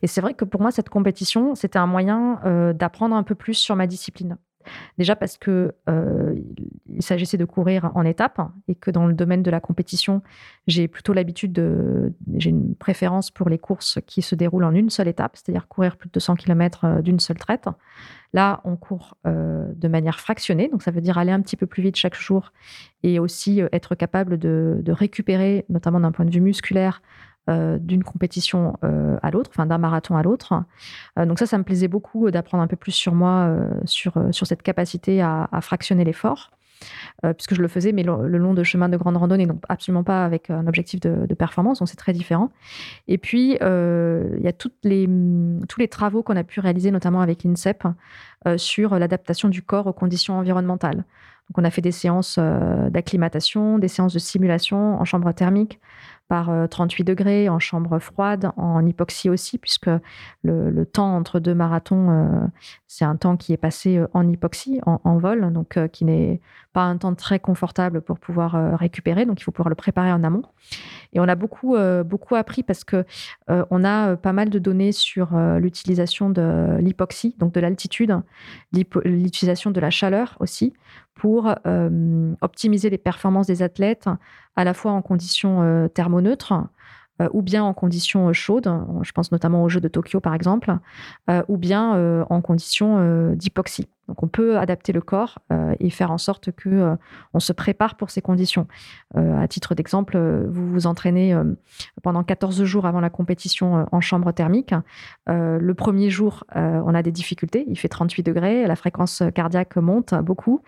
Et 0.02 0.08
c'est 0.08 0.20
vrai 0.20 0.34
que 0.34 0.44
pour 0.44 0.60
moi, 0.60 0.70
cette 0.70 0.88
compétition, 0.88 1.54
c'était 1.54 1.78
un 1.78 1.86
moyen 1.86 2.40
euh, 2.44 2.72
d'apprendre 2.72 3.14
un 3.14 3.22
peu 3.22 3.34
plus 3.34 3.54
sur 3.54 3.76
ma 3.76 3.86
discipline. 3.86 4.36
Déjà 4.96 5.16
parce 5.16 5.38
que 5.38 5.74
euh, 5.88 6.36
s'agissait 7.00 7.36
de 7.36 7.44
courir 7.44 7.90
en 7.96 8.04
étapes 8.04 8.40
et 8.68 8.76
que 8.76 8.92
dans 8.92 9.06
le 9.06 9.12
domaine 9.12 9.42
de 9.42 9.50
la 9.50 9.58
compétition, 9.58 10.22
j'ai 10.68 10.86
plutôt 10.86 11.12
l'habitude 11.12 11.52
de, 11.52 12.12
j'ai 12.36 12.50
une 12.50 12.76
préférence 12.76 13.32
pour 13.32 13.48
les 13.48 13.58
courses 13.58 13.98
qui 14.06 14.22
se 14.22 14.36
déroulent 14.36 14.62
en 14.62 14.72
une 14.72 14.88
seule 14.88 15.08
étape, 15.08 15.36
c'est-à-dire 15.36 15.66
courir 15.66 15.96
plus 15.96 16.06
de 16.06 16.12
200 16.12 16.36
km 16.36 16.84
euh, 16.84 17.02
d'une 17.02 17.18
seule 17.18 17.38
traite. 17.38 17.68
Là, 18.34 18.62
on 18.64 18.76
court 18.76 19.18
de 19.26 19.88
manière 19.88 20.18
fractionnée, 20.18 20.70
donc 20.70 20.82
ça 20.82 20.90
veut 20.90 21.02
dire 21.02 21.18
aller 21.18 21.32
un 21.32 21.42
petit 21.42 21.54
peu 21.56 21.66
plus 21.66 21.82
vite 21.82 21.96
chaque 21.96 22.14
jour 22.14 22.54
et 23.02 23.18
aussi 23.18 23.60
être 23.72 23.94
capable 23.94 24.38
de 24.38 24.82
récupérer, 24.90 25.66
notamment 25.68 26.00
d'un 26.00 26.12
point 26.12 26.24
de 26.24 26.30
vue 26.30 26.40
musculaire, 26.40 27.02
euh, 27.50 27.76
d'une 27.80 28.04
compétition 28.04 28.76
euh, 28.84 29.18
à 29.20 29.32
l'autre, 29.32 29.50
enfin 29.52 29.66
d'un 29.66 29.78
marathon 29.78 30.16
à 30.16 30.22
l'autre. 30.22 30.62
Euh, 31.18 31.26
donc 31.26 31.40
ça, 31.40 31.46
ça 31.46 31.58
me 31.58 31.64
plaisait 31.64 31.88
beaucoup 31.88 32.30
d'apprendre 32.30 32.62
un 32.62 32.68
peu 32.68 32.76
plus 32.76 32.92
sur 32.92 33.16
moi, 33.16 33.52
sur, 33.84 34.14
sur 34.30 34.46
cette 34.46 34.62
capacité 34.62 35.20
à, 35.20 35.48
fractionner 35.60 36.04
l'effort. 36.04 36.52
puisque 37.36 37.54
je 37.54 37.62
le 37.62 37.66
faisais, 37.66 37.90
mais 37.90 38.04
le, 38.04 38.38
long 38.38 38.54
de 38.54 38.62
chemins 38.62 38.88
de 38.88 38.96
grande 38.96 39.16
randonnée, 39.16 39.46
donc 39.46 39.60
absolument 39.68 40.04
pas 40.04 40.24
avec 40.24 40.50
un 40.50 40.68
objectif 40.68 41.00
de, 41.00 41.34
performance, 41.34 41.80
donc 41.80 41.88
c'est 41.88 41.96
très 41.96 42.12
différent. 42.12 42.50
Et 43.08 43.18
puis, 43.18 43.52
il 43.60 44.40
y 44.42 44.48
a 44.48 44.52
les, 44.84 45.08
tous 45.68 45.80
les 45.80 45.88
travaux 45.88 46.22
qu'on 46.22 46.36
a 46.36 46.44
pu 46.44 46.60
réaliser, 46.60 46.92
notamment 46.92 47.22
avec 47.22 47.42
l'INSEP, 47.42 47.88
sur 48.56 48.96
l'adaptation 48.98 49.48
du 49.48 49.62
corps 49.62 49.88
aux 49.88 49.92
conditions 49.92 50.38
environnementales. 50.38 51.04
Donc, 51.48 51.58
on 51.58 51.64
a 51.64 51.70
fait 51.70 51.82
des 51.82 51.92
séances 51.92 52.38
d'acclimatation, 52.38 53.78
des 53.78 53.88
séances 53.88 54.14
de 54.14 54.18
simulation 54.18 55.00
en 55.00 55.04
chambre 55.04 55.32
thermique, 55.32 55.80
par 56.32 56.50
38 56.70 57.02
euh, 57.02 57.04
degrés, 57.04 57.48
en 57.50 57.58
chambre 57.58 57.98
froide, 57.98 58.52
en 58.56 58.86
hypoxie 58.86 59.28
aussi, 59.28 59.58
puisque 59.58 59.90
le, 60.42 60.84
temps 60.86 61.14
entre 61.14 61.40
deux 61.40 61.54
marathons, 61.54 62.08
euh, 62.10 62.46
c'est 62.86 63.04
un 63.04 63.16
temps 63.16 63.36
qui 63.36 63.52
est 63.52 63.58
passé 63.58 63.98
euh, 63.98 64.06
en 64.14 64.26
hypoxie, 64.26 64.80
en, 64.86 65.18
vol, 65.18 65.52
donc 65.52 65.78
qui 65.92 66.06
n'est 66.06 66.40
pas 66.72 66.84
un 66.84 66.96
temps 66.96 67.14
très 67.14 67.38
confortable 67.38 68.00
pour 68.00 68.18
pouvoir 68.18 68.78
récupérer, 68.78 69.26
donc 69.26 69.40
il 69.40 69.44
faut 69.44 69.52
pouvoir 69.52 69.68
le 69.68 69.74
préparer 69.74 70.10
en 70.10 70.24
amont. 70.24 70.42
Et 71.12 71.20
on 71.20 71.28
a 71.28 71.34
beaucoup, 71.34 71.76
beaucoup 72.06 72.34
appris 72.34 72.62
parce 72.62 72.82
que 72.82 73.04
on 73.48 73.84
a 73.84 74.16
pas 74.16 74.32
mal 74.32 74.48
de 74.48 74.58
données 74.58 74.92
sur 74.92 75.36
l'utilisation 75.58 76.30
de 76.30 76.78
l'hypoxie, 76.80 77.36
donc 77.38 77.52
de 77.52 77.60
l'altitude, 77.60 78.16
l'utilisation 78.72 79.70
de 79.70 79.80
la 79.80 79.90
chaleur 79.90 80.36
aussi, 80.40 80.72
pour 81.14 81.54
optimiser 82.40 82.90
les 82.90 82.98
performances 82.98 83.46
des 83.46 83.62
athlètes 83.62 84.08
à 84.56 84.64
la 84.64 84.74
fois 84.74 84.92
en 84.92 85.02
conditions 85.02 85.62
euh, 85.62 85.88
thermoneutres 85.88 86.54
euh, 87.20 87.28
ou 87.32 87.42
bien 87.42 87.62
en 87.62 87.74
conditions 87.74 88.28
euh, 88.28 88.32
chaudes, 88.32 88.70
je 89.02 89.12
pense 89.12 89.32
notamment 89.32 89.62
aux 89.62 89.68
Jeux 89.68 89.80
de 89.80 89.88
Tokyo 89.88 90.20
par 90.20 90.34
exemple, 90.34 90.76
ou 91.48 91.56
bien 91.56 92.24
en 92.28 92.40
conditions 92.40 93.32
d'hypoxie. 93.34 93.88
Donc 94.08 94.22
on 94.22 94.28
peut 94.28 94.58
adapter 94.58 94.92
le 94.92 95.00
corps 95.00 95.38
euh, 95.52 95.74
et 95.78 95.90
faire 95.90 96.10
en 96.10 96.18
sorte 96.18 96.50
que 96.50 96.68
euh, 96.68 96.96
se 97.38 97.52
prépare 97.52 97.94
pour 97.96 98.10
ces 98.10 98.20
conditions. 98.20 98.66
Euh, 99.16 99.40
à 99.40 99.46
titre 99.46 99.74
d'exemple, 99.74 100.18
vous 100.48 100.68
vous 100.68 100.86
entraînez 100.86 101.36
pendant 102.02 102.22
14 102.22 102.64
jours 102.64 102.86
avant 102.86 103.00
la 103.00 103.10
compétition 103.10 103.86
en 103.90 104.00
chambre 104.00 104.32
thermique. 104.32 104.74
le 105.26 105.72
premier 105.72 106.10
jour, 106.10 106.44
on 106.54 106.94
a 106.94 107.02
des 107.02 107.12
difficultés, 107.12 107.64
il 107.68 107.78
fait 107.78 107.88
38 107.88 108.22
degrés, 108.22 108.66
la 108.66 108.76
fréquence 108.76 109.22
cardiaque 109.34 109.76
monte 109.76 110.14
beaucoup 110.14 110.62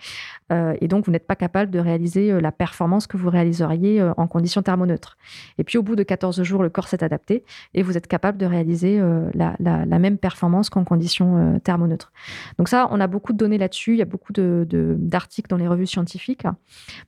et 0.51 0.89
donc 0.89 1.07
vous 1.07 1.13
n'êtes 1.13 1.27
pas 1.27 1.37
capable 1.37 1.71
de 1.71 1.79
réaliser 1.79 2.41
la 2.41 2.53
performance 2.53 3.07
que 3.07 3.17
vous 3.17 3.31
réaliseriez 3.31 4.03
en 4.17 4.27
conditions 4.27 4.63
thermoneutres. 4.63 5.17
Et 5.59 5.65
puis 5.65 5.79
au 5.79 5.83
bout 5.83 5.97
de 5.97 6.03
14 6.03 6.43
jours, 6.43 6.63
le 6.63 6.71
corps 6.71 6.89
s'est 6.89 7.05
adapté 7.05 7.45
et 7.73 7.83
vous 7.83 7.97
êtes 7.97 8.07
capable 8.07 8.39
de 8.39 8.47
réaliser 8.47 9.01
la, 9.35 9.57
la, 9.61 9.99
même 9.99 10.19
performance 10.19 10.71
qu'en 10.71 10.85
conditions 10.85 11.61
thermoneutres. 11.63 12.13
Donc 12.59 12.69
ça, 12.69 12.89
on 12.91 13.01
a 13.01 13.07
beaucoup 13.07 13.24
de 13.33 13.39
données 13.39 13.59
là-dessus, 13.59 13.93
il 13.93 13.99
y 13.99 14.03
a 14.03 14.07
beaucoup 14.07 14.33
d'articles 14.33 15.49
dans 15.49 15.57
les 15.57 15.69
revues 15.69 15.87
scientifiques. 15.87 16.45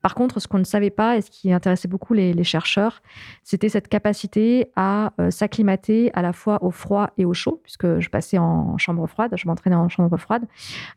Par 0.02 0.14
contre, 0.14 0.40
ce 0.40 0.48
qu'on 0.48 0.58
ne 0.58 0.64
savait 0.64 0.90
pas 0.90 1.16
et 1.16 1.20
ce 1.20 1.30
qui 1.30 1.52
intéressait 1.52 1.88
beaucoup 1.88 2.14
les, 2.14 2.44
chercheurs, 2.44 3.02
c'était 3.42 3.68
cette 3.68 3.88
capacité 3.88 4.70
à 4.76 5.12
euh, 5.20 5.30
s'acclimater 5.30 6.10
à 6.14 6.22
la 6.22 6.32
fois 6.32 6.62
au 6.62 6.70
froid 6.70 7.10
et 7.18 7.24
au 7.24 7.34
chaud, 7.34 7.60
puisque 7.64 7.98
je 7.98 8.08
passais 8.08 8.38
en 8.38 8.78
chambre 8.78 9.06
froide, 9.06 9.32
je 9.36 9.48
m'entraînais 9.48 9.76
en 9.76 9.88
chambre 9.88 10.16
froide, 10.16 10.44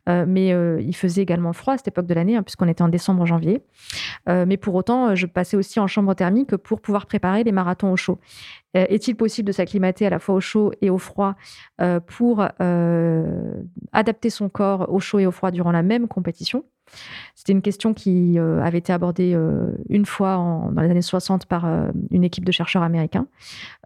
euh, 0.08 0.24
mais 0.28 0.52
euh, 0.52 0.80
il 0.80 0.94
faisait 0.94 1.22
également 1.22 1.52
froid 1.52 1.74
à 1.74 1.76
cette 1.76 1.88
époque 1.88 2.06
de 2.06 2.14
l'année, 2.14 2.36
hein, 2.36 2.42
puisqu'on 2.42 2.68
était 2.68 2.82
en 2.82 2.88
décembre, 2.88 3.26
janvier. 3.26 3.62
mais 4.26 4.56
pour 4.56 4.74
autant, 4.74 5.14
je 5.14 5.26
passais 5.26 5.56
aussi 5.56 5.80
en 5.80 5.86
chambre 5.86 6.14
thermique 6.14 6.56
pour 6.56 6.80
pouvoir 6.80 7.06
préparer 7.06 7.44
les 7.44 7.52
marathons 7.52 7.92
au 7.92 7.96
chaud. 7.96 8.18
Euh, 8.76 8.86
Est-il 8.88 9.16
possible 9.16 9.46
de 9.46 9.52
s'acclimater 9.52 10.06
à 10.06 10.10
la 10.10 10.18
fois 10.18 10.34
au 10.36 10.40
chaud 10.40 10.72
et 10.80 10.90
au 10.90 10.98
froid 10.98 11.34
euh, 11.80 12.00
pour 12.00 12.46
euh, 12.60 13.52
adapter 13.92 14.30
son 14.30 14.48
corps 14.48 14.92
au 14.92 15.00
chaud 15.00 15.18
et 15.18 15.26
au 15.26 15.32
froid 15.32 15.50
durant 15.50 15.72
la 15.72 15.82
même 15.82 16.08
compétition? 16.08 16.64
C'était 17.36 17.52
une 17.52 17.62
question 17.62 17.94
qui 17.94 18.36
avait 18.36 18.78
été 18.78 18.92
abordée 18.92 19.38
une 19.88 20.04
fois 20.04 20.34
dans 20.72 20.82
les 20.82 20.90
années 20.90 21.02
60 21.02 21.46
par 21.46 21.64
une 22.10 22.24
équipe 22.24 22.44
de 22.44 22.50
chercheurs 22.50 22.82
américains, 22.82 23.28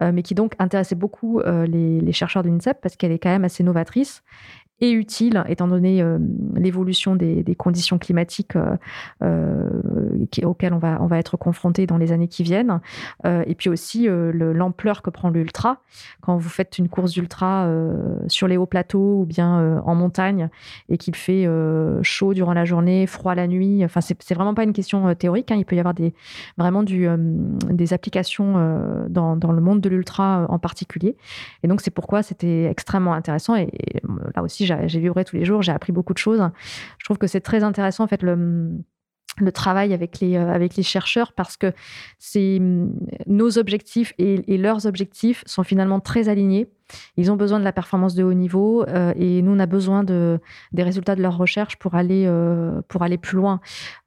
mais 0.01 0.23
qui 0.23 0.35
donc 0.35 0.55
intéressait 0.59 0.95
beaucoup 0.95 1.39
les, 1.43 2.13
chercheurs 2.13 2.43
de 2.43 2.49
parce 2.81 2.97
qu'elle 2.97 3.13
est 3.13 3.19
quand 3.19 3.29
même 3.29 3.45
assez 3.45 3.63
novatrice 3.63 4.23
utile 4.91 5.45
étant 5.49 5.69
donné 5.69 6.03
euh, 6.03 6.19
l'évolution 6.57 7.17
des, 7.17 7.45
conditions 7.57 7.99
climatiques 7.99 8.57
euh, 8.57 8.77
euh, 9.23 9.69
auxquelles 10.43 10.73
on 10.75 10.79
va, 10.79 11.19
être 11.19 11.37
confronté 11.37 11.87
dans 11.87 11.99
les 11.99 12.13
années 12.13 12.29
qui 12.29 12.43
viennent. 12.43 12.81
Et 13.25 13.55
puis 13.55 13.71
aussi 13.71 14.07
le- 14.07 14.53
l'ampleur 14.53 15.03
que 15.03 15.11
prend 15.11 15.31
l'ultra. 15.31 15.79
Quand 16.21 16.37
vous 16.37 16.49
faites 16.49 16.79
une 16.79 16.89
course 16.89 17.13
d'ultra 17.13 17.69
sur 18.27 18.49
les 18.49 18.57
hauts 18.57 18.67
plateaux 18.67 19.21
ou 19.21 19.27
bien 19.27 19.81
en 19.85 19.95
montagne 19.95 20.49
et 20.89 20.99
qu'il 20.99 21.15
fait 21.15 21.49
chaud 22.03 22.35
durant 22.35 22.53
la 22.53 22.65
journée, 22.65 23.07
froid 23.07 23.35
la 23.35 23.47
nuit, 23.47 23.85
enfin, 23.85 24.01
c'est 24.01 24.35
vraiment 24.35 24.55
pas 24.55 24.65
une 24.65 24.73
question 24.73 25.15
théorique. 25.15 25.53
hein. 25.53 25.57
Il 25.57 25.65
peut 25.65 25.77
y 25.77 25.79
avoir 25.79 25.95
des, 25.95 26.15
vraiment 26.59 26.83
des 26.83 27.93
applications 27.93 28.55
dans, 29.09 29.53
le 29.53 29.61
monde 29.61 29.81
de 29.81 29.89
l'ultra 29.89 30.47
en 30.49 30.59
particulier. 30.59 31.17
Et 31.63 31.69
donc, 31.69 31.81
c'est 31.81 31.93
pourquoi 31.93 32.23
c'était 32.23 32.65
extrêmement 32.65 33.15
intéressant. 33.15 33.55
Et, 33.57 33.69
et, 33.73 34.01
là 34.35 34.43
aussi, 34.43 34.67
j'ai 34.67 34.74
j'ai 34.87 35.01
vibré 35.01 35.25
tous 35.25 35.37
les 35.37 35.45
jours, 35.45 35.63
j'ai 35.63 35.73
appris 35.73 35.93
beaucoup 35.93 36.13
de 36.13 36.19
choses. 36.19 36.43
Je 36.99 37.05
trouve 37.05 37.19
que 37.19 37.27
c'est 37.27 37.41
très 37.41 37.63
intéressant, 37.63 38.05
en 38.05 38.09
fait, 38.09 38.23
le, 38.23 38.83
travail 39.53 39.93
avec 39.93 40.21
les, 40.21 40.37
euh, 40.37 40.53
avec 40.53 40.77
les 40.77 40.83
chercheurs 40.83 41.33
parce 41.33 41.57
que 41.57 41.73
hum, 42.37 42.95
nos 43.27 43.59
objectifs 43.59 44.13
et 44.19 44.59
leurs 44.59 44.87
objectifs 44.87 45.43
sont 45.47 45.65
finalement 45.65 46.01
très 46.01 46.29
alignés. 46.29 46.69
Ils 47.17 47.31
ont 47.31 47.37
besoin 47.37 47.59
de 47.59 47.65
la 47.65 47.73
performance 47.73 48.15
de 48.15 48.23
haut 48.23 48.35
niveau 48.35 48.85
euh, 48.89 49.13
et 49.17 49.43
nous, 49.43 49.53
on 49.53 49.59
a 49.59 49.67
besoin 49.67 50.05
de, 50.05 50.41
des 50.73 50.83
résultats 50.83 51.15
de 51.15 51.23
leurs 51.23 51.37
recherches 51.37 51.77
pour 51.77 51.95
aller, 51.95 52.25
euh, 52.27 52.81
pour 52.89 53.03
aller 53.03 53.19
plus 53.19 53.37
loin. 53.37 53.61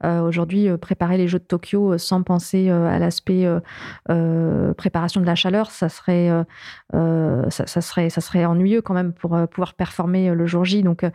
Euh, 0.03 0.21
Aujourd'hui, 0.21 0.69
préparer 0.77 1.17
les 1.17 1.27
Jeux 1.27 1.39
de 1.39 1.43
Tokyo 1.43 1.97
sans 1.97 2.23
penser 2.23 2.69
à 2.69 2.99
l'aspect 2.99 3.47
préparation 4.77 5.21
de 5.21 5.25
la 5.25 5.35
chaleur, 5.35 5.71
ça 5.71 5.89
serait, 5.89 6.29
ça, 6.91 7.81
serait, 7.81 8.09
ça 8.09 8.21
serait 8.21 8.45
ennuyeux 8.45 8.81
quand 8.81 8.93
même 8.93 9.13
pour 9.13 9.37
pouvoir 9.47 9.73
performer 9.73 10.33
le 10.33 10.45
jour 10.45 10.65
J. 10.65 10.83
Donc, 10.83 11.05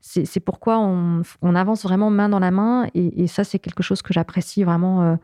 c'est 0.00 0.40
pourquoi 0.40 0.78
on, 0.78 1.22
avance 1.54 1.82
vraiment 1.82 2.10
main 2.10 2.28
dans 2.28 2.38
la 2.38 2.50
main 2.50 2.86
et 2.94 3.26
ça, 3.26 3.44
c'est 3.44 3.58
quelque 3.58 3.82
chose 3.82 4.02
que 4.02 4.12
j'apprécie 4.12 4.64
vraiment 4.64 5.18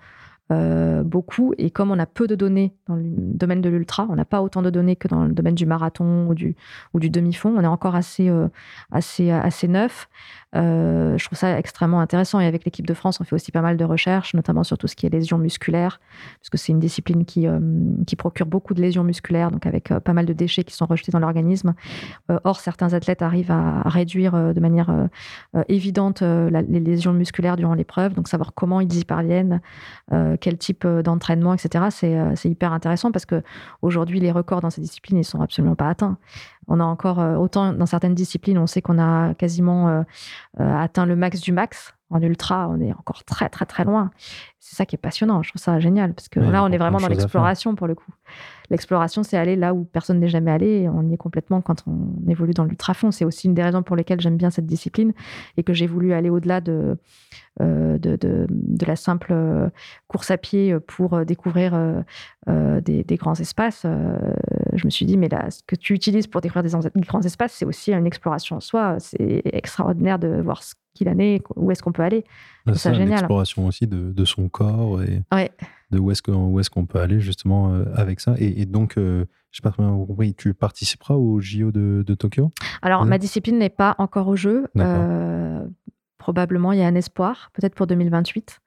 euh, 0.53 1.03
beaucoup. 1.03 1.55
Et 1.57 1.71
comme 1.71 1.91
on 1.91 1.99
a 1.99 2.05
peu 2.05 2.27
de 2.27 2.35
données 2.35 2.75
dans 2.87 2.97
le 2.97 3.05
domaine 3.07 3.63
de 3.63 3.71
l'ultra, 3.71 4.07
on 4.11 4.15
n'a 4.15 4.27
pas 4.27 4.43
autant 4.43 4.61
de 4.61 4.69
données 4.69 4.95
que 4.95 5.09
dans 5.09 5.25
le 5.25 5.33
domaine 5.33 5.55
du 5.55 5.65
marathon 5.65 6.27
ou 6.29 6.35
du, 6.35 6.55
ou 6.93 7.01
du 7.01 7.09
demi-fond, 7.09 7.55
on 7.57 7.63
est 7.63 7.67
encore 7.67 7.95
assez, 7.95 8.29
euh, 8.29 8.49
assez, 8.93 9.31
assez 9.31 9.69
neuf. 9.69 10.07
Euh, 10.55 11.17
je 11.17 11.25
trouve 11.25 11.39
ça 11.39 11.59
extrêmement 11.59 12.01
intéressant. 12.01 12.41
Et 12.41 12.47
avec 12.47 12.67
l'équipe 12.67 12.87
de 12.87 12.93
France, 12.93 13.23
on 13.23 13.25
fait 13.25 13.35
aussi 13.35 13.53
pas 13.53 13.63
mal 13.63 13.79
de 13.79 13.85
recherches, 13.87 14.35
notamment 14.35 14.65
sur 14.65 14.77
tout 14.77 14.87
ce 14.87 14.95
qui 14.95 15.07
est 15.07 15.09
lésions 15.09 15.39
musculaires, 15.39 15.99
puisque 16.41 16.59
c'est 16.59 16.73
une 16.73 16.79
discipline 16.79 17.25
qui, 17.25 17.47
qui 18.07 18.15
procure 18.15 18.45
beaucoup 18.45 18.75
de 18.75 18.83
lésions 18.83 19.03
musculaires, 19.03 19.51
donc 19.51 19.65
avec 19.65 19.89
pas 19.89 20.13
mal 20.13 20.27
de 20.27 20.35
déchets 20.35 20.65
qui 20.65 20.75
sont 20.75 20.87
rejetés 20.87 21.11
dans 21.11 21.21
l'organisme. 21.21 21.75
Or, 22.29 22.61
certains 22.61 22.93
athlètes 22.93 23.23
arrivent 23.23 23.51
à, 23.51 23.83
réduire 23.89 24.55
de 24.55 24.61
manière 24.61 25.09
évidente 25.69 26.23
les 26.23 26.81
lésions 26.81 27.13
musculaires 27.13 27.57
durant 27.57 27.75
l'épreuve, 27.75 28.15
donc 28.15 28.29
savoir 28.29 28.53
comment 28.55 28.81
ils 28.81 28.97
y 28.97 29.05
parviennent, 29.05 29.61
quel 30.37 30.59
type 30.59 30.85
euh, 30.85 31.03
d'entraînement, 31.03 31.55
etc. 31.55 31.87
C'est 31.91 32.17
euh, 32.17 32.33
c'est 32.37 32.49
hyper 32.49 32.73
intéressant 32.73 33.13
parce 33.13 33.27
que 33.27 33.43
aujourd'hui, 33.83 34.21
les 34.21 34.33
records 34.33 34.61
dans 34.61 34.71
ces 34.71 34.81
disciplines, 34.81 35.19
ils 35.19 35.25
sont 35.25 35.41
absolument 35.41 35.75
pas 35.75 35.89
atteints. 35.89 36.19
On 36.69 36.81
a 36.81 36.85
encore 36.85 37.21
euh, 37.21 37.37
autant 37.37 37.73
dans 37.73 37.87
certaines 37.87 38.15
disciplines, 38.15 38.59
on 38.59 38.67
sait 38.67 38.83
qu'on 38.83 38.99
a 38.99 39.35
quasiment 39.35 39.89
euh, 39.89 40.03
euh, 40.61 40.77
atteint 40.77 41.07
le 41.07 41.17
max 41.17 41.41
du 41.41 41.53
max. 41.53 41.95
En 42.11 42.21
ultra, 42.23 42.69
on 42.69 42.81
est 42.81 42.93
encore 42.93 43.25
très 43.25 43.49
très 43.49 43.67
très 43.67 43.85
loin. 43.85 44.11
C'est 44.61 44.77
ça 44.77 44.87
qui 44.87 44.95
est 44.95 44.99
passionnant. 44.99 45.43
Je 45.43 45.51
trouve 45.51 45.61
ça 45.61 45.81
génial 45.81 46.15
parce 46.15 46.29
que 46.29 46.39
Ouais, 46.39 46.51
là, 46.51 46.63
on 46.63 46.71
est 46.71 46.79
vraiment 46.79 46.99
dans 46.99 47.09
l'exploration 47.09 47.75
pour 47.75 47.87
le 47.87 47.95
coup. 47.95 48.13
L'exploration, 48.71 49.23
c'est 49.23 49.37
aller 49.37 49.57
là 49.57 49.75
où 49.75 49.85
personne 49.85 50.21
n'est 50.21 50.29
jamais 50.29 50.51
allé. 50.51 50.83
Et 50.83 50.89
on 50.89 51.03
y 51.09 51.15
est 51.15 51.19
complètement 51.19 51.61
quand 51.61 51.83
on 51.87 52.29
évolue 52.29 52.55
dans 52.55 52.65
l'ultrafond. 52.65 53.11
C'est 53.11 53.25
aussi 53.25 53.49
une 53.49 53.55
des 53.55 53.63
raisons 53.63 53.83
pour 53.83 53.97
lesquelles 53.97 54.21
j'aime 54.21 54.37
bien 54.37 54.51
cette 54.51 54.67
discipline 54.67 55.13
et 55.57 55.65
que 55.65 55.73
j'ai 55.73 55.87
voulu 55.87 56.13
aller 56.13 56.31
au-delà 56.31 56.61
de, 56.61 56.97
euh, 57.61 57.99
de, 57.99 58.17
de, 58.17 58.47
de 58.49 58.87
la 58.87 58.97
simple 58.97 59.35
course 60.09 60.31
à 60.31 60.39
pied 60.39 60.77
pour 60.87 61.25
découvrir 61.25 61.75
euh, 61.75 62.01
euh, 62.49 62.81
des, 62.81 63.05
des 63.05 63.17
grands 63.17 63.35
espaces. 63.35 63.87
Je 64.73 64.85
me 64.85 64.91
suis 64.91 65.07
dit, 65.07 65.17
mais 65.17 65.29
là, 65.29 65.51
ce 65.51 65.63
que 65.67 65.77
tu 65.77 65.95
utilises 65.95 66.27
pour 66.27 66.41
découvrir 66.41 66.54
des, 66.63 66.75
en- 66.75 66.81
des 66.81 66.91
grands 67.01 67.21
espaces, 67.23 67.53
c'est 67.53 67.65
aussi 67.65 67.93
une 67.93 68.07
exploration 68.07 68.57
en 68.57 68.61
soi. 68.61 68.97
C'est 69.01 69.43
extraordinaire 69.45 70.19
de 70.19 70.41
voir 70.41 70.63
ce 70.63 70.75
qu'il 70.95 71.09
en 71.09 71.19
est, 71.19 71.43
où 71.57 71.71
est-ce 71.71 71.83
qu'on 71.83 71.93
peut 71.93 72.03
aller. 72.03 72.25
C'est 72.67 72.75
ça 72.75 72.79
ça, 72.79 72.93
génial. 72.95 73.09
l'exploration 73.11 73.67
aussi 73.67 73.87
de, 73.87 74.13
de 74.13 74.25
son 74.25 74.49
corps 74.49 75.03
et 75.03 75.23
Ouais. 75.33 75.51
de 75.91 75.99
où 75.99 76.11
est-ce 76.11 76.23
qu'on 76.71 76.87
peut 76.87 77.01
aller 77.01 77.21
justement 77.21 77.73
euh, 77.75 77.85
avec 77.95 78.21
ça. 78.21 78.35
Et, 78.39 78.63
et 78.63 78.67
donc, 78.67 78.97
euh, 78.97 79.25
je 79.51 79.57
sais 79.59 79.63
pas 79.63 79.73
compris, 79.73 80.35
tu 80.35 80.55
participeras 80.55 81.15
au 81.15 81.41
JO 81.41 81.73
de, 81.73 82.05
de 82.07 82.15
Tokyo? 82.15 82.53
Alors, 82.83 83.05
ma 83.05 83.19
discipline 83.19 83.59
n'est 83.59 83.69
pas 83.71 83.95
encore 83.99 84.29
au 84.29 84.37
jeu. 84.37 84.67
Euh, 84.79 85.65
probablement, 86.25 86.73
il 86.73 86.79
y 86.79 86.83
a 86.83 86.87
un 86.87 86.95
espoir, 86.95 87.51
peut-être 87.53 87.75
pour 87.75 87.87
2028. 87.87 88.61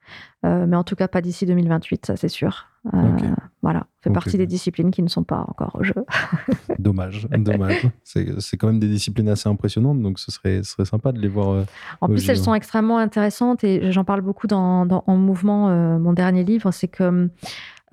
Euh, 0.45 0.67
mais 0.67 0.75
en 0.75 0.83
tout 0.83 0.95
cas, 0.95 1.07
pas 1.07 1.21
d'ici 1.21 1.47
2028, 1.47 2.05
ça 2.05 2.15
c'est 2.15 2.27
sûr. 2.29 2.67
Euh, 2.93 3.13
Ok. 3.15 3.23
Voilà, 3.63 3.87
fait 4.01 4.11
partie 4.11 4.37
des 4.37 4.45
disciplines 4.45 4.91
qui 4.91 5.01
ne 5.01 5.07
sont 5.09 5.23
pas 5.23 5.39
encore 5.47 5.75
au 5.79 5.83
jeu. 5.83 5.95
Dommage, 6.79 7.27
dommage. 7.31 7.89
C'est 8.03 8.57
quand 8.57 8.67
même 8.67 8.79
des 8.79 8.87
disciplines 8.87 9.27
assez 9.29 9.49
impressionnantes, 9.49 9.99
donc 10.01 10.19
ce 10.19 10.31
serait, 10.31 10.61
ce 10.63 10.71
serait 10.73 10.85
sympa 10.85 11.11
de 11.11 11.19
les 11.19 11.27
voir. 11.27 11.49
euh, 11.49 11.63
En 11.99 12.07
plus, 12.07 12.29
elles 12.29 12.37
sont 12.37 12.53
extrêmement 12.53 12.99
intéressantes 12.99 13.63
et 13.63 13.91
j'en 13.91 14.03
parle 14.05 14.21
beaucoup 14.21 14.45
dans, 14.47 14.85
dans- 14.85 15.03
En 15.07 15.17
Mouvement, 15.17 15.69
euh, 15.69 15.97
mon 15.97 16.13
dernier 16.13 16.43
livre, 16.43 16.71
c'est 16.71 16.87
que 16.87 17.03
euh, 17.03 17.27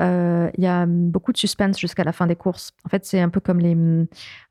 il 0.00 0.62
y 0.62 0.66
a 0.66 0.86
beaucoup 0.86 1.32
de 1.32 1.38
suspense 1.38 1.78
jusqu'à 1.78 2.04
la 2.04 2.12
fin 2.12 2.26
des 2.26 2.36
courses. 2.36 2.72
En 2.84 2.88
fait, 2.88 3.04
c'est 3.04 3.20
un 3.20 3.28
peu 3.28 3.40
comme 3.40 3.58
les. 3.60 3.74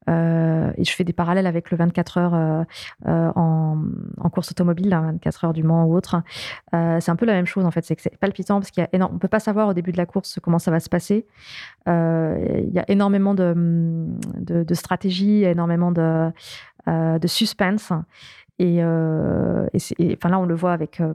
euh, 0.10 0.72
et 0.78 0.84
je 0.84 0.94
fais 0.94 1.04
des 1.04 1.14
parallèles 1.14 1.48
avec 1.48 1.72
le 1.72 1.78
24 1.78 2.18
heures 2.18 2.34
euh, 2.34 2.64
euh, 3.08 3.32
en, 3.36 4.30
course 4.30 4.52
automobile, 4.52 4.90
là, 4.90 5.02
24 5.02 5.46
heures 5.46 5.54
du 5.54 5.64
Mans 5.64 5.86
ou 5.86 5.96
autre. 5.96 6.22
Euh, 6.74 7.00
c'est 7.00 7.12
un 7.12 7.16
peu 7.16 7.26
la 7.26 7.34
même 7.34 7.46
chose 7.46 7.66
en 7.66 7.72
fait. 7.72 7.86
C'est 7.86 8.18
palpitant 8.18 8.60
parce 8.60 8.72
qu'il 8.72 8.84
y 8.84 9.00
peut 9.20 9.28
pas 9.28 9.40
savoir 9.40 9.68
au 9.68 9.74
début 9.74 9.92
de 9.92 9.98
la 9.98 10.06
course 10.06 10.40
comment 10.42 10.60
ça 10.60 10.72
va 10.72 10.80
se 10.80 10.90
passer. 10.90 11.26
Euh, 11.88 12.64
Il 12.68 12.74
y 12.74 12.80
a 12.80 12.86
énormément 12.90 13.34
de, 13.34 13.54
de, 14.40 14.64
de 14.64 14.74
stratégie, 14.74 15.44
énormément 15.44 15.94
euh, 16.88 17.20
de 17.20 17.28
suspense. 17.28 17.92
Et, 18.60 18.84
euh, 18.84 19.68
et 19.98 20.14
enfin 20.16 20.30
là, 20.30 20.40
on 20.40 20.46
le 20.46 20.54
voit 20.54 20.74
avec 20.74 21.02
euh, 21.02 21.12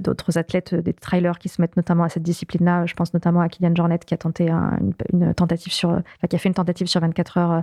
d'autres 0.00 0.38
athlètes, 0.38 0.74
des 0.74 0.94
trailers 0.94 1.38
qui 1.38 1.50
se 1.50 1.60
mettent 1.60 1.76
notamment 1.76 2.04
à 2.04 2.08
cette 2.08 2.22
discipline-là. 2.22 2.86
Je 2.86 2.94
pense 2.94 3.12
notamment 3.12 3.40
à 3.40 3.48
Kylian 3.48 3.74
Jornet 3.74 3.98
qui 3.98 4.14
a 4.14 4.16
tenté 4.16 4.50
un- 4.50 4.78
une, 5.12 5.34
tentative 5.34 5.72
sur, 5.72 6.00
qui 6.28 6.36
a 6.36 6.38
fait 6.38 6.48
une 6.48 6.54
tentative 6.54 6.86
sur 6.86 7.02
24 7.02 7.38
heures 7.38 7.62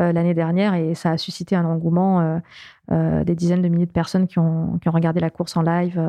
euh, 0.00 0.12
l'année 0.12 0.34
dernière 0.34 0.72
et 0.74 0.94
ça 0.94 1.10
a 1.10 1.18
suscité 1.18 1.54
un 1.54 1.66
engouement. 1.66 2.40
des 2.90 3.34
dizaines 3.34 3.60
de 3.60 3.68
milliers 3.68 3.84
de 3.84 3.92
personnes 3.92 4.26
qui 4.26 4.38
ont, 4.38 4.80
regardé 4.86 5.20
la 5.20 5.28
course 5.28 5.58
en 5.58 5.62
live 5.62 6.00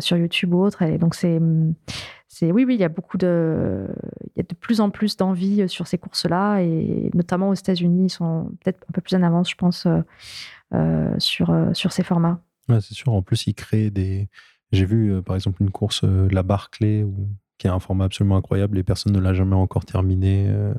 sur 0.00 0.16
YouTube 0.16 0.52
ou 0.52 0.58
autre. 0.60 0.82
Et 0.82 0.98
donc 0.98 1.14
oui, 2.42 2.64
oui, 2.64 2.74
il 2.74 2.80
y 2.80 2.84
a 2.84 2.88
beaucoup 2.88 3.16
de, 3.16 3.86
il 4.34 4.38
y 4.38 4.40
a 4.40 4.42
de 4.42 4.54
plus 4.56 4.80
en 4.80 4.90
plus 4.90 5.16
d'envie 5.16 5.68
sur 5.68 5.86
ces 5.86 5.98
courses-là 5.98 6.62
et 6.62 7.10
notamment 7.14 7.50
aux 7.50 7.54
États-Unis, 7.54 8.06
ils 8.06 8.10
sont 8.10 8.50
peut-être 8.64 8.84
un 8.90 8.92
peu 8.92 9.00
plus 9.00 9.14
en 9.14 9.22
avance, 9.22 9.48
je 9.48 9.54
pense, 9.54 9.86
sur, 11.18 11.50
euh, 11.50 11.72
sur 11.74 11.92
ces 11.92 12.02
formats. 12.02 12.40
Ouais, 12.68 12.80
c'est 12.80 12.94
sûr. 12.94 13.12
En 13.12 13.22
plus, 13.22 13.46
ils 13.46 13.54
créent 13.54 13.90
des. 13.90 14.28
J'ai 14.72 14.84
vu, 14.86 15.12
euh, 15.12 15.22
par 15.22 15.36
exemple, 15.36 15.62
une 15.62 15.70
course, 15.70 16.02
euh, 16.04 16.28
la 16.30 16.42
Barclay, 16.42 17.02
où... 17.02 17.28
qui 17.58 17.68
a 17.68 17.74
un 17.74 17.78
format 17.78 18.04
absolument 18.06 18.36
incroyable 18.36 18.78
et 18.78 18.82
personne 18.82 19.12
ne 19.12 19.20
l'a 19.20 19.34
jamais 19.34 19.56
encore 19.56 19.84
terminé. 19.84 20.46
euh, 20.48 20.74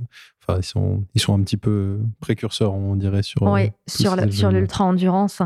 Enfin, 0.48 0.60
ils 0.60 0.64
sont, 0.64 1.04
ils 1.16 1.22
sont 1.22 1.34
un 1.34 1.42
petit 1.42 1.58
peu 1.58 1.98
précurseurs, 2.20 2.74
on 2.74 2.96
dirait, 2.96 3.24
sur. 3.24 3.42
euh, 3.48 3.68
tous 3.88 4.32
sur, 4.32 4.52
l'ultra-endurance. 4.52 5.42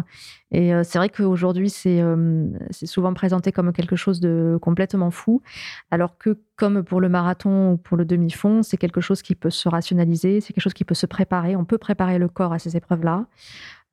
Et 0.52 0.74
euh, 0.74 0.84
c'est 0.84 0.98
vrai 0.98 1.08
qu'aujourd'hui, 1.08 1.70
c'est 1.70 2.02
euh, 2.02 2.48
c'est 2.70 2.86
souvent 2.86 3.14
présenté 3.14 3.54
comme 3.54 3.72
quelque 3.72 3.96
chose 3.96 4.20
de 4.20 4.58
complètement 4.62 5.10
fou, 5.10 5.42
alors 5.90 6.18
que 6.18 6.38
comme 6.58 6.84
pour 6.84 7.00
le 7.00 7.08
marathon 7.08 7.72
ou 7.74 7.78
pour 7.78 7.96
le 7.96 8.04
demi-fond, 8.04 8.62
c'est 8.62 8.76
quelque 8.76 9.00
chose 9.00 9.22
qui 9.22 9.36
peut 9.36 9.52
se 9.52 9.70
rationaliser, 9.70 10.42
c'est 10.42 10.52
quelque 10.52 10.64
chose 10.64 10.74
qui 10.74 10.84
peut 10.84 10.96
se 10.96 11.06
préparer. 11.06 11.56
On 11.56 11.64
peut 11.64 11.78
préparer 11.78 12.18
le 12.18 12.28
corps 12.28 12.52
à 12.52 12.60
ces 12.60 12.76
épreuves-là. 12.76 13.26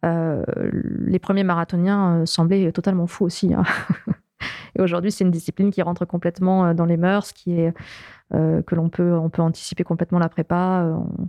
Euh, 0.05 0.44
les 0.72 1.18
premiers 1.18 1.44
marathoniens 1.44 2.20
euh, 2.20 2.26
semblaient 2.26 2.70
totalement 2.72 3.07
fous 3.07 3.24
aussi. 3.24 3.55
hein. 3.55 3.62
Et 4.78 4.82
aujourd'hui, 4.82 5.11
c'est 5.11 5.24
une 5.24 5.30
discipline 5.30 5.70
qui 5.70 5.80
rentre 5.80 6.05
complètement 6.05 6.66
euh, 6.66 6.74
dans 6.74 6.84
les 6.84 6.97
mœurs, 6.99 7.32
qui 7.32 7.59
est 7.59 7.72
que 8.32 8.74
l'on 8.74 8.88
peut, 8.88 9.14
on 9.14 9.30
peut 9.30 9.40
anticiper 9.42 9.84
complètement 9.84 10.18
la 10.18 10.28
prépa. 10.28 10.84
on- 10.84 11.28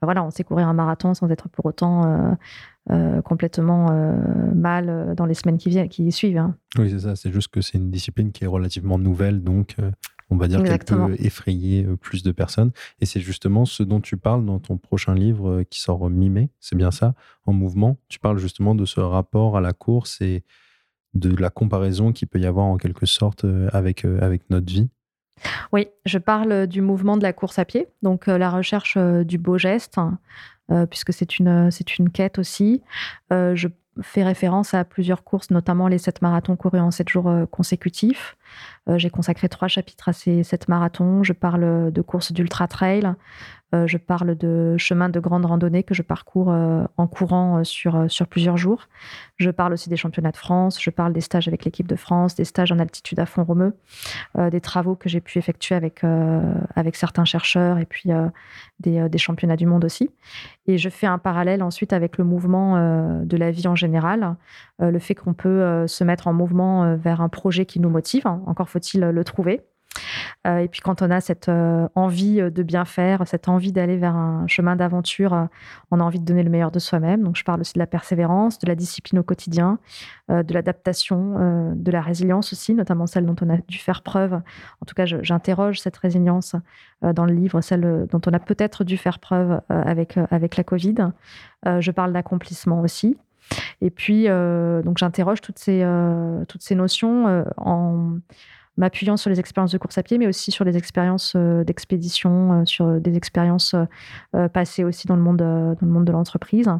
voilà, 0.00 0.22
on 0.22 0.30
sait 0.30 0.44
courir 0.44 0.68
un 0.68 0.72
marathon 0.72 1.12
sans 1.12 1.28
être 1.30 1.48
pour 1.48 1.66
autant 1.66 2.36
complètement 3.24 3.90
mal 4.54 5.14
dans 5.16 5.26
les 5.26 5.34
semaines 5.34 5.58
qui 5.58 5.68
viennent, 5.68 5.88
qui 5.88 6.10
suivent. 6.12 6.38
hein. 6.38 6.54
Oui, 6.78 6.90
c'est 6.90 7.00
ça. 7.00 7.16
C'est 7.16 7.32
juste 7.32 7.48
que 7.48 7.60
c'est 7.60 7.76
une 7.78 7.90
discipline 7.90 8.30
qui 8.30 8.44
est 8.44 8.46
relativement 8.46 8.98
nouvelle, 8.98 9.42
donc 9.42 9.74
on 10.30 10.36
va 10.36 10.48
dire 10.48 10.62
qu'elle 10.62 10.78
peut 10.78 11.16
effrayer 11.18 11.84
euh, 11.84 11.96
plus 11.96 12.22
de 12.22 12.32
personnes. 12.32 12.72
Et 13.00 13.06
c'est 13.06 13.20
justement 13.20 13.64
ce 13.64 13.82
dont 13.82 14.00
tu 14.00 14.16
parles 14.16 14.44
dans 14.44 14.58
ton 14.58 14.76
prochain 14.76 15.14
livre 15.14 15.48
euh, 15.48 15.64
qui 15.64 15.80
sort 15.80 16.10
mi-mai, 16.10 16.50
c'est 16.60 16.76
bien 16.76 16.90
ça, 16.90 17.14
en 17.46 17.52
mouvement. 17.52 17.96
Tu 18.08 18.18
parles 18.18 18.38
justement 18.38 18.74
de 18.74 18.84
ce 18.84 19.00
rapport 19.00 19.56
à 19.56 19.60
la 19.60 19.72
course 19.72 20.20
et 20.20 20.44
de 21.14 21.34
la 21.34 21.50
comparaison 21.50 22.12
qu'il 22.12 22.28
peut 22.28 22.38
y 22.38 22.46
avoir 22.46 22.66
en 22.66 22.76
quelque 22.76 23.06
sorte 23.06 23.44
euh, 23.44 23.68
avec, 23.72 24.04
avec 24.04 24.48
notre 24.50 24.72
vie. 24.72 24.88
Oui, 25.72 25.88
je 26.04 26.18
parle 26.18 26.66
du 26.66 26.80
mouvement 26.80 27.16
de 27.16 27.22
la 27.22 27.32
course 27.32 27.58
à 27.58 27.64
pied, 27.64 27.88
donc 28.02 28.28
euh, 28.28 28.38
la 28.38 28.50
recherche 28.50 28.96
euh, 28.96 29.24
du 29.24 29.38
beau 29.38 29.58
geste, 29.58 29.98
hein, 29.98 30.18
euh, 30.70 30.86
puisque 30.86 31.12
c'est 31.12 31.38
une, 31.38 31.70
c'est 31.70 31.98
une 31.98 32.10
quête 32.10 32.38
aussi. 32.38 32.82
Je 33.30 33.68
fais 34.02 34.22
référence 34.22 34.74
à 34.74 34.84
plusieurs 34.84 35.24
courses, 35.24 35.50
notamment 35.50 35.88
les 35.88 35.98
sept 35.98 36.22
marathons 36.22 36.56
courus 36.56 36.80
en 36.80 36.90
sept 36.90 37.08
jours 37.08 37.28
euh, 37.28 37.46
consécutifs. 37.46 38.36
Euh, 38.88 38.98
J'ai 38.98 39.10
consacré 39.10 39.48
trois 39.48 39.68
chapitres 39.68 40.08
à 40.08 40.12
ces 40.12 40.42
sept 40.42 40.68
marathons. 40.68 41.22
Je 41.22 41.32
parle 41.32 41.92
de 41.92 42.02
courses 42.02 42.32
d'ultra 42.32 42.68
trail. 42.68 43.04
Euh, 43.06 43.12
je 43.72 43.98
parle 43.98 44.34
de 44.34 44.76
chemins 44.78 45.10
de 45.10 45.20
grande 45.20 45.44
randonnée 45.44 45.82
que 45.82 45.94
je 45.94 46.02
parcours 46.02 46.50
euh, 46.50 46.84
en 46.96 47.06
courant 47.06 47.58
euh, 47.58 47.64
sur, 47.64 47.96
euh, 47.96 48.08
sur 48.08 48.26
plusieurs 48.26 48.56
jours. 48.56 48.88
Je 49.36 49.50
parle 49.50 49.74
aussi 49.74 49.90
des 49.90 49.96
championnats 49.96 50.30
de 50.30 50.36
France. 50.38 50.80
Je 50.80 50.90
parle 50.90 51.12
des 51.12 51.20
stages 51.20 51.48
avec 51.48 51.64
l'équipe 51.64 51.86
de 51.86 51.96
France, 51.96 52.34
des 52.34 52.44
stages 52.44 52.72
en 52.72 52.78
altitude 52.78 53.20
à 53.20 53.26
Font-Romeu, 53.26 53.76
euh, 54.38 54.50
des 54.50 54.60
travaux 54.60 54.96
que 54.96 55.08
j'ai 55.08 55.20
pu 55.20 55.38
effectuer 55.38 55.74
avec, 55.74 56.02
euh, 56.02 56.54
avec 56.76 56.96
certains 56.96 57.26
chercheurs 57.26 57.78
et 57.78 57.84
puis 57.84 58.10
euh, 58.10 58.28
des, 58.80 59.00
euh, 59.00 59.08
des 59.08 59.18
championnats 59.18 59.56
du 59.56 59.66
monde 59.66 59.84
aussi. 59.84 60.10
Et 60.66 60.78
je 60.78 60.88
fais 60.88 61.06
un 61.06 61.18
parallèle 61.18 61.62
ensuite 61.62 61.92
avec 61.92 62.18
le 62.18 62.24
mouvement 62.24 62.76
euh, 62.76 63.24
de 63.24 63.36
la 63.36 63.50
vie 63.50 63.66
en 63.66 63.74
général, 63.74 64.36
euh, 64.80 64.90
le 64.90 64.98
fait 64.98 65.14
qu'on 65.14 65.34
peut 65.34 65.48
euh, 65.48 65.86
se 65.86 66.04
mettre 66.04 66.26
en 66.26 66.32
mouvement 66.32 66.84
euh, 66.84 66.96
vers 66.96 67.20
un 67.20 67.28
projet 67.28 67.66
qui 67.66 67.80
nous 67.80 67.90
motive. 67.90 68.26
Encore 68.26 68.68
faut-il 68.68 69.02
euh, 69.02 69.12
le 69.12 69.24
trouver. 69.24 69.62
Euh, 70.46 70.58
et 70.58 70.68
puis 70.68 70.80
quand 70.80 71.02
on 71.02 71.10
a 71.10 71.20
cette 71.20 71.48
euh, 71.48 71.88
envie 71.94 72.40
euh, 72.40 72.50
de 72.50 72.62
bien 72.62 72.84
faire, 72.84 73.26
cette 73.26 73.48
envie 73.48 73.72
d'aller 73.72 73.96
vers 73.96 74.14
un 74.14 74.46
chemin 74.46 74.76
d'aventure, 74.76 75.48
on 75.90 76.00
a 76.00 76.02
envie 76.02 76.20
de 76.20 76.24
donner 76.24 76.42
le 76.42 76.50
meilleur 76.50 76.70
de 76.70 76.78
soi-même. 76.78 77.22
Donc 77.22 77.36
je 77.36 77.44
parle 77.44 77.60
aussi 77.60 77.74
de 77.74 77.78
la 77.78 77.86
persévérance, 77.86 78.58
de 78.58 78.66
la 78.66 78.74
discipline 78.74 79.18
au 79.18 79.22
quotidien, 79.22 79.78
de 80.28 80.54
l'adaptation, 80.54 81.74
de 81.74 81.90
la 81.90 82.00
résilience 82.00 82.52
aussi, 82.52 82.74
notamment 82.74 83.06
celle 83.06 83.26
dont 83.26 83.36
on 83.42 83.50
a 83.50 83.56
dû 83.68 83.78
faire 83.78 84.02
preuve. 84.02 84.34
En 84.34 84.86
tout 84.86 84.94
cas, 84.94 85.06
j'interroge 85.06 85.80
cette 85.80 85.96
résilience 85.96 86.54
dans 87.02 87.24
le 87.24 87.32
livre, 87.32 87.60
celle 87.60 88.06
dont 88.10 88.20
on 88.26 88.32
a 88.32 88.38
peut-être 88.38 88.84
dû 88.84 88.96
faire 88.96 89.18
preuve 89.18 89.60
avec, 89.68 90.18
avec 90.30 90.56
la 90.56 90.64
Covid. 90.64 90.96
Je 91.66 91.90
parle 91.90 92.12
d'accomplissement 92.12 92.80
aussi. 92.80 93.16
Et 93.80 93.90
puis, 93.90 94.26
donc 94.26 94.98
j'interroge 94.98 95.40
toutes 95.40 95.58
ces, 95.58 95.86
toutes 96.48 96.62
ces 96.62 96.74
notions 96.74 97.44
en 97.56 98.18
m'appuyant 98.78 99.16
sur 99.16 99.28
les 99.28 99.38
expériences 99.38 99.72
de 99.72 99.78
course 99.78 99.98
à 99.98 100.02
pied, 100.02 100.16
mais 100.16 100.26
aussi 100.26 100.50
sur 100.50 100.64
les 100.64 100.76
expériences 100.76 101.34
euh, 101.36 101.64
d'expédition, 101.64 102.60
euh, 102.60 102.64
sur 102.64 103.00
des 103.00 103.16
expériences 103.16 103.74
euh, 103.74 103.84
euh, 104.34 104.48
passées 104.48 104.84
aussi 104.84 105.06
dans 105.06 105.16
le 105.16 105.22
monde, 105.22 105.42
euh, 105.42 105.74
de 105.80 106.12
l'entreprise. 106.12 106.70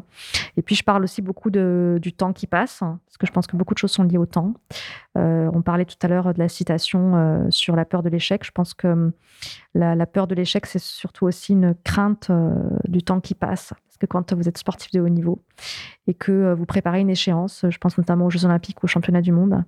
Et 0.57 0.61
puis, 0.61 0.75
je 0.75 0.83
parle 0.83 1.03
aussi 1.03 1.21
beaucoup 1.21 1.51
du 1.51 2.13
temps 2.13 2.33
qui 2.33 2.47
passe, 2.47 2.81
hein, 2.81 2.99
parce 3.05 3.17
que 3.17 3.27
je 3.27 3.31
pense 3.31 3.47
que 3.47 3.57
beaucoup 3.57 3.73
de 3.73 3.79
choses 3.79 3.91
sont 3.91 4.03
liées 4.03 4.17
au 4.17 4.25
temps. 4.25 4.53
Euh, 5.17 5.49
on 5.53 5.61
parlait 5.61 5.85
tout 5.85 5.97
à 6.01 6.07
l'heure 6.07 6.33
de 6.33 6.39
la 6.39 6.47
citation 6.47 7.15
euh, 7.15 7.47
sur 7.49 7.75
la 7.75 7.83
peur 7.83 8.01
de 8.01 8.09
l'échec. 8.09 8.45
Je 8.45 8.51
pense 8.51 8.73
que 8.73 9.11
la, 9.75 10.05
peur 10.05 10.27
de 10.27 10.35
l'échec, 10.35 10.65
c'est 10.65 10.79
surtout 10.79 11.25
aussi 11.25 11.53
une 11.53 11.75
crainte 11.83 12.29
euh, 12.29 12.53
du 12.87 13.03
temps 13.03 13.19
qui 13.19 13.35
passe. 13.35 13.73
Parce 13.85 13.97
que 13.99 14.05
quand 14.05 14.33
vous 14.33 14.47
êtes 14.47 14.57
sportif 14.57 14.91
de 14.91 14.99
haut 14.99 15.09
niveau 15.09 15.43
et 16.07 16.13
que 16.13 16.31
euh, 16.31 16.55
vous 16.55 16.65
préparez 16.65 17.01
une 17.01 17.09
échéance, 17.09 17.65
je 17.69 17.77
pense 17.77 17.97
notamment 17.97 18.25
aux 18.25 18.29
Jeux 18.29 18.45
Olympiques 18.45 18.83
aux 18.83 18.87
Championnats 18.87 19.21
du 19.21 19.31
Monde, 19.31 19.63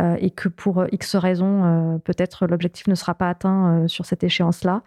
euh, 0.00 0.16
et 0.18 0.30
que 0.30 0.48
pour 0.48 0.84
X 0.92 1.16
raisons, 1.16 2.00
peut-être 2.04 2.46
l'objectif 2.46 2.86
ne 2.86 2.94
sera 2.94 3.14
pas 3.14 3.28
atteint 3.28 3.86
sur 3.86 4.06
cette 4.06 4.24
échéance-là, 4.24 4.82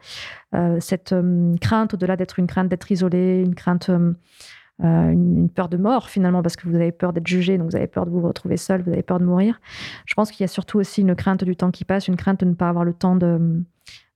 cette 0.79 1.15
crainte, 1.61 1.93
au-delà 1.93 2.15
d'être 2.15 2.39
une 2.39 2.47
crainte 2.47 2.67
d'être 2.67 2.91
isolé, 2.91 3.43
une 3.45 3.55
crainte, 3.55 3.89
une 4.79 5.49
peur 5.49 5.69
de 5.69 5.77
mort 5.77 6.09
finalement, 6.09 6.41
parce 6.41 6.55
que 6.55 6.67
vous 6.67 6.75
avez 6.75 6.91
peur 6.91 7.13
d'être 7.13 7.27
jugé, 7.27 7.57
donc 7.57 7.69
vous 7.69 7.75
avez 7.75 7.87
peur 7.87 8.05
de 8.05 8.11
vous 8.11 8.21
retrouver 8.21 8.57
seul, 8.57 8.81
vous 8.81 8.91
avez 8.91 9.03
peur 9.03 9.19
de 9.19 9.25
mourir. 9.25 9.61
Je 10.05 10.13
pense 10.13 10.31
qu'il 10.31 10.43
y 10.43 10.45
a 10.45 10.49
surtout 10.49 10.79
aussi 10.79 11.01
une 11.01 11.15
crainte 11.15 11.43
du 11.43 11.55
temps 11.55 11.71
qui 11.71 11.85
passe, 11.85 12.07
une 12.07 12.17
crainte 12.17 12.41
de 12.41 12.45
ne 12.45 12.53
pas 12.53 12.69
avoir 12.69 12.83
le 12.83 12.93
temps 12.93 13.15
de 13.15 13.63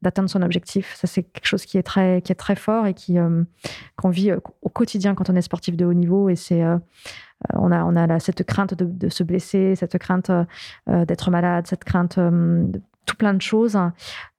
d'atteindre 0.01 0.29
son 0.29 0.41
objectif. 0.41 0.95
Ça, 0.95 1.07
c'est 1.07 1.23
quelque 1.23 1.45
chose 1.45 1.65
qui 1.65 1.77
est 1.77 1.83
très, 1.83 2.21
qui 2.21 2.31
est 2.31 2.35
très 2.35 2.55
fort 2.55 2.87
et 2.87 2.95
euh, 3.11 3.43
qu'on 3.95 4.09
vit 4.09 4.31
euh, 4.31 4.39
au 4.61 4.69
quotidien 4.69 5.15
quand 5.15 5.29
on 5.29 5.35
est 5.35 5.41
sportif 5.41 5.77
de 5.77 5.85
haut 5.85 5.93
niveau. 5.93 6.29
Et 6.29 6.35
c'est, 6.35 6.63
euh, 6.63 6.77
on 7.53 7.71
a, 7.71 7.83
on 7.83 7.95
a 7.95 8.19
cette 8.19 8.43
crainte 8.43 8.73
de, 8.73 9.09
se 9.09 9.23
blesser, 9.23 9.75
cette 9.75 9.97
crainte 9.97 10.31
d'être 10.87 11.31
malade, 11.31 11.65
cette 11.65 11.83
crainte 11.83 12.19
de 12.19 12.81
tout 13.07 13.15
plein 13.15 13.33
de 13.33 13.41
choses. 13.41 13.79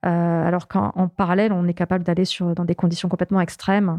Alors 0.03 0.69
qu'en 0.69 0.93
en 0.95 1.09
parallèle, 1.09 1.53
on 1.53 1.67
est 1.67 1.75
capable 1.75 2.05
d'aller 2.05 2.23
dans 2.55 2.65
des 2.65 2.77
conditions 2.77 3.09
complètement 3.09 3.41
extrêmes. 3.41 3.99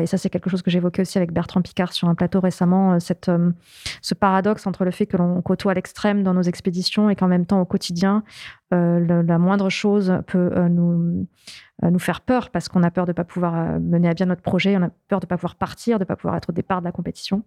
Et 0.00 0.06
ça, 0.06 0.16
c'est 0.16 0.30
quelque 0.30 0.48
chose 0.48 0.62
que 0.62 0.70
j'évoquais 0.70 1.02
aussi 1.02 1.18
avec 1.18 1.32
Bertrand 1.32 1.60
Picard 1.60 1.92
sur 1.92 2.08
un 2.08 2.14
plateau 2.14 2.38
récemment, 2.38 3.00
cette, 3.00 3.28
ce 4.00 4.14
paradoxe 4.14 4.64
entre 4.68 4.84
le 4.84 4.92
fait 4.92 5.06
que 5.06 5.16
l'on 5.16 5.42
côtoie 5.42 5.74
l'extrême 5.74 6.22
dans 6.22 6.32
nos 6.32 6.42
expéditions 6.42 7.10
et 7.10 7.16
qu'en 7.16 7.26
même 7.26 7.46
temps, 7.46 7.60
au 7.60 7.64
quotidien, 7.64 8.22
euh, 8.72 9.22
la 9.22 9.38
moindre 9.38 9.68
chose 9.68 10.12
peut 10.28 10.50
euh, 10.54 10.68
nous, 10.68 11.26
euh, 11.82 11.90
nous 11.90 11.98
faire 11.98 12.20
peur 12.20 12.50
parce 12.50 12.68
qu'on 12.68 12.84
a 12.84 12.90
peur 12.92 13.04
de 13.04 13.10
ne 13.10 13.14
pas 13.14 13.24
pouvoir 13.24 13.80
mener 13.80 14.08
à 14.08 14.14
bien 14.14 14.26
notre 14.26 14.42
projet, 14.42 14.76
on 14.76 14.82
a 14.82 14.90
peur 15.08 15.18
de 15.18 15.26
ne 15.26 15.28
pas 15.28 15.36
pouvoir 15.36 15.56
partir, 15.56 15.98
de 15.98 16.04
ne 16.04 16.06
pas 16.06 16.14
pouvoir 16.14 16.36
être 16.36 16.50
au 16.50 16.52
départ 16.52 16.80
de 16.80 16.84
la 16.84 16.92
compétition. 16.92 17.42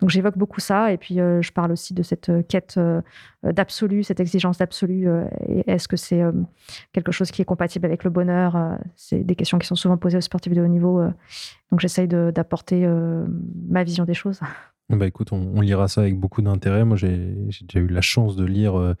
Donc 0.00 0.10
j'évoque 0.10 0.36
beaucoup 0.36 0.58
ça 0.58 0.92
et 0.92 0.96
puis 0.96 1.16
je 1.16 1.52
parle 1.52 1.70
aussi 1.70 1.94
de 1.94 2.02
cette 2.02 2.32
quête 2.48 2.80
d'absolu, 3.44 4.02
cette 4.02 4.18
exigence 4.18 4.58
d'absolu. 4.58 5.08
Est-ce 5.66 5.86
que 5.86 5.96
c'est 5.96 6.22
quelque 6.92 7.12
chose 7.12 7.30
qui 7.30 7.42
est 7.42 7.44
compatible 7.44 7.86
avec 7.86 8.02
le 8.02 8.10
bonheur 8.10 8.78
C'est 8.96 9.22
des 9.22 9.36
questions 9.36 9.58
qui 9.58 9.68
sont 9.68 9.76
souvent 9.76 9.96
posées 9.96 10.18
aux 10.18 10.22
sportifs 10.22 10.52
de 10.52 10.62
haut 10.62 10.66
niveau. 10.66 11.00
donc 11.70 11.80
j'essaye 11.80 12.08
d'apporter 12.08 12.88
ma 13.68 13.84
vision 13.84 14.04
des 14.04 14.14
choses. 14.14 14.40
Bah 14.88 15.06
écoute, 15.06 15.32
on, 15.32 15.60
lira 15.60 15.88
ça 15.88 16.00
avec 16.02 16.18
beaucoup 16.18 16.42
d'intérêt. 16.42 16.84
Moi, 16.84 16.96
j'ai 16.96 17.34
déjà 17.62 17.80
eu 17.80 17.88
la 17.88 18.00
chance 18.00 18.36
de 18.36 18.44
lire 18.44 18.94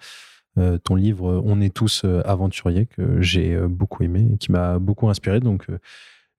euh, 0.58 0.78
ton 0.78 0.94
livre 0.94 1.28
euh, 1.28 1.42
On 1.44 1.60
est 1.60 1.74
tous 1.74 2.02
euh, 2.04 2.22
aventuriers, 2.24 2.86
que 2.86 3.20
j'ai 3.20 3.56
beaucoup 3.68 4.02
aimé 4.02 4.28
et 4.34 4.38
qui 4.38 4.52
m'a 4.52 4.78
beaucoup 4.78 5.08
inspiré. 5.08 5.40
Donc, 5.40 5.66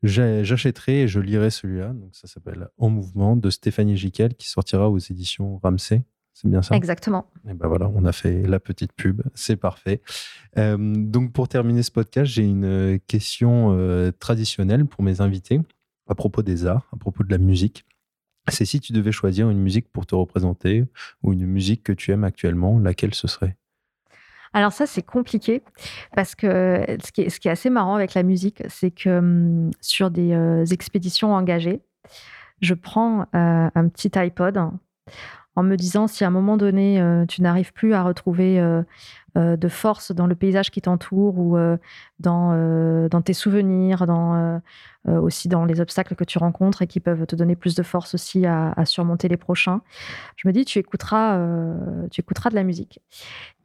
j'achèterai 0.03 1.03
et 1.03 1.07
je 1.07 1.19
lirai 1.19 1.49
celui-là. 1.49 1.93
Donc, 1.93 2.09
ça 2.13 2.27
s'appelle 2.27 2.69
En 2.77 2.89
mouvement 2.89 3.35
de 3.35 3.49
Stéphanie 3.49 3.97
Giquel 3.97 4.35
qui 4.35 4.49
sortira 4.49 4.89
aux 4.89 4.99
éditions 4.99 5.59
Ramsey. 5.63 6.03
C'est 6.39 6.47
bien 6.47 6.61
ça? 6.61 6.75
Exactement. 6.75 7.31
et 7.49 7.55
ben 7.55 7.67
voilà, 7.67 7.89
on 7.95 8.05
a 8.05 8.11
fait 8.11 8.43
la 8.43 8.59
petite 8.59 8.93
pub, 8.93 9.23
c'est 9.33 9.55
parfait. 9.55 10.03
Euh, 10.59 10.77
donc 10.77 11.33
pour 11.33 11.47
terminer 11.47 11.81
ce 11.81 11.89
podcast, 11.89 12.31
j'ai 12.31 12.43
une 12.43 12.99
question 13.07 13.75
euh, 13.75 14.11
traditionnelle 14.11 14.85
pour 14.85 15.03
mes 15.03 15.19
invités 15.19 15.59
à 16.05 16.13
propos 16.13 16.43
des 16.43 16.67
arts, 16.67 16.87
à 16.93 16.97
propos 16.97 17.23
de 17.23 17.31
la 17.31 17.39
musique. 17.39 17.85
C'est 18.49 18.65
si 18.65 18.79
tu 18.79 18.93
devais 18.93 19.11
choisir 19.11 19.49
une 19.49 19.57
musique 19.57 19.91
pour 19.91 20.05
te 20.05 20.13
représenter 20.13 20.85
ou 21.23 21.33
une 21.33 21.47
musique 21.47 21.81
que 21.81 21.91
tu 21.91 22.11
aimes 22.11 22.23
actuellement, 22.23 22.77
laquelle 22.77 23.15
ce 23.15 23.27
serait? 23.27 23.57
Alors 24.53 24.71
ça, 24.71 24.85
c'est 24.85 25.01
compliqué 25.01 25.63
parce 26.15 26.35
que 26.35 26.85
ce 27.03 27.11
qui 27.11 27.21
est, 27.21 27.29
ce 27.29 27.39
qui 27.39 27.47
est 27.47 27.51
assez 27.51 27.69
marrant 27.69 27.95
avec 27.95 28.13
la 28.13 28.23
musique, 28.23 28.63
c'est 28.69 28.91
que 28.91 29.19
hum, 29.19 29.71
sur 29.81 30.11
des 30.11 30.33
euh, 30.33 30.65
expéditions 30.65 31.33
engagées, 31.33 31.81
je 32.61 32.73
prends 32.73 33.21
euh, 33.35 33.69
un 33.73 33.87
petit 33.87 34.11
iPod 34.17 34.57
en 35.57 35.63
me 35.63 35.75
disant 35.75 36.05
si 36.07 36.23
à 36.23 36.27
un 36.27 36.31
moment 36.31 36.55
donné, 36.55 37.01
euh, 37.01 37.25
tu 37.25 37.41
n'arrives 37.41 37.73
plus 37.73 37.95
à 37.95 38.03
retrouver 38.03 38.59
euh, 38.59 38.83
euh, 39.37 39.57
de 39.57 39.67
force 39.67 40.11
dans 40.11 40.27
le 40.27 40.35
paysage 40.35 40.69
qui 40.69 40.81
t'entoure 40.81 41.39
ou 41.39 41.57
euh, 41.57 41.77
dans, 42.19 42.51
euh, 42.53 43.09
dans 43.09 43.21
tes 43.21 43.33
souvenirs, 43.33 44.05
dans, 44.05 44.35
euh, 44.35 44.57
euh, 44.57 44.59
aussi 45.07 45.47
dans 45.47 45.65
les 45.65 45.81
obstacles 45.81 46.15
que 46.15 46.23
tu 46.23 46.37
rencontres 46.37 46.81
et 46.81 46.87
qui 46.87 46.99
peuvent 46.99 47.25
te 47.25 47.35
donner 47.35 47.55
plus 47.55 47.75
de 47.75 47.83
force 47.83 48.13
aussi 48.13 48.45
à, 48.45 48.73
à 48.75 48.85
surmonter 48.85 49.27
les 49.27 49.37
prochains, 49.37 49.81
je 50.35 50.47
me 50.47 50.53
dis 50.53 50.65
tu 50.65 50.79
écouteras, 50.79 51.37
euh, 51.37 52.07
tu 52.11 52.21
écouteras 52.21 52.49
de 52.49 52.55
la 52.55 52.63
musique. 52.63 52.99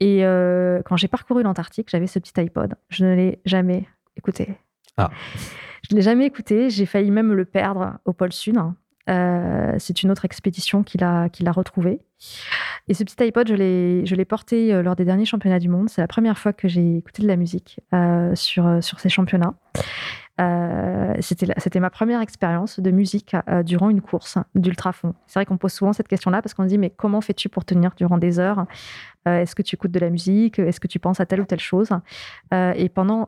Et 0.00 0.24
euh, 0.24 0.82
quand 0.84 0.96
j'ai 0.96 1.08
parcouru 1.08 1.42
l'Antarctique, 1.42 1.88
j'avais 1.90 2.06
ce 2.06 2.18
petit 2.18 2.38
iPod. 2.40 2.74
Je 2.88 3.04
ne 3.04 3.14
l'ai 3.14 3.40
jamais 3.44 3.86
écouté. 4.16 4.54
Ah. 4.96 5.10
Je 5.82 5.94
ne 5.94 5.96
l'ai 5.96 6.02
jamais 6.02 6.26
écouté. 6.26 6.70
J'ai 6.70 6.86
failli 6.86 7.10
même 7.10 7.32
le 7.32 7.44
perdre 7.44 7.98
au 8.04 8.12
pôle 8.12 8.32
Sud. 8.32 8.56
Euh, 9.10 9.74
c'est 9.78 10.02
une 10.02 10.10
autre 10.10 10.24
expédition 10.24 10.84
qui 10.84 10.96
l'a 10.96 11.28
qui 11.28 11.42
l'a 11.42 11.52
retrouvé. 11.52 12.00
Et 12.88 12.94
ce 12.94 13.02
petit 13.02 13.22
iPod, 13.22 13.48
je 13.48 13.54
l'ai 13.54 14.06
je 14.06 14.14
l'ai 14.14 14.24
porté 14.24 14.72
euh, 14.72 14.82
lors 14.82 14.96
des 14.96 15.04
derniers 15.04 15.24
championnats 15.24 15.58
du 15.58 15.68
monde. 15.68 15.88
C'est 15.88 16.00
la 16.00 16.08
première 16.08 16.38
fois 16.38 16.52
que 16.52 16.68
j'ai 16.68 16.98
écouté 16.98 17.22
de 17.22 17.28
la 17.28 17.36
musique 17.36 17.80
euh, 17.94 18.34
sur 18.34 18.66
euh, 18.66 18.80
sur 18.80 19.00
ces 19.00 19.08
championnats. 19.08 19.54
Euh, 20.40 21.14
c'était 21.20 21.80
ma 21.80 21.90
première 21.90 22.20
expérience 22.20 22.80
de 22.80 22.90
musique 22.90 23.36
euh, 23.48 23.62
durant 23.62 23.90
une 23.90 24.00
course 24.00 24.38
d'ultrafond. 24.54 25.14
C'est 25.26 25.38
vrai 25.38 25.46
qu'on 25.46 25.58
pose 25.58 25.72
souvent 25.72 25.92
cette 25.92 26.08
question-là 26.08 26.40
parce 26.40 26.54
qu'on 26.54 26.64
dit 26.64 26.78
mais 26.78 26.90
comment 26.90 27.20
fais-tu 27.20 27.48
pour 27.48 27.64
tenir 27.64 27.92
durant 27.96 28.18
des 28.18 28.38
heures? 28.38 28.66
Euh, 29.28 29.40
Est-ce 29.40 29.54
que 29.54 29.62
tu 29.62 29.76
écoutes 29.76 29.90
de 29.90 30.00
la 30.00 30.10
musique? 30.10 30.58
Est-ce 30.58 30.80
que 30.80 30.88
tu 30.88 30.98
penses 30.98 31.20
à 31.20 31.26
telle 31.26 31.40
ou 31.40 31.44
telle 31.44 31.60
chose? 31.60 31.90
Euh, 32.54 32.72
Et 32.76 32.88
pendant 32.88 33.26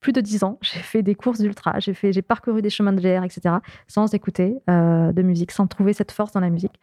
plus 0.00 0.12
de 0.12 0.20
10 0.20 0.44
ans, 0.44 0.58
j'ai 0.62 0.78
fait 0.78 1.02
des 1.02 1.16
courses 1.16 1.40
d'ultra, 1.40 1.80
j'ai 1.80 1.92
fait, 1.92 2.12
j'ai 2.12 2.22
parcouru 2.22 2.62
des 2.62 2.70
chemins 2.70 2.92
de 2.92 3.00
VR, 3.00 3.24
etc., 3.24 3.56
sans 3.88 4.14
écouter 4.14 4.54
de 4.68 5.22
musique, 5.22 5.50
sans 5.50 5.66
trouver 5.66 5.92
cette 5.92 6.12
force 6.12 6.30
dans 6.30 6.40
la 6.40 6.50
musique. 6.50 6.78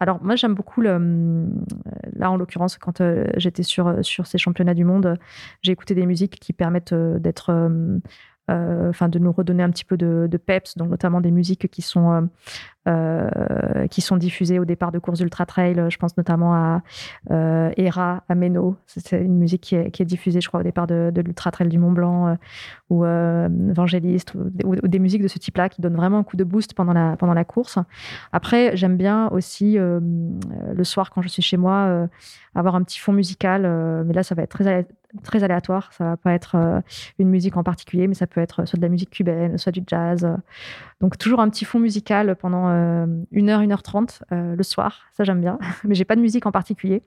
Alors 0.00 0.20
moi, 0.20 0.34
j'aime 0.34 0.54
beaucoup 0.54 0.80
là 0.80 0.98
en 0.98 2.36
l'occurrence, 2.36 2.76
quand 2.78 3.00
j'étais 3.36 3.62
sur 3.62 4.04
sur 4.04 4.26
ces 4.26 4.38
championnats 4.38 4.74
du 4.74 4.84
monde, 4.84 5.16
j'ai 5.62 5.70
écouté 5.70 5.94
des 5.94 6.06
musiques 6.06 6.40
qui 6.40 6.52
permettent 6.52 6.94
d'être 6.94 7.70
enfin 8.48 9.08
de 9.08 9.18
nous 9.18 9.32
redonner 9.32 9.62
un 9.62 9.70
petit 9.70 9.84
peu 9.84 9.96
de, 9.96 10.28
de, 10.30 10.36
peps, 10.36 10.76
donc 10.76 10.90
notamment 10.90 11.20
des 11.20 11.30
musiques 11.30 11.68
qui 11.68 11.82
sont 11.82 12.12
euh, 12.12 12.22
qui 13.90 14.00
sont 14.00 14.16
diffusées 14.16 14.58
au 14.58 14.64
départ 14.64 14.92
de 14.92 14.98
courses 14.98 15.20
ultra 15.20 15.46
trail. 15.46 15.86
Je 15.88 15.96
pense 15.96 16.16
notamment 16.16 16.54
à 16.54 16.82
euh, 17.30 17.70
Era, 17.76 18.22
à 18.28 18.34
Meno. 18.34 18.76
C'est 18.86 19.20
une 19.20 19.36
musique 19.38 19.62
qui 19.62 19.74
est, 19.74 20.04
diffusée, 20.04 20.40
je 20.40 20.48
crois, 20.48 20.60
au 20.60 20.62
départ 20.62 20.86
de, 20.86 21.12
l'ultra 21.14 21.50
trail 21.50 21.68
du 21.68 21.78
Mont 21.78 21.92
Blanc 21.92 22.28
euh, 22.28 22.34
ou 22.90 23.04
Évangéliste 23.70 24.34
ou, 24.64 24.74
des 24.88 24.98
musiques 24.98 25.22
de 25.22 25.28
ce 25.28 25.38
type-là 25.38 25.68
qui 25.68 25.80
donnent 25.80 25.96
vraiment 25.96 26.18
un 26.18 26.24
coup 26.24 26.36
de 26.36 26.44
boost 26.44 26.74
pendant 26.74 26.92
la, 26.92 27.16
pendant 27.16 27.34
la 27.34 27.44
course. 27.44 27.78
Après, 28.32 28.76
j'aime 28.76 28.96
bien 28.96 29.28
aussi 29.30 29.76
le 29.78 30.84
soir 30.84 31.10
quand 31.10 31.22
je 31.22 31.28
suis 31.28 31.42
chez 31.42 31.56
moi 31.56 32.08
avoir 32.54 32.74
un 32.74 32.82
petit 32.82 32.98
fond 32.98 33.12
musical, 33.12 33.62
mais 34.06 34.14
là, 34.14 34.22
ça 34.22 34.34
va 34.34 34.42
être 34.42 34.50
très, 34.50 34.86
très 35.22 35.42
aléatoire. 35.42 35.92
Ça 35.92 36.04
va 36.04 36.16
pas 36.16 36.32
être 36.32 36.82
une 37.18 37.28
musique 37.28 37.56
en 37.56 37.62
particulier, 37.62 38.06
mais 38.06 38.14
ça 38.14 38.26
peut 38.26 38.40
être 38.40 38.64
soit 38.66 38.78
de 38.78 38.82
la 38.82 38.88
musique 38.88 39.10
cubaine, 39.10 39.58
soit 39.58 39.72
du 39.72 39.82
jazz. 39.86 40.26
Donc 41.00 41.18
toujours 41.18 41.40
un 41.40 41.50
petit 41.50 41.66
fond 41.66 41.78
musical 41.78 42.36
pendant 42.36 42.68
euh, 42.68 42.75
une 43.30 43.50
heure, 43.50 43.60
une 43.60 43.72
heure 43.72 43.82
trente 43.82 44.22
euh, 44.32 44.56
le 44.56 44.62
soir. 44.62 45.02
Ça, 45.12 45.24
j'aime 45.24 45.40
bien. 45.40 45.58
Mais 45.84 45.94
j'ai 45.94 46.04
pas 46.04 46.16
de 46.16 46.20
musique 46.20 46.46
en 46.46 46.52
particulier. 46.52 47.02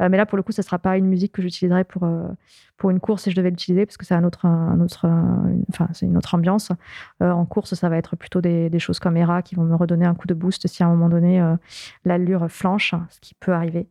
Euh, 0.00 0.08
mais 0.08 0.16
là, 0.16 0.26
pour 0.26 0.36
le 0.36 0.42
coup, 0.42 0.52
ce 0.52 0.62
sera 0.62 0.78
pas 0.78 0.96
une 0.96 1.06
musique 1.06 1.32
que 1.32 1.42
j'utiliserai 1.42 1.84
pour, 1.84 2.08
pour 2.76 2.90
une 2.90 3.00
course 3.00 3.24
si 3.24 3.30
je 3.30 3.36
devais 3.36 3.50
l'utiliser, 3.50 3.86
parce 3.86 3.96
que 3.96 4.04
c'est 4.04 4.14
un 4.14 4.24
autre, 4.24 4.46
un 4.46 4.80
autre, 4.80 5.08
c'est 5.92 6.06
une 6.06 6.16
autre 6.16 6.34
ambiance. 6.34 6.72
en 7.20 7.44
course, 7.46 7.74
ça 7.74 7.88
va 7.88 7.96
être 7.96 8.16
plutôt 8.16 8.40
des, 8.40 8.78
choses 8.78 8.98
comme 8.98 9.16
ERA 9.16 9.42
qui 9.42 9.54
vont 9.54 9.64
me 9.64 9.74
redonner 9.74 10.06
un 10.06 10.14
coup 10.14 10.26
de 10.26 10.34
boost 10.34 10.66
si 10.66 10.82
à 10.82 10.86
un 10.86 10.90
moment 10.90 11.08
donné 11.08 11.42
l'allure 12.04 12.50
flanche, 12.50 12.94
ce 13.10 13.20
qui 13.20 13.34
peut 13.34 13.52
arriver. 13.52 13.86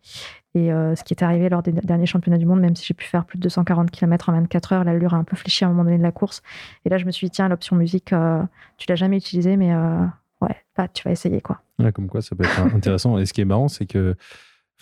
Et 0.54 0.70
ce 0.70 1.04
qui 1.04 1.14
est 1.14 1.24
arrivé 1.24 1.50
lors 1.50 1.64
des 1.64 1.72
derniers 1.72 2.06
championnats 2.06 2.38
du 2.38 2.46
monde, 2.46 2.60
même 2.60 2.76
si 2.76 2.86
j'ai 2.86 2.94
pu 2.94 3.06
faire 3.06 3.26
plus 3.26 3.38
de 3.38 3.44
240 3.44 3.92
km 3.92 4.30
en 4.30 4.34
24 4.34 4.74
heures, 4.74 4.84
l'allure 4.84 5.14
a 5.14 5.18
un 5.18 5.24
peu 5.24 5.36
fléchi 5.36 5.64
à 5.64 5.68
un 5.68 5.72
moment 5.72 5.84
donné 5.84 5.98
de 5.98 6.04
la 6.04 6.12
course. 6.12 6.42
Et 6.86 6.90
là, 6.90 6.98
je 6.98 7.06
me 7.06 7.12
suis 7.12 7.28
dit, 7.28 7.32
tiens, 7.32 7.48
l'option 7.48 7.76
musique, 7.76 8.14
tu 8.78 8.86
l'as 8.90 8.96
jamais 8.96 9.18
utilisée, 9.18 9.58
mais 9.58 9.74
ouais, 10.42 10.56
là, 10.78 10.88
tu 10.88 11.04
vas 11.04 11.12
essayer, 11.12 11.42
quoi. 11.42 11.62
comme 11.94 12.08
quoi, 12.08 12.22
ça 12.22 12.36
peut 12.36 12.44
être 12.44 12.60
intéressant. 12.76 13.18
Et 13.18 13.26
ce 13.26 13.34
qui 13.34 13.42
est 13.42 13.46
marrant, 13.46 13.68
c'est 13.68 13.86
que 13.86 14.16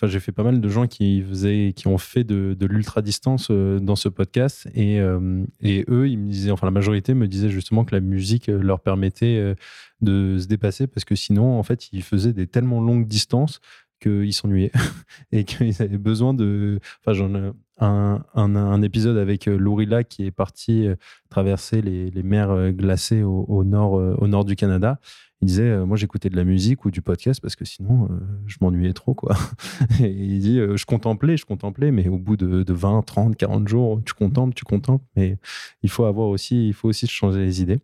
j'ai 0.06 0.20
fait 0.20 0.32
pas 0.32 0.42
mal 0.42 0.60
de 0.60 0.68
gens 0.68 0.86
qui 0.86 1.22
faisaient, 1.22 1.72
qui 1.74 1.86
ont 1.88 1.98
fait 1.98 2.24
de, 2.24 2.56
l'ultra 2.66 3.02
distance 3.02 3.48
euh, 3.50 3.78
dans 3.78 3.96
ce 3.96 4.08
podcast, 4.08 4.68
et, 4.74 5.00
euh, 5.00 5.44
et, 5.60 5.84
eux, 5.88 6.08
ils 6.08 6.18
me 6.18 6.30
disaient, 6.30 6.50
enfin 6.50 6.66
la 6.66 6.70
majorité 6.72 7.14
me 7.14 7.26
disait 7.26 7.50
justement 7.50 7.84
que 7.84 7.94
la 7.94 8.00
musique 8.00 8.48
euh, 8.48 8.60
leur 8.60 8.80
permettait 8.80 9.54
de 10.00 10.38
se 10.38 10.46
dépasser 10.46 10.86
parce 10.86 11.04
que 11.04 11.14
sinon, 11.14 11.58
en 11.58 11.62
fait, 11.62 11.92
ils 11.92 12.02
faisaient 12.02 12.32
des 12.32 12.46
tellement 12.46 12.80
longues 12.80 13.06
distances 13.06 13.60
qu'ils 14.00 14.32
s'ennuyaient 14.32 14.72
et 15.32 15.44
qu'ils 15.44 15.82
avaient 15.82 15.98
besoin 15.98 16.32
de. 16.34 16.80
Enfin, 17.00 17.12
j'en 17.12 17.34
ai 17.34 17.50
un, 17.78 18.22
un, 18.34 18.82
épisode 18.82 19.16
avec 19.16 19.46
Lourila 19.46 20.04
qui 20.04 20.26
est 20.26 20.30
parti 20.30 20.86
traverser 21.30 21.80
les, 21.82 22.10
les 22.10 22.22
mers 22.22 22.72
glacées 22.72 23.22
au 23.22 23.64
nord, 23.64 23.92
au 23.92 24.26
nord 24.26 24.44
du 24.44 24.54
Canada 24.54 25.00
il 25.42 25.46
disait 25.46 25.62
euh, 25.62 25.86
moi 25.86 25.96
j'écoutais 25.96 26.28
de 26.28 26.36
la 26.36 26.44
musique 26.44 26.84
ou 26.84 26.90
du 26.90 27.00
podcast 27.00 27.40
parce 27.40 27.56
que 27.56 27.64
sinon 27.64 28.08
euh, 28.10 28.18
je 28.46 28.56
m'ennuyais 28.60 28.92
trop 28.92 29.14
quoi. 29.14 29.36
Et 30.00 30.10
il 30.10 30.38
dit 30.40 30.58
euh, 30.58 30.76
je 30.76 30.84
contemplais 30.84 31.36
je 31.36 31.46
contemplais 31.46 31.90
mais 31.90 32.08
au 32.08 32.18
bout 32.18 32.36
de, 32.36 32.64
20 32.70 33.02
30 33.02 33.36
40 33.36 33.68
jours 33.68 34.02
tu 34.04 34.12
contemples 34.12 34.54
tu 34.54 34.64
contemples. 34.64 35.04
Mais 35.16 35.38
il 35.82 35.88
faut 35.88 36.04
avoir 36.04 36.28
aussi 36.28 36.68
il 36.68 36.74
faut 36.74 36.88
aussi 36.88 37.06
changer 37.06 37.40
les 37.40 37.62
idées 37.62 37.80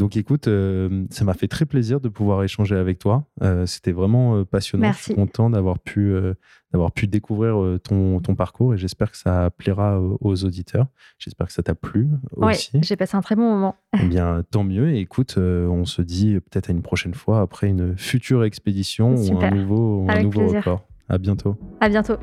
donc 0.00 0.16
écoute, 0.16 0.48
ça 1.10 1.24
m'a 1.24 1.34
fait 1.34 1.46
très 1.46 1.66
plaisir 1.66 2.00
de 2.00 2.08
pouvoir 2.08 2.42
échanger 2.42 2.74
avec 2.74 2.98
toi. 2.98 3.26
C'était 3.66 3.92
vraiment 3.92 4.44
passionnant. 4.44 4.82
Merci. 4.82 5.00
Je 5.00 5.04
suis 5.04 5.14
content 5.14 5.50
d'avoir 5.50 5.78
pu 5.78 6.12
d'avoir 6.72 6.92
pu 6.92 7.06
découvrir 7.06 7.60
euh, 7.60 7.78
ton, 7.78 8.20
ton 8.20 8.34
parcours 8.34 8.74
et 8.74 8.78
j'espère 8.78 9.10
que 9.10 9.16
ça 9.16 9.50
plaira 9.50 10.00
aux 10.00 10.44
auditeurs. 10.44 10.86
J'espère 11.18 11.48
que 11.48 11.52
ça 11.52 11.62
t'a 11.62 11.74
plu 11.74 12.08
aussi. 12.32 12.70
Oui, 12.74 12.80
j'ai 12.82 12.96
passé 12.96 13.16
un 13.16 13.22
très 13.22 13.36
bon 13.36 13.42
moment. 13.42 13.76
Eh 14.00 14.06
bien, 14.06 14.42
tant 14.50 14.64
mieux. 14.64 14.90
Et 14.90 15.00
écoute, 15.00 15.36
euh, 15.38 15.66
on 15.66 15.84
se 15.84 16.02
dit 16.02 16.34
peut-être 16.34 16.70
à 16.70 16.72
une 16.72 16.82
prochaine 16.82 17.14
fois 17.14 17.40
après 17.40 17.68
une 17.68 17.96
future 17.96 18.44
expédition 18.44 19.14
ou 19.14 19.40
un 19.40 19.50
nouveau, 19.50 20.06
un 20.08 20.22
nouveau 20.22 20.48
record. 20.48 20.82
À 21.08 21.18
bientôt. 21.18 21.56
À 21.80 21.88
bientôt. 21.88 22.16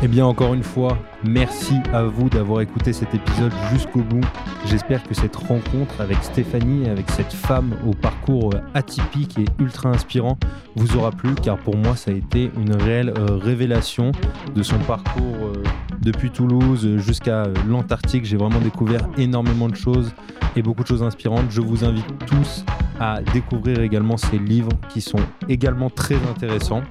Eh 0.00 0.06
bien, 0.06 0.26
encore 0.26 0.54
une 0.54 0.62
fois, 0.62 0.96
merci 1.24 1.74
à 1.92 2.04
vous 2.04 2.28
d'avoir 2.28 2.60
écouté 2.60 2.92
cet 2.92 3.16
épisode 3.16 3.52
jusqu'au 3.72 3.98
bout. 3.98 4.24
J'espère 4.66 5.02
que 5.02 5.12
cette 5.12 5.34
rencontre 5.34 6.00
avec 6.00 6.18
Stéphanie, 6.22 6.88
avec 6.88 7.10
cette 7.10 7.32
femme 7.32 7.74
au 7.84 7.94
parcours 7.94 8.54
euh, 8.54 8.60
atypique 8.74 9.36
et 9.40 9.44
ultra 9.58 9.88
inspirant, 9.88 10.38
vous 10.76 10.96
aura 10.96 11.10
plu, 11.10 11.34
car 11.34 11.58
pour 11.58 11.76
moi, 11.76 11.96
ça 11.96 12.12
a 12.12 12.14
été 12.14 12.52
une 12.56 12.76
réelle 12.76 13.12
euh, 13.18 13.38
révélation 13.38 14.12
de 14.54 14.62
son 14.62 14.78
parcours 14.78 15.34
euh, 15.42 15.64
depuis 16.00 16.30
Toulouse 16.30 16.98
jusqu'à 16.98 17.48
l'Antarctique. 17.68 18.24
J'ai 18.24 18.36
vraiment 18.36 18.60
découvert 18.60 19.00
énormément 19.18 19.68
de 19.68 19.74
choses 19.74 20.14
et 20.54 20.62
beaucoup 20.62 20.84
de 20.84 20.88
choses 20.88 21.02
inspirantes. 21.02 21.50
Je 21.50 21.60
vous 21.60 21.84
invite 21.84 22.06
tous 22.24 22.64
à 23.00 23.20
découvrir 23.32 23.80
également 23.80 24.16
ses 24.16 24.38
livres 24.38 24.72
qui 24.90 25.00
sont 25.00 25.20
également 25.48 25.90
très 25.90 26.16
intéressants. 26.30 26.82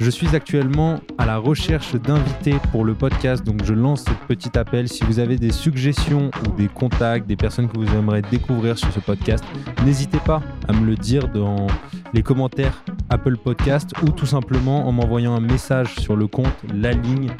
Je 0.00 0.08
suis 0.08 0.34
actuellement 0.34 1.00
à 1.18 1.26
la 1.26 1.36
recherche 1.36 1.94
d'invités 1.94 2.56
pour 2.72 2.86
le 2.86 2.94
podcast, 2.94 3.44
donc 3.44 3.62
je 3.64 3.74
lance 3.74 4.04
ce 4.04 4.26
petit 4.26 4.56
appel. 4.58 4.88
Si 4.88 5.04
vous 5.04 5.18
avez 5.18 5.36
des 5.36 5.52
suggestions 5.52 6.30
ou 6.46 6.56
des 6.56 6.68
contacts, 6.68 7.26
des 7.26 7.36
personnes 7.36 7.68
que 7.68 7.76
vous 7.76 7.86
aimeriez 7.94 8.22
découvrir 8.30 8.78
sur 8.78 8.90
ce 8.92 9.00
podcast, 9.00 9.44
n'hésitez 9.84 10.18
pas 10.20 10.42
à 10.68 10.72
me 10.72 10.86
le 10.86 10.96
dire 10.96 11.28
dans 11.28 11.66
les 12.14 12.22
commentaires 12.22 12.82
Apple 13.10 13.36
Podcast 13.36 13.90
ou 14.02 14.10
tout 14.10 14.24
simplement 14.24 14.88
en 14.88 14.92
m'envoyant 14.92 15.34
un 15.34 15.40
message 15.40 15.94
sur 15.96 16.16
le 16.16 16.26
compte 16.26 16.48
La 16.74 16.92
Ligne 16.92 17.30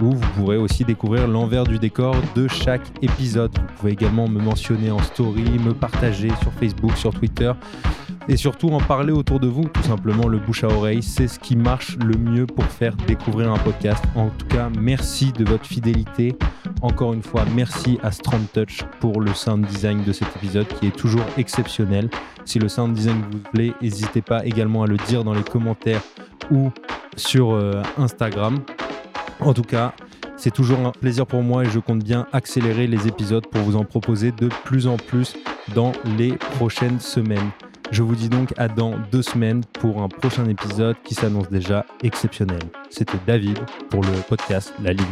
où 0.00 0.12
vous 0.12 0.28
pourrez 0.36 0.56
aussi 0.56 0.84
découvrir 0.84 1.28
l'envers 1.28 1.64
du 1.64 1.78
décor 1.78 2.16
de 2.34 2.48
chaque 2.48 2.82
épisode. 3.02 3.52
Vous 3.56 3.74
pouvez 3.78 3.92
également 3.92 4.28
me 4.28 4.40
mentionner 4.40 4.90
en 4.90 5.00
story, 5.00 5.44
me 5.58 5.72
partager 5.74 6.30
sur 6.40 6.52
Facebook, 6.52 6.96
sur 6.96 7.12
Twitter 7.12 7.52
et 8.28 8.36
surtout 8.36 8.68
en 8.68 8.78
parler 8.80 9.12
autour 9.12 9.40
de 9.40 9.48
vous, 9.48 9.64
tout 9.64 9.82
simplement 9.82 10.28
le 10.28 10.38
bouche 10.38 10.64
à 10.64 10.68
oreille, 10.68 11.02
c'est 11.02 11.28
ce 11.28 11.38
qui 11.38 11.56
marche 11.56 11.96
le 11.98 12.16
mieux 12.16 12.46
pour 12.46 12.64
faire 12.64 12.94
découvrir 13.06 13.52
un 13.52 13.58
podcast. 13.58 14.02
En 14.14 14.28
tout 14.28 14.46
cas, 14.46 14.68
merci 14.78 15.32
de 15.32 15.44
votre 15.44 15.66
fidélité. 15.66 16.36
Encore 16.82 17.12
une 17.12 17.22
fois, 17.22 17.44
merci 17.54 17.98
à 18.02 18.10
Strong 18.10 18.42
Touch 18.52 18.82
pour 19.00 19.20
le 19.20 19.32
sound 19.34 19.66
design 19.66 20.02
de 20.04 20.12
cet 20.12 20.28
épisode 20.36 20.66
qui 20.68 20.88
est 20.88 20.96
toujours 20.96 21.24
exceptionnel. 21.36 22.08
Si 22.44 22.58
le 22.58 22.68
sound 22.68 22.94
design 22.94 23.22
vous 23.30 23.38
plaît, 23.52 23.72
n'hésitez 23.80 24.22
pas 24.22 24.44
également 24.44 24.82
à 24.82 24.86
le 24.86 24.96
dire 24.96 25.24
dans 25.24 25.34
les 25.34 25.44
commentaires 25.44 26.02
ou 26.50 26.70
sur 27.16 27.52
euh, 27.52 27.82
Instagram. 27.98 28.58
En 29.40 29.54
tout 29.54 29.62
cas, 29.62 29.92
c'est 30.36 30.50
toujours 30.50 30.80
un 30.80 30.90
plaisir 30.90 31.26
pour 31.26 31.42
moi 31.42 31.64
et 31.64 31.70
je 31.70 31.78
compte 31.78 32.02
bien 32.02 32.26
accélérer 32.32 32.86
les 32.86 33.06
épisodes 33.06 33.46
pour 33.46 33.60
vous 33.62 33.76
en 33.76 33.84
proposer 33.84 34.32
de 34.32 34.48
plus 34.64 34.86
en 34.86 34.96
plus 34.96 35.36
dans 35.74 35.92
les 36.18 36.32
prochaines 36.32 36.98
semaines. 36.98 37.50
Je 37.92 38.02
vous 38.02 38.16
dis 38.16 38.30
donc 38.30 38.54
à 38.56 38.68
dans 38.68 38.94
deux 39.12 39.20
semaines 39.20 39.62
pour 39.74 40.00
un 40.00 40.08
prochain 40.08 40.48
épisode 40.48 40.96
qui 41.04 41.14
s'annonce 41.14 41.50
déjà 41.50 41.84
exceptionnel. 42.02 42.62
C'était 42.88 43.18
David 43.26 43.58
pour 43.90 44.02
le 44.02 44.12
podcast 44.26 44.72
La 44.82 44.94
Ligne. 44.94 45.04